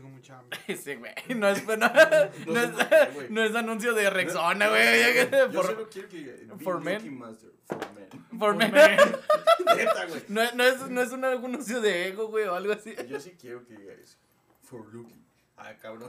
Tengo 0.00 0.08
mucha 0.10 0.38
hambre. 0.38 0.58
Ese, 0.68 0.96
güey, 0.96 1.12
no 1.36 1.48
es, 1.48 1.64
no, 1.66 1.76
no 2.46 2.60
sé 2.60 2.62
es, 2.62 3.30
no 3.30 3.42
es 3.42 3.54
anuncio 3.54 3.94
de 3.94 4.10
Rexona, 4.10 4.66
No, 4.66 4.70
güey. 4.70 5.28
Yo 5.52 5.52
por- 5.52 5.66
solo 5.66 5.88
quiero 5.90 6.08
que 6.08 6.46
for 6.62 6.80
men. 6.80 7.18
master 7.18 7.50
for 7.66 7.92
men. 7.94 8.38
por 8.38 8.54
Pues, 8.56 8.72
me- 8.72 8.78
me- 8.78 9.74
Neta, 9.76 10.06
güey. 10.06 10.22
No, 10.28 10.52
no 10.52 10.64
es, 10.64 10.88
no 10.88 11.00
es 11.02 11.10
un 11.10 11.24
anuncio 11.24 11.80
de 11.80 12.08
ego, 12.08 12.28
güey, 12.28 12.44
o 12.46 12.54
algo 12.54 12.72
así. 12.72 12.94
Yo 13.08 13.18
sí 13.20 13.36
quiero 13.40 13.64
que 13.66 13.74
diga 13.76 13.92
eso. 13.94 14.16
For 14.62 14.86
looking. 14.92 15.24
Ah, 15.56 15.74
cabrón. 15.80 16.08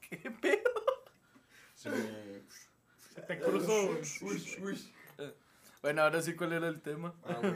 ¿Qué 0.00 0.30
pedo? 0.30 0.70
Se 1.74 1.88
me... 1.90 1.96
Te 3.26 3.36
güey. 3.36 4.00
Uy, 4.22 4.56
uy. 4.62 4.92
Bueno, 5.80 6.02
ahora 6.02 6.20
sí, 6.20 6.34
¿cuál 6.34 6.52
era 6.52 6.68
el 6.68 6.80
tema? 6.82 7.14
Ah, 7.24 7.38
güey. 7.40 7.54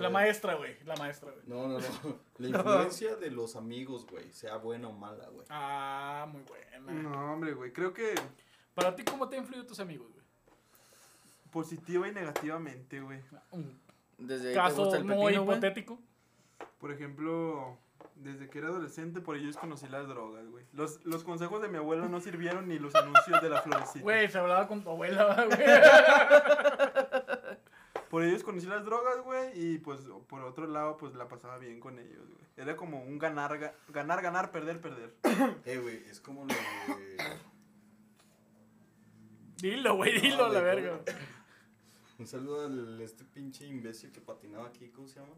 La 0.00 0.10
maestra, 0.10 0.54
güey. 0.54 0.76
La 0.84 0.96
maestra, 0.96 1.30
güey. 1.32 1.44
No, 1.46 1.68
no, 1.68 1.78
no. 1.78 2.18
La 2.38 2.48
influencia 2.48 3.16
de 3.16 3.30
los 3.30 3.56
amigos, 3.56 4.06
güey, 4.06 4.32
sea 4.32 4.56
buena 4.56 4.88
o 4.88 4.92
mala, 4.92 5.28
güey. 5.28 5.46
Ah, 5.50 6.26
muy 6.30 6.42
buena. 6.42 6.92
No, 6.92 7.32
hombre, 7.34 7.52
güey. 7.54 7.72
Creo 7.72 7.92
que 7.92 8.14
Para 8.74 8.94
ti, 8.94 9.04
¿cómo 9.04 9.28
te 9.28 9.36
han 9.36 9.42
influido 9.42 9.66
tus 9.66 9.80
amigos, 9.80 10.08
güey? 10.12 10.18
positiva 11.50 12.06
y 12.08 12.12
negativamente, 12.12 13.00
güey. 13.00 13.20
Un 13.50 13.80
Desde 14.18 14.48
ahí 14.48 14.54
te 14.54 14.60
caso 14.60 14.82
gusta 14.84 14.98
el 14.98 15.04
muy 15.04 15.14
pepino, 15.26 15.44
güey. 15.44 15.56
hipotético. 15.58 15.98
Por 16.78 16.92
ejemplo, 16.92 17.78
desde 18.14 18.48
que 18.48 18.58
era 18.58 18.68
adolescente, 18.68 19.20
por 19.20 19.36
ellos 19.36 19.56
conocí 19.56 19.88
las 19.88 20.06
drogas, 20.08 20.46
güey. 20.48 20.64
Los, 20.72 21.04
los 21.04 21.24
consejos 21.24 21.62
de 21.62 21.68
mi 21.68 21.78
abuela 21.78 22.06
no 22.06 22.20
sirvieron 22.20 22.68
ni 22.68 22.78
los 22.78 22.94
anuncios 22.94 23.40
de 23.42 23.48
la 23.48 23.62
florecita. 23.62 24.00
Güey, 24.00 24.28
se 24.30 24.38
hablaba 24.38 24.68
con 24.68 24.82
tu 24.84 24.90
abuela, 24.90 25.46
güey. 25.46 25.58
Por 28.10 28.22
ellos 28.22 28.42
conocí 28.42 28.66
las 28.66 28.84
drogas, 28.84 29.20
güey, 29.22 29.50
y 29.54 29.78
pues 29.78 30.00
por 30.28 30.42
otro 30.42 30.66
lado, 30.66 30.96
pues 30.96 31.14
la 31.14 31.28
pasaba 31.28 31.58
bien 31.58 31.78
con 31.80 31.98
ellos, 31.98 32.26
güey. 32.26 32.40
Era 32.56 32.74
como 32.76 33.02
un 33.02 33.18
ganar, 33.18 33.58
ga- 33.60 33.74
ganar, 33.88 34.22
ganar, 34.22 34.50
perder, 34.50 34.80
perder. 34.80 35.14
Eh, 35.64 35.78
güey, 35.78 35.96
es 36.08 36.20
como 36.20 36.44
lo 36.44 36.48
de... 36.48 37.38
Dilo, 39.58 39.96
güey, 39.96 40.20
dilo 40.20 40.36
No, 40.38 40.44
a 40.44 40.48
la 40.52 40.60
güey, 40.60 40.74
verga. 40.82 41.00
Un 42.18 42.26
saludo 42.26 42.66
al 42.66 43.00
este 43.00 43.24
pinche 43.24 43.66
imbécil 43.66 44.10
que 44.12 44.20
patinaba 44.20 44.66
aquí, 44.68 44.88
¿cómo 44.90 45.06
se 45.08 45.20
llama? 45.20 45.34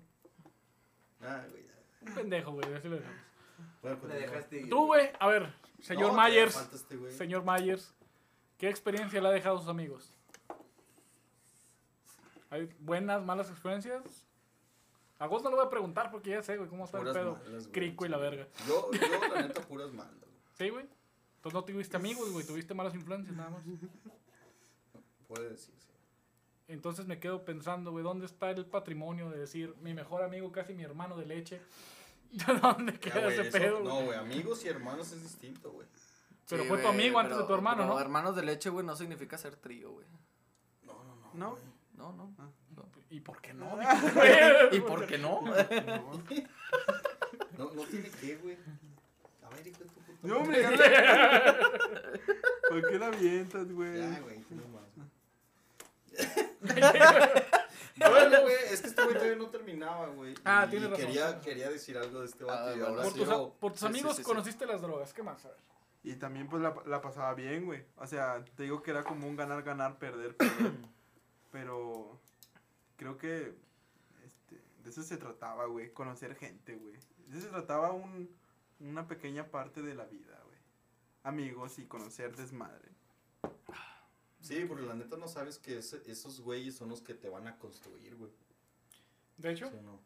Ah, 1.22 1.44
güey. 1.50 1.64
ya. 1.66 2.08
Un 2.08 2.14
pendejo, 2.14 2.52
güey, 2.52 2.72
así 2.74 2.88
lo 2.88 2.96
dejamos. 2.96 3.20
Bueno, 3.82 3.96
Le 3.96 4.00
continúa. 4.00 4.26
dejaste. 4.26 4.66
Tú, 4.66 4.86
güey, 4.86 5.10
a 5.18 5.28
ver, 5.28 5.52
señor 5.80 6.12
No, 6.14 6.22
Myers. 6.22 6.56
este. 6.72 7.10
Señor 7.12 7.44
Myers, 7.44 7.94
¿qué 8.56 8.68
experiencia 8.70 9.20
le 9.20 9.28
ha 9.28 9.32
dejado 9.32 9.56
a 9.56 9.60
sus 9.60 9.68
amigos? 9.68 10.16
¿Hay 12.50 12.68
buenas, 12.80 13.24
malas 13.24 13.48
experiencias? 13.50 14.02
A 15.18 15.26
vos 15.26 15.42
no 15.42 15.50
lo 15.50 15.56
voy 15.56 15.66
a 15.66 15.70
preguntar 15.70 16.10
porque 16.10 16.30
ya 16.30 16.42
sé, 16.42 16.56
güey, 16.56 16.68
cómo 16.68 16.84
está 16.84 16.98
Puras 16.98 17.14
el 17.14 17.22
pedo. 17.22 17.36
malas, 17.36 17.50
güey, 17.64 17.72
Crico 17.72 18.06
y 18.06 18.08
la 18.08 18.16
verga. 18.16 18.48
Yo, 18.66 18.90
yo, 18.92 19.34
la 19.34 19.42
neta, 19.42 19.60
puras 19.62 19.92
malas, 19.92 20.14
güey. 20.18 20.30
¿Sí, 20.56 20.68
güey? 20.70 20.86
Entonces 21.36 21.54
no 21.54 21.64
tuviste 21.64 21.96
amigos, 21.96 22.30
güey, 22.32 22.46
tuviste 22.46 22.74
malas 22.74 22.94
influencias 22.94 23.36
nada 23.36 23.50
más. 23.50 23.62
Puede 25.28 25.50
decirse. 25.50 25.90
Entonces 26.68 27.06
me 27.06 27.18
quedo 27.18 27.44
pensando, 27.44 27.90
güey, 27.90 28.04
¿dónde 28.04 28.26
está 28.26 28.50
el 28.50 28.64
patrimonio 28.66 29.30
de 29.30 29.38
decir 29.38 29.74
mi 29.80 29.92
mejor 29.94 30.22
amigo, 30.22 30.50
casi 30.52 30.72
mi 30.74 30.82
hermano 30.84 31.16
de 31.16 31.26
leche? 31.26 31.60
¿Dónde 32.62 32.92
Ya, 32.92 32.98
queda 33.00 33.20
güey, 33.24 33.32
ese 33.38 33.48
eso- 33.48 33.58
pedo? 33.58 33.80
No, 33.80 34.04
güey? 34.04 34.18
amigos 34.18 34.64
y 34.64 34.68
hermanos 34.68 35.12
es 35.12 35.22
distinto, 35.22 35.70
güey. 35.72 35.86
Pero 36.48 36.62
Sí, 36.64 36.68
fue 36.68 36.78
tu 36.82 36.88
amigo 36.88 37.18
antes 37.18 37.32
pero- 37.34 37.42
de 37.42 37.46
tu 37.48 37.54
hermano, 37.54 37.82
pero 37.82 37.94
¿no? 37.94 38.00
hermanos 38.00 38.34
de 38.36 38.42
leche, 38.42 38.70
güey, 38.70 38.84
no 38.86 38.96
significa 38.96 39.36
ser 39.38 39.56
trío, 39.56 39.92
güey. 39.92 40.06
No, 40.82 41.04
no, 41.04 41.16
no. 41.16 41.30
¿No? 41.34 41.50
güey. 41.52 41.62
No, 42.00 42.12
no. 42.14 42.32
¿Y 43.10 43.20
por 43.20 43.40
qué 43.42 43.52
no? 43.52 43.78
¿Y 44.72 44.80
por 44.80 45.06
qué 45.06 45.18
no? 45.18 45.42
No. 45.42 45.52
No, 47.58 47.82
tiene 47.86 48.08
que, 48.10 48.36
güey. 48.36 48.56
A 49.44 49.48
ver, 49.54 49.66
hijo 49.66 49.80
de 49.84 49.90
tu 49.90 50.00
puta. 50.00 50.18
No, 50.22 50.38
hombre, 50.38 50.62
¿Por 52.68 52.88
qué 52.88 52.98
la 52.98 53.06
avientas, 53.08 53.70
güey? 53.72 53.98
Ya, 53.98 54.20
güey, 54.20 54.38
no 54.50 54.68
más. 54.68 54.88
Bueno, 57.98 58.40
güey, 58.42 58.54
es 58.70 58.80
que 58.80 58.86
este 58.88 59.02
güey 59.02 59.14
todavía 59.14 59.36
no 59.36 59.46
terminaba, 59.48 60.06
güey. 60.08 60.34
Ah, 60.44 60.64
y 60.66 60.70
tiene 60.70 60.88
razón, 60.88 61.06
Quería, 61.06 61.40
quería 61.40 61.68
decir 61.70 61.98
algo 61.98 62.20
de 62.20 62.26
este 62.26 62.44
Ah, 62.44 62.46
vato 62.46 62.76
y 62.76 62.80
ahora 62.80 63.02
Por 63.02 63.12
sí 63.12 63.18
tus, 63.18 63.28
lo- 63.28 63.52
por 63.54 63.72
tus 63.72 63.82
amigos 63.82 64.12
sí, 64.16 64.22
sí. 64.22 64.28
conociste 64.28 64.64
las 64.66 64.80
drogas. 64.80 65.12
¿Qué 65.12 65.22
más? 65.22 65.44
A 65.44 65.48
ver. 65.48 65.58
Y 66.02 66.14
también 66.14 66.48
pues 66.48 66.62
la, 66.62 66.74
la 66.86 67.02
pasaba 67.02 67.34
bien, 67.34 67.66
güey. 67.66 67.84
O 67.96 68.06
sea, 68.06 68.42
te 68.56 68.62
digo 68.62 68.82
que 68.82 68.90
era 68.90 69.02
como 69.04 69.26
un 69.28 69.36
ganar, 69.36 69.62
ganar, 69.62 69.98
perder, 69.98 70.34
perder. 70.36 70.72
Pero 71.50 72.20
creo 72.96 73.18
que 73.18 73.54
este, 74.24 74.60
de 74.82 74.90
eso 74.90 75.02
se 75.02 75.16
trataba, 75.16 75.66
güey. 75.66 75.92
Conocer 75.92 76.34
gente, 76.36 76.76
güey. 76.76 76.94
De 77.26 77.38
eso 77.38 77.46
se 77.46 77.52
trataba 77.52 77.92
un, 77.92 78.30
una 78.80 79.06
pequeña 79.08 79.50
parte 79.50 79.82
de 79.82 79.94
la 79.94 80.04
vida, 80.06 80.40
güey. 80.46 80.58
Amigos 81.24 81.78
y 81.78 81.86
conocer 81.86 82.36
desmadre. 82.36 82.88
Sí, 84.40 84.64
porque 84.66 84.84
la 84.86 84.94
neta 84.94 85.16
no 85.18 85.28
sabes 85.28 85.58
que 85.58 85.78
ese- 85.78 86.02
esos 86.10 86.40
güeyes 86.40 86.74
son 86.76 86.88
los 86.88 87.02
que 87.02 87.14
te 87.14 87.28
van 87.28 87.46
a 87.46 87.58
construir, 87.58 88.14
güey. 88.16 88.32
De 89.36 89.52
hecho, 89.52 89.68
¿Sí 89.68 89.76
o 89.76 89.82
no? 89.82 90.00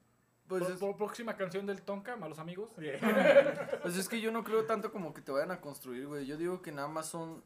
Pues 0.49 0.63
por- 0.65 0.73
es, 0.73 0.79
por 0.79 0.97
próxima 0.97 1.37
canción 1.37 1.67
del 1.67 1.83
Tonka, 1.83 2.17
Malos 2.17 2.39
Amigos. 2.39 2.71
pues 3.83 3.97
es 3.97 4.09
que 4.09 4.21
yo 4.21 4.31
no 4.33 4.43
creo 4.45 4.65
tanto 4.67 4.91
como 4.93 5.15
que 5.15 5.23
te 5.23 5.31
vayan 5.33 5.53
a 5.53 5.61
construir, 5.61 6.07
güey. 6.07 6.27
Yo 6.27 6.37
digo 6.37 6.63
que 6.63 6.73
nada 6.73 6.89
más 6.89 7.07
son 7.07 7.43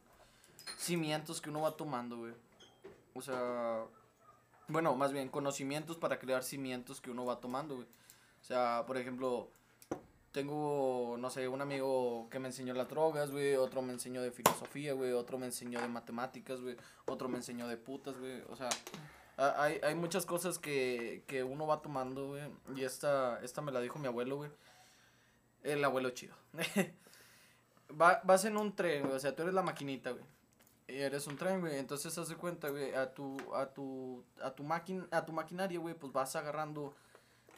cimientos 0.77 1.41
que 1.41 1.49
uno 1.49 1.61
va 1.61 1.77
tomando, 1.77 2.17
güey. 2.17 2.33
O 3.13 3.21
sea, 3.21 3.83
bueno, 4.67 4.95
más 4.95 5.11
bien 5.11 5.29
conocimientos 5.29 5.97
para 5.97 6.19
crear 6.19 6.43
cimientos 6.43 7.01
que 7.01 7.11
uno 7.11 7.25
va 7.25 7.39
tomando. 7.39 7.75
O 7.75 8.43
sea, 8.43 8.83
por 8.87 8.97
ejemplo, 8.97 9.49
tengo, 10.31 11.15
no 11.19 11.29
sé, 11.29 11.47
un 11.47 11.61
amigo 11.61 12.27
que 12.29 12.39
me 12.39 12.47
enseñó 12.49 12.73
las 12.73 12.87
drogas, 12.87 13.31
güey. 13.31 13.55
Otro 13.55 13.81
me 13.81 13.93
enseñó 13.93 14.21
de 14.21 14.31
filosofía, 14.31 14.93
güey. 14.93 15.11
Otro 15.13 15.37
me 15.37 15.47
enseñó 15.47 15.81
de 15.81 15.87
matemáticas. 15.87 16.59
Otro 17.07 17.27
me 17.29 17.37
enseñó 17.37 17.67
de 17.67 17.77
putas, 17.77 18.17
güey. 18.17 18.41
O 18.49 18.55
sea, 18.55 18.69
ha- 19.37 19.63
hay, 19.63 19.79
hay 19.83 19.95
muchas 19.95 20.25
cosas 20.25 20.59
que, 20.59 21.23
que 21.27 21.43
uno 21.43 21.65
va 21.65 21.81
tomando. 21.81 22.37
Y 22.75 22.83
esta, 22.83 23.39
esta 23.43 23.61
me 23.61 23.71
la 23.71 23.81
dijo 23.81 23.97
mi 23.99 24.07
abuelo. 24.07 24.47
El 25.63 25.83
abuelo 25.83 26.11
chido. 26.11 26.35
Va- 27.99 28.21
vas 28.23 28.45
en 28.45 28.55
un 28.57 28.75
tren. 28.75 29.05
O 29.07 29.19
sea, 29.19 29.35
tú 29.35 29.41
eres 29.41 29.53
la 29.55 29.63
maquinita. 29.63 30.15
Eres 30.89 31.27
un 31.27 31.37
tren, 31.37 31.61
güey. 31.61 31.77
Entonces, 31.77 32.17
haz 32.17 32.29
de 32.29 32.35
cuenta, 32.35 32.69
güey. 32.69 32.93
A 32.93 33.13
tu, 33.13 33.37
a 33.53 33.67
tu, 33.67 34.23
a 34.41 34.51
tu, 34.51 34.63
máquin, 34.63 35.07
a 35.11 35.25
tu 35.25 35.31
maquinaria, 35.33 35.79
güey, 35.79 35.93
pues 35.95 36.11
vas 36.11 36.35
agarrando 36.35 36.93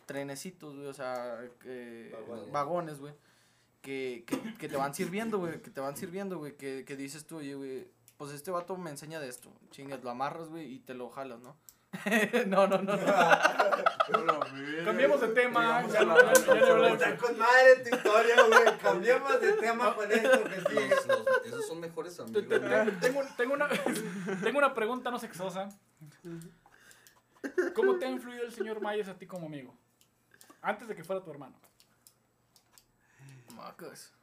trenecitos, 0.06 0.76
güey. 0.76 0.88
O 0.88 0.94
sea, 0.94 1.40
Vagones. 2.12 2.52
vagones, 2.52 3.00
güey. 3.00 3.14
Que, 3.82 4.24
que, 4.28 4.54
que 4.56 4.68
te 4.68 4.78
van 4.78 4.94
sirviendo, 4.94 5.40
güey. 5.40 5.62
Que 5.62 5.72
te 5.72 5.82
van 5.82 5.96
sirviendo, 5.98 6.38
güey. 6.38 6.56
Que, 6.58 6.84
que 6.86 6.96
dices 6.96 7.26
tú, 7.26 7.38
oye, 7.38 7.56
güey. 7.56 7.88
Pues 8.18 8.34
este 8.34 8.52
vato 8.52 8.78
me 8.78 8.92
enseña 8.92 9.20
de 9.20 9.30
esto. 9.30 9.52
Chingas, 9.72 10.04
lo 10.04 10.10
amarras, 10.12 10.50
güey, 10.50 10.72
y 10.72 10.80
te 10.80 10.94
lo 10.94 11.10
jalas, 11.10 11.40
¿no? 11.40 11.58
no, 12.48 12.68
no, 12.68 12.78
no. 12.82 12.96
no. 12.96 13.02
Cambiemos 14.86 15.22
de 15.22 15.28
tema. 15.30 15.86
Ya 15.88 16.04
no. 16.04 16.18
Está 16.18 17.18
con 17.18 17.38
madre 17.38 17.76
tu 17.90 17.96
historia, 17.96 18.44
güey. 18.44 18.78
Cambiamos 18.78 19.42
de 19.42 19.54
tema 19.54 19.96
con 19.96 20.12
esto 20.12 20.44
que 20.44 20.62
sigue. 20.70 20.90
Los- 20.90 21.08
los- 21.08 21.46
esos 21.46 21.68
son 21.68 21.80
mejores 21.80 22.20
amigos. 22.20 22.48
te- 22.48 22.58
güey. 22.60 22.86
te- 22.86 22.92
Tengo, 22.94 23.22
tengo 23.38 23.54
una, 23.54 23.68
tengo 24.44 24.58
una 24.58 24.74
pregunta 24.74 25.12
no 25.12 25.20
sexosa. 25.20 25.70
¿Cómo 27.76 27.98
te 27.98 28.06
ha 28.06 28.10
influido 28.10 28.44
el 28.44 28.52
señor 28.54 28.82
Myers 28.82 29.10
a 29.10 29.16
ti 29.18 29.26
como 29.28 29.48
amigo? 29.48 29.74
Antes 30.62 30.88
de 30.88 30.96
que 30.96 31.04
fuera 31.04 31.24
tu 31.24 31.32
hermano. 31.32 31.56
Macas. 33.56 34.14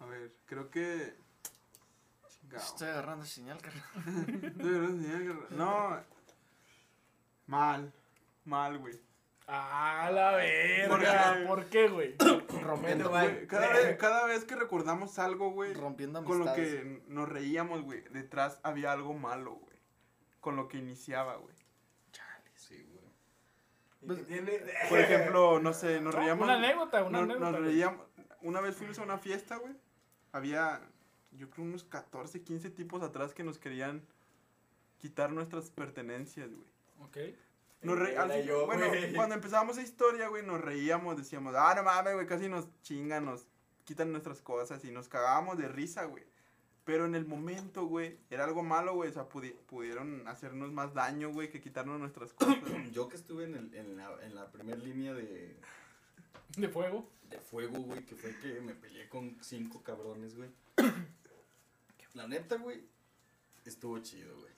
A 0.00 0.06
ver, 0.06 0.32
creo 0.46 0.70
que... 0.70 1.14
Estoy 2.54 2.88
agarrando 2.88 3.24
señal, 3.24 3.58
carnal. 3.60 3.84
De 4.56 4.70
verdad, 4.70 4.88
señor, 4.88 5.48
que- 5.48 5.54
No. 5.54 6.00
Mal. 7.50 7.92
Mal, 8.44 8.78
güey. 8.78 8.94
¡Ah, 9.48 10.08
la 10.12 10.36
verga! 10.36 11.44
¿Por 11.48 11.64
qué, 11.66 11.88
güey? 11.88 12.14
Rompiendo, 12.62 13.10
Güey. 13.10 13.48
Cada 13.48 13.72
vez, 13.72 13.96
cada 13.98 14.26
vez 14.26 14.44
que 14.44 14.54
recordamos 14.54 15.18
algo, 15.18 15.50
güey, 15.50 15.74
Rompiendo 15.74 16.24
con 16.24 16.38
lo 16.38 16.54
que 16.54 17.02
nos 17.08 17.28
reíamos, 17.28 17.82
güey, 17.82 18.02
detrás 18.10 18.60
había 18.62 18.92
algo 18.92 19.12
malo, 19.14 19.54
güey. 19.54 19.76
Con 20.38 20.54
lo 20.54 20.68
que 20.68 20.78
iniciaba, 20.78 21.36
güey. 21.36 21.54
Sí, 22.54 22.86
güey. 22.88 24.16
¿Y 24.18 24.20
qué 24.20 24.22
tiene? 24.26 24.52
Por 24.88 24.98
ejemplo, 25.00 25.58
no 25.58 25.72
sé, 25.72 26.00
nos 26.00 26.14
No, 26.14 26.20
reíamos. 26.20 26.44
una 26.44 26.54
anécdota, 26.54 27.02
una 27.02 27.18
nos, 27.22 27.22
anécdota. 27.30 27.50
nos 27.50 27.60
reíamos. 27.60 28.06
Una 28.42 28.60
vez 28.60 28.76
fuimos 28.76 28.98
a 29.00 29.02
una 29.02 29.18
fiesta, 29.18 29.56
güey. 29.56 29.74
Había, 30.30 30.80
yo 31.32 31.50
creo, 31.50 31.64
unos 31.64 31.82
14, 31.82 32.44
15 32.44 32.70
tipos 32.70 33.02
atrás 33.02 33.34
que 33.34 33.42
nos 33.42 33.58
querían 33.58 34.06
quitar 34.98 35.32
nuestras 35.32 35.70
pertenencias, 35.70 36.54
güey. 36.54 36.68
Ok. 37.00 37.16
Nos 37.82 37.98
re- 37.98 38.44
yo, 38.44 38.66
bueno, 38.66 38.84
cuando 39.14 39.34
empezábamos 39.34 39.78
esa 39.78 39.86
historia, 39.86 40.28
güey, 40.28 40.44
nos 40.44 40.60
reíamos, 40.60 41.16
decíamos, 41.16 41.54
ah, 41.56 41.72
no 41.74 41.82
mames, 41.82 42.14
güey, 42.14 42.26
casi 42.26 42.46
nos 42.48 42.66
chingan, 42.82 43.24
nos 43.24 43.46
quitan 43.84 44.12
nuestras 44.12 44.42
cosas 44.42 44.84
y 44.84 44.90
nos 44.90 45.08
cagábamos 45.08 45.56
de 45.56 45.66
risa, 45.68 46.04
güey. 46.04 46.24
Pero 46.84 47.06
en 47.06 47.14
el 47.14 47.24
momento, 47.24 47.86
güey, 47.86 48.18
era 48.30 48.44
algo 48.44 48.62
malo, 48.62 48.94
güey, 48.94 49.08
o 49.10 49.12
sea, 49.12 49.28
pudi- 49.28 49.54
pudieron 49.66 50.26
hacernos 50.28 50.72
más 50.72 50.92
daño, 50.92 51.32
güey, 51.32 51.48
que 51.50 51.60
quitarnos 51.60 51.98
nuestras 51.98 52.32
cosas. 52.34 52.58
Yo 52.92 53.08
que 53.08 53.16
estuve 53.16 53.44
en, 53.44 53.54
el, 53.54 53.74
en 53.74 53.96
la, 53.96 54.10
en 54.24 54.34
la 54.34 54.50
primera 54.52 54.78
línea 54.78 55.14
de, 55.14 55.56
De 56.58 56.68
fuego. 56.68 57.08
de 57.30 57.38
fuego, 57.38 57.78
güey, 57.80 58.04
que 58.04 58.14
fue 58.14 58.36
que 58.40 58.60
me 58.60 58.74
peleé 58.74 59.08
con 59.08 59.38
cinco 59.42 59.82
cabrones, 59.82 60.36
güey. 60.36 60.50
La 62.14 62.26
neta, 62.26 62.56
güey, 62.56 62.82
estuvo 63.64 63.98
chido, 64.00 64.36
güey. 64.36 64.50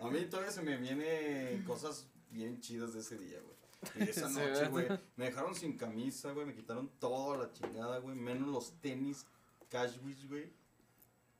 A 0.00 0.08
mí 0.08 0.24
todavía 0.26 0.52
se 0.52 0.62
me 0.62 0.76
vienen 0.76 1.62
cosas 1.64 2.06
bien 2.30 2.60
chidas 2.60 2.94
de 2.94 3.00
ese 3.00 3.18
día, 3.18 3.38
güey. 3.40 3.56
Y 3.96 4.04
de 4.06 4.10
esa 4.10 4.28
noche, 4.30 4.68
güey, 4.68 4.88
me 5.16 5.26
dejaron 5.26 5.54
sin 5.54 5.76
camisa, 5.76 6.32
güey, 6.32 6.46
me 6.46 6.54
quitaron 6.54 6.88
toda 6.98 7.38
la 7.38 7.52
chingada, 7.52 7.98
güey, 7.98 8.16
menos 8.16 8.48
los 8.48 8.72
tenis 8.80 9.26
Cashwish, 9.70 10.28
güey. 10.28 10.50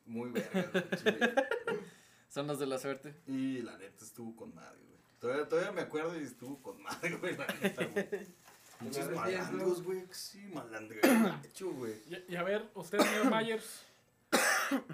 Muy 0.06 0.30
verga, 0.30 0.70
güey. 0.72 0.84
Son 2.28 2.46
los 2.46 2.58
de 2.58 2.66
la 2.66 2.78
suerte. 2.78 3.14
Y 3.26 3.62
la 3.62 3.76
neta 3.78 4.04
estuvo 4.04 4.36
con 4.36 4.54
madre, 4.54 4.78
güey. 4.84 4.98
Todavía, 5.18 5.48
todavía 5.48 5.72
me 5.72 5.80
acuerdo 5.82 6.18
y 6.18 6.24
estuvo 6.24 6.62
con 6.62 6.82
madre, 6.82 7.16
güey, 7.16 7.36
la 7.36 7.46
neta, 7.46 7.84
güey. 7.86 8.08
Arrepiento. 8.80 9.16
malandros, 9.16 9.82
güey. 9.82 10.04
Sí, 10.12 10.48
malandro, 10.52 10.98
hecho, 11.44 11.70
güey. 11.72 11.94
Y, 12.06 12.32
y 12.32 12.36
a 12.36 12.42
ver, 12.42 12.70
usted, 12.74 12.98
señor 13.00 13.30
Myers, 13.34 13.84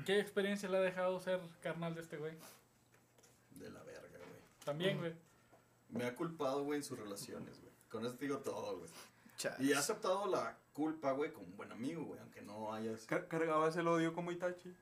¿qué 0.07 0.21
experiencia 0.21 0.69
le 0.69 0.79
ha 0.79 0.81
dejado 0.81 1.21
ser 1.21 1.41
carnal 1.61 1.95
de 1.95 2.01
este 2.01 2.17
güey? 2.17 2.33
De 3.51 3.71
la 3.71 3.83
verga, 3.83 4.19
güey. 4.19 4.41
También, 4.65 4.99
güey. 4.99 5.15
Me 5.91 6.05
ha 6.07 6.15
culpado, 6.15 6.65
güey, 6.65 6.79
en 6.79 6.85
sus 6.85 6.99
relaciones, 6.99 7.61
güey. 7.61 7.73
Con 7.89 8.05
eso 8.05 8.17
te 8.17 8.25
digo 8.27 8.39
todo, 8.39 8.79
güey. 8.79 8.91
Y 9.61 9.73
ha 9.73 9.79
aceptado 9.79 10.27
la 10.27 10.57
culpa, 10.73 11.13
güey, 11.13 11.33
como 11.33 11.47
un 11.47 11.57
buen 11.57 11.71
amigo, 11.73 12.05
güey, 12.05 12.21
aunque 12.21 12.41
no 12.43 12.73
hayas... 12.73 13.05
Car- 13.07 13.29
Cargabas 13.29 13.77
el 13.77 13.87
odio 13.89 14.13
como 14.15 14.33
Itachi. 14.33 14.75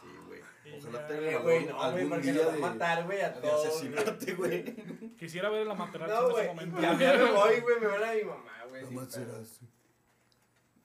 Sí, 0.00 0.06
güey. 0.26 0.40
Y 0.64 0.78
Ojalá 0.78 1.00
ya. 1.00 1.06
tenga 1.08 1.30
Eh, 1.32 1.38
güey, 1.38 1.66
no, 1.66 1.74
güey, 1.74 1.84
algún 1.86 2.08
porque 2.10 2.32
día 2.32 2.34
nos 2.34 2.46
va 2.46 2.50
a 2.50 2.54
de, 2.54 2.60
matar, 2.60 3.04
güey, 3.04 3.20
a 3.20 3.30
de 3.30 3.40
todos. 3.40 3.66
asesinarte, 3.66 4.34
güey. 4.34 5.16
Quisiera 5.16 5.50
ver 5.50 5.62
el 5.62 5.70
amaterasu 5.70 6.12
No, 6.12 6.18
en 6.20 6.24
ese 6.24 6.32
güey, 6.32 6.46
momento. 6.48 6.80
ya 6.80 6.92
me 6.94 7.32
voy, 7.32 7.60
güey, 7.60 7.80
me 7.80 7.86
van 7.86 8.02
a 8.04 8.12
mi 8.14 8.24
mamá, 8.24 8.64
güey. 8.68 8.82
No 8.82 8.88
sin 8.88 8.96
más 8.96 9.08
pedo. 9.14 9.44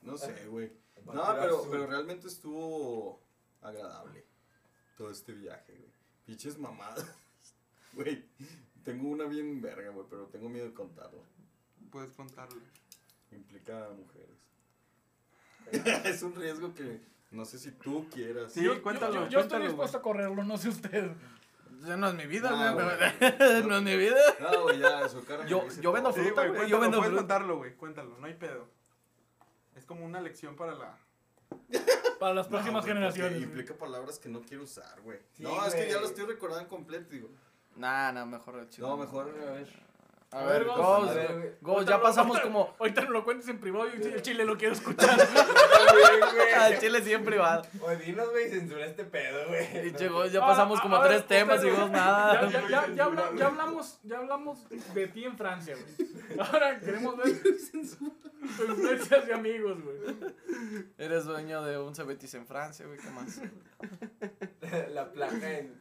No 0.02 0.16
sé, 0.18 0.46
güey. 0.46 0.72
No, 1.06 1.24
pero, 1.40 1.66
pero 1.70 1.86
realmente 1.86 2.28
estuvo 2.28 3.22
agradable 3.62 4.26
todo 4.96 5.10
este 5.10 5.32
viaje, 5.32 5.74
güey. 5.76 5.90
Pinches 6.26 6.58
mamadas. 6.58 7.06
Güey, 7.94 8.24
tengo 8.84 9.08
una 9.08 9.24
bien 9.24 9.60
verga, 9.60 9.90
güey, 9.90 10.06
pero 10.08 10.26
tengo 10.26 10.48
miedo 10.48 10.66
de 10.66 10.74
contarlo. 10.74 11.22
Puedes 11.90 12.12
contarlo. 12.12 12.60
Implica 13.32 13.86
a 13.86 13.90
mujeres. 13.90 14.38
es 16.06 16.22
un 16.22 16.34
riesgo 16.34 16.74
que 16.74 17.00
no 17.30 17.44
sé 17.44 17.58
si 17.58 17.70
tú 17.72 18.08
quieras. 18.12 18.52
Sí, 18.52 18.62
Yo- 18.62 18.82
cuéntalo, 18.82 19.14
Yo, 19.24 19.28
yo 19.28 19.40
estoy 19.40 19.62
dispuesto 19.62 19.98
a 19.98 20.02
correrlo, 20.02 20.42
no 20.44 20.56
sé 20.58 20.68
usted. 20.68 21.10
Ya 21.86 21.96
no 21.96 22.08
es 22.08 22.14
mi 22.14 22.26
vida, 22.26 22.50
No, 22.50 22.74
güey. 22.74 22.86
güey. 22.86 23.62
No 23.68 23.76
es 23.78 23.82
mi 23.82 23.96
vida. 23.96 24.16
No, 24.40 24.62
güey, 24.64 24.78
ya, 24.78 25.08
su 25.08 25.24
cara. 25.24 25.44
me 25.44 25.50
Yo- 25.50 25.92
vendo. 25.92 26.12
Sí, 26.12 26.20
fruta, 26.20 26.42
güey, 26.42 26.48
cuéntalo, 26.48 26.68
yo 26.68 26.80
vendo 26.80 26.96
puedes 26.98 27.10
fruta. 27.10 27.20
contarlo, 27.22 27.56
güey, 27.58 27.74
cuéntalo, 27.76 28.18
no 28.18 28.26
hay 28.26 28.34
pedo. 28.34 28.68
Es 29.76 29.84
como 29.86 30.04
una 30.04 30.20
lección 30.20 30.56
para 30.56 30.74
la... 30.74 30.98
Para 32.18 32.34
las 32.34 32.46
No, 32.46 32.50
próximas 32.50 32.82
güey, 32.84 32.94
generaciones. 32.94 33.42
Implica 33.42 33.74
palabras 33.74 34.18
que 34.18 34.28
no 34.28 34.42
quiero 34.42 34.64
usar, 34.64 35.00
güey. 35.00 35.18
Sí, 35.32 35.42
no, 35.42 35.64
es 35.64 35.74
que 35.74 35.88
ya 35.88 36.00
lo 36.00 36.06
estoy 36.06 36.26
recordando 36.26 36.68
completo, 36.68 37.08
digo. 37.10 37.30
Nah, 37.76 38.12
nah, 38.12 38.24
mejor 38.24 38.68
chido. 38.68 38.88
No, 38.88 38.96
mejor, 38.96 39.28
a 39.48 39.52
ver. 39.52 39.90
A 40.32 40.38
A 40.38 40.44
ver, 40.44 40.64
ver, 40.64 40.66
Ghost, 40.68 40.78
Ghost. 40.78 41.10
A 41.10 41.14
ver, 41.14 41.32
güey. 41.32 41.48
Ghost, 41.60 41.76
Ahorita 41.78 41.90
ya 41.90 42.02
pasamos 42.02 42.36
ahorita- 42.36 42.52
como. 42.52 42.74
Ahorita 42.78 43.00
no 43.02 43.10
lo 43.10 43.24
cuentes 43.24 43.48
en 43.48 43.58
privado 43.58 43.88
y 43.88 44.00
el 44.00 44.22
chile 44.22 44.44
lo 44.44 44.56
quiero 44.56 44.74
escuchar. 44.74 45.10
Al 46.60 46.78
chile 46.78 47.02
sí 47.02 47.12
en 47.12 47.24
privado. 47.24 47.62
O 47.80 47.90
dinos, 47.96 48.30
güey, 48.30 48.48
censura 48.48 48.86
este 48.86 49.04
pedo, 49.04 49.48
güey. 49.48 49.88
Y 49.88 49.92
llegó, 49.92 50.24
ya 50.26 50.40
Ah, 50.44 50.46
pasamos 50.46 50.78
a- 50.78 50.82
como 50.82 50.96
a 50.96 51.00
ver, 51.02 51.08
tres 51.14 51.26
temas 51.26 51.64
y 51.64 51.70
vos 51.70 51.90
nada. 51.90 52.48
Ya, 52.48 52.60
ya, 52.60 52.68
ya, 52.68 52.94
ya 52.94 53.04
habla- 53.06 53.30
ya 53.36 53.46
hablamos, 53.46 53.98
ya 54.04 54.18
hablamos 54.18 54.68
de 54.68 55.08
ti 55.08 55.24
en 55.24 55.36
Francia, 55.36 55.74
güey. 55.74 56.38
Ahora 56.38 56.78
queremos 56.78 57.16
ver 57.16 57.42
tus 57.42 57.74
influencias 57.74 59.28
y 59.28 59.32
amigos, 59.32 59.78
güey. 59.82 59.98
Eres 60.96 61.24
dueño 61.24 61.62
de 61.62 61.76
un 61.78 61.92
Cebetis 61.96 62.34
en 62.34 62.46
Francia, 62.46 62.86
güey, 62.86 62.98
¿qué 63.00 63.10
más? 63.10 63.40
La 64.92 65.10
placa 65.10 65.58
en, 65.58 65.74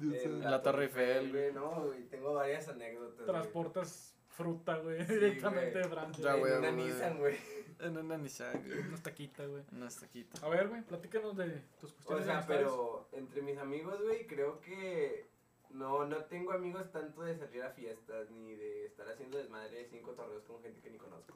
en 0.00 0.40
La 0.50 0.62
Torre 0.62 0.84
Eiffel, 0.84 1.30
güey. 1.30 1.52
No, 1.52 1.84
güey, 1.86 2.04
tengo 2.08 2.34
varias 2.34 2.68
anécdotas. 2.68 3.16
güey. 3.16 3.26
Transportas 3.26 4.14
fruta, 4.28 4.76
güey, 4.78 5.04
Sí, 5.06 5.14
directamente 5.14 5.70
güey. 5.72 5.82
de 5.82 5.88
Francia. 5.88 6.24
Ya, 6.24 6.36
En 6.36 6.58
una. 6.58 6.70
Nissan, 6.70 7.18
güey. 7.18 7.36
En 7.80 7.96
una 7.96 8.16
Nissan, 8.18 8.62
güey. 8.66 8.78
Una 8.80 8.96
taquita, 9.02 9.46
güey. 9.46 9.62
Una 9.72 9.88
estaquita. 9.88 10.46
A 10.46 10.48
ver, 10.48 10.68
güey, 10.68 10.82
platícanos 10.82 11.36
de 11.36 11.62
tus 11.80 11.90
O 11.92 11.94
cuestiones 11.96 12.26
de 12.26 12.32
sea, 12.32 12.46
pero 12.46 13.08
entre 13.12 13.42
mis 13.42 13.58
amigos, 13.58 14.00
güey, 14.02 14.26
creo 14.26 14.60
que 14.60 15.28
no, 15.70 16.06
no 16.06 16.24
tengo 16.24 16.52
amigos 16.52 16.90
tanto 16.92 17.22
de 17.22 17.36
salir 17.36 17.62
a 17.62 17.70
fiestas 17.70 18.30
ni 18.30 18.54
de 18.54 18.86
estar 18.86 19.08
haciendo 19.08 19.38
desmadre 19.38 19.86
cinco 19.90 20.12
torneos 20.12 20.42
con 20.44 20.62
gente 20.62 20.80
que 20.80 20.90
ni 20.90 20.98
conozco. 20.98 21.34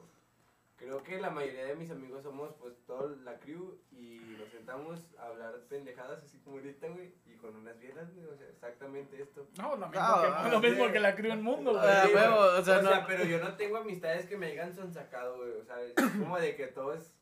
Creo 0.83 1.01
que 1.01 1.17
la 1.21 1.29
mayoría 1.29 1.63
de 1.65 1.75
mis 1.75 1.89
amigos 1.91 2.23
somos 2.23 2.53
pues 2.59 2.73
toda 2.85 3.15
la 3.23 3.39
crew 3.39 3.79
y 3.91 4.19
nos 4.37 4.49
sentamos 4.49 4.99
a 5.17 5.27
hablar 5.27 5.53
pendejadas 5.69 6.21
así 6.23 6.39
como 6.39 6.57
ahorita, 6.57 6.87
güey, 6.89 7.13
y 7.25 7.37
con 7.37 7.55
unas 7.55 7.79
bielas, 7.79 8.13
güey, 8.13 8.25
o 8.27 8.35
sea, 8.35 8.47
exactamente 8.49 9.21
esto. 9.21 9.47
No, 9.57 9.77
lo 9.77 9.87
mismo, 9.87 10.01
Ah, 10.03 10.41
que, 10.43 10.51
lo 10.51 10.59
sí. 10.61 10.67
mismo 10.67 10.91
que 10.91 10.99
la 10.99 11.15
crió 11.15 11.31
en 11.33 11.41
mundo, 11.41 11.71
güey. 11.71 11.83
Ah, 11.85 12.07
güey. 12.11 12.59
o 12.59 12.63
sea, 12.65 12.81
no- 12.81 13.07
pero 13.07 13.23
yo 13.23 13.39
no 13.39 13.55
tengo 13.55 13.77
amistades 13.77 14.25
que 14.25 14.35
me 14.35 14.47
hayan 14.47 14.73
sonsacado, 14.75 15.37
güey, 15.37 15.51
o 15.51 15.63
sea, 15.63 15.81
es 15.81 15.93
como 16.19 16.37
de 16.37 16.55
que 16.57 16.67
todos 16.67 17.13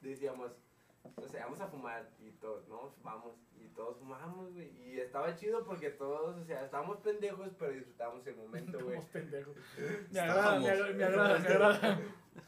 decíamos, 0.00 0.52
o 1.16 1.28
sea, 1.28 1.44
vamos 1.46 1.60
a 1.60 1.66
fumar 1.66 2.08
y 2.20 2.30
todos, 2.32 2.68
¿no? 2.68 2.94
Vamos 3.02 3.34
y 3.56 3.66
todos 3.74 3.98
fumamos, 3.98 4.52
güey, 4.52 4.70
y 4.84 5.00
estaba 5.00 5.34
chido 5.34 5.64
porque 5.64 5.90
todos, 5.90 6.36
o 6.36 6.44
sea, 6.44 6.64
estábamos 6.64 6.98
pendejos, 6.98 7.48
pero 7.58 7.72
disfrutábamos 7.72 8.24
el 8.26 8.36
momento, 8.36 8.78
güey. 8.84 8.98
Estamos 8.98 9.06
pendejos. 9.10 9.56
Me 10.12 10.20
agrada, 10.20 10.60
me 10.60 10.68
agrada, 10.70 11.38
me 11.38 11.48
agrada. 11.48 12.00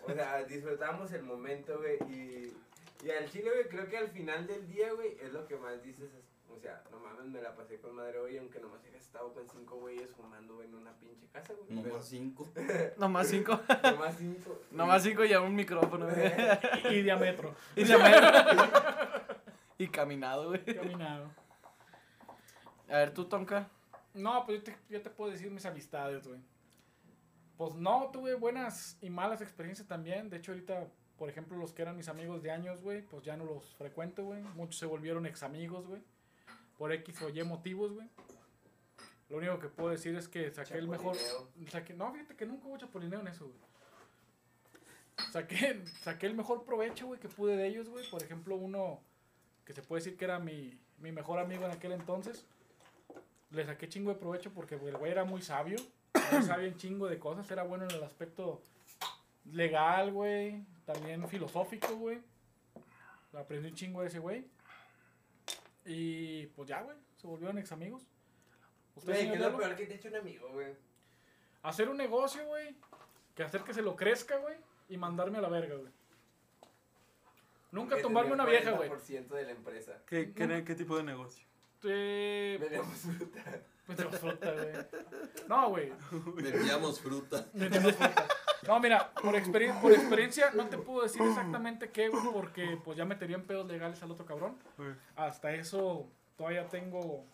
O 0.06 0.12
sea, 0.12 0.44
disfrutábamos 0.44 1.12
el 1.12 1.22
momento, 1.22 1.78
güey, 1.78 1.96
y, 2.12 2.52
y 3.04 3.10
al 3.10 3.28
chile, 3.30 3.50
güey, 3.50 3.68
creo 3.68 3.88
que 3.88 3.98
al 3.98 4.08
final 4.08 4.46
del 4.46 4.66
día, 4.68 4.92
güey, 4.92 5.16
es 5.20 5.32
lo 5.32 5.46
que 5.46 5.56
más 5.56 5.82
dices, 5.82 6.12
es- 6.12 6.32
o 6.50 6.58
sea, 6.58 6.82
no 6.90 6.98
mames, 6.98 7.24
me 7.26 7.40
la 7.40 7.54
pasé 7.56 7.78
con 7.80 7.94
madre 7.94 8.18
hoy, 8.18 8.36
aunque 8.36 8.60
nomás 8.60 8.84
hayas 8.84 9.02
estado 9.02 9.32
con 9.32 9.48
cinco 9.48 9.76
güeyes 9.76 10.10
fumando 10.10 10.54
güey, 10.56 10.68
en 10.68 10.74
una 10.74 10.92
pinche 10.98 11.26
casa, 11.32 11.54
güey. 11.54 11.70
No 11.70 11.82
pero- 11.82 11.94
más 11.96 12.04
cinco. 12.06 12.48
Nomás 12.98 13.26
cinco. 13.28 13.60
Nomás 13.82 14.16
cinco. 14.18 14.60
Nomás 14.70 15.02
cinco 15.02 15.24
y 15.24 15.32
a 15.32 15.40
un 15.40 15.54
micrófono, 15.56 16.06
güey. 16.08 16.94
Y 16.96 17.02
diámetro. 17.02 17.54
Y 17.76 17.84
llamé. 17.84 18.12
Y 19.78 19.88
caminado, 19.88 20.48
güey. 20.48 20.62
Caminado. 20.64 21.30
A 22.88 22.98
ver, 22.98 23.14
tú, 23.14 23.24
Tonka. 23.24 23.68
No, 24.14 24.44
pues 24.44 24.58
yo 24.58 24.64
te, 24.64 24.76
yo 24.90 25.00
te 25.00 25.08
puedo 25.10 25.30
decir 25.32 25.50
mis 25.50 25.64
amistades, 25.64 26.26
güey. 26.28 26.38
Pues 27.62 27.76
no, 27.76 28.10
tuve 28.12 28.34
buenas 28.34 28.98
y 29.02 29.08
malas 29.08 29.40
experiencias 29.40 29.86
también. 29.86 30.28
De 30.28 30.38
hecho, 30.38 30.50
ahorita, 30.50 30.88
por 31.16 31.30
ejemplo, 31.30 31.56
los 31.56 31.72
que 31.72 31.82
eran 31.82 31.96
mis 31.96 32.08
amigos 32.08 32.42
de 32.42 32.50
años, 32.50 32.82
güey, 32.82 33.02
pues 33.02 33.22
ya 33.22 33.36
no 33.36 33.44
los 33.44 33.76
frecuento, 33.76 34.24
güey. 34.24 34.42
Muchos 34.56 34.80
se 34.80 34.86
volvieron 34.86 35.26
ex 35.26 35.44
amigos, 35.44 35.86
güey. 35.86 36.02
Por 36.76 36.90
X 36.90 37.22
o 37.22 37.28
Y 37.28 37.40
motivos, 37.44 37.92
güey. 37.92 38.08
Lo 39.28 39.36
único 39.36 39.60
que 39.60 39.68
puedo 39.68 39.90
decir 39.90 40.16
es 40.16 40.26
que 40.26 40.50
saqué 40.50 40.74
el 40.74 40.88
mejor. 40.88 41.16
Saqué, 41.70 41.94
no, 41.94 42.12
fíjate 42.12 42.34
que 42.34 42.46
nunca 42.46 42.66
hubo 42.66 42.78
chapulineo 42.78 43.20
en 43.20 43.28
eso, 43.28 43.46
güey. 43.46 43.60
Saqué, 45.30 45.86
saqué 46.00 46.26
el 46.26 46.34
mejor 46.34 46.64
provecho, 46.64 47.06
güey, 47.06 47.20
que 47.20 47.28
pude 47.28 47.56
de 47.56 47.68
ellos, 47.68 47.88
güey. 47.88 48.10
Por 48.10 48.24
ejemplo, 48.24 48.56
uno 48.56 48.98
que 49.64 49.72
se 49.72 49.82
puede 49.82 50.02
decir 50.02 50.18
que 50.18 50.24
era 50.24 50.40
mi, 50.40 50.80
mi 50.98 51.12
mejor 51.12 51.38
amigo 51.38 51.64
en 51.64 51.70
aquel 51.70 51.92
entonces. 51.92 52.44
Le 53.52 53.64
saqué 53.64 53.88
chingo 53.88 54.12
de 54.12 54.18
provecho 54.18 54.52
porque 54.52 54.74
el 54.74 54.96
güey 54.98 55.12
era 55.12 55.22
muy 55.22 55.42
sabio. 55.42 55.76
Sabio 56.46 56.66
en 56.68 56.76
chingo 56.76 57.06
de 57.08 57.18
cosas. 57.18 57.50
Era 57.50 57.62
bueno 57.62 57.84
en 57.84 57.90
el 57.92 58.02
aspecto 58.02 58.62
legal, 59.52 60.12
güey. 60.12 60.64
También 60.84 61.26
filosófico, 61.28 61.94
güey. 61.96 62.20
Aprendí 63.32 63.68
un 63.68 63.74
chingo 63.74 64.02
de 64.02 64.08
ese 64.08 64.18
güey. 64.18 64.46
Y 65.84 66.46
pues 66.48 66.68
ya, 66.68 66.82
güey. 66.82 66.96
Se 67.16 67.26
volvieron 67.26 67.58
ex 67.58 67.72
amigos. 67.72 68.02
¿Usted, 68.94 69.12
Güey, 69.12 69.20
señor 69.22 69.38
¿qué 69.38 69.44
es 69.46 69.52
lo 69.52 69.58
peor 69.58 69.76
que 69.76 69.86
te 69.86 69.92
ha 69.92 69.96
hecho 69.96 70.08
un 70.08 70.16
amigo, 70.16 70.48
güey? 70.52 70.74
Hacer 71.62 71.88
un 71.88 71.96
negocio, 71.96 72.44
güey. 72.46 72.76
Que 73.34 73.42
hacer 73.42 73.62
que 73.62 73.72
se 73.72 73.82
lo 73.82 73.96
crezca, 73.96 74.36
güey. 74.38 74.56
Y 74.88 74.96
mandarme 74.98 75.38
a 75.38 75.40
la 75.40 75.48
verga, 75.48 75.76
güey. 75.76 75.92
Nunca 77.70 77.96
Que 77.96 78.02
tomarme 78.02 78.32
una 78.32 78.44
vieja, 78.44 78.72
güey. 78.72 78.90
40% 78.90 79.28
de 79.28 79.44
la 79.44 79.50
empresa. 79.52 79.98
¿Qué, 80.06 80.32
qué, 80.34 80.64
qué 80.64 80.74
tipo 80.74 80.96
de 80.96 81.04
negocio? 81.04 81.46
Eh, 81.84 82.58
Vendemos 82.60 82.88
fruta. 82.98 83.42
pues 83.86 83.98
de 83.98 84.04
fruta, 84.10 84.52
güey. 84.52 84.72
No, 85.48 85.68
güey. 85.70 85.92
Vendíamos 86.36 87.00
fruta. 87.00 87.46
Vendemos 87.52 87.94
fruta. 87.94 88.26
No, 88.66 88.78
mira, 88.80 89.12
por, 89.14 89.34
experien- 89.34 89.80
por 89.80 89.92
experiencia 89.92 90.50
no 90.54 90.66
te 90.68 90.78
puedo 90.78 91.02
decir 91.02 91.20
exactamente 91.22 91.90
qué, 91.90 92.08
güey, 92.08 92.22
porque 92.32 92.78
pues 92.84 92.96
ya 92.96 93.04
metería 93.04 93.36
en 93.36 93.44
pedos 93.44 93.66
legales 93.66 94.02
al 94.02 94.10
otro 94.12 94.24
cabrón. 94.24 94.56
Hasta 95.16 95.52
eso 95.54 96.08
todavía 96.36 96.68
tengo, 96.68 97.24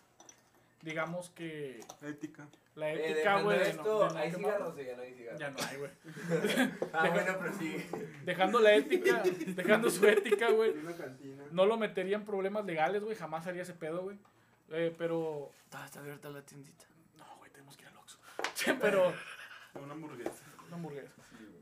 digamos 0.81 1.29
que 1.29 1.81
ética. 2.01 2.47
la 2.75 2.91
Eh, 2.93 3.11
ética, 3.11 3.41
güey. 3.41 3.59
de 3.59 3.63
no- 3.65 3.69
esto, 3.71 4.07
de 4.07 4.13
no 4.13 4.19
¿hay 4.19 4.31
cigarros 4.31 4.73
o 4.75 4.79
ya 4.81 4.95
no 4.95 5.01
hay 5.03 5.13
cigarros? 5.13 5.39
Ya 5.39 5.49
no 5.51 5.57
hay, 5.67 5.77
güey. 5.77 5.91
Ah, 6.93 7.09
bueno, 7.09 7.35
pero 7.39 7.53
sí. 7.53 7.85
Dejando 8.25 8.59
la 8.59 8.73
ética, 8.73 9.21
dejando 9.55 9.89
su 9.91 10.07
ética, 10.07 10.49
güey. 10.51 10.73
No 11.51 11.65
lo 11.65 11.77
metería 11.77 12.15
en 12.15 12.25
problemas 12.25 12.65
legales, 12.65 13.03
güey. 13.03 13.15
Jamás 13.15 13.45
haría 13.47 13.61
ese 13.63 13.73
pedo, 13.73 14.01
güey. 14.03 14.17
Eh, 14.71 14.95
pero. 14.97 15.51
Ah, 15.73 15.83
está 15.85 15.99
abierta 15.99 16.29
la 16.29 16.41
tiendita. 16.41 16.85
No, 17.17 17.25
güey, 17.37 17.51
tenemos 17.51 17.75
que 17.75 17.83
ir 17.83 17.89
al 17.89 17.97
Oxxo. 18.67 18.77
pero. 18.81 19.13
Una 19.75 19.93
hamburguesa. 19.93 20.43
Una 20.67 20.75
hamburguesa. 20.77 21.13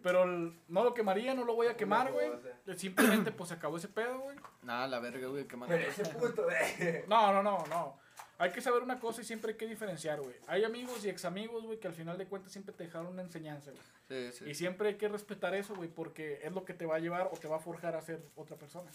Pero 0.04 0.24
el- 0.24 0.58
no 0.70 0.84
lo 0.84 0.94
quemaría, 0.94 1.34
no 1.34 1.44
lo 1.44 1.56
voy 1.56 1.68
a 1.68 1.76
quemar, 1.76 2.12
güey. 2.12 2.32
Simplemente, 2.78 3.32
pues 3.32 3.50
se 3.50 3.56
acabó 3.56 3.78
ese 3.78 3.88
pedo, 3.90 4.20
güey. 4.20 4.38
Nada, 4.64 4.88
la 4.88 5.00
verga, 5.00 5.28
güey. 5.28 5.46
Pero 5.46 5.76
ese 5.76 6.06
puto, 6.06 6.50
eh. 6.52 7.04
No, 7.08 7.34
no, 7.34 7.44
no, 7.44 7.66
no. 7.68 8.00
Hay 8.40 8.52
que 8.52 8.62
saber 8.62 8.84
una 8.84 9.00
cosa 9.00 9.22
y 9.22 9.26
siempre 9.26 9.52
hay 9.54 9.58
que 9.58 9.66
diferenciar, 9.66 10.22
güey. 10.22 10.36
Hay 10.48 10.64
amigos 10.64 11.04
y 11.04 11.10
ex 11.10 11.26
amigos, 11.26 11.66
güey, 11.66 11.80
que 11.80 11.88
al 11.88 11.94
final 11.96 12.18
de 12.20 12.28
cuentas 12.28 12.52
siempre 12.52 12.74
te 12.74 12.84
dejaron 12.84 13.08
una 13.08 13.24
enseñanza, 13.24 13.72
güey. 13.72 14.32
Sí, 14.32 14.44
Y 14.46 14.50
sí. 14.50 14.56
siempre 14.56 14.90
hay 14.90 14.96
que 14.96 15.08
respetar 15.10 15.56
eso, 15.56 15.76
güey, 15.76 15.90
porque 15.90 16.40
es 16.44 16.52
lo 16.54 16.64
que 16.64 16.74
te 16.76 16.86
va 16.86 16.96
a 16.96 17.00
llevar 17.00 17.30
o 17.32 17.38
te 17.38 17.48
va 17.48 17.58
a 17.58 17.60
forjar 17.60 17.96
a 17.96 18.02
ser 18.02 18.22
otra 18.36 18.56
persona. 18.56 18.90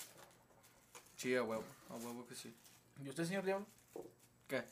Sí, 1.17 1.35
a 1.37 1.43
huevo. 1.43 1.65
A 1.91 1.95
huevo 1.95 2.25
que 2.27 2.35
sí. 2.37 2.55
¿Y 3.05 3.09
usted, 3.09 3.25
señor 3.25 3.45
Diablo? 3.45 3.67
¿Qué? 4.47 4.63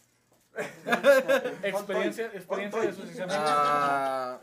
Experiencia, 1.62 2.26
experiencia 2.26 2.80
de 2.80 2.88
amigos. 2.88 3.28
Ah. 3.30 4.40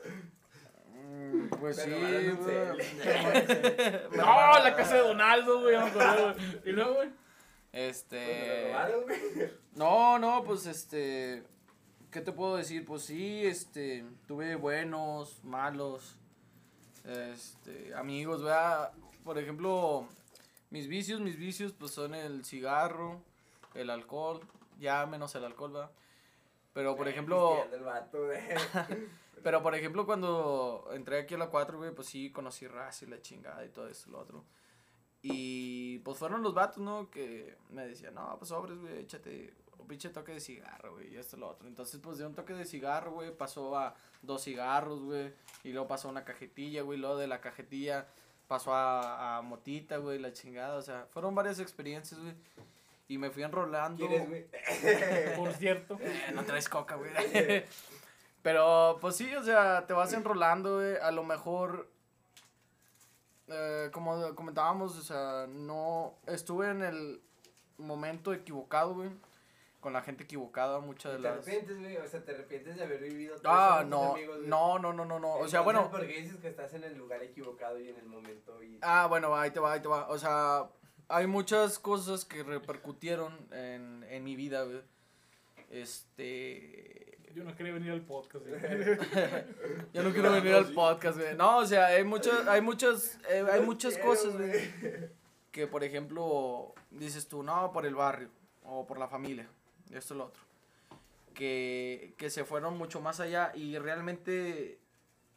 mm, 0.94 1.50
Pues 1.60 1.78
sí, 1.78 1.90
güey. 1.92 2.28
No, 4.16 4.60
la 4.64 4.74
casa 4.76 4.96
de 4.96 5.02
Donaldo, 5.02 5.62
güey. 5.62 5.76
Y 6.66 6.72
luego, 6.72 6.94
güey. 6.96 7.10
Este. 7.72 8.74
güey. 9.06 9.52
No, 9.76 10.18
no, 10.20 10.44
pues 10.44 10.66
este. 10.66 11.44
¿Qué 12.12 12.22
te 12.22 12.32
puedo 12.32 12.56
decir? 12.58 12.86
Pues 12.86 13.04
sí, 13.04 13.46
este. 13.46 14.06
Tuve 14.28 14.56
buenos, 14.56 15.44
malos. 15.44 16.18
Este. 17.04 17.94
Amigos, 17.96 18.44
¿verdad? 18.44 18.92
Por 19.24 19.38
ejemplo, 19.38 20.08
mis 20.70 20.88
vicios, 20.88 21.20
mis 21.20 21.38
vicios, 21.38 21.74
pues 21.74 21.92
son 21.92 22.16
el 22.16 22.46
cigarro, 22.46 23.22
el 23.76 23.90
alcohol. 23.90 24.40
Ya 24.78 25.06
menos 25.06 25.34
el 25.36 25.44
alcohol, 25.44 25.74
¿verdad? 25.74 25.92
Pero 26.74 26.96
por 26.96 27.08
ejemplo. 27.08 27.66
Pero 29.44 29.62
por 29.62 29.76
ejemplo, 29.76 30.06
cuando 30.06 30.90
entré 30.94 31.20
aquí 31.20 31.36
a 31.36 31.38
la 31.38 31.50
4, 31.50 31.78
güey, 31.78 31.92
pues 31.92 32.08
sí, 32.08 32.32
conocí 32.32 32.68
raza 32.68 33.06
y 33.06 33.08
la 33.08 33.22
chingada 33.22 33.64
y 33.64 33.70
todo 33.70 33.88
esto 33.88 34.10
y 34.10 34.12
lo 34.12 34.20
otro. 34.20 34.46
Y 35.22 36.00
pues 36.00 36.18
fueron 36.18 36.42
los 36.44 36.54
vatos, 36.54 36.80
¿no? 36.80 37.10
Que 37.10 37.56
me 37.70 37.88
decían, 37.88 38.16
no, 38.16 38.36
pues 38.38 38.50
sobres, 38.50 38.78
güey, 38.78 39.00
échate 39.00 39.54
un 39.78 39.88
pinche 39.88 40.10
toque 40.10 40.34
de 40.34 40.40
cigarro, 40.40 40.94
güey, 40.94 41.14
y 41.14 41.18
esto 41.18 41.38
lo 41.38 41.50
otro. 41.50 41.68
Entonces, 41.68 42.00
pues 42.02 42.18
de 42.18 42.26
un 42.26 42.34
toque 42.34 42.54
de 42.54 42.66
cigarro, 42.66 43.12
güey, 43.12 43.36
pasó 43.36 43.78
a 43.78 43.96
dos 44.22 44.44
cigarros, 44.44 45.02
güey, 45.02 45.34
y 45.64 45.72
luego 45.72 45.88
pasó 45.88 46.08
a 46.08 46.12
una 46.12 46.26
cajetilla, 46.26 46.82
güey, 46.82 47.00
luego 47.00 47.18
de 47.18 47.28
la 47.28 47.42
cajetilla 47.42 48.08
pasó 48.48 48.74
a, 48.74 49.38
a 49.38 49.42
motita, 49.42 49.98
güey, 49.98 50.20
la 50.20 50.34
chingada. 50.34 50.78
O 50.78 50.82
sea, 50.82 51.06
fueron 51.10 51.36
varias 51.36 51.60
experiencias, 51.60 52.20
güey. 52.20 52.34
Y 53.08 53.18
me 53.18 53.30
fui 53.30 53.44
enrolando. 53.44 54.06
¿Quién 54.06 54.22
es, 54.22 54.28
güey? 54.28 54.46
Por 55.38 55.54
cierto. 55.54 55.98
Eh, 56.02 56.32
no 56.34 56.44
traes 56.44 56.68
coca, 56.68 56.96
güey. 56.96 57.12
Pero, 58.42 58.98
pues 59.02 59.16
sí, 59.16 59.34
o 59.36 59.44
sea, 59.44 59.86
te 59.88 59.94
vas 59.94 60.14
enrolando, 60.14 60.76
güey. 60.76 60.98
A 60.98 61.12
lo 61.12 61.24
mejor, 61.24 61.90
eh, 63.48 63.90
como 63.92 64.36
comentábamos, 64.36 64.98
o 64.98 65.02
sea, 65.02 65.48
no 65.50 66.16
estuve 66.28 66.70
en 66.70 66.84
el 66.84 67.22
momento 67.78 68.34
equivocado, 68.34 68.94
güey. 68.96 69.10
con 69.80 69.94
la 69.94 70.02
gente 70.02 70.24
equivocada, 70.24 70.80
muchas 70.80 71.14
de 71.14 71.18
¿Te 71.20 71.24
las... 71.24 71.34
arrepientes, 71.34 71.80
güey? 71.80 71.98
O 71.98 72.08
sea, 72.08 72.26
¿te 72.26 72.32
arrepientes 72.34 72.76
de 72.76 72.84
haber 72.84 73.00
vivido 73.02 73.36
todo 73.38 73.52
Ah, 73.54 73.80
eso 73.80 73.90
con 73.90 73.90
tus 73.90 74.00
no, 74.00 74.14
amigos, 74.14 74.40
no, 74.42 74.80
no, 74.80 74.94
no, 74.94 75.06
no, 75.06 75.20
no, 75.20 75.36
o 75.36 75.48
sea, 75.48 75.62
bueno, 75.62 75.90
¿Por 75.90 76.06
qué 76.08 76.22
dices 76.22 76.38
que 76.38 76.48
estás 76.50 76.74
en 76.74 76.84
el 76.84 76.98
lugar 76.98 77.22
equivocado 77.24 77.80
y 77.80 77.90
en 77.90 77.96
el 77.98 78.06
momento? 78.08 78.62
Y... 78.64 78.80
ah, 78.82 79.06
bueno, 79.08 79.36
ahí 79.36 79.52
te 79.52 79.60
va, 79.60 79.74
ahí 79.74 79.80
te 79.80 79.88
va, 79.88 80.08
o 80.10 80.18
sea, 80.18 80.68
hay 81.10 81.28
muchas 81.28 81.80
cosas 81.80 82.26
que 82.26 82.44
repercutieron 82.44 83.34
en, 83.52 84.06
en 84.10 84.24
mi 84.24 84.36
vida, 84.36 84.64
güey. 84.64 84.82
Este... 85.70 87.18
Yo 87.34 87.44
no 87.44 87.56
quería 87.56 87.74
venir 87.74 87.92
al 87.92 88.02
podcast. 88.02 88.46
Yo 89.94 90.04
no 90.04 90.12
quiero 90.12 90.32
venir 90.32 90.54
al 90.56 90.74
podcast, 90.74 91.20
güey. 91.20 91.36
No, 91.36 91.60
o 91.60 91.66
sea, 91.66 91.88
hay 91.88 92.04
muchas, 92.04 92.48
hay 92.48 92.62
muchas, 92.62 93.20
eh, 93.30 93.46
hay 93.52 93.62
muchas 93.62 93.94
quiero, 93.94 94.10
cosas, 94.10 94.34
güey. 94.36 94.72
Que, 95.52 95.68
por 95.68 95.84
ejemplo, 95.84 96.74
dices 96.90 97.28
tú, 97.28 97.44
no, 97.44 97.72
por 97.72 97.86
el 97.86 97.94
barrio, 97.94 98.30
o 98.64 98.88
por 98.88 98.98
la 98.98 99.08
familia, 99.08 99.48
esto 99.92 100.16
y 100.16 100.18
lo 100.18 100.26
otro. 100.26 100.42
Que, 101.36 102.16
que 102.18 102.32
se 102.32 102.44
fueron 102.44 102.76
mucho 102.76 103.02
más 103.02 103.20
allá 103.20 103.52
y 103.54 103.78
realmente 103.78 104.80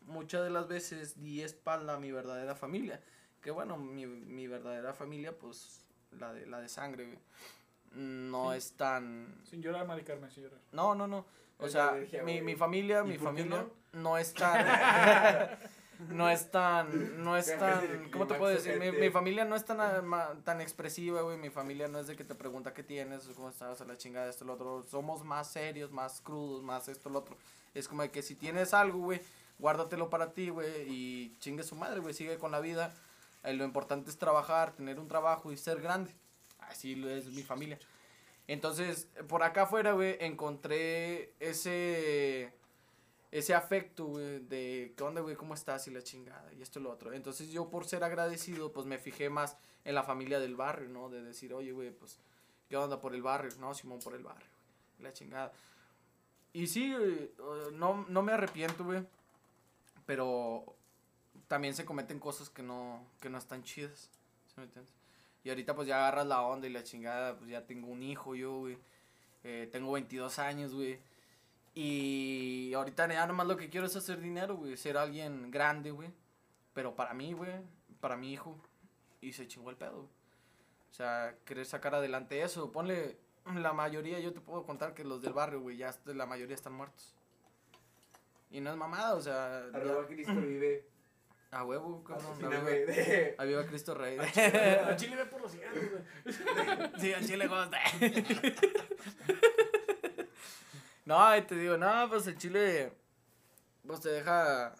muchas 0.06 0.42
de 0.42 0.50
las 0.50 0.68
veces 0.68 1.20
di 1.20 1.42
espalda 1.42 1.94
a 1.94 2.00
mi 2.00 2.10
verdadera 2.12 2.54
familia. 2.54 3.02
Que 3.42 3.50
bueno, 3.50 3.76
mi, 3.76 4.06
mi 4.06 4.46
verdadera 4.46 4.92
familia, 4.92 5.32
pues, 5.36 5.84
la 6.18 6.32
de, 6.32 6.46
la 6.46 6.60
de 6.60 6.68
sangre, 6.68 7.06
güey. 7.06 7.18
No 7.94 8.52
Sí. 8.52 8.58
es 8.58 8.72
tan... 8.72 9.34
Sin 9.48 9.62
llorar, 9.62 9.86
Mari 9.86 10.02
Carmen, 10.04 10.30
sin 10.30 10.44
llorar. 10.44 10.60
No, 10.72 10.94
no, 10.94 11.06
no. 11.06 11.24
O 11.58 11.66
Es 11.66 11.72
sea, 11.72 11.96
mi, 12.24 12.40
mi 12.40 12.54
familia, 12.54 13.02
¿Y 13.04 13.08
mi 13.08 13.18
familia 13.18 13.66
no? 13.92 14.00
no 14.00 14.18
es 14.18 14.32
tan... 14.34 14.66
no 16.08 16.30
es 16.30 16.50
tan... 16.50 17.22
No 17.24 17.36
es 17.36 17.58
tan... 17.58 18.10
¿Cómo 18.10 18.26
te 18.26 18.34
puedo 18.34 18.52
decir? 18.52 18.78
Mi, 18.78 19.10
familia 19.10 19.44
no 19.44 19.56
es 19.56 19.64
tan, 19.64 20.44
tan 20.44 20.60
expresiva, 20.60 21.22
güey. 21.22 21.36
Mi 21.38 21.50
familia 21.50 21.88
no 21.88 21.98
es 21.98 22.06
de 22.06 22.16
que 22.16 22.24
te 22.24 22.34
pregunta 22.34 22.72
qué 22.72 22.82
tienes, 22.82 23.26
cómo 23.34 23.48
estás, 23.48 23.80
a 23.80 23.84
la 23.84 23.96
chingada, 23.96 24.30
esto, 24.30 24.44
lo 24.44 24.54
otro. 24.54 24.82
Somos 24.84 25.24
más 25.24 25.50
serios, 25.50 25.90
más 25.90 26.20
crudos, 26.20 26.62
más 26.62 26.88
esto, 26.88 27.10
lo 27.10 27.18
otro. 27.18 27.36
Es 27.74 27.88
como 27.88 28.02
de 28.02 28.10
que 28.10 28.22
si 28.22 28.34
tienes 28.36 28.72
algo, 28.72 28.98
güey, 29.00 29.20
guárdatelo 29.58 30.08
para 30.10 30.32
ti, 30.32 30.48
güey, 30.50 30.68
y 30.88 31.36
chingue 31.40 31.62
su 31.62 31.74
madre, 31.74 32.00
güey, 32.00 32.14
sigue 32.14 32.38
con 32.38 32.50
la 32.52 32.60
vida. 32.60 32.94
Eh, 33.42 33.54
lo 33.54 33.64
importante 33.64 34.10
es 34.10 34.18
trabajar, 34.18 34.72
tener 34.72 34.98
un 35.00 35.08
trabajo 35.08 35.52
y 35.52 35.56
ser 35.56 35.80
grande. 35.80 36.14
Así 36.58 36.94
lo 36.94 37.08
es 37.10 37.26
mi 37.26 37.42
familia. 37.42 37.78
Entonces, 38.46 39.08
por 39.28 39.42
acá 39.42 39.62
afuera, 39.62 39.92
güey, 39.92 40.16
encontré 40.20 41.34
ese 41.40 42.52
ese 43.30 43.54
afecto, 43.54 44.06
güey, 44.06 44.40
de 44.40 44.92
qué 44.96 45.04
onda, 45.04 45.20
güey, 45.20 45.36
cómo 45.36 45.54
estás 45.54 45.86
y 45.86 45.92
la 45.92 46.02
chingada 46.02 46.52
y 46.52 46.62
esto 46.62 46.80
y 46.80 46.82
lo 46.82 46.90
otro. 46.90 47.12
Entonces, 47.12 47.50
yo 47.50 47.70
por 47.70 47.86
ser 47.86 48.02
agradecido, 48.02 48.72
pues 48.72 48.86
me 48.86 48.98
fijé 48.98 49.30
más 49.30 49.56
en 49.84 49.94
la 49.94 50.02
familia 50.02 50.40
del 50.40 50.56
barrio, 50.56 50.88
¿no? 50.88 51.08
De 51.08 51.22
decir, 51.22 51.54
oye, 51.54 51.72
güey, 51.72 51.90
pues, 51.92 52.18
¿qué 52.68 52.76
onda 52.76 53.00
por 53.00 53.14
el 53.14 53.22
barrio? 53.22 53.52
No, 53.60 53.72
Simón, 53.72 54.00
por 54.00 54.14
el 54.14 54.24
barrio, 54.24 54.48
güey, 54.48 55.04
la 55.04 55.12
chingada. 55.12 55.52
Y 56.52 56.66
sí, 56.66 56.92
güey, 56.92 57.30
no, 57.72 58.04
no 58.08 58.22
me 58.22 58.32
arrepiento, 58.32 58.84
güey, 58.84 59.06
pero 60.06 60.74
también 61.50 61.74
se 61.74 61.84
cometen 61.84 62.20
cosas 62.20 62.48
que 62.48 62.62
no, 62.62 63.04
que 63.20 63.28
no 63.28 63.36
están 63.36 63.64
chidas, 63.64 64.08
¿sí 64.46 64.54
me 64.56 64.62
entiendes? 64.62 64.94
Y 65.42 65.48
ahorita 65.48 65.74
pues 65.74 65.88
ya 65.88 65.96
agarras 65.98 66.28
la 66.28 66.42
onda 66.42 66.68
y 66.68 66.70
la 66.70 66.84
chingada, 66.84 67.36
pues 67.36 67.50
ya 67.50 67.66
tengo 67.66 67.88
un 67.88 68.04
hijo 68.04 68.36
yo, 68.36 68.56
güey. 68.60 68.78
Eh, 69.42 69.68
tengo 69.72 69.90
22 69.90 70.38
años, 70.38 70.72
güey. 70.72 71.00
Y 71.74 72.72
ahorita 72.74 73.08
ya 73.12 73.26
nomás 73.26 73.48
lo 73.48 73.56
que 73.56 73.68
quiero 73.68 73.86
es 73.88 73.96
hacer 73.96 74.20
dinero, 74.20 74.54
güey. 74.56 74.76
Ser 74.76 74.96
alguien 74.96 75.50
grande, 75.50 75.90
güey. 75.90 76.10
Pero 76.72 76.94
para 76.94 77.14
mí, 77.14 77.32
güey. 77.32 77.50
Para 78.00 78.16
mi 78.16 78.32
hijo. 78.32 78.56
Y 79.20 79.32
se 79.32 79.48
chingó 79.48 79.70
el 79.70 79.76
pedo, 79.76 79.96
güey. 79.96 80.08
O 80.90 80.94
sea, 80.94 81.34
querer 81.44 81.66
sacar 81.66 81.96
adelante 81.96 82.42
eso. 82.42 82.70
Ponle, 82.70 83.16
la 83.54 83.72
mayoría, 83.72 84.20
yo 84.20 84.32
te 84.32 84.40
puedo 84.40 84.64
contar 84.64 84.94
que 84.94 85.02
los 85.04 85.20
del 85.20 85.32
barrio, 85.32 85.60
güey, 85.62 85.76
ya 85.78 85.92
la 86.04 86.26
mayoría 86.26 86.54
están 86.54 86.74
muertos. 86.74 87.14
Y 88.52 88.60
no 88.60 88.70
es 88.70 88.76
mamada, 88.76 89.14
o 89.14 89.20
sea... 89.20 89.64
ya- 89.72 90.06
Cristo 90.06 90.34
vive. 90.34 90.84
A 91.50 91.64
huevo, 91.64 92.04
cabrón. 92.04 92.38
A 93.38 93.44
viva, 93.44 93.62
a 93.62 93.66
Cristo 93.66 93.94
Rey. 93.94 94.18
A 94.18 94.94
Chile 94.96 95.16
ve 95.16 95.26
por 95.26 95.40
los 95.40 95.52
cigarros, 95.52 95.84
güey. 95.90 96.02
Sí, 97.00 97.12
al 97.12 97.26
chile 97.26 97.48
gusta. 97.48 97.78
no, 101.04 101.36
y 101.36 101.42
te 101.42 101.56
digo, 101.56 101.76
no, 101.76 102.08
pues 102.08 102.26
el 102.26 102.38
chile, 102.38 102.92
pues 103.86 104.00
te 104.00 104.08
deja... 104.10 104.74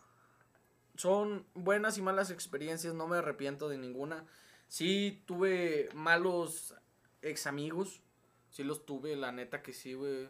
Son 0.97 1.47
buenas 1.55 1.99
y 1.99 2.03
malas 2.03 2.31
experiencias, 2.31 2.95
no 2.95 3.09
me 3.09 3.17
arrepiento 3.17 3.69
de 3.69 3.79
ninguna. 3.79 4.27
Sí, 4.69 5.23
tuve 5.27 5.89
malos 5.95 6.75
ex 7.23 7.47
amigos, 7.47 8.03
sí 8.51 8.65
los 8.65 8.87
tuve, 8.87 9.17
la 9.17 9.33
neta 9.33 9.63
que 9.63 9.73
sí, 9.73 9.95
güey. 9.95 10.29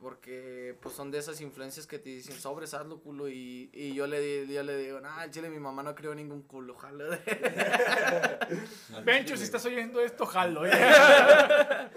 Porque, 0.00 0.76
pues, 0.80 0.94
son 0.94 1.10
de 1.10 1.18
esas 1.18 1.40
influencias 1.40 1.86
que 1.86 1.98
te 1.98 2.10
dicen, 2.10 2.38
sobres, 2.38 2.72
hazlo, 2.74 3.00
culo. 3.00 3.28
Y, 3.28 3.70
y 3.72 3.94
yo, 3.94 4.06
le, 4.06 4.46
yo 4.46 4.62
le 4.62 4.76
digo, 4.76 5.00
nah, 5.00 5.20
al 5.20 5.30
chile 5.30 5.50
mi 5.50 5.58
mamá 5.58 5.82
no 5.82 5.94
creó 5.94 6.14
ningún 6.14 6.42
culo, 6.42 6.76
jalo. 6.76 7.04
Pencho, 9.04 9.36
si 9.36 9.42
estás 9.42 9.64
oyendo 9.66 10.00
esto, 10.00 10.24
jalo, 10.26 10.66
eh. 10.66 10.70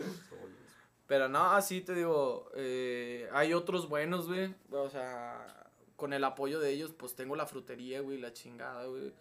Pero 1.11 1.27
no, 1.27 1.51
así 1.51 1.81
te 1.81 1.93
digo, 1.93 2.49
eh, 2.55 3.27
hay 3.33 3.53
otros 3.53 3.89
buenos, 3.89 4.27
güey. 4.27 4.55
O 4.71 4.89
sea, 4.89 5.69
con 5.97 6.13
el 6.13 6.23
apoyo 6.23 6.59
de 6.59 6.71
ellos, 6.71 6.93
pues 6.97 7.15
tengo 7.15 7.35
la 7.35 7.45
frutería, 7.45 7.99
güey, 7.99 8.17
la 8.17 8.31
chingada, 8.31 8.85
güey. 8.85 9.13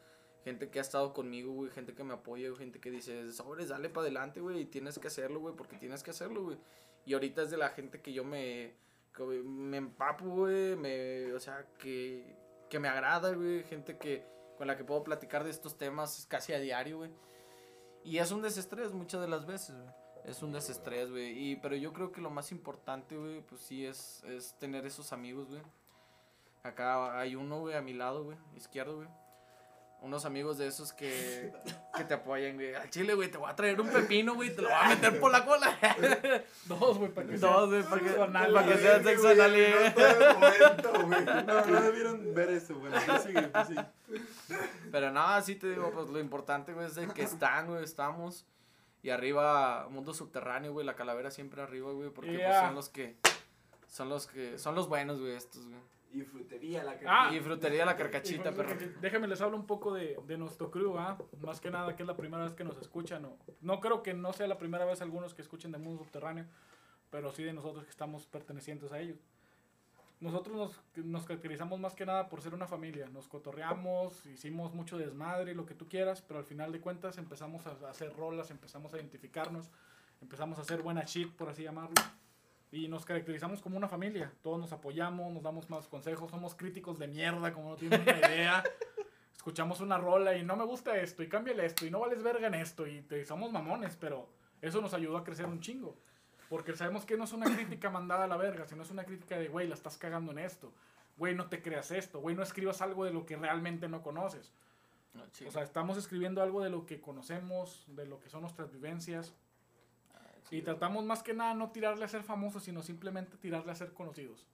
Gente 0.45 0.71
que 0.71 0.79
ha 0.79 0.83
estado 0.83 1.13
conmigo, 1.13 1.53
güey, 1.53 1.71
gente 1.71 1.93
que 1.93 2.05
me 2.05 2.15
apoya, 2.15 2.49
güey, 2.49 2.59
gente 2.59 2.81
que 2.81 2.91
dice, 2.91 3.31
sobres, 3.33 3.69
dale 3.69 3.91
para 3.91 4.03
adelante, 4.05 4.41
güey, 4.41 4.61
y 4.61 4.65
tienes 4.67 4.99
que 4.99 5.09
hacerlo, 5.09 5.41
güey, 5.41 5.55
porque 5.57 5.77
tienes 5.77 6.03
que 6.03 6.13
hacerlo, 6.13 6.45
güey. 6.45 6.59
Y 7.05 7.15
ahorita 7.15 7.43
es 7.43 7.51
de 7.51 7.57
la 7.57 7.71
gente 7.71 8.01
que 8.01 8.13
yo 8.13 8.25
me, 8.25 8.75
me 9.45 9.77
empapo, 9.77 10.25
güey, 10.27 10.77
me, 10.77 11.33
o 11.33 11.41
sea, 11.41 11.67
que, 11.79 12.37
que 12.69 12.79
me 12.79 12.89
agrada, 12.89 13.33
güey, 13.33 13.65
gente 13.65 13.99
que, 13.99 14.25
con 14.59 14.67
la 14.67 14.77
que 14.77 14.85
puedo 14.85 15.03
platicar 15.03 15.45
de 15.45 15.51
estos 15.51 15.77
temas 15.77 16.27
casi 16.29 16.53
a 16.53 16.59
diario, 16.59 16.99
güey. 16.99 17.11
Y 18.05 18.19
es 18.19 18.31
un 18.31 18.43
desestrés 18.43 18.93
muchas 18.93 19.21
de 19.21 19.29
las 19.29 19.47
veces, 19.47 19.77
güey. 19.77 19.95
Es 20.25 20.43
un 20.43 20.53
desestrés, 20.53 21.11
güey. 21.11 21.53
Y, 21.53 21.57
pero 21.57 21.77
yo 21.77 21.93
creo 21.93 22.13
que 22.13 22.21
lo 22.21 22.31
más 22.31 22.53
importante, 22.53 23.17
güey, 23.17 23.41
pues 23.43 23.61
sí 23.63 23.87
es, 23.87 24.23
es 24.25 24.57
tener 24.59 24.87
esos 24.87 25.13
amigos, 25.13 25.49
güey. 25.49 25.63
Acá 26.63 27.19
hay 27.19 27.35
uno, 27.35 27.61
güey, 27.61 27.75
a 27.75 27.81
mi 27.81 27.95
lado, 27.95 28.25
güey, 28.25 28.37
izquierdo, 28.55 28.97
güey. 28.97 29.09
Unos 30.03 30.25
amigos 30.25 30.57
de 30.57 30.67
esos 30.67 30.95
que, 30.95 31.53
que 31.95 32.05
te 32.05 32.15
apoyan, 32.15 32.55
güey. 32.55 32.75
Al 32.75 32.89
chile, 32.89 33.13
güey, 33.13 33.31
te 33.31 33.37
voy 33.37 33.51
a 33.51 33.55
traer 33.55 33.79
un 33.79 33.89
pepino, 33.89 34.35
güey, 34.35 34.55
te 34.55 34.63
lo 34.63 34.69
voy 34.69 34.79
a 34.81 34.89
meter 34.89 35.21
por 35.21 35.31
la 35.31 35.45
cola. 35.45 35.77
Dos, 36.65 36.99
güey, 36.99 37.13
para 37.13 37.27
que 37.29 37.37
Dos, 37.37 37.71
sea 37.71 37.81
güey, 37.81 37.83
para 37.83 38.01
que, 38.01 38.23
anal, 38.23 38.53
para 38.55 38.67
que 38.67 38.79
sea 38.79 39.03
sexo 39.03 39.29
anal, 39.29 39.53
No 39.53 39.79
güey. 39.79 39.95
todo 39.95 40.07
el 40.07 40.35
momento, 40.35 40.93
güey. 41.07 41.25
No, 41.47 41.67
no 41.67 41.81
debieron 41.83 42.35
ver 42.35 42.49
eso, 42.51 42.79
güey. 42.79 42.93
Pero 44.91 45.11
no, 45.11 45.43
sí 45.43 45.57
te 45.57 45.69
digo, 45.69 45.91
pues 45.93 46.09
lo 46.09 46.19
importante, 46.19 46.73
güey, 46.73 46.87
es 46.87 46.95
de 46.95 47.07
que 47.09 47.23
están, 47.23 47.67
güey, 47.67 47.85
estamos. 47.85 48.47
Y 49.03 49.11
arriba, 49.11 49.87
mundo 49.91 50.15
subterráneo, 50.15 50.73
güey, 50.73 50.85
la 50.87 50.95
calavera 50.97 51.31
siempre 51.31 51.63
arriba, 51.63 51.93
güey, 51.93 52.11
porque 52.11 52.39
pues, 52.39 52.57
son 52.57 52.75
los 52.75 52.89
que, 52.89 53.17
son 53.87 54.09
los 54.09 54.27
que, 54.27 54.59
son 54.59 54.75
los 54.75 54.89
buenos, 54.89 55.21
güey, 55.21 55.35
estos, 55.35 55.67
güey. 55.67 55.81
Y 56.13 56.23
frutería, 56.23 56.83
la 56.83 56.99
que. 56.99 57.07
Ah. 57.09 57.31
Y 57.33 57.41
frutería 57.41 57.85
la 57.85 57.97
carcachita, 57.97 58.51
Y, 58.51 58.53
perro. 58.53 58.77
Déjenme 59.01 59.29
les 59.29 59.41
hablo 59.41 59.57
un 59.57 59.67
poco 59.67 59.95
de, 59.95 60.19
de 60.27 60.39
nuestro 60.39 60.71
crew, 60.71 60.99
¿ah? 60.99 61.17
Más 61.41 61.61
que 61.61 61.71
nada 61.71 61.95
que 61.95 62.03
es 62.03 62.07
la 62.07 62.17
primera 62.17 62.43
vez 62.43 62.55
que 62.55 62.65
nos 62.65 62.79
escuchan. 62.79 63.23
No, 63.23 63.37
no 63.61 63.81
creo 63.81 64.03
que 64.03 64.13
no 64.13 64.33
sea 64.33 64.49
la 64.49 64.59
primera 64.59 64.85
vez 64.85 65.03
algunos 65.03 65.35
que 65.35 65.43
escuchen 65.43 65.71
de 65.71 65.79
Mundo 65.79 66.03
Subterráneo, 66.03 66.47
pero 67.11 67.31
sí 67.33 67.45
de 67.45 67.53
nosotros 67.53 67.85
que 67.85 67.91
estamos 67.91 68.27
pertenecientes 68.27 68.91
a 68.93 68.99
ellos. 68.99 69.19
Nosotros 70.21 70.55
nos, 70.55 71.05
nos 71.07 71.25
caracterizamos 71.25 71.81
más 71.81 71.95
que 71.95 72.05
nada 72.05 72.29
por 72.29 72.43
ser 72.43 72.53
una 72.53 72.67
familia. 72.67 73.09
Nos 73.09 73.27
cotorreamos, 73.27 74.27
hicimos 74.27 74.75
mucho 74.75 74.99
desmadre, 74.99 75.55
lo 75.55 75.65
que 75.65 75.75
tú 75.75 75.89
quieras, 75.89 76.21
pero 76.21 76.41
al 76.41 76.45
final 76.45 76.73
de 76.73 76.81
cuentas 76.81 77.17
empezamos 77.17 77.67
a 77.67 77.71
hacer 77.89 78.15
rolas, 78.15 78.51
empezamos 78.51 78.93
a 78.93 78.99
identificarnos, 78.99 79.71
empezamos 80.21 80.59
a 80.59 80.63
hacer 80.63 80.83
buena 80.83 81.05
shit, 81.05 81.33
por 81.33 81.49
así 81.49 81.63
llamarlo. 81.63 81.95
Y 82.73 82.89
nos 82.89 83.05
caracterizamos 83.05 83.61
como 83.61 83.77
una 83.77 83.89
familia. 83.89 84.33
Todos 84.43 84.59
nos 84.59 84.73
apoyamos, 84.73 85.33
nos 85.33 85.43
damos 85.43 85.69
más 85.71 85.89
consejos, 85.89 86.31
somos 86.31 86.55
críticos 86.55 86.99
de 86.99 87.09
mierda, 87.09 87.53
como 87.53 87.71
no 87.71 87.77
tienen 87.77 88.03
una 88.03 88.19
idea. 88.19 88.63
Escuchamos 89.35 89.81
una 89.81 89.99
rola 89.99 90.37
y 90.37 90.45
no 90.45 90.55
me 90.55 90.65
gusta 90.65 90.97
esto, 90.99 91.23
y 91.23 91.29
cámbiale 91.29 91.65
esto, 91.65 91.87
y 91.87 91.91
no 91.91 92.01
vales 92.01 92.23
verga 92.23 92.47
en 92.47 92.55
esto, 92.55 92.87
y 92.87 93.01
te, 93.01 93.25
somos 93.25 93.51
mamones, 93.51 93.97
pero 93.97 94.29
eso 94.61 94.83
nos 94.83 94.93
ayudó 94.93 95.17
a 95.17 95.25
crecer 95.25 95.47
un 95.47 95.61
chingo. 95.61 95.97
Porque 96.51 96.77
sabemos 96.77 97.07
que 97.07 97.17
no 97.17 97.25
es 97.25 97.33
una 97.33 97.47
crítica 97.47 97.91
mandada 97.91 98.25
a 98.25 98.29
la 98.29 98.37
verga, 98.37 98.67
sino 98.67 98.83
es 98.83 98.91
una 98.91 99.05
crítica 99.05 99.39
de, 99.39 99.49
güey, 99.49 99.69
la 99.69 99.75
estás 99.75 99.97
cagando 99.97 100.33
en 100.33 100.41
esto. 100.41 100.73
Güey, 101.17 101.35
no 101.35 101.47
te 101.49 101.63
creas 101.63 101.91
esto. 101.91 102.21
Güey, 102.21 102.35
no 102.35 102.43
escribas 102.43 102.83
algo 102.83 103.05
de 103.05 103.13
lo 103.13 103.25
que 103.25 103.37
realmente 103.37 103.89
no 103.89 104.03
conoces. 104.03 104.53
No. 105.15 105.23
O 105.47 105.51
sea, 105.51 105.63
estamos 105.63 105.97
escribiendo 105.97 106.43
algo 106.43 106.63
de 106.63 106.71
lo 106.71 106.87
que 106.87 107.01
conocemos, 107.01 107.85
de 107.89 108.05
lo 108.07 108.19
que 108.21 108.31
son 108.31 108.41
nuestras 108.43 108.73
vivencias. 108.73 109.33
Y 110.51 110.63
tratamos 110.63 111.05
más 111.05 111.23
que 111.23 111.35
nada 111.35 111.55
no 111.55 111.71
tirarle 111.71 112.05
a 112.05 112.09
ser 112.09 112.23
famosos, 112.23 112.65
sino 112.65 112.83
simplemente 112.83 113.37
tirarle 113.37 113.73
a 113.73 113.77
ser 113.77 113.93
conocidos. 113.93 114.47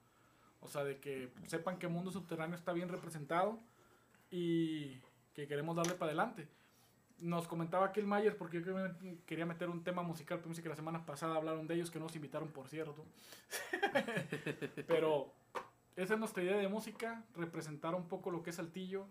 O 0.61 0.69
sea, 0.69 0.85
de 0.85 0.99
que 0.99 1.31
sepan 1.47 1.79
que 1.79 1.89
Mundo 1.89 2.11
Subterráneo 2.11 2.57
está 2.57 2.73
bien 2.73 2.89
representado 2.89 3.59
y 4.31 4.99
que 5.35 5.47
queremos 5.47 5.77
darle 5.77 5.95
para 5.95 6.11
adelante. 6.11 6.49
nos 7.19 7.49
comentaba 7.49 7.87
aquel 7.87 8.07
Mayer, 8.07 8.37
porque 8.37 8.63
yo 8.63 8.75
quería 9.25 9.47
meter 9.47 9.71
un 9.71 9.85
tema 9.85 10.03
musical, 10.03 10.41
pero 10.43 10.55
que 10.55 10.69
la 10.69 10.77
semana 10.77 11.07
pasada 11.07 11.37
hablaron 11.37 11.67
de 11.67 11.75
ellos, 11.75 11.91
que 11.91 11.99
nos 11.99 12.15
invitaron, 12.15 12.49
por 12.49 12.69
cierto. 12.69 13.05
pero 14.87 15.33
esa 15.97 16.15
es 16.15 16.21
nuestra 16.21 16.43
idea 16.43 16.59
de 16.59 16.69
música, 16.69 17.25
representar 17.35 17.95
un 17.95 18.07
poco 18.07 18.31
lo 18.31 18.43
que 18.43 18.51
es 18.51 18.57
Saltillo, 18.57 19.07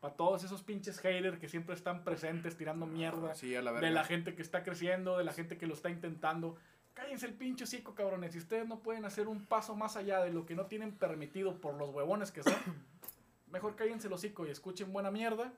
para 0.00 0.14
todos 0.14 0.44
esos 0.44 0.62
pinches 0.62 0.98
haters 1.00 1.38
que 1.38 1.48
siempre 1.48 1.74
están 1.74 2.04
presentes 2.04 2.56
tirando 2.56 2.86
mierda 2.86 3.34
Sí, 3.34 3.54
a 3.56 3.62
la 3.62 3.72
de 3.72 3.90
la 3.90 4.04
gente 4.04 4.34
que 4.34 4.42
está 4.42 4.62
creciendo, 4.62 5.18
de 5.18 5.24
la 5.24 5.32
gente 5.32 5.56
que 5.56 5.66
lo 5.66 5.74
está 5.74 5.90
intentando. 5.90 6.56
Cállense 6.94 7.26
el 7.26 7.34
pinche 7.34 7.64
hocico, 7.64 7.94
cabrones. 7.94 8.32
Si 8.32 8.38
ustedes 8.38 8.66
no 8.66 8.80
pueden 8.80 9.04
hacer 9.04 9.28
un 9.28 9.44
paso 9.44 9.74
más 9.74 9.96
allá 9.96 10.22
de 10.22 10.32
lo 10.32 10.46
que 10.46 10.54
no 10.54 10.66
tienen 10.66 10.92
permitido 10.92 11.60
por 11.60 11.74
los 11.74 11.90
huevones 11.90 12.30
que 12.30 12.42
son, 12.42 12.54
mejor 13.50 13.76
cállense 13.76 14.06
el 14.06 14.12
hocico 14.12 14.46
y 14.46 14.50
escuchen 14.50 14.92
buena 14.92 15.10
mierda. 15.10 15.52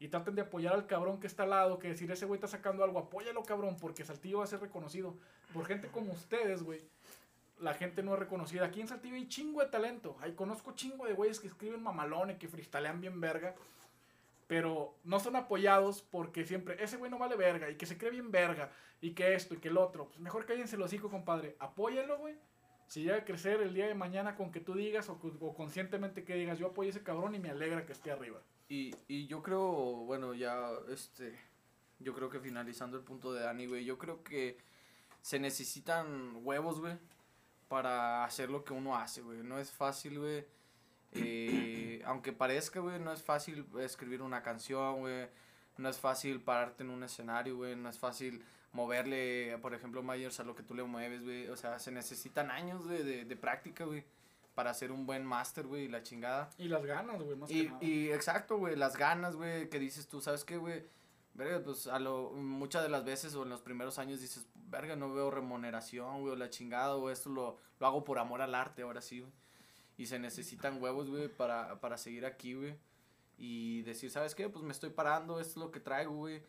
Y 0.00 0.08
traten 0.08 0.36
de 0.36 0.42
apoyar 0.42 0.74
al 0.74 0.86
cabrón 0.86 1.18
que 1.18 1.26
está 1.26 1.42
al 1.42 1.50
lado, 1.50 1.80
que 1.80 1.88
decir, 1.88 2.08
ese 2.12 2.24
güey 2.24 2.38
está 2.38 2.46
sacando 2.46 2.84
algo, 2.84 3.00
apóyalo, 3.00 3.42
cabrón, 3.42 3.76
porque 3.80 4.04
Saltillo 4.04 4.38
va 4.38 4.44
a 4.44 4.46
ser 4.46 4.60
reconocido. 4.60 5.16
Por 5.52 5.66
gente 5.66 5.88
como 5.88 6.12
ustedes, 6.12 6.62
güey. 6.62 6.80
La 7.58 7.74
gente 7.74 8.04
no 8.04 8.12
es 8.12 8.20
reconocida. 8.20 8.64
Aquí 8.64 8.80
en 8.80 8.86
Saltillo 8.86 9.16
hay 9.16 9.26
chingo 9.26 9.60
de 9.60 9.66
talento. 9.66 10.16
Ahí 10.20 10.34
conozco 10.34 10.76
chingo 10.76 11.04
de 11.04 11.14
güeyes 11.14 11.40
que 11.40 11.48
escriben 11.48 11.82
mamalones, 11.82 12.38
que 12.38 12.46
freestalean 12.46 13.00
bien 13.00 13.20
verga 13.20 13.56
pero 14.48 14.98
no 15.04 15.20
son 15.20 15.36
apoyados 15.36 16.02
porque 16.02 16.44
siempre 16.44 16.82
ese 16.82 16.96
güey 16.96 17.10
no 17.10 17.18
vale 17.18 17.36
verga 17.36 17.70
y 17.70 17.76
que 17.76 17.86
se 17.86 17.98
cree 17.98 18.10
bien 18.10 18.32
verga 18.32 18.72
y 19.00 19.12
que 19.12 19.34
esto 19.34 19.54
y 19.54 19.58
que 19.58 19.68
el 19.68 19.76
otro. 19.76 20.08
Pues 20.08 20.18
mejor 20.18 20.46
cállense 20.46 20.76
los 20.76 20.92
hijos, 20.92 21.10
compadre. 21.10 21.54
Apóyenlo, 21.60 22.18
güey. 22.18 22.34
Si 22.88 23.02
llega 23.02 23.18
a 23.18 23.24
crecer 23.24 23.60
el 23.60 23.74
día 23.74 23.86
de 23.86 23.94
mañana 23.94 24.34
con 24.34 24.50
que 24.50 24.60
tú 24.60 24.74
digas 24.74 25.10
o, 25.10 25.20
o 25.40 25.54
conscientemente 25.54 26.24
que 26.24 26.34
digas, 26.34 26.58
yo 26.58 26.68
apoyo 26.68 26.88
a 26.88 26.90
ese 26.90 27.02
cabrón 27.02 27.34
y 27.34 27.38
me 27.38 27.50
alegra 27.50 27.84
que 27.84 27.92
esté 27.92 28.10
arriba. 28.10 28.40
Y, 28.70 28.94
y 29.06 29.26
yo 29.26 29.42
creo, 29.42 29.60
bueno, 30.06 30.32
ya, 30.32 30.70
este, 30.90 31.38
yo 31.98 32.14
creo 32.14 32.30
que 32.30 32.40
finalizando 32.40 32.96
el 32.96 33.04
punto 33.04 33.34
de 33.34 33.42
Dani, 33.42 33.66
güey, 33.66 33.84
yo 33.84 33.98
creo 33.98 34.24
que 34.24 34.56
se 35.20 35.38
necesitan 35.38 36.40
huevos, 36.42 36.80
güey, 36.80 36.96
para 37.68 38.24
hacer 38.24 38.48
lo 38.48 38.64
que 38.64 38.72
uno 38.72 38.96
hace, 38.96 39.20
güey. 39.20 39.42
No 39.42 39.58
es 39.58 39.70
fácil, 39.70 40.18
güey. 40.18 40.46
Eh, 41.12 42.02
aunque 42.04 42.32
parezca, 42.32 42.80
güey, 42.80 42.98
no 42.98 43.12
es 43.12 43.22
fácil 43.22 43.66
escribir 43.80 44.22
una 44.22 44.42
canción, 44.42 45.00
güey. 45.00 45.28
No 45.76 45.88
es 45.88 45.98
fácil 45.98 46.40
pararte 46.40 46.82
en 46.82 46.90
un 46.90 47.02
escenario, 47.02 47.56
güey. 47.56 47.76
No 47.76 47.88
es 47.88 47.98
fácil 47.98 48.44
moverle, 48.72 49.58
por 49.62 49.74
ejemplo, 49.74 50.02
Myers 50.02 50.40
a 50.40 50.44
lo 50.44 50.54
que 50.54 50.62
tú 50.62 50.74
le 50.74 50.82
mueves, 50.82 51.24
güey. 51.24 51.48
O 51.48 51.56
sea, 51.56 51.78
se 51.78 51.90
necesitan 51.92 52.50
años 52.50 52.88
de, 52.88 53.04
de, 53.04 53.24
de 53.24 53.36
práctica, 53.36 53.84
güey, 53.84 54.04
para 54.54 54.70
hacer 54.70 54.90
un 54.92 55.06
buen 55.06 55.24
máster, 55.24 55.66
güey, 55.66 55.84
y 55.84 55.88
la 55.88 56.02
chingada. 56.02 56.50
Y 56.58 56.68
las 56.68 56.84
ganas, 56.84 57.22
güey, 57.22 57.36
más 57.36 57.48
que 57.48 57.64
nada. 57.64 57.78
y 57.80 58.10
exacto, 58.10 58.58
güey, 58.58 58.76
las 58.76 58.96
ganas, 58.96 59.36
güey, 59.36 59.68
que 59.70 59.78
dices 59.78 60.08
tú, 60.08 60.20
¿sabes 60.20 60.44
qué, 60.44 60.56
güey? 60.56 60.84
Verga, 61.34 61.62
pues 61.62 61.86
a 61.86 62.00
lo, 62.00 62.32
muchas 62.32 62.82
de 62.82 62.88
las 62.88 63.04
veces 63.04 63.34
o 63.36 63.44
en 63.44 63.50
los 63.50 63.60
primeros 63.60 63.98
años 64.00 64.20
dices, 64.20 64.48
verga, 64.54 64.96
no 64.96 65.14
veo 65.14 65.30
remuneración, 65.30 66.22
güey, 66.22 66.32
o 66.32 66.36
la 66.36 66.50
chingada, 66.50 66.96
o 66.96 67.10
esto 67.10 67.30
lo, 67.30 67.56
lo 67.78 67.86
hago 67.86 68.02
por 68.02 68.18
amor 68.18 68.42
al 68.42 68.54
arte, 68.54 68.82
ahora 68.82 69.00
sí, 69.00 69.20
güey. 69.20 69.32
Y 69.98 70.06
se 70.06 70.18
necesitan 70.18 70.80
huevos, 70.80 71.10
güey, 71.10 71.28
para, 71.28 71.80
para 71.80 71.98
seguir 71.98 72.24
aquí, 72.24 72.54
güey. 72.54 72.76
Y 73.36 73.82
decir, 73.82 74.10
¿sabes 74.10 74.34
qué? 74.34 74.48
Pues 74.48 74.64
me 74.64 74.72
estoy 74.72 74.90
parando, 74.90 75.40
esto 75.40 75.50
es 75.50 75.56
lo 75.56 75.70
que 75.70 75.80
traigo, 75.80 76.14
güey. 76.14 76.42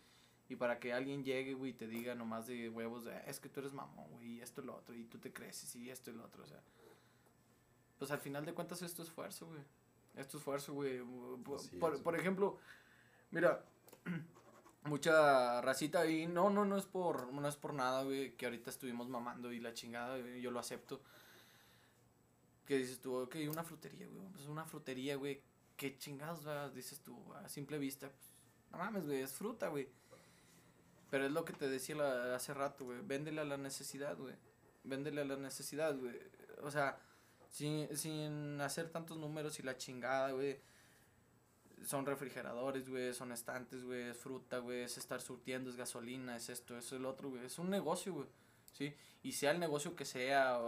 Y 0.47 0.55
para 0.55 0.79
que 0.79 0.93
alguien 0.93 1.23
llegue, 1.23 1.55
güey, 1.55 1.71
y 1.71 1.73
te 1.73 1.87
diga 1.87 2.15
nomás 2.15 2.47
de 2.47 2.69
huevos, 2.69 3.05
de, 3.05 3.13
"Ah, 3.13 3.23
es 3.27 3.39
que 3.39 3.49
tú 3.49 3.59
eres 3.59 3.73
mamón, 3.73 4.09
güey, 4.13 4.35
y 4.35 4.41
esto 4.41 4.61
y 4.61 4.65
lo 4.65 4.75
otro, 4.75 4.95
y 4.95 5.03
tú 5.03 5.19
te 5.19 5.33
creces, 5.33 5.75
y 5.75 5.89
esto 5.89 6.09
y 6.11 6.13
lo 6.13 6.23
otro, 6.23 6.43
o 6.43 6.47
sea. 6.47 6.61
Pues 7.99 8.11
al 8.11 8.19
final 8.19 8.45
de 8.45 8.53
cuentas 8.53 8.81
es 8.81 8.93
tu 8.93 9.01
esfuerzo, 9.03 9.47
güey. 9.47 9.61
Es 10.15 10.27
tu 10.27 10.37
esfuerzo, 10.37 10.73
güey. 10.73 11.01
Por, 12.03 12.15
ejemplo, 12.15 12.57
mira, 13.31 13.63
mucha 14.85 15.61
racita 15.61 16.01
ahí, 16.01 16.25
no, 16.25 16.49
no, 16.49 16.65
no 16.65 16.77
es 16.77 16.85
por, 16.85 17.31
no 17.33 17.47
es 17.47 17.55
por 17.55 17.73
nada, 17.73 18.03
güey, 18.03 18.35
que 18.35 18.45
ahorita 18.45 18.69
estuvimos 18.69 19.09
mamando 19.09 19.51
y 19.51 19.59
la 19.59 19.73
chingada, 19.73 20.17
yo 20.17 20.51
lo 20.51 20.59
acepto. 20.59 21.01
Que 22.69 22.77
dices 22.77 22.99
tú, 23.01 23.15
ok, 23.15 23.35
una 23.49 23.63
frutería, 23.63 24.05
güey, 24.07 24.27
pues 24.31 24.45
una 24.45 24.63
frutería, 24.63 25.15
güey, 25.15 25.41
qué 25.75 25.97
chingados, 25.97 26.45
dices 26.75 27.01
tú, 27.01 27.17
a 27.33 27.49
simple 27.49 27.79
vista, 27.79 28.09
pues, 28.09 28.31
no 28.71 28.77
mames, 28.77 29.07
güey, 29.07 29.21
es 29.23 29.33
fruta, 29.33 29.69
güey. 29.69 29.87
Pero 31.09 31.25
es 31.25 31.31
lo 31.31 31.43
que 31.45 31.53
te 31.53 31.67
decía 31.67 31.95
la- 31.95 32.35
hace 32.35 32.53
rato, 32.53 32.85
güey, 32.85 32.99
véndele 33.01 33.41
a 33.41 33.45
la 33.45 33.57
necesidad, 33.57 34.15
güey, 34.15 34.35
véndele 34.83 35.21
a 35.21 35.25
la 35.25 35.35
necesidad, 35.37 35.97
güey, 35.97 36.15
o 36.61 36.69
sea, 36.69 36.99
sin, 37.49 37.97
sin 37.97 38.61
hacer 38.61 38.91
tantos 38.91 39.17
números 39.17 39.57
y 39.57 39.63
la 39.63 39.75
chingada, 39.75 40.31
güey. 40.31 40.61
Son 41.83 42.05
refrigeradores, 42.05 42.87
güey, 42.87 43.13
son 43.15 43.31
estantes, 43.31 43.83
güey, 43.83 44.09
es 44.09 44.17
fruta, 44.17 44.59
güey, 44.59 44.81
es 44.83 44.99
estar 44.99 45.21
surtiendo, 45.21 45.71
es 45.71 45.75
gasolina, 45.75 46.35
es 46.35 46.49
esto, 46.49 46.77
eso, 46.77 46.95
el 46.97 47.05
otro, 47.05 47.29
güey. 47.31 47.45
Es 47.45 47.57
un 47.57 47.71
negocio, 47.71 48.13
güey, 48.13 48.27
¿sí? 48.79 48.95
Y 49.21 49.33
sea 49.33 49.51
el 49.51 49.59
negocio 49.59 49.95
que 49.95 50.05
sea, 50.05 50.59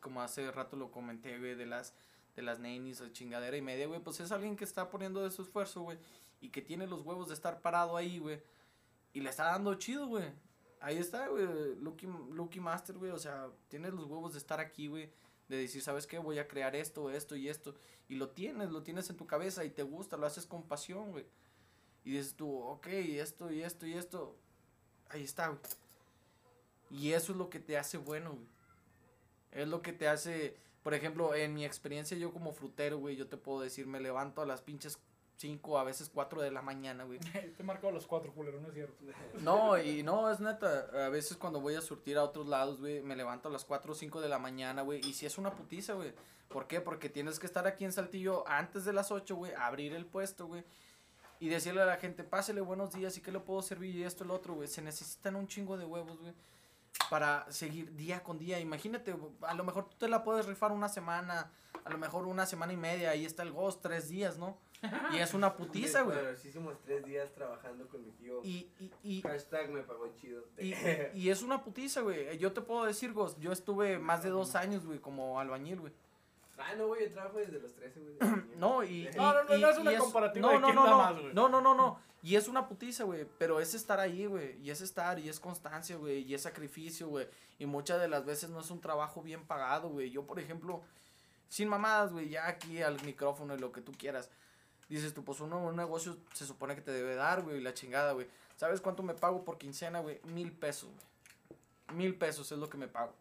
como 0.00 0.20
hace 0.20 0.50
rato 0.50 0.76
lo 0.76 0.90
comenté, 0.90 1.38
güey, 1.38 1.54
de 1.54 1.64
las, 1.64 1.94
de 2.36 2.42
las 2.42 2.58
nenis 2.58 3.00
o 3.00 3.08
chingadera 3.08 3.56
y 3.56 3.62
media, 3.62 3.86
güey, 3.86 4.00
pues 4.00 4.20
es 4.20 4.32
alguien 4.32 4.56
que 4.56 4.64
está 4.64 4.90
poniendo 4.90 5.22
de 5.22 5.30
su 5.30 5.42
esfuerzo, 5.42 5.82
güey, 5.82 5.98
y 6.40 6.50
que 6.50 6.60
tiene 6.60 6.86
los 6.86 7.02
huevos 7.02 7.28
de 7.28 7.34
estar 7.34 7.62
parado 7.62 7.96
ahí, 7.96 8.18
güey, 8.18 8.42
y 9.14 9.20
le 9.20 9.30
está 9.30 9.44
dando 9.44 9.74
chido, 9.76 10.06
güey. 10.08 10.28
Ahí 10.80 10.98
está, 10.98 11.28
güey, 11.28 11.46
Lucky, 11.80 12.08
Lucky 12.32 12.58
Master, 12.58 12.98
güey, 12.98 13.12
o 13.12 13.18
sea, 13.18 13.48
tienes 13.68 13.94
los 13.94 14.06
huevos 14.06 14.32
de 14.32 14.38
estar 14.38 14.58
aquí, 14.58 14.88
güey, 14.88 15.10
de 15.48 15.56
decir, 15.56 15.80
¿sabes 15.80 16.08
qué? 16.08 16.18
Voy 16.18 16.40
a 16.40 16.48
crear 16.48 16.74
esto, 16.74 17.08
esto 17.10 17.36
y 17.36 17.48
esto. 17.48 17.74
Y 18.08 18.16
lo 18.16 18.30
tienes, 18.30 18.70
lo 18.70 18.82
tienes 18.82 19.08
en 19.08 19.16
tu 19.16 19.26
cabeza 19.26 19.64
y 19.64 19.70
te 19.70 19.84
gusta, 19.84 20.16
lo 20.16 20.26
haces 20.26 20.44
con 20.44 20.64
pasión, 20.64 21.12
güey. 21.12 21.24
Y 22.04 22.10
dices 22.10 22.34
tú, 22.34 22.52
ok, 22.52 22.88
esto 22.88 23.52
y 23.52 23.62
esto 23.62 23.86
y 23.86 23.92
esto. 23.92 24.36
Ahí 25.10 25.22
está, 25.22 25.48
güey. 25.48 25.60
Y 26.92 27.12
eso 27.12 27.32
es 27.32 27.38
lo 27.38 27.50
que 27.50 27.58
te 27.58 27.78
hace 27.78 27.98
bueno, 27.98 28.32
güey. 28.32 28.46
Es 29.50 29.68
lo 29.68 29.82
que 29.82 29.92
te 29.92 30.08
hace, 30.08 30.56
por 30.82 30.94
ejemplo, 30.94 31.34
en 31.34 31.54
mi 31.54 31.64
experiencia 31.64 32.16
yo 32.16 32.32
como 32.32 32.52
frutero, 32.52 32.98
güey, 32.98 33.16
yo 33.16 33.28
te 33.28 33.36
puedo 33.36 33.60
decir, 33.60 33.86
me 33.86 34.00
levanto 34.00 34.40
a 34.40 34.46
las 34.46 34.62
pinches 34.62 34.98
5, 35.36 35.78
a 35.78 35.84
veces 35.84 36.10
4 36.12 36.40
de 36.40 36.50
la 36.50 36.62
mañana, 36.62 37.04
güey. 37.04 37.18
Te 37.56 37.56
he 37.58 37.62
marcado 37.64 37.92
los 37.92 38.06
cuatro, 38.06 38.32
culero, 38.32 38.60
no 38.60 38.68
es 38.68 38.74
cierto. 38.74 39.04
No, 39.40 39.76
y 39.76 40.02
no, 40.02 40.30
es 40.30 40.40
neta. 40.40 41.06
A 41.06 41.08
veces 41.08 41.36
cuando 41.36 41.60
voy 41.60 41.74
a 41.74 41.80
surtir 41.80 42.16
a 42.16 42.22
otros 42.22 42.46
lados, 42.46 42.78
güey, 42.78 43.02
me 43.02 43.16
levanto 43.16 43.48
a 43.48 43.52
las 43.52 43.64
4 43.64 43.92
o 43.92 43.94
5 43.94 44.20
de 44.20 44.28
la 44.28 44.38
mañana, 44.38 44.82
güey. 44.82 45.00
Y 45.06 45.14
si 45.14 45.26
es 45.26 45.38
una 45.38 45.54
putiza, 45.54 45.94
güey. 45.94 46.14
¿Por 46.48 46.66
qué? 46.66 46.80
Porque 46.80 47.08
tienes 47.08 47.40
que 47.40 47.46
estar 47.46 47.66
aquí 47.66 47.84
en 47.84 47.92
Saltillo 47.92 48.46
antes 48.46 48.84
de 48.84 48.92
las 48.92 49.10
8, 49.10 49.34
güey, 49.34 49.52
abrir 49.54 49.94
el 49.94 50.06
puesto, 50.06 50.46
güey. 50.46 50.64
Y 51.40 51.48
decirle 51.48 51.82
a 51.82 51.86
la 51.86 51.96
gente, 51.96 52.22
pásele 52.22 52.60
buenos 52.60 52.92
días 52.92 53.16
y 53.16 53.20
qué 53.20 53.32
le 53.32 53.40
puedo 53.40 53.62
servir 53.62 53.96
y 53.96 54.04
esto, 54.04 54.22
el 54.22 54.30
otro, 54.30 54.54
güey. 54.54 54.68
Se 54.68 54.80
necesitan 54.80 55.34
un 55.34 55.48
chingo 55.48 55.76
de 55.76 55.84
huevos, 55.84 56.20
güey. 56.20 56.34
Para 57.10 57.50
seguir 57.50 57.94
día 57.94 58.22
con 58.22 58.38
día. 58.38 58.60
Imagínate, 58.60 59.14
a 59.42 59.54
lo 59.54 59.64
mejor 59.64 59.88
tú 59.88 59.96
te 59.98 60.08
la 60.08 60.24
puedes 60.24 60.46
rifar 60.46 60.72
una 60.72 60.88
semana, 60.88 61.50
a 61.84 61.90
lo 61.90 61.98
mejor 61.98 62.26
una 62.26 62.46
semana 62.46 62.72
y 62.72 62.76
media. 62.76 63.10
Ahí 63.10 63.24
está 63.24 63.42
el 63.42 63.52
ghost, 63.52 63.82
tres 63.82 64.08
días, 64.08 64.38
¿no? 64.38 64.58
Y 65.12 65.18
es 65.18 65.32
una 65.32 65.56
putiza, 65.56 66.02
güey. 66.02 66.18
Tres 66.84 67.04
días 67.04 67.32
trabajando 67.32 67.86
con 67.88 68.04
mi 68.04 68.10
tío. 68.12 68.40
Y, 68.42 68.68
y, 68.80 68.90
y, 69.04 69.22
Hashtag 69.22 69.70
me 69.70 69.82
pagó 69.82 70.08
chido. 70.20 70.44
y, 70.58 70.74
y 71.14 71.30
es 71.30 71.42
una 71.42 71.62
putiza, 71.62 72.00
güey. 72.00 72.36
Yo 72.38 72.52
te 72.52 72.60
puedo 72.62 72.84
decir, 72.84 73.12
Ghost, 73.12 73.38
yo 73.38 73.52
estuve 73.52 73.98
más 73.98 74.22
de 74.22 74.30
dos 74.30 74.56
años, 74.56 74.84
güey, 74.84 74.98
como 74.98 75.38
albañil, 75.38 75.80
güey. 75.80 75.92
Ah, 76.64 76.74
no, 76.76 76.86
güey, 76.88 77.08
yo 77.08 77.12
trabajo 77.12 77.38
desde 77.38 77.58
los 77.60 77.74
13, 77.74 78.00
güey. 78.00 78.16
No, 78.56 78.82
y... 78.84 79.08
y- 79.08 79.10
No, 79.16 79.32
no, 79.34 79.44
no, 79.44 79.56
y- 79.56 79.60
no 79.60 79.70
es 79.70 79.78
una 79.78 79.92
y 79.92 79.96
comparativa 79.96 80.46
No, 80.46 80.52
de 80.54 80.58
no, 80.60 80.66
quién 80.66 80.76
no, 80.76 80.98
más, 80.98 81.12
güey. 81.20 81.34
no, 81.34 81.48
no, 81.48 81.60
no, 81.60 81.74
no. 81.74 82.00
Y 82.22 82.36
es 82.36 82.46
una 82.48 82.68
putiza, 82.68 83.04
güey. 83.04 83.26
Pero 83.38 83.58
es 83.60 83.74
estar 83.74 83.98
ahí, 83.98 84.26
güey. 84.26 84.56
Y 84.62 84.70
es 84.70 84.80
estar, 84.80 85.18
y 85.18 85.28
es 85.28 85.40
constancia, 85.40 85.96
güey. 85.96 86.20
Y 86.22 86.34
es 86.34 86.42
sacrificio, 86.42 87.08
güey. 87.08 87.26
Y 87.58 87.66
muchas 87.66 88.00
de 88.00 88.06
las 88.08 88.24
veces 88.24 88.50
no 88.50 88.60
es 88.60 88.70
un 88.70 88.80
trabajo 88.80 89.22
bien 89.22 89.44
pagado, 89.44 89.88
güey. 89.88 90.10
Yo, 90.10 90.24
por 90.24 90.38
ejemplo, 90.38 90.82
sin 91.48 91.68
mamadas, 91.68 92.12
güey, 92.12 92.28
ya 92.28 92.46
aquí 92.46 92.80
al 92.80 93.02
micrófono 93.04 93.54
y 93.54 93.58
lo 93.58 93.72
que 93.72 93.80
tú 93.80 93.90
quieras. 93.92 94.30
Dices 94.88 95.14
tú, 95.14 95.24
pues 95.24 95.40
uno, 95.40 95.64
un 95.64 95.74
negocio 95.74 96.16
se 96.32 96.46
supone 96.46 96.74
que 96.76 96.80
te 96.82 96.92
debe 96.92 97.14
dar, 97.16 97.42
güey, 97.42 97.60
la 97.60 97.74
chingada, 97.74 98.12
güey. 98.12 98.28
¿Sabes 98.56 98.80
cuánto 98.80 99.02
me 99.02 99.14
pago 99.14 99.44
por 99.44 99.58
quincena, 99.58 99.98
güey? 100.00 100.20
Mil 100.26 100.52
pesos, 100.52 100.90
güey. 100.90 101.98
Mil 101.98 102.14
pesos 102.16 102.52
es 102.52 102.58
lo 102.58 102.68
que 102.68 102.78
me 102.78 102.86
pago. 102.88 103.14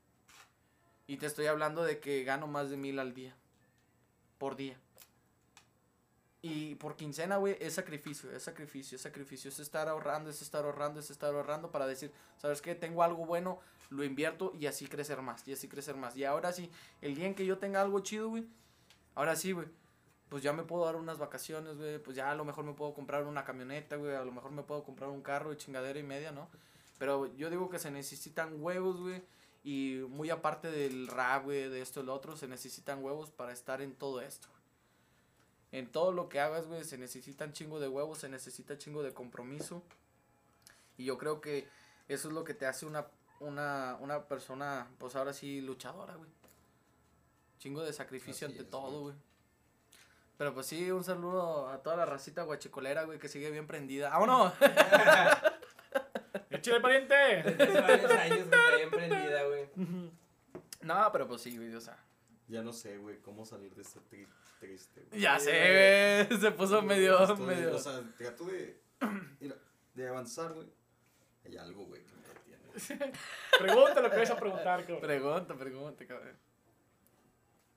Y 1.12 1.18
te 1.18 1.26
estoy 1.26 1.48
hablando 1.48 1.84
de 1.84 2.00
que 2.00 2.24
gano 2.24 2.48
más 2.48 2.70
de 2.70 2.78
mil 2.78 2.98
al 2.98 3.14
día. 3.14 3.36
Por 4.38 4.56
día. 4.56 4.78
Y 6.42 6.76
por 6.76 6.96
quincena, 6.96 7.36
güey, 7.36 7.58
es 7.60 7.74
sacrificio, 7.74 8.32
es 8.32 8.44
sacrificio, 8.44 8.96
es 8.96 9.02
sacrificio. 9.02 9.50
Es 9.50 9.60
estar 9.60 9.90
ahorrando, 9.90 10.30
es 10.30 10.42
estar 10.42 10.64
ahorrando, 10.64 11.02
es 11.02 11.12
estar 11.12 11.36
ahorrando 11.36 11.70
para 11.70 11.86
decir, 11.86 12.14
¿sabes 12.38 12.62
qué? 12.62 12.76
Tengo 12.76 13.04
algo 13.04 13.26
bueno, 13.26 13.60
lo 13.90 14.06
invierto 14.06 14.54
y 14.58 14.68
así 14.68 14.88
crecer 14.88 15.22
más, 15.22 15.46
y 15.50 15.52
así 15.52 15.68
crecer 15.68 15.98
más. 15.98 16.16
Y 16.16 16.24
ahora 16.24 16.54
sí, 16.54 16.72
el 17.02 17.14
día 17.14 17.28
en 17.28 17.36
que 17.36 17.46
yo 17.46 17.58
tenga 17.58 17.82
algo 17.82 18.00
chido, 18.00 18.30
güey, 18.30 18.48
ahora 19.14 19.36
sí, 19.36 19.52
güey, 19.52 19.68
pues 20.30 20.42
ya 20.42 20.54
me 20.54 20.64
puedo 20.64 20.86
dar 20.86 20.96
unas 20.96 21.18
vacaciones, 21.18 21.76
güey, 21.76 22.02
pues 22.02 22.16
ya 22.16 22.32
a 22.32 22.36
lo 22.36 22.46
mejor 22.46 22.64
me 22.64 22.72
puedo 22.72 22.94
comprar 22.94 23.26
una 23.26 23.44
camioneta, 23.44 23.98
güey, 23.98 24.16
a 24.16 24.24
lo 24.24 24.32
mejor 24.32 24.52
me 24.52 24.64
puedo 24.64 24.86
comprar 24.86 25.10
un 25.10 25.22
carro 25.22 25.52
y 25.52 25.58
chingadera 25.58 26.00
y 26.00 26.04
media, 26.04 26.32
¿no? 26.32 26.48
Pero 26.98 27.36
yo 27.36 27.50
digo 27.50 27.70
que 27.70 27.80
se 27.80 27.92
necesitan 27.92 28.64
huevos, 28.64 29.02
güey, 29.02 29.22
y 29.64 30.04
muy 30.10 30.30
aparte 30.30 30.72
del 30.72 31.08
rap, 31.08 31.44
güey, 31.44 31.70
de 31.70 31.82
esto 31.82 32.02
y 32.02 32.04
lo 32.04 32.14
otro, 32.14 32.36
se 32.36 32.48
necesitan 32.48 33.04
huevos 33.04 33.30
para 33.30 33.52
estar 33.54 33.82
en 33.82 33.96
todo 33.96 34.22
esto. 34.22 34.48
En 35.72 35.92
todo 35.92 36.12
lo 36.12 36.30
que 36.30 36.40
hagas, 36.40 36.66
güey, 36.66 36.84
se 36.84 36.98
necesitan 36.98 37.54
chingo 37.54 37.80
de 37.80 37.88
huevos, 37.88 38.18
se 38.18 38.30
necesita 38.30 38.78
chingo 38.78 39.04
de 39.04 39.14
compromiso. 39.14 39.84
Y 40.98 41.06
yo 41.06 41.18
creo 41.18 41.42
que 41.42 41.68
eso 42.08 42.28
es 42.28 42.34
lo 42.34 42.44
que 42.44 42.54
te 42.54 42.66
hace 42.66 42.86
una, 42.86 43.08
una, 43.40 43.98
una 44.02 44.28
persona, 44.28 44.88
pues 44.98 45.16
ahora 45.16 45.34
sí, 45.34 45.62
luchadora, 45.62 46.16
güey. 46.16 46.30
Chingo 47.60 47.84
de 47.84 47.94
sacrificio 47.94 48.48
Así 48.48 48.54
ante 48.54 48.64
es, 48.64 48.70
todo, 48.70 49.02
güey. 49.02 49.16
Pero 50.38 50.56
pues 50.56 50.66
sí, 50.66 50.90
un 50.90 51.04
saludo 51.04 51.70
a 51.70 51.84
toda 51.84 51.96
la 51.96 52.06
racita 52.06 52.42
guachicolera, 52.42 53.04
güey, 53.04 53.20
que 53.20 53.30
sigue 53.30 53.52
bien 53.52 53.68
prendida. 53.68 54.10
¡Vámonos! 54.10 54.54
¡Échale, 56.62 56.80
pariente! 56.80 57.16
Años 57.16 58.48
prendida, 58.92 59.44
güey. 59.46 59.66
no, 60.82 61.10
pero 61.12 61.28
pues 61.28 61.42
sí, 61.42 61.58
güey, 61.58 61.74
o 61.76 61.82
sea. 61.82 61.98
Ya 62.48 62.62
no 62.62 62.72
sé, 62.74 62.98
güey, 62.98 63.18
cómo 63.20 63.46
salir 63.46 63.74
de 63.76 63.82
este 63.82 64.00
tri- 64.02 64.28
triste, 64.60 65.02
güey. 65.10 65.22
Ya 65.22 65.40
sé, 65.40 66.26
güey. 66.30 66.40
Se 66.40 66.52
puso 66.52 66.82
medio, 66.82 67.20
Estoy- 67.20 67.46
medio. 67.46 67.76
O 67.76 67.80
sea, 67.80 68.02
trato 68.18 68.46
de, 68.46 68.80
mira, 69.40 69.56
de 69.94 70.08
avanzar, 70.08 70.54
güey. 70.54 70.68
Hay 71.46 71.58
algo, 71.58 71.86
güey, 71.86 72.04
que 72.04 72.14
me 72.14 72.28
detiene. 72.28 73.14
Pregunta 73.60 74.02
lo 74.02 74.10
que 74.12 74.18
vais 74.18 74.30
a 74.30 74.36
preguntar, 74.36 74.82
cabrón. 74.82 75.02
Pregunta, 75.02 75.56
pregunta, 75.56 76.06
cabrón. 76.06 76.38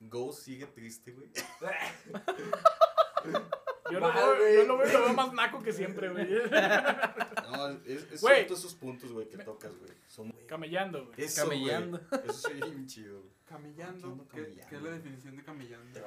Go 0.00 0.32
sigue 0.32 0.66
triste, 0.66 1.12
güey. 1.12 1.30
Yo 3.90 4.00
lo, 4.00 4.12
veo, 4.12 4.54
yo 4.54 4.64
lo 4.66 4.78
veo, 4.78 4.92
lo 4.92 5.04
veo 5.04 5.12
más 5.14 5.32
naco 5.34 5.62
que 5.62 5.72
siempre, 5.72 6.08
güey. 6.08 6.26
No, 7.52 7.68
es, 7.84 8.10
es 8.12 8.20
cierto 8.20 8.54
esos 8.54 8.74
puntos, 8.74 9.12
güey, 9.12 9.28
que 9.28 9.38
tocas, 9.38 9.76
güey. 9.78 9.92
Son 10.08 10.30
Camellando, 10.46 11.04
güey. 11.06 11.22
eso, 11.24 11.42
Camellando. 11.42 12.00
güey. 12.10 12.22
Eso 12.24 12.48
sí, 12.48 12.54
bien 12.54 12.86
chido, 12.86 13.20
güey. 13.20 13.32
Camellando. 13.46 14.08
Ando 14.08 14.24
¿Qué, 14.28 14.36
camellando. 14.42 14.66
qué 14.70 14.76
es 14.76 14.82
la 14.82 14.90
definición 14.90 15.36
de 15.36 15.42
camellando? 15.44 16.00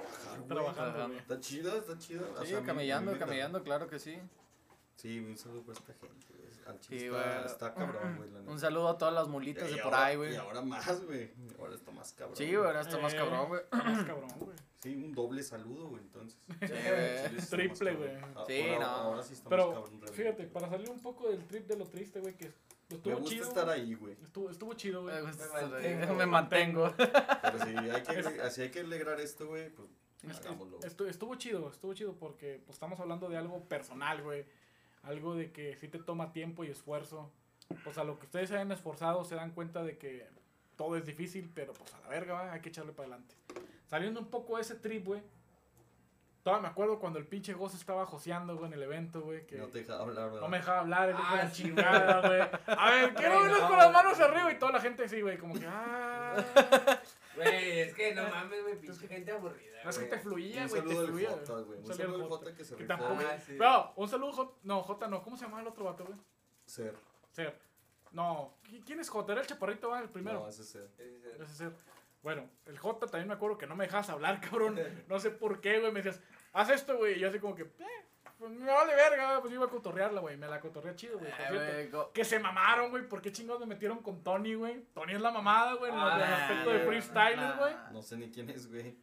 Trabajando, 0.48 1.08
güey. 1.08 1.18
Está 1.20 1.40
chida, 1.40 1.78
está 1.78 1.98
chida. 1.98 2.22
O 2.36 2.41
Sí, 2.44 2.52
sea, 2.52 2.64
camellando, 2.64 3.12
me- 3.12 3.18
camellando, 3.18 3.64
claro 3.64 3.88
que 3.88 3.99
sí. 3.99 4.18
Sí, 4.95 5.20
un 5.20 5.38
saludo 5.38 5.62
para 5.62 5.78
esta 5.80 5.94
gente, 5.94 6.26
güey. 6.36 6.48
Al 6.68 6.80
chile 6.82 6.99
Sí, 6.99 7.06
está, 7.06 7.34
güey. 7.36 7.45
está 7.45 7.74
cabrón, 7.76 8.18
güey, 8.18 8.30
la 8.32 8.40
neta. 8.40 8.52
Un 8.52 8.60
saludo 8.60 8.90
a 8.90 8.98
todas 8.98 9.14
las 9.14 9.28
mulitas 9.28 9.70
Y 9.70 9.76
de 9.76 9.82
por 9.84 9.94
ahora- 9.94 10.06
ahí, 10.08 10.16
güey. 10.18 10.34
Y 10.34 10.36
ahora 10.36 10.62
más, 10.64 11.06
güey. 11.06 11.32
Ahora 11.60 11.76
está 11.76 11.91
más 11.91 12.12
cabrón. 12.14 12.36
Sí, 12.36 12.45
güey, 12.45 12.66
ahora 12.66 12.82
está 12.82 12.98
más 12.98 13.14
Eh. 13.14 13.18
cabrón, 13.18 13.48
güey. 13.49 13.62
Más 13.72 14.04
cabrón, 14.06 14.30
güey. 14.40 14.58
Sí, 14.88 14.95
un 14.95 15.14
doble 15.14 15.43
saludo, 15.43 15.89
güey, 15.89 16.01
entonces. 16.03 16.39
Sí, 16.59 16.68
Sí, 16.68 16.73
güey. 16.73 17.38
está 17.38 17.57
Triple, 17.57 17.91
más 17.91 17.99
güey. 17.99 18.15
Ah, 18.35 18.43
Sí, 18.47 18.61
ahora, 18.61 18.80
no. 18.80 18.85
Ahora 18.88 19.23
sí 19.23 19.34
está 19.34 19.49
más 19.49 19.57
Pero, 19.59 19.73
cabrón. 19.73 20.01
fíjate, 20.14 20.43
para 20.47 20.69
salir 20.69 20.89
un 20.89 20.99
poco 21.01 21.30
del 21.30 21.45
trip 21.45 21.68
de 21.68 21.76
lo 21.77 21.85
triste, 21.85 22.19
güey, 22.19 22.35
que 22.35 22.45
Me 22.89 22.95
estuvo 22.95 23.15
gusta 23.18 23.30
chido. 23.35 23.47
estar 23.47 23.65
güey. 23.65 23.81
ahí, 23.81 23.93
güey. 23.95 24.14
Estuvo, 24.23 24.49
estuvo 24.49 24.73
chido, 24.73 25.01
güey. 25.03 25.15
Me 25.15 25.22
gusta 25.23 25.43
Me 25.43 25.45
estar 25.45 25.64
ahí, 25.76 25.95
mantengo. 25.95 26.15
Me 26.15 26.26
mantengo. 26.26 26.93
Pero 26.97 27.59
si 27.65 27.76
hay 27.89 28.01
que, 28.03 28.39
así 28.41 28.61
hay 28.61 28.69
que 28.72 28.80
alegrar 28.81 29.19
esto, 29.19 29.47
güey, 29.47 29.69
pues 29.69 29.89
hagámoslo. 30.39 30.80
estu- 30.81 31.07
estuvo 31.07 31.35
chido, 31.35 31.69
estuvo 31.69 31.93
chido 31.93 32.14
porque 32.15 32.61
pues, 32.65 32.76
estamos 32.76 32.99
hablando 32.99 33.30
de 33.30 33.38
algo 33.38 33.64
personal, 33.68 34.22
güey. 34.23 34.45
Algo 35.03 35.35
de 35.35 35.51
que 35.51 35.76
sí 35.77 35.88
te 35.88 35.99
toma 35.99 36.31
tiempo 36.34 36.64
y 36.64 36.68
esfuerzo. 36.69 37.31
Pues 37.84 37.97
a 37.97 38.03
lo 38.03 38.18
que 38.19 38.26
ustedes 38.26 38.49
se 38.49 38.55
hayan 38.55 38.72
esforzado 38.72 39.23
se 39.26 39.35
dan 39.35 39.51
cuenta 39.51 39.84
de 39.84 39.97
que 39.97 40.27
todo 40.77 40.95
es 40.97 41.05
difícil, 41.05 41.49
pero 41.53 41.73
pues 41.73 41.93
a 41.93 41.99
la 42.01 42.07
verga, 42.09 42.34
va, 42.34 42.53
hay 42.53 42.61
que 42.61 42.69
echarle 42.69 42.93
para 42.93 43.07
adelante. 43.09 43.35
Saliendo 43.88 44.19
un 44.19 44.27
poco 44.27 44.55
de 44.57 44.61
ese 44.61 44.76
trip, 44.76 45.05
güey. 45.05 45.22
Todavía 46.43 46.61
me 46.61 46.68
acuerdo 46.69 46.97
cuando 46.99 47.19
el 47.19 47.27
pinche 47.27 47.53
Goz 47.53 47.73
estaba 47.73 48.05
joseando, 48.05 48.55
güey, 48.55 48.68
en 48.68 48.73
el 48.73 48.84
evento, 48.84 49.19
güey. 49.22 49.45
Que 49.45 49.57
No 49.57 49.68
te 49.68 49.80
deja 49.80 49.99
hablar, 49.99 50.27
¿verdad? 50.27 50.41
no 50.41 50.47
me 50.47 50.57
dejaba 50.57 50.80
hablar, 50.80 51.09
el 51.09 51.15
hijo 51.15 51.34
de 51.34 51.39
Ah, 51.39 51.43
la 51.43 51.49
sí, 51.51 51.64
chingada, 51.64 52.27
güey. 52.27 52.41
A 52.77 52.89
ver, 52.91 53.14
quiero 53.15 53.34
Güey, 53.35 53.43
verlos 53.43 53.61
no, 53.64 53.68
con 53.68 53.77
las 53.77 53.91
güey. 53.91 54.03
manos 54.03 54.19
arriba 54.22 54.51
y 54.53 54.59
toda 54.59 54.72
la 54.72 54.80
gente 54.80 55.03
así, 55.03 55.22
güey, 55.22 55.38
como 55.38 55.53
que, 55.59 55.65
ah. 55.68 56.35
Güey, 57.35 57.80
es 57.81 57.93
que 57.93 58.15
no 58.15 58.23
mames, 58.30 58.64
güey, 58.64 58.80
pinche 58.80 59.07
gente 59.09 59.31
aburrida. 59.31 59.84
No 59.84 59.89
es 59.89 59.97
que 59.97 60.05
güey. 60.05 60.18
te 60.18 60.23
fluía, 60.23 60.61
Un 60.64 60.69
güey, 60.69 60.81
te 60.84 60.95
fluía. 61.05 61.30
Jota, 61.31 61.53
güey. 61.59 61.80
Un 61.80 61.85
Salía 61.88 62.05
saludo 62.05 62.15
al 62.23 62.30
Jota. 62.30 62.38
Jota 62.45 62.55
que 62.57 62.65
se 62.65 62.76
Que 62.77 62.84
rifó, 62.85 63.14
güey. 63.14 63.26
Ah, 63.27 63.39
sí. 63.39 63.53
No, 63.59 63.93
un 63.97 64.09
saludo, 64.09 64.31
J. 64.31 64.53
No, 64.64 64.84
J 64.84 65.07
no. 65.09 65.23
¿Cómo 65.23 65.35
se 65.38 65.45
llama 65.45 65.59
el 65.61 65.68
otro 65.68 65.84
vato, 65.85 66.05
güey? 66.05 66.18
Ser. 66.65 66.95
Ser. 67.31 67.59
No, 68.11 68.53
¿qui- 68.64 68.81
¿quién 68.85 68.99
es 69.01 69.09
J? 69.09 69.31
Era 69.34 69.41
el 69.41 69.47
chaparrito, 69.47 69.89
va, 69.89 69.99
el 69.99 70.09
primero. 70.09 70.39
No, 70.39 70.47
ese 70.47 70.61
es 70.61 70.69
Ser. 70.69 70.89
Ese 70.97 71.43
es 71.43 71.49
Ser. 71.57 71.73
Bueno, 72.28 72.49
el 72.66 72.78
J 72.78 73.08
también 73.08 73.30
me 73.30 73.36
acuerdo 73.36 73.58
que 73.58 73.68
no 73.68 73.78
me 73.78 73.86
dejas 73.86 74.10
hablar, 74.10 74.41
cabrón. 74.52 74.78
No 75.08 75.18
sé 75.18 75.32
por 75.32 75.62
qué, 75.62 75.80
güey. 75.80 75.94
Me 75.94 76.02
decías, 76.02 76.22
haz 76.52 76.70
esto, 76.72 76.98
güey. 76.98 77.16
Y 77.16 77.20
yo 77.20 77.30
así 77.30 77.40
como 77.40 77.56
que, 77.56 77.62
eh, 77.64 78.06
pues 78.38 78.52
me 78.52 78.70
vale 78.70 78.95
verga, 78.95 79.40
pues 79.40 79.49
yo 79.49 79.56
iba 79.60 79.66
a 79.68 79.70
cotorrearla, 79.70 80.20
güey. 80.20 80.36
Me 80.36 80.45
la 80.45 80.60
cotorrea 80.60 80.94
chido, 80.94 81.20
güey. 81.20 81.32
Eh, 81.52 81.90
Que 82.14 82.26
se 82.26 82.38
mamaron, 82.38 82.90
güey. 82.91 83.08
¿Por 83.08 83.22
qué 83.22 83.32
chingados 83.32 83.62
me 83.62 83.68
metieron 83.68 83.99
con 84.04 84.26
Tony, 84.26 84.56
güey? 84.56 84.84
Tony 84.94 85.14
es 85.14 85.22
la 85.22 85.32
mamada, 85.32 85.76
güey. 85.76 85.90
En 85.90 85.98
el 85.98 86.04
Ah, 86.04 86.44
aspecto 86.44 86.70
de 86.70 86.80
nah, 86.80 86.86
freestyler, 86.86 87.56
güey. 87.60 87.74
No 87.94 88.02
sé 88.02 88.18
ni 88.18 88.30
quién 88.30 88.49
es, 88.49 88.68
güey. 88.70 88.98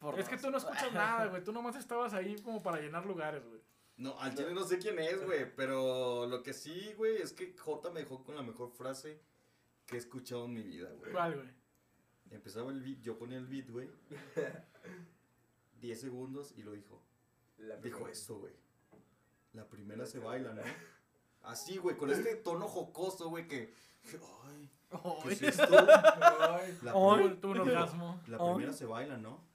por 0.00 0.18
Es 0.18 0.28
que 0.28 0.36
tú 0.36 0.50
no 0.50 0.58
escuchas 0.58 0.92
nada, 0.92 1.26
güey. 1.26 1.44
Tú 1.44 1.52
nomás 1.52 1.76
estabas 1.76 2.12
ahí 2.12 2.34
como 2.42 2.60
para 2.60 2.80
llenar 2.80 3.06
lugares, 3.06 3.46
güey. 3.46 3.60
No, 3.98 4.18
al 4.18 4.34
chile 4.34 4.52
no 4.52 4.64
sé 4.64 4.78
quién 4.78 4.98
es, 4.98 5.24
güey. 5.24 5.46
Pero 5.54 6.26
lo 6.26 6.42
que 6.42 6.52
sí, 6.54 6.92
güey, 6.96 7.22
es 7.22 7.32
que 7.32 7.56
J 7.56 7.88
me 7.92 8.00
dejó 8.00 8.24
con 8.24 8.34
la 8.34 8.42
mejor 8.42 8.72
frase 8.72 9.20
que 9.86 9.94
he 9.94 9.98
escuchado 10.00 10.46
en 10.46 10.54
mi 10.54 10.62
vida, 10.64 10.88
güey. 10.98 11.12
¿Cuál, 11.12 11.34
güey? 11.36 11.57
Empezaba 12.30 12.70
el 12.70 12.82
beat, 12.82 13.00
yo 13.00 13.16
ponía 13.18 13.38
el 13.38 13.46
beat, 13.46 13.70
güey. 13.70 13.88
10 15.80 16.00
segundos 16.00 16.52
y 16.56 16.62
lo 16.62 16.72
dijo. 16.72 17.00
La 17.58 17.76
Dijo 17.76 17.96
primera. 17.98 18.12
eso, 18.12 18.38
güey. 18.38 18.52
La 19.52 19.66
primera 19.68 20.06
se 20.06 20.18
baila, 20.18 20.52
¿no? 20.52 20.62
Así, 21.42 21.78
güey, 21.78 21.96
con 21.96 22.10
este 22.10 22.36
tono 22.36 22.68
jocoso, 22.68 23.28
güey, 23.30 23.46
que. 23.46 23.74
Ay, 24.44 24.70
¿qué 25.22 25.32
es 25.32 25.42
esto? 25.42 25.64
Ay, 25.78 26.78
La, 26.82 26.92
Ay. 26.92 27.38
un 27.42 27.58
orgasmo. 27.60 28.20
la 28.26 28.36
Ay. 28.40 28.54
primera 28.54 28.72
se 28.72 28.86
baila, 28.86 29.16
¿no? 29.16 29.46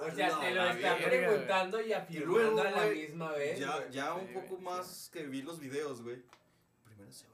O 0.00 0.10
sea, 0.10 0.28
No, 0.30 0.40
te 0.40 0.50
lo 0.54 0.64
está 0.64 0.94
verga, 0.94 1.06
preguntando 1.06 1.80
y 1.80 1.88
Y 1.90 1.92
afirmando 1.92 2.32
luego, 2.34 2.60
a 2.60 2.70
la 2.70 2.86
misma 2.86 3.32
vez. 3.32 3.58
Ya, 3.60 3.88
ya 3.90 4.14
un 4.14 4.32
poco 4.32 4.58
más 4.60 5.08
que 5.12 5.24
vi 5.26 5.42
los 5.42 5.60
videos, 5.60 6.02
güey. 6.02 6.22
Primero 6.84 7.12
se 7.12 7.26
baila, 7.28 7.33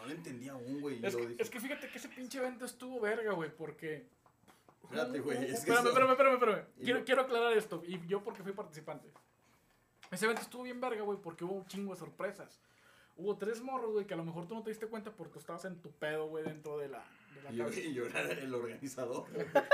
No 0.00 0.06
le 0.06 0.14
entendía 0.14 0.52
aún, 0.52 0.80
güey. 0.80 1.04
Es 1.04 1.14
lo 1.14 1.26
que, 1.26 1.42
es 1.42 1.50
que 1.50 1.60
fíjate 1.60 1.88
que 1.88 1.98
ese 1.98 2.08
pinche 2.08 2.38
evento 2.38 2.64
estuvo 2.64 3.00
verga, 3.00 3.32
güey, 3.32 3.50
porque... 3.54 4.06
Espérate, 4.82 5.20
güey. 5.20 5.44
Es 5.44 5.58
Espérame, 5.60 5.86
espérame, 5.88 6.10
espérame, 6.12 6.34
espérame. 6.34 6.64
Quiero, 6.82 6.98
lo- 7.00 7.04
quiero 7.04 7.22
aclarar 7.22 7.52
esto, 7.52 7.82
y 7.86 8.00
yo 8.06 8.22
porque 8.24 8.42
fui 8.42 8.52
participante. 8.52 9.08
Ese 10.10 10.24
evento 10.24 10.42
estuvo 10.42 10.62
bien 10.62 10.80
verga, 10.80 11.02
güey, 11.02 11.18
porque 11.22 11.44
hubo 11.44 11.54
un 11.54 11.66
chingo 11.66 11.92
de 11.92 11.98
sorpresas. 12.00 12.60
Hubo 13.16 13.36
tres 13.36 13.60
morros, 13.60 13.92
güey, 13.92 14.06
que 14.06 14.14
a 14.14 14.16
lo 14.16 14.24
mejor 14.24 14.48
tú 14.48 14.54
no 14.54 14.62
te 14.62 14.70
diste 14.70 14.86
cuenta 14.86 15.12
porque 15.12 15.38
estabas 15.38 15.64
en 15.66 15.80
tu 15.80 15.90
pedo, 15.92 16.26
güey, 16.28 16.42
dentro 16.44 16.78
de 16.78 16.88
la, 16.88 17.04
de 17.34 17.42
la 17.42 17.52
Y 17.52 17.56
yo, 17.56 17.68
yo 17.92 18.06
era 18.06 18.22
el 18.32 18.54
organizador. 18.54 19.26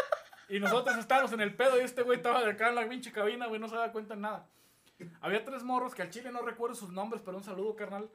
Y 0.48 0.60
nosotros 0.60 0.96
estábamos 0.98 1.32
en 1.32 1.40
el 1.40 1.56
pedo 1.56 1.76
y 1.76 1.80
este 1.80 2.02
güey 2.02 2.18
estaba 2.18 2.40
de 2.44 2.52
acá 2.52 2.68
en 2.68 2.76
la 2.76 2.88
pinche 2.88 3.10
cabina, 3.10 3.46
güey, 3.48 3.60
no 3.60 3.68
se 3.68 3.74
daba 3.74 3.90
cuenta 3.90 4.14
en 4.14 4.20
nada. 4.20 4.46
Había 5.20 5.44
tres 5.44 5.64
morros 5.64 5.92
que 5.92 6.02
al 6.02 6.10
chile 6.10 6.30
no 6.30 6.40
recuerdo 6.42 6.76
sus 6.76 6.90
nombres, 6.92 7.20
pero 7.24 7.36
un 7.36 7.42
saludo, 7.42 7.74
carnal. 7.74 8.08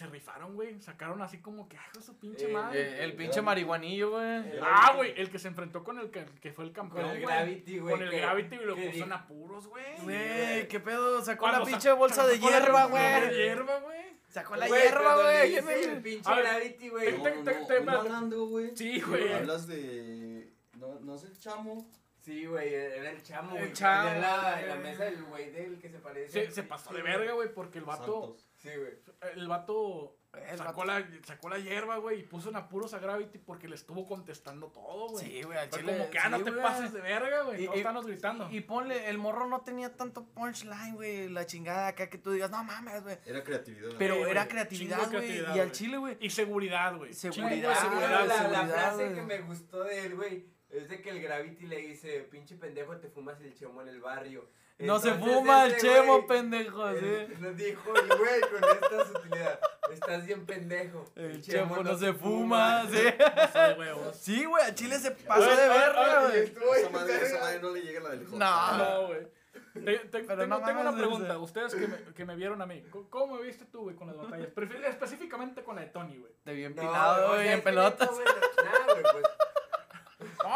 Se 0.00 0.06
rifaron, 0.06 0.54
güey. 0.54 0.80
Sacaron 0.80 1.20
así 1.20 1.40
como 1.42 1.68
que, 1.68 1.76
ay, 1.76 2.00
su 2.00 2.16
pinche 2.18 2.48
Eh, 2.48 2.52
madre. 2.54 2.80
Eh, 2.80 3.04
el 3.04 3.12
pinche 3.12 3.42
marihuanillo, 3.42 4.12
güey. 4.12 4.58
Ah, 4.62 4.94
güey, 4.96 5.12
el 5.14 5.28
que 5.30 5.38
se 5.38 5.48
enfrentó 5.48 5.84
con 5.84 5.98
el 5.98 6.10
que, 6.10 6.24
que 6.40 6.52
fue 6.54 6.64
el 6.64 6.72
campeón. 6.72 7.02
Con 7.02 7.10
el 7.16 7.22
güey. 7.22 7.34
Gravity, 7.36 7.78
güey. 7.80 7.94
Con 7.94 8.02
el 8.04 8.10
que- 8.10 8.20
Gravity 8.20 8.54
y 8.56 8.58
lo 8.64 8.74
que 8.76 8.88
puso 8.92 9.04
en 9.04 9.12
apuros, 9.12 9.66
güey. 9.66 9.84
Güey, 10.02 10.68
qué 10.68 10.80
pedo, 10.80 11.22
sacó 11.22 11.40
Cuando 11.40 11.58
la 11.58 11.64
pinche 11.66 11.92
bolsa 11.92 12.26
de 12.26 12.36
sacó 12.36 12.50
la 12.50 12.58
hierba, 12.60 12.86
bolsa 12.86 13.20
de 13.20 13.26
güey. 13.26 13.36
hierba, 13.42 13.80
güey. 13.80 14.00
Sacó 14.30 14.56
la 14.56 14.68
Güey, 14.68 14.82
hierba, 14.82 15.14
güey. 15.22 15.50
hice 15.52 15.62
¿Quién 15.64 15.90
El 15.90 16.02
pinche 16.02 16.34
ver, 16.34 16.44
Gravity, 16.44 16.88
güey. 16.88 17.84
malandro, 17.84 18.44
güey. 18.46 18.74
Sí, 18.74 19.00
güey. 19.02 19.32
Hablas 19.34 19.66
de. 19.66 20.50
No, 20.78 20.98
no 21.00 21.14
es 21.16 21.24
el 21.24 21.38
chamo. 21.38 21.86
Sí, 22.16 22.46
güey, 22.46 22.72
era 22.72 23.10
el 23.10 23.22
chamo, 23.22 23.56
El 23.56 23.62
güey. 23.64 23.72
chamo, 23.74 24.08
En 24.10 24.20
la, 24.22 24.62
güey. 24.66 24.78
mesa 24.82 25.04
del 25.04 25.22
güey 25.24 25.50
del 25.50 25.78
que 25.78 25.90
se 25.90 25.98
parece. 25.98 26.46
Se, 26.46 26.50
se 26.52 26.62
pasó 26.62 26.92
de 26.94 27.02
verga, 27.02 27.32
güey, 27.32 27.52
porque 27.52 27.78
el 27.78 27.84
vato, 27.84 28.22
Santos. 28.22 28.46
Sí, 28.62 28.68
güey. 28.76 28.92
el 29.36 29.48
vato 29.48 30.18
El 30.34 30.58
sacó, 30.58 30.82
vato- 30.82 30.84
la, 30.84 31.08
sacó 31.26 31.48
la 31.48 31.58
hierba, 31.58 31.96
güey, 31.96 32.20
y 32.20 32.22
puso 32.24 32.50
en 32.50 32.56
apuros 32.56 32.92
a 32.92 32.98
Gravity 32.98 33.38
porque 33.38 33.68
le 33.68 33.74
estuvo 33.74 34.06
contestando 34.06 34.68
todo, 34.68 35.08
güey. 35.08 35.24
Sí, 35.24 35.42
güey, 35.42 35.56
al 35.58 35.70
Fue 35.70 35.80
chile. 35.80 35.92
como 35.96 36.10
que, 36.10 36.18
ah, 36.18 36.28
no 36.28 36.44
te 36.44 36.52
pases 36.52 36.92
de 36.92 37.00
verga, 37.00 37.42
güey. 37.42 37.64
Todos 37.64 37.76
estábamos 37.78 38.06
gritando. 38.06 38.48
Y, 38.50 38.58
y 38.58 38.60
ponle, 38.60 39.08
el 39.08 39.16
morro 39.16 39.46
no 39.46 39.62
tenía 39.62 39.96
tanto 39.96 40.26
punchline, 40.26 40.94
güey. 40.94 41.28
La 41.30 41.46
chingada 41.46 41.88
acá 41.88 42.10
que 42.10 42.18
tú 42.18 42.32
digas, 42.32 42.50
no 42.50 42.62
mames, 42.62 43.02
güey. 43.02 43.18
Era 43.24 43.42
creatividad. 43.42 43.90
Pero 43.98 44.26
era 44.26 44.46
creatividad, 44.46 45.10
güey. 45.10 45.40
Y 45.40 45.58
al 45.58 45.72
chile, 45.72 45.96
güey. 45.96 46.18
Y 46.20 46.28
seguridad, 46.28 46.96
güey. 46.96 47.14
Seguridad, 47.14 47.74
seguridad. 47.80 48.26
la, 48.26 48.66
frase 48.66 49.14
que 49.14 49.22
me 49.22 49.40
gustó 49.40 49.84
de 49.84 50.06
él, 50.06 50.16
güey, 50.16 50.46
es 50.70 50.88
de 50.88 51.00
que 51.02 51.10
el 51.10 51.20
Gravity 51.22 51.66
le 51.66 51.76
dice, 51.78 52.20
pinche 52.30 52.56
pendejo, 52.56 52.96
te 52.98 53.08
fumas 53.08 53.40
el 53.40 53.54
chemo 53.54 53.82
en 53.82 53.88
el 53.88 54.00
barrio. 54.00 54.48
No 54.78 54.98
se 54.98 55.12
fuma 55.12 55.66
el 55.66 55.72
ese 55.72 55.86
chemo, 55.86 56.14
güey, 56.22 56.26
pendejo, 56.26 56.88
él 56.88 57.26
sí. 57.28 57.34
Nos 57.42 57.54
dijo 57.56 57.94
el 57.94 58.08
güey 58.16 58.40
con 58.40 58.64
esta 58.70 59.04
sutilidad, 59.04 59.60
estás 59.92 60.24
bien 60.26 60.46
pendejo. 60.46 61.04
El 61.16 61.42
chemo 61.42 61.82
no 61.82 61.98
se 61.98 62.14
fuma, 62.14 62.86
sí. 62.90 63.04
Pasó 63.36 63.58
de 63.58 63.74
huevos. 63.74 64.16
Sí, 64.16 64.44
güey, 64.46 64.64
al 64.64 64.74
chile 64.74 64.98
se 64.98 65.10
pasó 65.10 65.50
de 65.50 65.68
verga, 65.68 66.28
güey. 66.28 66.38
Estuvo 66.44 66.74
Esa 66.74 66.88
bien 66.88 66.92
madre, 66.92 67.14
esa 67.16 67.22
verga. 67.24 67.40
madre 67.40 67.60
no 67.60 67.70
le 67.72 67.80
llega 67.82 68.00
a 68.00 68.02
la 68.04 68.08
del 68.10 68.26
J. 68.26 68.36
No. 68.38 68.78
No, 68.78 69.06
güey. 69.08 69.40
Te- 69.72 69.98
te- 69.98 70.24
Pero 70.24 70.42
tengo, 70.42 70.46
no 70.58 70.64
tengo 70.64 70.80
una 70.80 70.96
pregunta. 70.96 71.28
ese- 71.28 71.36
Ustedes 71.36 71.74
que 71.74 71.86
me, 71.86 71.96
que 72.14 72.24
me 72.24 72.34
vieron 72.36 72.60
a 72.62 72.66
mí, 72.66 72.82
¿cómo- 72.90 73.08
¿cómo 73.10 73.34
me 73.36 73.42
viste 73.42 73.66
tú, 73.66 73.82
güey, 73.82 73.94
con 73.96 74.06
las 74.08 74.16
batallas? 74.16 74.48
Específicamente 74.88 75.62
con 75.62 75.76
la 75.76 75.82
de 75.82 75.88
Tony, 75.88 76.16
güey. 76.18 76.32
Te 76.42 76.52
vi 76.54 76.62
No, 76.62 76.68
empinado, 76.68 77.28
güey, 77.34 77.44
sea, 77.44 77.52
en 77.54 77.62
pelotas. 77.62 78.10
Nada, 78.10 78.84
güey, 78.94 79.02
pues. 79.12 79.24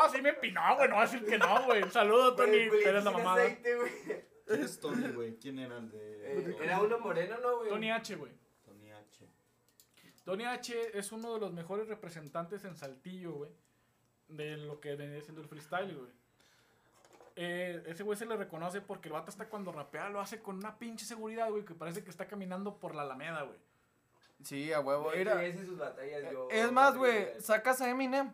No, 0.07 0.11
sí 0.13 0.23
me 0.23 0.31
empinó, 0.31 0.77
güey. 0.77 0.89
No 0.89 0.97
va 0.97 1.03
a 1.03 1.07
decir 1.07 1.25
que 1.25 1.39
no, 1.39 1.65
güey. 1.65 1.83
Un 1.83 1.91
saludo, 1.91 2.35
Tony. 2.35 2.57
Eres 2.57 3.05
la 3.05 3.11
mamada. 3.11 3.43
aceite. 3.43 3.77
¿Quién 4.47 4.63
es 4.63 4.79
Tony, 4.81 5.09
güey? 5.09 5.37
¿Quién 5.39 5.59
era 5.59 5.79
el 5.79 5.91
de.? 5.91 6.41
Eh, 6.51 6.57
Era 6.63 6.81
uno 6.81 6.99
moreno, 6.99 7.37
¿no, 7.39 7.59
güey? 7.59 7.71
Tony 7.71 7.91
H, 7.91 8.17
güey. 8.17 8.33
Tony 8.65 8.91
Tony 10.25 10.45
H 10.45 10.99
es 10.99 11.13
uno 11.13 11.35
de 11.35 11.41
los 11.41 11.53
mejores 11.53 11.89
representantes 11.89 12.65
en 12.65 12.77
Saltillo, 12.77 13.33
güey. 13.33 13.51
De 14.29 14.57
lo 14.57 14.81
que 14.81 14.97
viene 14.97 15.21
siendo 15.21 15.43
el 15.43 15.49
freestyle, 15.49 15.95
güey. 15.97 16.11
Eh, 17.37 17.83
ese 17.87 18.03
güey 18.05 18.17
se 18.17 18.27
le 18.27 18.37
reconoce 18.37 18.81
porque 18.81 19.09
el 19.09 19.13
vato 19.15 19.31
está 19.31 19.49
cuando 19.49 19.73
rapea, 19.73 20.09
lo 20.09 20.21
hace 20.21 20.41
con 20.41 20.57
una 20.57 20.79
pinche 20.79 21.05
seguridad, 21.05 21.51
güey, 21.51 21.65
que 21.65 21.75
parece 21.75 22.05
que 22.05 22.11
está 22.11 22.27
caminando 22.27 22.79
por 22.79 22.95
la 22.95 23.03
Alameda, 23.03 23.43
güey. 23.43 23.59
Sí, 24.43 24.73
a 24.73 24.81
huevo. 24.81 25.11
Sus 25.13 25.77
batallas, 25.79 26.33
yo- 26.33 26.49
es 26.51 26.71
más, 26.71 26.97
güey, 26.97 27.29
sacas 27.41 27.81
a 27.81 27.91
Eminem. 27.91 28.33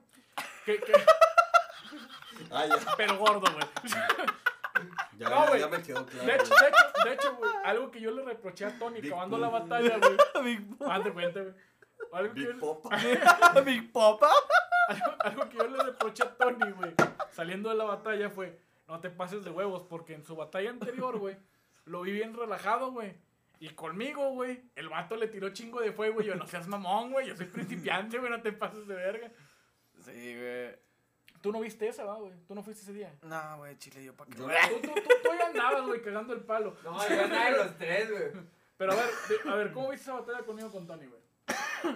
Que- 0.65 0.79
que- 0.79 0.93
Ah, 2.51 2.67
ya, 2.67 2.77
pero 2.97 3.17
gordo, 3.19 3.41
güey. 3.53 3.65
ya, 5.19 5.29
No, 5.29 5.47
güey. 5.49 5.61
ya 5.61 5.69
me 5.69 5.83
quedó 5.83 6.07
claro. 6.07 6.27
De 6.27 6.35
hecho, 6.37 6.49
güey. 6.49 6.61
de 6.61 6.69
hecho, 6.69 7.05
de 7.05 7.13
hecho, 7.15 7.37
güey, 7.37 7.51
algo 7.65 7.91
que 7.91 8.01
yo 8.01 8.11
le 8.11 8.23
reproché 8.25 8.65
a 8.67 8.79
Tony 8.79 9.01
Big 9.01 9.13
acabando 9.13 9.37
Pop. 9.39 9.43
la 9.43 9.49
batalla, 9.59 9.99
güey. 9.99 10.59
Haz 10.91 11.05
de 11.05 11.13
cuenta, 11.13 11.41
güey. 11.43 11.55
Algo 12.13 12.35
que, 12.35 12.41
Big 12.41 12.49
yo, 12.55 12.59
Pop. 12.59 12.85
Big 13.65 13.93
Popa. 13.93 14.31
algo, 14.89 15.13
algo 15.21 15.49
que 15.49 15.57
yo 15.59 15.69
le 15.69 15.83
reproché 15.83 16.23
a 16.25 16.35
Tony, 16.37 16.71
güey, 16.73 16.95
saliendo 17.31 17.69
de 17.69 17.77
la 17.77 17.85
batalla 17.85 18.31
fue, 18.31 18.59
no 18.89 19.01
te 19.01 19.11
pases 19.11 19.45
de 19.45 19.51
huevos, 19.51 19.83
porque 19.89 20.15
en 20.15 20.25
su 20.25 20.35
batalla 20.35 20.71
anterior, 20.71 21.19
güey, 21.19 21.37
lo 21.85 22.01
vi 22.03 22.13
bien 22.13 22.35
relajado, 22.35 22.91
güey. 22.93 23.15
Y 23.61 23.69
conmigo, 23.71 24.31
güey, 24.31 24.63
el 24.75 24.89
vato 24.89 25.17
le 25.17 25.29
tiró 25.29 25.51
chingo 25.51 25.81
de 25.81 25.93
fuego 25.93 26.23
y 26.23 26.25
yo, 26.25 26.35
no 26.35 26.47
seas 26.47 26.67
mamón, 26.67 27.13
güey, 27.13 27.27
yo 27.29 27.37
soy 27.37 27.47
principiante, 27.47 28.19
güey, 28.19 28.31
no 28.31 28.41
te 28.41 28.53
pases 28.53 28.87
de 28.89 28.95
verga. 28.95 29.31
Sí, 30.03 30.37
güey. 30.37 30.75
Tú 31.41 31.53
no 31.53 31.61
viste 31.61 31.89
esa, 31.89 32.05
¿va, 32.05 32.17
güey? 32.17 32.33
Tú 32.47 32.55
no 32.55 32.63
fuiste 32.63 32.83
ese 32.83 32.93
día. 32.93 33.15
No, 33.23 33.59
güey, 33.59 33.77
chile, 33.79 34.05
yo 34.05 34.15
pa' 34.15 34.27
qué. 34.27 34.37
Yo- 34.39 34.47
Tú, 34.47 34.81
tú, 34.83 34.95
tú, 34.95 35.11
tú 35.23 35.31
ya 35.39 35.47
andabas, 35.47 35.87
güey, 35.87 36.03
cagando 36.03 36.35
el 36.35 36.41
palo. 36.41 36.77
No, 36.85 37.09
yo 37.09 37.23
andaba 37.23 37.49
en 37.49 37.57
los 37.57 37.79
tres, 37.79 38.11
güey. 38.11 38.25
Pero 38.77 38.93
a 38.93 38.97
ver, 38.97 39.07
de- 39.45 39.51
a 39.51 39.55
ver, 39.55 39.73
¿cómo 39.73 39.91
viste 39.91 40.05
esa 40.05 40.21
batalla 40.21 40.43
conmigo 40.45 40.71
con 40.71 40.87
Tony, 40.87 41.07
güey? 41.07 41.21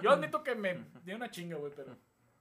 Yo 0.01 0.11
admito 0.11 0.43
que 0.43 0.55
me 0.55 0.83
dio 1.03 1.15
una 1.15 1.29
chinga, 1.29 1.57
güey, 1.57 1.71
pero 1.75 1.95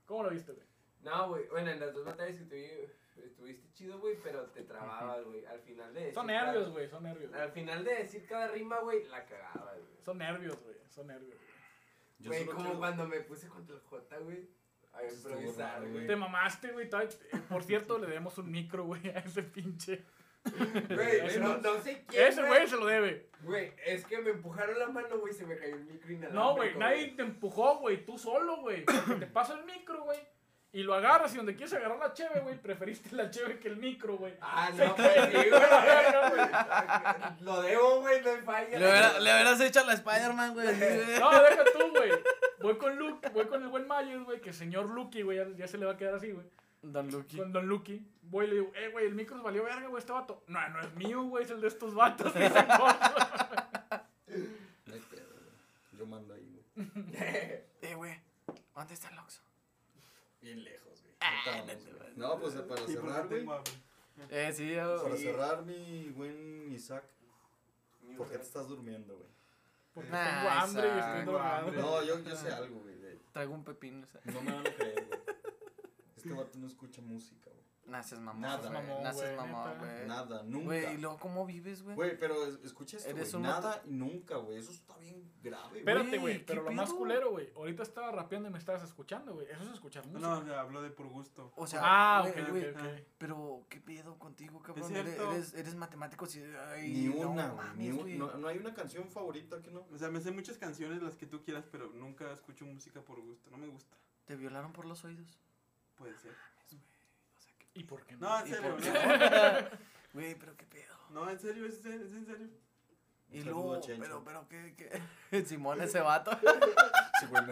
¿cómo 0.07 0.23
lo 0.25 0.31
viste, 0.31 0.53
güey? 0.53 0.67
No, 1.03 1.29
güey. 1.29 1.47
Bueno, 1.49 1.71
en 1.71 1.81
las 1.81 1.93
dos 1.93 2.05
batallas 2.07 2.39
que 2.39 2.45
tuve, 2.45 2.95
estuviste 3.27 3.71
chido, 3.75 3.99
güey, 3.99 4.17
pero 4.23 4.43
te 4.47 4.63
trababas, 4.63 5.23
güey. 5.25 5.45
Al 5.45 5.61
final 5.61 5.93
de 5.93 6.01
decir. 6.01 6.15
Son 6.15 6.27
nervios, 6.27 6.71
güey, 6.71 6.89
son 6.89 7.03
nervios. 7.03 7.33
Al 7.35 7.53
final 7.53 7.85
de 7.85 7.95
decir 7.97 8.27
cada 8.27 8.49
rima, 8.49 8.81
güey, 8.81 9.05
la 9.09 9.25
cagabas, 9.27 9.77
güey. 9.79 10.03
Son 10.03 10.17
nervios, 10.17 10.59
güey, 10.63 10.77
son 10.89 11.07
nervios. 11.07 11.37
güey. 11.39 11.45
Güey, 12.27 12.47
como 12.47 12.79
cuando 12.79 13.07
me 13.07 13.21
puse 13.21 13.49
contra 13.49 13.75
el 13.77 13.83
J, 13.83 14.19
güey. 14.21 14.49
A 14.97 15.03
improvisar, 15.05 15.87
güey. 15.89 16.07
Te 16.07 16.17
mamaste, 16.17 16.69
güey. 16.73 16.87
eh, 16.89 17.39
Por 17.49 17.63
cierto, 17.65 17.99
le 17.99 18.07
debemos 18.07 18.37
un 18.39 18.51
micro, 18.51 18.85
güey, 18.85 19.09
a 19.09 19.19
ese 19.19 19.43
pinche. 19.43 20.05
Güey, 20.45 21.27
Ese 21.27 21.41
no, 21.41 21.59
sé 21.83 22.05
quién. 22.07 22.27
Ese 22.27 22.43
güey 22.43 22.67
se 22.69 22.77
lo 22.77 22.85
debe. 22.87 23.31
Güey, 23.41 23.73
es 23.87 24.05
que 24.05 24.19
me 24.19 24.31
empujaron 24.31 24.79
la 24.79 24.89
mano, 24.89 25.19
güey, 25.19 25.33
se 25.33 25.47
me 25.47 25.57
cayó 25.57 25.75
el 25.77 25.85
micro 25.85 26.13
inalámbrico. 26.13 26.35
No, 26.35 26.55
güey, 26.55 26.75
nadie 26.77 27.09
te 27.17 27.23
empujó, 27.23 27.79
güey. 27.79 28.05
Tú 28.05 28.19
solo, 28.19 28.59
güey. 28.59 28.85
Te 28.85 29.27
paso 29.27 29.55
el 29.55 29.65
micro, 29.65 30.05
güey. 30.05 30.19
Y 30.73 30.83
lo 30.83 30.93
agarras 30.95 31.33
y 31.33 31.37
donde 31.37 31.55
quieres 31.55 31.73
agarrar 31.73 31.99
la 31.99 32.13
cheve, 32.13 32.41
güey, 32.41 32.61
preferiste 32.61 33.15
la 33.15 33.31
cheve 33.31 33.59
que 33.61 33.69
el 33.69 33.77
micro, 33.77 34.17
güey. 34.19 34.35
Ah, 34.41 34.71
no, 34.77 34.97
sí, 34.97 35.03
güey. 35.33 35.51
Lo 37.41 37.63
debo, 37.63 38.01
güey, 38.01 38.21
no 38.23 38.31
hay 38.31 38.41
falla. 38.41 38.79
Le, 38.79 38.91
hubiera- 38.91 39.19
le 39.21 39.33
hubieras 39.35 39.61
hecho 39.61 39.81
a 39.81 39.85
la 39.85 39.93
Spider-Man, 39.95 40.53
güey. 40.55 40.67
güey. 40.77 41.21
No, 41.21 41.31
deja 41.43 41.65
tú, 41.73 41.91
güey. 41.91 42.11
Voy 42.65 42.79
con 42.79 42.97
Luke, 42.99 43.29
voy 43.31 43.47
con 43.47 43.63
el 43.63 43.69
buen 43.69 43.87
Myers, 43.87 44.25
güey, 44.25 44.41
que 44.41 44.53
señor 44.53 44.89
Lucky, 44.89 45.23
güey, 45.23 45.39
ya, 45.39 45.49
ya 45.57 45.69
se 45.69 45.77
le 45.79 45.85
va 45.87 45.93
a 45.93 45.97
quedar 45.97 46.15
así, 46.15 46.31
güey. 46.33 46.47
Don 46.83 47.11
Lucky. 47.11 47.37
Con 47.39 47.53
Don 47.53 47.67
Lucky. 47.67 48.07
Voy 48.23 48.47
y 48.47 48.49
le 48.49 48.55
digo, 48.57 48.73
eh, 48.75 48.89
güey, 48.89 49.07
el 49.07 49.15
micro 49.15 49.37
se 49.37 49.43
valió 49.43 49.65
verga, 49.65 49.87
güey, 49.89 50.01
este 50.01 50.13
vato. 50.13 50.43
No, 50.49 50.67
no 50.71 50.81
es 50.81 50.95
mío, 50.95 51.23
güey, 51.25 51.45
es 51.45 51.51
el 51.51 51.61
de 51.61 51.69
estos 51.69 51.95
vatos. 51.95 52.33
que 52.33 52.49
se 52.49 52.55
corta. 52.55 54.09
No 54.87 54.95
hay 54.95 55.01
pedo, 55.01 55.29
güey. 55.31 55.99
Yo 55.99 56.07
mando 56.07 56.35
ahí, 56.35 56.51
güey. 56.75 56.87
Eh, 57.83 57.95
güey, 57.97 58.19
¿dónde 58.75 58.95
está 58.95 59.09
el 59.11 59.19
Oxxo? 59.19 59.43
Bien 60.41 60.65
lejos, 60.65 61.03
güey. 61.03 61.15
Ah, 61.21 61.63
güey. 61.65 61.77
No, 62.17 62.39
pues 62.41 62.55
para 62.55 62.81
¿Y 62.81 62.85
por 62.97 63.13
cerrar, 63.13 63.29
güey. 63.29 63.47
Eh, 64.31 64.53
sí, 64.55 64.75
yo- 64.75 65.03
Para 65.03 65.17
Sí. 65.17 65.23
cerrar, 65.25 65.63
mi 65.65 66.09
buen 66.11 66.73
Isaac. 66.73 67.05
¿Por 68.17 68.29
qué 68.31 68.39
te 68.39 68.45
estás 68.45 68.69
durmiendo, 68.69 69.17
güey? 69.17 69.29
Porque 69.95 70.11
Nah, 70.11 70.25
tengo 70.41 70.51
hambre 70.51 70.83
y 70.87 70.91
esa- 70.91 70.99
estoy 70.99 71.19
tengo 71.21 71.33
drogado. 71.33 71.67
hambre. 71.67 71.81
No, 71.81 72.03
yo, 72.03 72.19
yo 72.21 72.37
sé 72.37 72.53
algo, 72.53 72.81
güey. 72.81 72.95
de- 72.99 73.21
traigo 73.33 73.55
un 73.55 73.65
pepino. 73.65 74.05
o 74.05 74.07
sea. 74.07 74.21
No 74.33 74.41
me 74.43 74.53
van 74.53 74.67
a 74.67 74.71
creer, 74.75 75.07
güey. 75.07 75.21
Este 76.17 76.33
vato 76.33 76.59
no 76.59 76.67
escucha 76.67 77.01
música, 77.03 77.51
güey. 77.51 77.54
Naces 77.87 78.19
mamón. 78.19 78.41
Nada, 78.43 78.71
mamón, 78.71 79.03
Naces 79.03 79.23
güey, 79.23 79.37
mamón, 79.37 79.69
neta. 79.69 79.79
güey. 79.95 80.07
Nada, 80.09 80.43
nunca. 80.45 80.65
Güey, 80.65 80.95
¿y 80.95 80.97
luego 80.99 81.19
cómo 81.19 81.45
vives, 81.47 81.83
güey? 81.83 81.95
Güey, 81.97 82.19
pero 82.19 82.47
es- 82.47 82.59
escucha 82.65 82.97
esto, 82.97 83.11
Eres 83.11 83.31
güey. 83.33 83.37
un 83.37 83.43
Nada 83.49 83.83
y 83.85 83.91
nunca, 83.93 84.37
güey. 84.37 84.59
Eso 84.59 84.73
está 84.73 84.97
bien 84.97 85.31
grave, 85.43 85.69
güey. 85.69 85.79
Espérate, 85.81 86.09
Güey, 86.09 86.19
güey, 86.21 86.39
¿qué 86.39 86.45
pero 86.47 86.63
lo 86.63 86.73
más 86.73 86.93
culero, 86.93 87.31
güey. 87.33 87.53
Ahorita 87.55 87.83
estaba 87.83 88.11
rapeando 88.11 88.49
y 88.49 88.53
me 88.53 88.59
estabas 88.59 88.83
escuchando, 88.85 89.35
güey. 89.35 89.47
Eso 89.51 89.63
es 89.65 89.75
escuchar 89.75 90.07
música. 90.07 90.27
No, 90.29 90.39
o 90.39 90.45
sea, 90.45 90.61
hablo 90.61 90.81
de 90.83 90.91
por 90.91 91.09
gusto. 91.09 91.53
O 91.57 91.67
sea, 91.67 91.81
ah, 91.83 92.21
güey, 92.23 92.33
ok, 92.33 92.39
ok, 92.41 92.49
güey, 92.51 92.71
ok. 92.71 93.07
Pero, 93.19 93.67
¿qué 93.69 93.81
pedo 93.81 94.19
contigo, 94.19 94.63
cabrón? 94.63 94.85
Es 94.91 94.91
Eres, 94.97 95.15
cierto. 95.15 95.33
eres, 95.33 95.55
eres 95.55 95.75
matemático. 95.75 96.25
sí, 96.27 96.43
ay, 96.73 96.91
Ni 96.91 97.05
no 97.15 97.29
una, 97.31 97.49
güey. 97.51 97.57
mames, 97.67 97.77
ni 97.77 97.91
un- 97.91 97.97
güey. 97.99 98.17
no, 98.19 98.33
no 98.39 98.49
hay 98.49 98.59
una 98.59 98.73
canción 98.73 99.09
favorita 99.11 99.61
que 99.61 99.71
no. 99.71 99.87
O 99.93 99.99
sea, 99.99 100.09
me 100.11 100.21
sé 100.21 100.31
muchas 100.33 100.57
canciones, 100.57 101.03
las 101.03 101.17
que 101.17 101.27
tú 101.27 101.43
quieras, 101.43 101.67
pero 101.71 101.91
nunca 101.91 102.33
escucho 102.33 102.65
música 102.65 103.03
por 103.03 103.21
gusto. 103.21 103.51
No 103.51 103.59
me 103.59 103.67
gusta. 103.67 103.97
¿Te 104.25 104.37
violaron 104.37 104.73
por 104.73 104.87
los 104.87 105.05
oídos? 105.05 105.39
Puede 105.97 106.17
ser. 106.19 106.33
¿Y 107.75 107.85
por 107.85 108.05
qué 108.07 108.17
no? 108.17 108.29
No, 108.29 108.41
en 108.41 108.47
¿Y 108.47 108.51
serio. 108.51 108.77
Güey, 110.13 110.35
pero 110.37 110.57
qué 110.57 110.67
pedo. 110.67 110.95
No, 111.11 111.29
en 111.29 111.39
serio, 111.39 111.67
es, 111.67 111.85
en- 111.85 112.03
es 112.03 112.13
en 112.13 112.27
serio. 112.27 112.49
Y 113.31 113.43
luego, 113.43 113.81
pero, 113.99 114.23
pero, 114.25 114.49
¿qué, 114.49 114.75
qué? 115.31 115.45
Simón, 115.45 115.81
ese 115.81 116.01
vato. 116.01 116.31
Sí, 117.21 117.27
güey. 117.31 117.45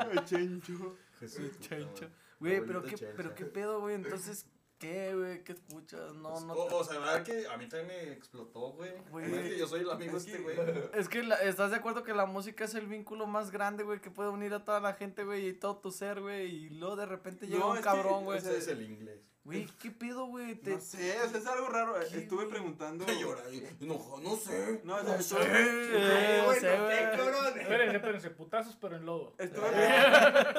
Ay, 0.00 0.18
Chencho. 0.24 0.96
Jesús, 1.20 1.58
Chencho. 1.60 2.10
güey. 2.40 2.60
Pero 2.66 2.82
qué, 2.82 2.96
pero 3.16 3.34
qué 3.34 3.44
pedo, 3.44 3.80
güey. 3.80 3.94
Entonces, 3.94 4.46
¿qué, 4.78 5.14
güey? 5.14 5.44
¿Qué 5.44 5.52
escuchas? 5.52 6.12
No, 6.14 6.30
Pues, 6.32 6.44
no. 6.44 6.52
O, 6.54 6.76
o 6.80 6.84
sea, 6.84 6.98
¿verdad 6.98 7.22
que 7.22 7.46
a 7.48 7.56
mí 7.56 7.68
también 7.68 7.86
me 8.06 8.12
explotó, 8.12 8.72
güey? 8.72 8.90
Es 9.22 9.50
que 9.50 9.58
yo 9.58 9.66
soy 9.66 9.80
el 9.80 9.90
amigo 9.90 10.16
Es 10.16 10.26
este, 10.26 10.38
güey. 10.38 10.56
Es 10.94 11.08
que 11.08 11.22
la- 11.22 11.36
estás 11.42 11.70
de 11.70 11.76
acuerdo 11.76 12.02
que 12.02 12.12
la 12.14 12.26
música 12.26 12.64
es 12.64 12.74
el 12.74 12.86
vínculo 12.86 13.26
más 13.26 13.50
grande, 13.50 13.82
güey, 13.84 14.00
que 14.00 14.10
puede 14.10 14.28
unir 14.30 14.52
a 14.54 14.64
toda 14.64 14.80
la 14.80 14.94
gente, 14.94 15.24
güey, 15.24 15.48
y 15.48 15.52
todo 15.54 15.78
tu 15.78 15.90
ser, 15.90 16.20
güey, 16.20 16.46
y 16.46 16.68
luego 16.70 16.96
de 16.96 17.06
repente 17.06 17.46
llega 17.46 17.60
No, 17.60 17.70
un 17.72 17.80
cabrón, 17.80 18.24
güey. 18.24 18.38
Ese 18.38 18.56
es 18.58 18.68
el 18.68 18.82
inglés. 18.82 19.20
Güey, 19.44 19.66
¿qué 19.78 19.90
pedo, 19.90 20.24
güey? 20.26 20.54
Te- 20.54 20.70
No 20.70 20.80
sé, 20.80 21.20
o 21.20 21.28
sea, 21.28 21.38
es 21.38 21.46
algo 21.46 21.68
raro. 21.68 21.96
¿Qué, 22.10 22.16
Estuve 22.20 22.46
preguntando. 22.46 23.04
Llora, 23.06 23.42
no, 23.80 24.18
no 24.22 24.36
sé. 24.36 24.80
No, 24.84 25.02
No 25.02 25.20
sé, 25.20 25.20
estuve, 25.20 25.42
eh, 25.44 26.42
güey, 26.46 26.60
sé, 26.60 26.78
no 26.78 26.88
sé, 26.88 26.94
güey. 27.04 27.16
cabrón. 27.18 27.58
Espérense, 27.58 27.96
espérense, 27.96 28.30
putazos, 28.30 28.76
pero 28.80 28.96
en 28.96 29.04
lodo. 29.04 29.34
estuve, 29.38 29.66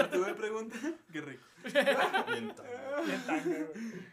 estuve 0.02 0.34
preguntando. 0.36 0.98
Qué 1.12 1.22
rico. 1.22 1.44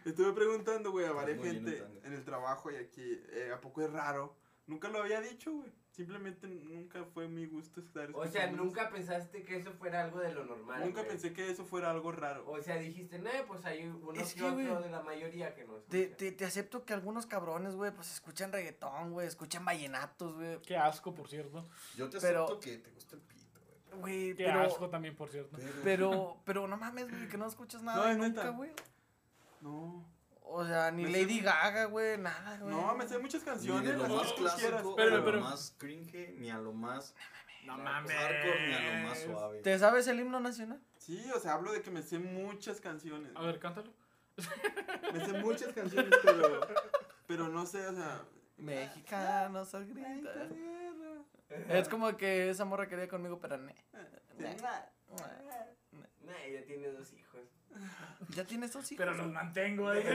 Estuve 0.05 0.33
preguntando, 0.33 0.91
güey, 0.91 1.05
a 1.05 1.11
varias 1.11 1.39
gente 1.41 1.83
en 2.03 2.13
el 2.13 2.23
trabajo 2.23 2.71
y 2.71 2.75
aquí, 2.75 3.21
eh, 3.31 3.51
¿a 3.53 3.61
poco 3.61 3.81
es 3.83 3.91
raro? 3.91 4.35
Nunca 4.65 4.89
lo 4.89 4.99
había 5.01 5.21
dicho, 5.21 5.51
güey. 5.51 5.71
Simplemente 5.93 6.47
nunca 6.47 7.03
fue 7.13 7.27
mi 7.27 7.45
gusto 7.45 7.79
estar 7.79 8.09
O 8.15 8.25
sea, 8.27 8.51
nunca 8.51 8.89
pensaste 8.89 9.43
que 9.43 9.57
eso 9.57 9.71
fuera 9.73 10.03
algo 10.03 10.19
de 10.19 10.33
lo 10.33 10.43
normal. 10.43 10.81
Nunca 10.83 11.01
güey. 11.01 11.11
pensé 11.11 11.33
que 11.33 11.51
eso 11.51 11.65
fuera 11.65 11.91
algo 11.91 12.11
raro. 12.11 12.49
O 12.49 12.59
sea, 12.63 12.77
dijiste, 12.77 13.19
no, 13.19 13.29
pues 13.47 13.63
hay 13.63 13.83
uno 13.85 14.11
Es 14.13 14.33
que, 14.33 14.39
que, 14.39 14.45
otro 14.47 14.81
de 14.81 14.89
la 14.89 15.01
mayoría 15.03 15.53
que 15.53 15.65
no 15.65 15.75
Te, 15.75 16.07
te, 16.07 16.31
te 16.31 16.45
acepto 16.45 16.83
que 16.83 16.93
algunos 16.93 17.27
cabrones, 17.27 17.75
güey, 17.75 17.91
pues 17.91 18.11
escuchan 18.11 18.51
reggaetón, 18.51 19.11
güey, 19.11 19.27
escuchan 19.27 19.63
vallenatos, 19.63 20.33
güey. 20.33 20.59
Qué 20.63 20.75
asco, 20.75 21.13
por 21.13 21.29
cierto. 21.29 21.69
Yo 21.95 22.09
te 22.09 22.19
Pero- 22.19 22.45
acepto 22.45 22.59
que 22.59 22.77
te 22.79 22.89
gusta 22.89 23.15
el 23.15 23.21
pito, 23.21 23.59
güey. 23.91 24.01
Güey, 24.01 24.35
Qué 24.35 24.45
pero, 24.45 24.61
asco 24.61 24.89
también, 24.89 25.15
por 25.15 25.29
cierto. 25.29 25.57
pero, 25.83 26.37
pero 26.43 26.67
no 26.67 26.75
mames, 26.75 27.07
güey, 27.07 27.27
que 27.29 27.37
no 27.37 27.45
escuchas 27.45 27.83
nada 27.83 28.11
nunca, 28.15 28.27
neta. 28.29 28.49
güey. 28.49 28.71
No. 29.61 30.03
O 30.55 30.63
sea, 30.67 30.91
ni 30.91 31.03
Me 31.03 31.09
Lady 31.09 31.39
sé- 31.39 31.45
Gaga, 31.45 31.85
güey, 31.85 32.15
nada, 32.19 32.57
güey. 32.59 32.75
No, 32.75 32.93
me 32.95 33.07
sé 33.07 33.17
muchas 33.17 33.41
Ni 33.41 33.47
canciones. 33.47 33.87
de 33.89 33.93
lo 33.97 34.03
las 34.03 34.11
más 34.11 34.33
clásico, 34.33 34.95
Pero, 34.95 35.09
ni 35.09 35.17
a 35.17 35.25
pero- 35.25 35.37
lo 35.37 35.41
más 35.43 35.75
cringe, 35.79 36.35
ni 36.37 36.51
a 36.51 36.57
lo 36.59 36.73
más 36.73 37.15
No 37.65 37.73
hardcore, 37.77 38.67
ni 38.67 38.73
a 38.75 39.01
lo 39.01 39.07
más 39.09 39.19
suave. 39.19 39.59
¿Te 39.61 39.79
sabes 39.79 40.05
el 40.07 40.19
himno 40.19 40.39
nacional? 40.39 40.79
Sí, 40.99 41.25
o 41.35 41.39
sea, 41.39 41.53
hablo 41.53 41.71
de 41.73 41.81
que 41.81 41.89
me 41.89 42.03
sé 42.03 42.19
muchas 42.19 42.79
canciones. 42.79 43.31
A 43.35 43.41
ver, 43.41 43.57
cántalo. 43.59 43.91
Me 45.11 45.25
sé 45.25 45.33
muchas 45.39 45.73
canciones, 45.73 46.13
pero. 46.23 46.67
Pero 47.25 47.47
no 47.49 47.65
sé, 47.65 47.87
o 47.87 47.95
sea. 47.95 48.21
Mexicanos 48.57 49.73
al 49.73 49.87
grita. 49.87 50.49
Es 51.69 51.89
como 51.89 52.15
que 52.15 52.49
esa 52.51 52.63
morra 52.65 52.87
quería 52.87 53.07
conmigo, 53.07 53.39
pero 53.39 53.57
ne. 53.57 53.73
ne. 54.37 54.55
Nah, 56.21 56.47
ya 56.51 56.63
tiene 56.65 56.87
dos 56.89 57.11
hijos. 57.13 57.41
Ya 58.29 58.43
tienes 58.45 58.71
dos 58.73 58.91
hijos. 58.91 59.05
Pero 59.05 59.13
los 59.17 59.31
mantengo, 59.31 59.83
güey. 59.83 60.03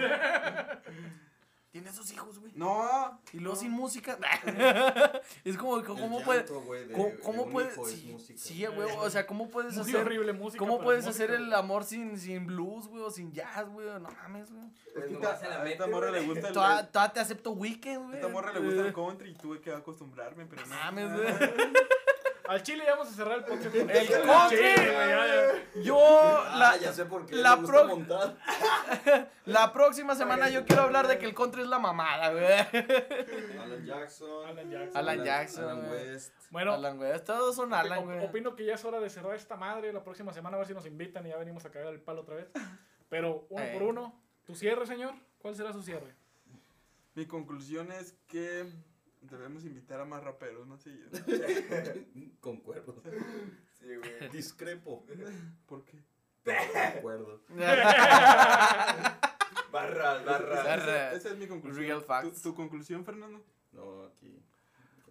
Tienes 1.71 1.95
dos 1.97 2.11
hijos, 2.13 2.39
güey. 2.39 2.51
No. 2.57 3.21
Y 3.31 3.39
luego 3.41 3.55
no. 3.55 3.61
sin 3.61 3.71
música. 3.71 4.19
es 5.45 5.57
como, 5.59 5.77
El 5.77 5.85
¿cómo 5.85 6.23
puede? 6.25 6.39
llanto, 6.41 6.63
güey, 6.63 6.87
de- 6.89 7.19
¿Cómo, 7.23 7.51
puedes? 7.51 7.75
Sí, 7.87 8.17
sí, 8.39 8.65
güey. 8.65 8.89
O 8.97 9.11
sea, 9.11 9.27
¿cómo 9.27 9.51
puedes 9.51 9.75
Muy 9.75 9.83
hacer? 9.83 9.97
horrible 9.97 10.33
música. 10.33 10.59
¿Cómo 10.59 10.81
puedes 10.81 11.05
música, 11.05 11.25
hacer 11.25 11.37
el 11.39 11.53
amor 11.53 11.85
sin, 11.85 12.19
sin 12.19 12.47
blues, 12.47 12.87
güey? 12.89 13.03
O 13.03 13.11
sin 13.11 13.33
jazz, 13.33 13.69
güey. 13.69 13.87
No 13.87 14.09
mames, 14.23 14.51
güey. 14.51 14.65
Pues 14.95 15.11
Es 15.13 15.19
que 15.19 15.27
a 15.27 15.65
esta 15.69 15.87
morra 15.89 16.11
le 16.11 16.23
gusta 16.23 16.49
el. 16.49 16.55
Toda, 16.55 16.91
toda 16.91 17.13
te 17.13 17.21
acepto 17.21 17.51
weekend, 17.51 17.97
A 18.03 18.07
güey. 18.07 18.15
esta 18.17 18.29
morra 18.29 18.53
le 18.55 18.61
gusta 18.61 18.81
el 18.87 18.93
country 18.95 19.31
y 19.31 19.35
tuve 19.35 19.61
que 19.61 19.71
acostumbrarme, 19.71 20.47
pero 20.47 20.63
No 20.63 20.69
no. 20.75 20.75
mames, 20.75 21.13
güey. 21.13 21.27
Al 22.49 22.63
chile 22.63 22.83
ya 22.87 22.93
vamos 22.93 23.09
a 23.09 23.13
cerrar 23.13 23.39
el 23.39 23.45
podcast. 23.45 23.71
con 23.77 23.91
El 23.91 23.97
eso. 23.97 24.23
country. 24.23 24.59
Ya. 24.59 25.83
Yo, 25.83 25.99
Ah, 26.01 26.57
la, 26.59 26.77
ya 26.79 26.93
sé 26.95 27.05
por 27.05 27.27
qué. 27.27 27.37
la 27.37 27.51
le 27.55 27.61
gusta 27.61 27.73
pro- 27.77 27.87
montar. 27.87 28.37
la 29.45 29.73
próxima 29.73 30.15
semana 30.15 30.49
yo 30.49 30.65
quiero 30.65 30.83
hablar 30.83 31.07
de 31.09 31.19
que 31.19 31.27
el 31.27 31.35
country 31.35 31.63
es 31.63 31.69
la 31.69 31.79
mamada, 31.79 32.33
güey. 32.33 32.45
Alan 33.61 33.85
Jackson. 33.85 34.47
Alan 34.47 34.71
Jackson. 34.71 34.97
Alan 34.97 35.25
Jackson, 35.25 35.65
Alan 35.65 35.87
güey. 35.89 35.91
West. 36.11 36.33
Bueno, 36.51 36.73
Alan, 36.73 36.97
güey. 36.97 37.25
Todos 37.25 37.55
son 37.55 37.75
Alan, 37.75 38.05
güey. 38.05 38.25
opino 38.25 38.57
que 38.57 38.65
ya 38.65 38.75
es 38.75 38.85
hora 38.85 38.99
de 38.99 39.11
cerrar 39.11 39.35
esta 39.37 39.57
madre 39.57 39.93
la 39.93 40.03
próxima 40.03 40.33
semana, 40.33 40.57
a 40.57 40.59
ver 40.59 40.67
si 40.69 40.75
nos 40.75 40.87
invitan 40.87 41.27
y 41.27 41.31
ya 41.31 41.37
venimos 41.37 41.65
a 41.67 41.71
cagar 41.71 41.93
el 41.93 42.01
palo 42.01 42.23
otra 42.23 42.37
vez. 42.37 42.47
Pero 43.11 43.47
uno 43.51 43.65
por 43.75 43.83
uno, 43.83 44.23
tu 44.45 44.55
cierre, 44.55 44.87
señor. 44.87 45.15
¿Cuál 45.39 45.55
será 45.55 45.73
su 45.73 45.83
cierre? 45.83 46.15
Mi 47.15 47.27
conclusión 47.27 47.93
es 47.93 48.15
que 48.27 48.73
debemos 49.23 49.65
invitar 49.65 50.01
a 50.01 50.05
más 50.05 50.23
raperos 50.23 50.67
más 50.67 50.83
seguido. 50.85 51.09
Concuerdo. 52.41 53.03
Sí, 53.79 53.87
güey. 53.97 54.29
Discrepo. 54.31 55.05
¿Por 55.67 55.85
qué? 55.85 55.99
Concuerdo. 56.95 57.41
Barras, 59.71 60.25
barras. 60.25 60.83
Esa, 60.83 61.13
esa 61.13 61.29
es 61.29 61.37
mi 61.37 61.47
conclusión. 61.47 61.85
Real 61.85 62.01
facts. 62.03 62.41
¿Tu, 62.41 62.51
tu 62.51 62.55
conclusión, 62.55 63.05
Fernando? 63.05 63.45
No, 63.73 64.05
aquí. 64.07 64.43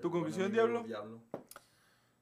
¿Tu 0.01 0.09
conclusión, 0.09 0.47
amigo, 0.47 0.83
Diablo? 0.83 1.21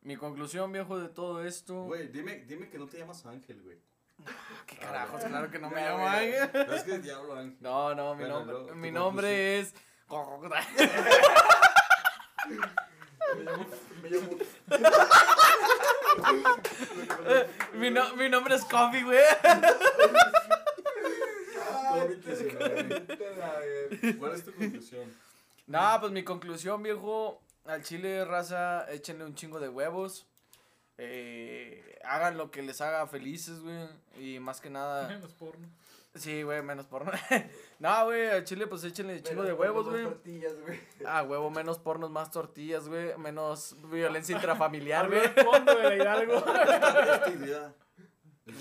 Mi 0.01 0.17
conclusión, 0.17 0.69
viejo, 0.71 0.99
de 0.99 1.07
todo 1.09 1.43
esto. 1.45 1.83
Güey, 1.85 2.09
dime, 2.09 2.43
dime 2.45 2.69
que 2.69 2.77
no 2.77 2.87
te 2.87 2.97
llamas 2.97 3.25
Ángel, 3.25 3.61
güey. 3.63 3.79
¿Qué 4.67 4.75
carajos? 4.77 5.23
Claro 5.23 5.49
que 5.49 5.59
no 5.59 5.69
me 5.69 5.77
Ya, 5.77 5.91
llamo. 5.91 6.07
Ángel. 6.07 6.49
No 6.67 6.73
es 6.73 6.83
que 6.83 6.95
es 6.95 7.03
Diablo 7.03 7.35
Ángel. 7.35 7.57
No, 7.61 7.95
no, 7.95 8.15
mi 8.15 8.23
Bueno, 8.25 8.45
nombre, 8.45 8.75
mi 8.75 8.91
nombre 8.91 9.59
es. 9.59 9.73
Me 14.01 14.09
llamo. 14.09 14.37
mi, 17.73 17.91
mi 18.17 18.29
nombre 18.29 18.55
es 18.55 18.63
Coffee, 18.65 19.03
güey. 19.03 19.19
COVID-19. 21.95 24.17
¿Cuál 24.19 24.33
es 24.33 24.43
tu 24.43 24.53
conclusión? 24.53 25.13
No, 25.67 25.97
pues 25.99 26.11
mi 26.11 26.23
conclusión, 26.23 26.81
viejo. 26.83 27.41
Al 27.65 27.83
chile, 27.83 28.23
raza, 28.25 28.85
échenle 28.91 29.25
un 29.25 29.33
chingo 29.35 29.59
de 29.59 29.69
huevos. 29.69 30.25
Eh, 30.97 31.99
hagan 32.03 32.37
lo 32.37 32.51
que 32.51 32.61
les 32.61 32.79
haga 32.81 33.07
felices, 33.07 33.61
güey. 33.61 33.87
Y 34.19 34.39
más 34.39 34.61
que 34.61 34.69
nada. 34.69 35.07
Menos 35.07 35.31
porno. 35.33 35.67
Sí, 36.15 36.43
güey, 36.43 36.61
menos 36.63 36.85
porno. 36.85 37.11
no, 37.79 38.05
güey, 38.05 38.27
al 38.29 38.43
chile, 38.45 38.67
pues 38.67 38.83
échenle 38.85 39.15
un 39.17 39.21
chingo 39.23 39.43
de 39.43 39.51
huevos, 39.53 39.89
güey. 39.89 40.03
tortillas, 40.05 40.53
güey. 40.61 40.79
Ah, 41.05 41.23
huevo, 41.23 41.49
menos 41.51 41.77
pornos, 41.77 42.09
más 42.09 42.31
tortillas, 42.31 42.87
güey. 42.87 43.17
Menos 43.17 43.75
violencia 43.91 44.33
intrafamiliar, 44.35 45.07
güey. 45.09 45.27
Fondo 45.43 45.75
de 45.77 45.83
la 45.83 45.95
Hidalgo. 45.95 46.41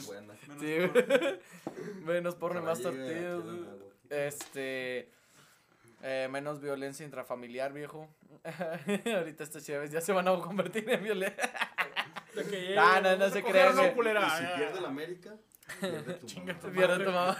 Buena. 0.06 0.34
Menos 0.48 0.60
Sí, 0.60 0.76
por- 0.92 1.06
güey. 1.06 1.40
Menos 2.04 2.34
porno 2.34 2.60
y 2.60 2.64
más 2.64 2.80
tortillas, 2.80 3.42
güey. 3.42 3.64
Este. 4.10 5.10
eh, 6.02 6.28
menos 6.30 6.60
violencia 6.60 7.04
intrafamiliar, 7.04 7.72
viejo. 7.72 8.08
Ahorita 9.16 9.44
estas 9.44 9.64
chaves 9.64 9.90
ya 9.90 10.00
se 10.00 10.12
van 10.12 10.26
a 10.28 10.38
convertir 10.40 10.88
en 10.90 11.02
violencia. 11.04 11.50
No, 12.74 13.00
no, 13.00 13.16
no 13.16 13.30
se 13.30 13.42
crean, 13.44 13.76
no, 13.76 13.82
güey. 13.82 13.94
culera. 13.94 14.26
Y 14.26 14.30
si 14.44 14.56
pierde 14.58 14.80
la 14.80 14.88
América, 14.88 15.34
pierde 15.80 16.14
tu 16.20 16.26
Chinga 16.26 16.58
tu 16.58 16.70
Pierde 16.70 17.04
tu 17.04 17.10
mamá. 17.10 17.36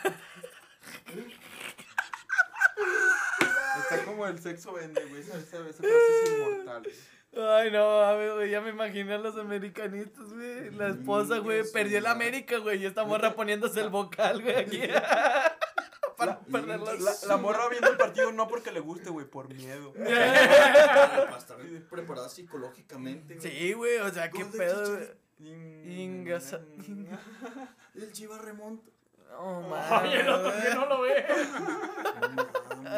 Está 3.78 4.04
como 4.04 4.26
el 4.26 4.38
sexo 4.38 4.72
vende, 4.72 5.04
güey. 5.04 5.20
Esa, 5.20 5.38
esa, 5.38 5.58
esa 5.68 5.82
frase 5.82 6.22
es 6.24 6.30
inmortal. 6.30 6.82
güey. 6.82 6.94
Ay, 7.36 7.70
no, 7.72 8.00
a 8.00 8.14
ver, 8.14 8.32
güey, 8.34 8.50
ya 8.50 8.60
me 8.60 8.70
imaginé 8.70 9.14
a 9.14 9.18
los 9.18 9.36
americanistas, 9.36 10.32
güey. 10.32 10.70
La 10.70 10.88
esposa, 10.88 11.38
güey, 11.38 11.64
perdió 11.72 11.98
el. 11.98 12.06
América, 12.06 12.58
güey. 12.58 12.82
Y 12.82 12.86
esta 12.86 13.04
morra 13.04 13.34
poniéndose 13.34 13.80
el 13.80 13.88
vocal, 13.88 14.40
güey, 14.42 14.54
aquí. 14.56 14.80
Para 16.16 16.38
perder 16.38 16.78
las... 16.78 17.22
La, 17.24 17.28
la 17.30 17.36
morra 17.38 17.68
viendo 17.68 17.90
el 17.90 17.96
partido 17.96 18.30
no 18.30 18.46
porque 18.46 18.70
le 18.70 18.78
guste, 18.78 19.10
güey, 19.10 19.26
por 19.26 19.52
miedo. 19.52 19.92
Para 19.94 21.36
estar 21.36 21.56
preparada 21.90 22.28
psicológicamente. 22.28 23.34
güey. 23.34 23.50
Sí, 23.50 23.72
güey, 23.72 23.98
o 23.98 24.10
sea, 24.12 24.30
qué 24.30 24.44
pedo, 24.44 24.94
güey. 24.94 25.08
Chicharito. 25.38 25.90
Inga 25.90 26.40
sa- 26.40 26.60
El 27.94 28.12
Chivas 28.12 28.40
remonta. 28.40 28.90
No, 29.30 29.68
Oye, 30.02 30.20
el 30.20 30.28
otro 30.28 30.52
que 30.62 30.74
no 30.74 30.86
lo 30.86 31.00
ve. 31.02 31.24
No 31.28 32.30
mames, 32.30 32.80
güey. 32.80 32.90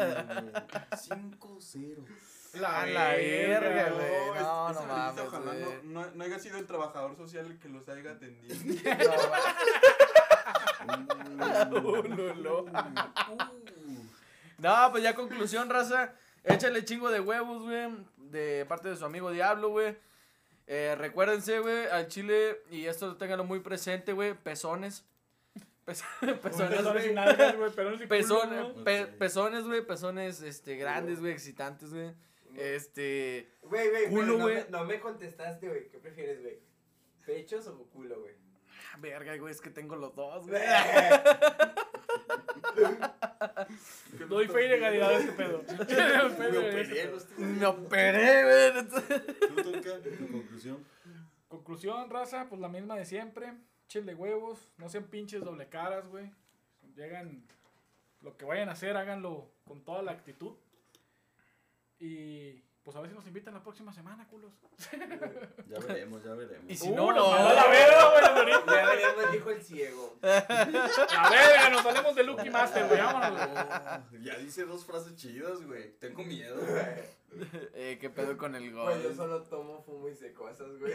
5-0. 0.91 2.05
A 2.63 2.85
la 2.87 3.09
verga, 3.09 3.89
No, 3.89 3.95
güey. 3.95 4.07
es- 4.35 4.41
No, 4.43 4.73
no 4.73 4.77
revista 4.79 4.85
mames, 4.87 5.25
Ojalá 5.27 5.53
no, 5.53 5.69
no, 5.83 6.05
no 6.13 6.23
haya 6.23 6.39
sido 6.39 6.57
el 6.57 6.65
trabajador 6.67 7.15
social 7.17 7.45
el 7.47 7.59
que 7.59 7.69
los 7.69 7.87
haya 7.89 8.11
atendido. 8.11 8.55
No, 14.57 14.91
pues 14.91 15.03
ya 15.03 15.13
conclusión, 15.15 15.69
raza. 15.69 16.13
Échale 16.43 16.83
chingo 16.85 17.09
de 17.11 17.19
huevos, 17.19 17.63
güey. 17.63 17.89
De 18.17 18.65
parte 18.67 18.89
de 18.89 18.95
su 18.95 19.05
amigo 19.05 19.31
Diablo, 19.31 19.69
güey. 19.69 19.95
Eh, 20.67 20.95
recuérdense, 20.97 21.59
güey, 21.59 21.87
al 21.87 22.07
chile, 22.07 22.61
y 22.69 22.85
esto 22.85 23.15
tenganlo 23.15 23.45
muy 23.45 23.59
presente, 23.61 24.11
güey, 24.13 24.33
pezones. 24.33 25.05
Pez- 25.85 26.03
pezones, 26.41 26.83
güey. 26.83 27.15
pezones 29.17 29.63
güey, 29.63 29.81
pezones, 29.85 30.41
este, 30.41 30.75
grandes, 30.75 31.19
güey, 31.21 31.31
excitantes, 31.31 31.93
güey. 31.93 32.11
Este, 32.55 33.49
Güey, 33.61 33.89
güey, 33.89 34.09
no, 34.69 34.79
no 34.79 34.85
me 34.85 34.99
contestaste, 34.99 35.67
güey. 35.69 35.89
¿Qué 35.89 35.99
prefieres, 35.99 36.41
güey? 36.41 36.59
¿Pechos 37.25 37.67
o 37.67 37.77
culo, 37.89 38.21
güey? 38.21 38.33
Verga, 38.99 39.37
güey, 39.37 39.51
es 39.51 39.61
que 39.61 39.69
tengo 39.69 39.95
los 39.95 40.15
dos, 40.15 40.47
güey. 40.47 40.61
Doy 44.29 44.47
fe 44.47 44.65
y 44.65 44.69
legalidad 44.69 45.09
a 45.09 45.19
este 45.19 45.31
pedo. 45.31 45.63
Fe 45.63 45.75
Me 45.77 46.57
operé, 46.57 47.15
este 47.15 47.41
no 47.41 47.47
Me 47.47 47.65
operé, 47.65 48.43
güey. 48.43 48.87
¿Tú, 48.89 49.01
Tuca, 49.71 50.01
tu 50.01 50.27
conclusión? 50.31 50.85
Conclusión, 51.47 52.09
raza, 52.09 52.47
pues 52.49 52.61
la 52.61 52.69
misma 52.69 52.95
de 52.95 53.05
siempre. 53.05 53.53
Chile 53.87 54.15
huevos, 54.15 54.67
no 54.77 54.89
sean 54.89 55.05
pinches 55.05 55.41
doble 55.41 55.69
caras, 55.69 56.07
güey. 56.07 56.31
Llegan, 56.95 57.43
lo 58.21 58.35
que 58.35 58.45
vayan 58.45 58.69
a 58.69 58.73
hacer, 58.73 58.97
háganlo 58.97 59.49
con 59.65 59.83
toda 59.83 60.01
la 60.01 60.11
actitud. 60.11 60.53
Y 61.99 62.63
pues 62.87 62.95
a 62.95 63.01
ver 63.01 63.09
si 63.09 63.15
nos 63.17 63.27
invitan 63.27 63.53
la 63.53 63.61
próxima 63.61 63.91
semana, 63.91 64.25
culos. 64.29 64.53
Ya 65.67 65.77
veremos, 65.79 66.23
ya 66.23 66.33
veremos. 66.35 66.71
Y 66.71 66.77
si 66.77 66.87
Uh, 66.89 66.95
no, 66.95 67.07
mandó 67.07 67.33
a 67.33 67.53
la 67.53 67.67
verga, 67.67 68.09
güey. 68.11 68.21
Ya 68.47 68.85
veremos, 68.85 69.31
dijo 69.33 69.51
el 69.51 69.61
ciego. 69.61 70.15
La 70.21 71.29
verga, 71.29 71.69
nos 71.69 71.83
salimos 71.83 72.15
de 72.15 72.23
Lucky 72.23 72.49
Master, 72.49 72.87
güey, 72.87 73.01
vámonos. 73.01 73.31
güey. 74.09 74.23
Ya 74.23 74.37
dice 74.37 74.63
dos 74.63 74.85
frases 74.85 75.17
chidas, 75.17 75.61
güey. 75.65 75.97
Tengo 75.99 76.23
miedo. 76.23 76.55
eh, 77.73 77.97
qué 77.99 78.09
pedo 78.09 78.37
con 78.37 78.55
el 78.55 78.71
Pues 78.71 79.03
yo 79.03 79.09
gol. 79.09 79.15
solo 79.17 79.43
tomo, 79.43 79.83
fumo 79.83 80.07
y 80.07 80.15
sé 80.15 80.31
cosas, 80.33 80.69
güey. 80.79 80.93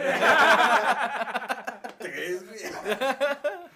Tres, 1.98 2.47
güey. 2.48 2.59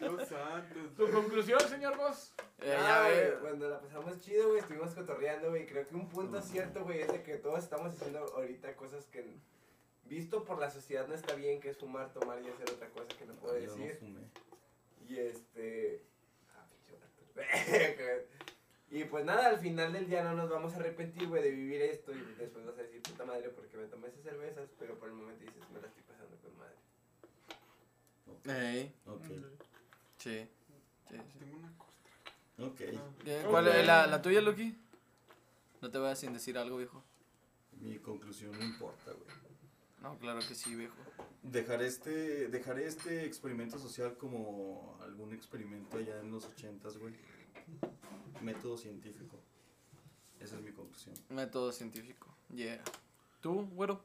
¿Tu 0.97 1.11
conclusión, 1.11 1.61
señor 1.61 1.97
Vos? 1.97 2.35
Eh, 2.61 2.75
Ah, 2.79 3.09
ya, 3.11 3.29
güey, 3.31 3.41
cuando 3.41 3.69
la 3.69 3.81
pasamos 3.81 4.21
chido, 4.21 4.49
güey, 4.49 4.61
estuvimos 4.61 4.95
cotorreando, 4.95 5.51
güey. 5.51 5.67
Creo 5.67 5.87
que 5.87 5.95
un 5.95 6.09
punto 6.09 6.41
cierto, 6.43 6.85
güey, 6.85 7.01
es 7.01 7.09
de 7.09 7.23
que 7.23 7.37
todos 7.37 7.63
estamos 7.63 7.95
haciendo 7.95 8.21
ahorita 8.35 8.77
cosas 8.77 9.07
que, 9.07 9.25
visto 10.05 10.45
por 10.45 10.59
la 10.59 10.71
sociedad, 10.71 11.07
no 11.09 11.15
está 11.15 11.35
bien, 11.35 11.61
que 11.61 11.71
es 11.71 11.79
fumar, 11.79 12.13
tomar 12.13 12.41
y 12.43 12.49
hacer 12.49 12.71
otra 12.71 12.89
cosa 12.91 13.09
que 13.19 13.27
no 13.27 13.35
puedo 13.35 13.59
Yo 13.59 13.67
no 13.67 13.77
decir. 13.77 13.97
fumé. 13.99 14.21
Y 15.09 15.19
este. 15.19 16.03
Ah. 16.55 16.67
Y 18.89 19.03
pues 19.05 19.25
nada, 19.25 19.49
al 19.49 19.59
final 19.59 19.93
del 19.93 20.07
día 20.07 20.23
no 20.23 20.35
nos 20.35 20.49
vamos 20.49 20.73
a 20.73 20.77
arrepentir, 20.77 21.27
güey, 21.29 21.43
de 21.43 21.51
vivir 21.51 21.83
esto. 21.83 22.13
Y 22.13 22.21
después 22.39 22.65
vas 22.65 22.79
a 22.79 22.83
decir, 22.83 23.03
puta 23.03 23.25
madre, 23.25 23.49
porque 23.51 23.77
me 23.77 23.87
tomé 23.89 24.07
esas 24.07 24.23
cervezas. 24.23 24.71
Pero 24.79 24.97
por 24.97 25.09
el 25.09 25.15
momento 25.17 25.45
dices, 25.45 25.69
me 25.75 25.81
la 25.81 25.89
estoy 25.89 26.05
pasando 26.05 26.37
con 26.37 26.57
madre. 26.57 26.77
Ey, 28.79 28.95
Ok, 29.07 29.25
sí. 30.27 30.49
Sí, 31.09 31.17
sí. 31.33 31.39
Tengo 31.39 31.57
una 31.57 31.73
costra. 31.79 32.67
ok. 32.67 33.25
¿Qué? 33.25 33.45
¿Cuál 33.49 33.69
es 33.69 33.87
la, 33.87 34.07
la 34.07 34.21
tuya, 34.21 34.41
Lucky? 34.41 34.77
No 35.81 35.91
te 35.91 35.99
vayas 35.99 36.19
sin 36.19 36.33
decir 36.33 36.59
algo, 36.59 36.79
viejo. 36.79 37.03
Mi 37.81 37.99
conclusión 37.99 38.53
no 38.59 38.65
importa, 38.65 39.13
güey. 39.13 39.47
No, 40.03 40.19
claro 40.19 40.41
que 40.41 40.55
sí, 40.55 40.75
viejo. 40.75 40.97
Dejaré 41.43 41.87
este, 41.87 42.49
dejaré 42.49 42.87
este 42.87 43.25
experimento 43.25 43.79
social 43.79 44.17
como 44.17 44.99
algún 45.03 45.33
experimento 45.33 45.97
allá 45.97 46.21
en 46.21 46.31
los 46.31 46.45
ochentas, 46.47 46.99
güey. 46.99 47.15
Método 48.43 48.77
científico. 48.77 49.39
Esa 50.41 50.57
es 50.57 50.63
mi 50.63 50.73
conclusión. 50.73 51.15
Método 51.31 51.73
científico. 51.73 52.35
Yeah. 52.53 52.83
¿Tú, 53.41 53.67
güero? 53.75 54.03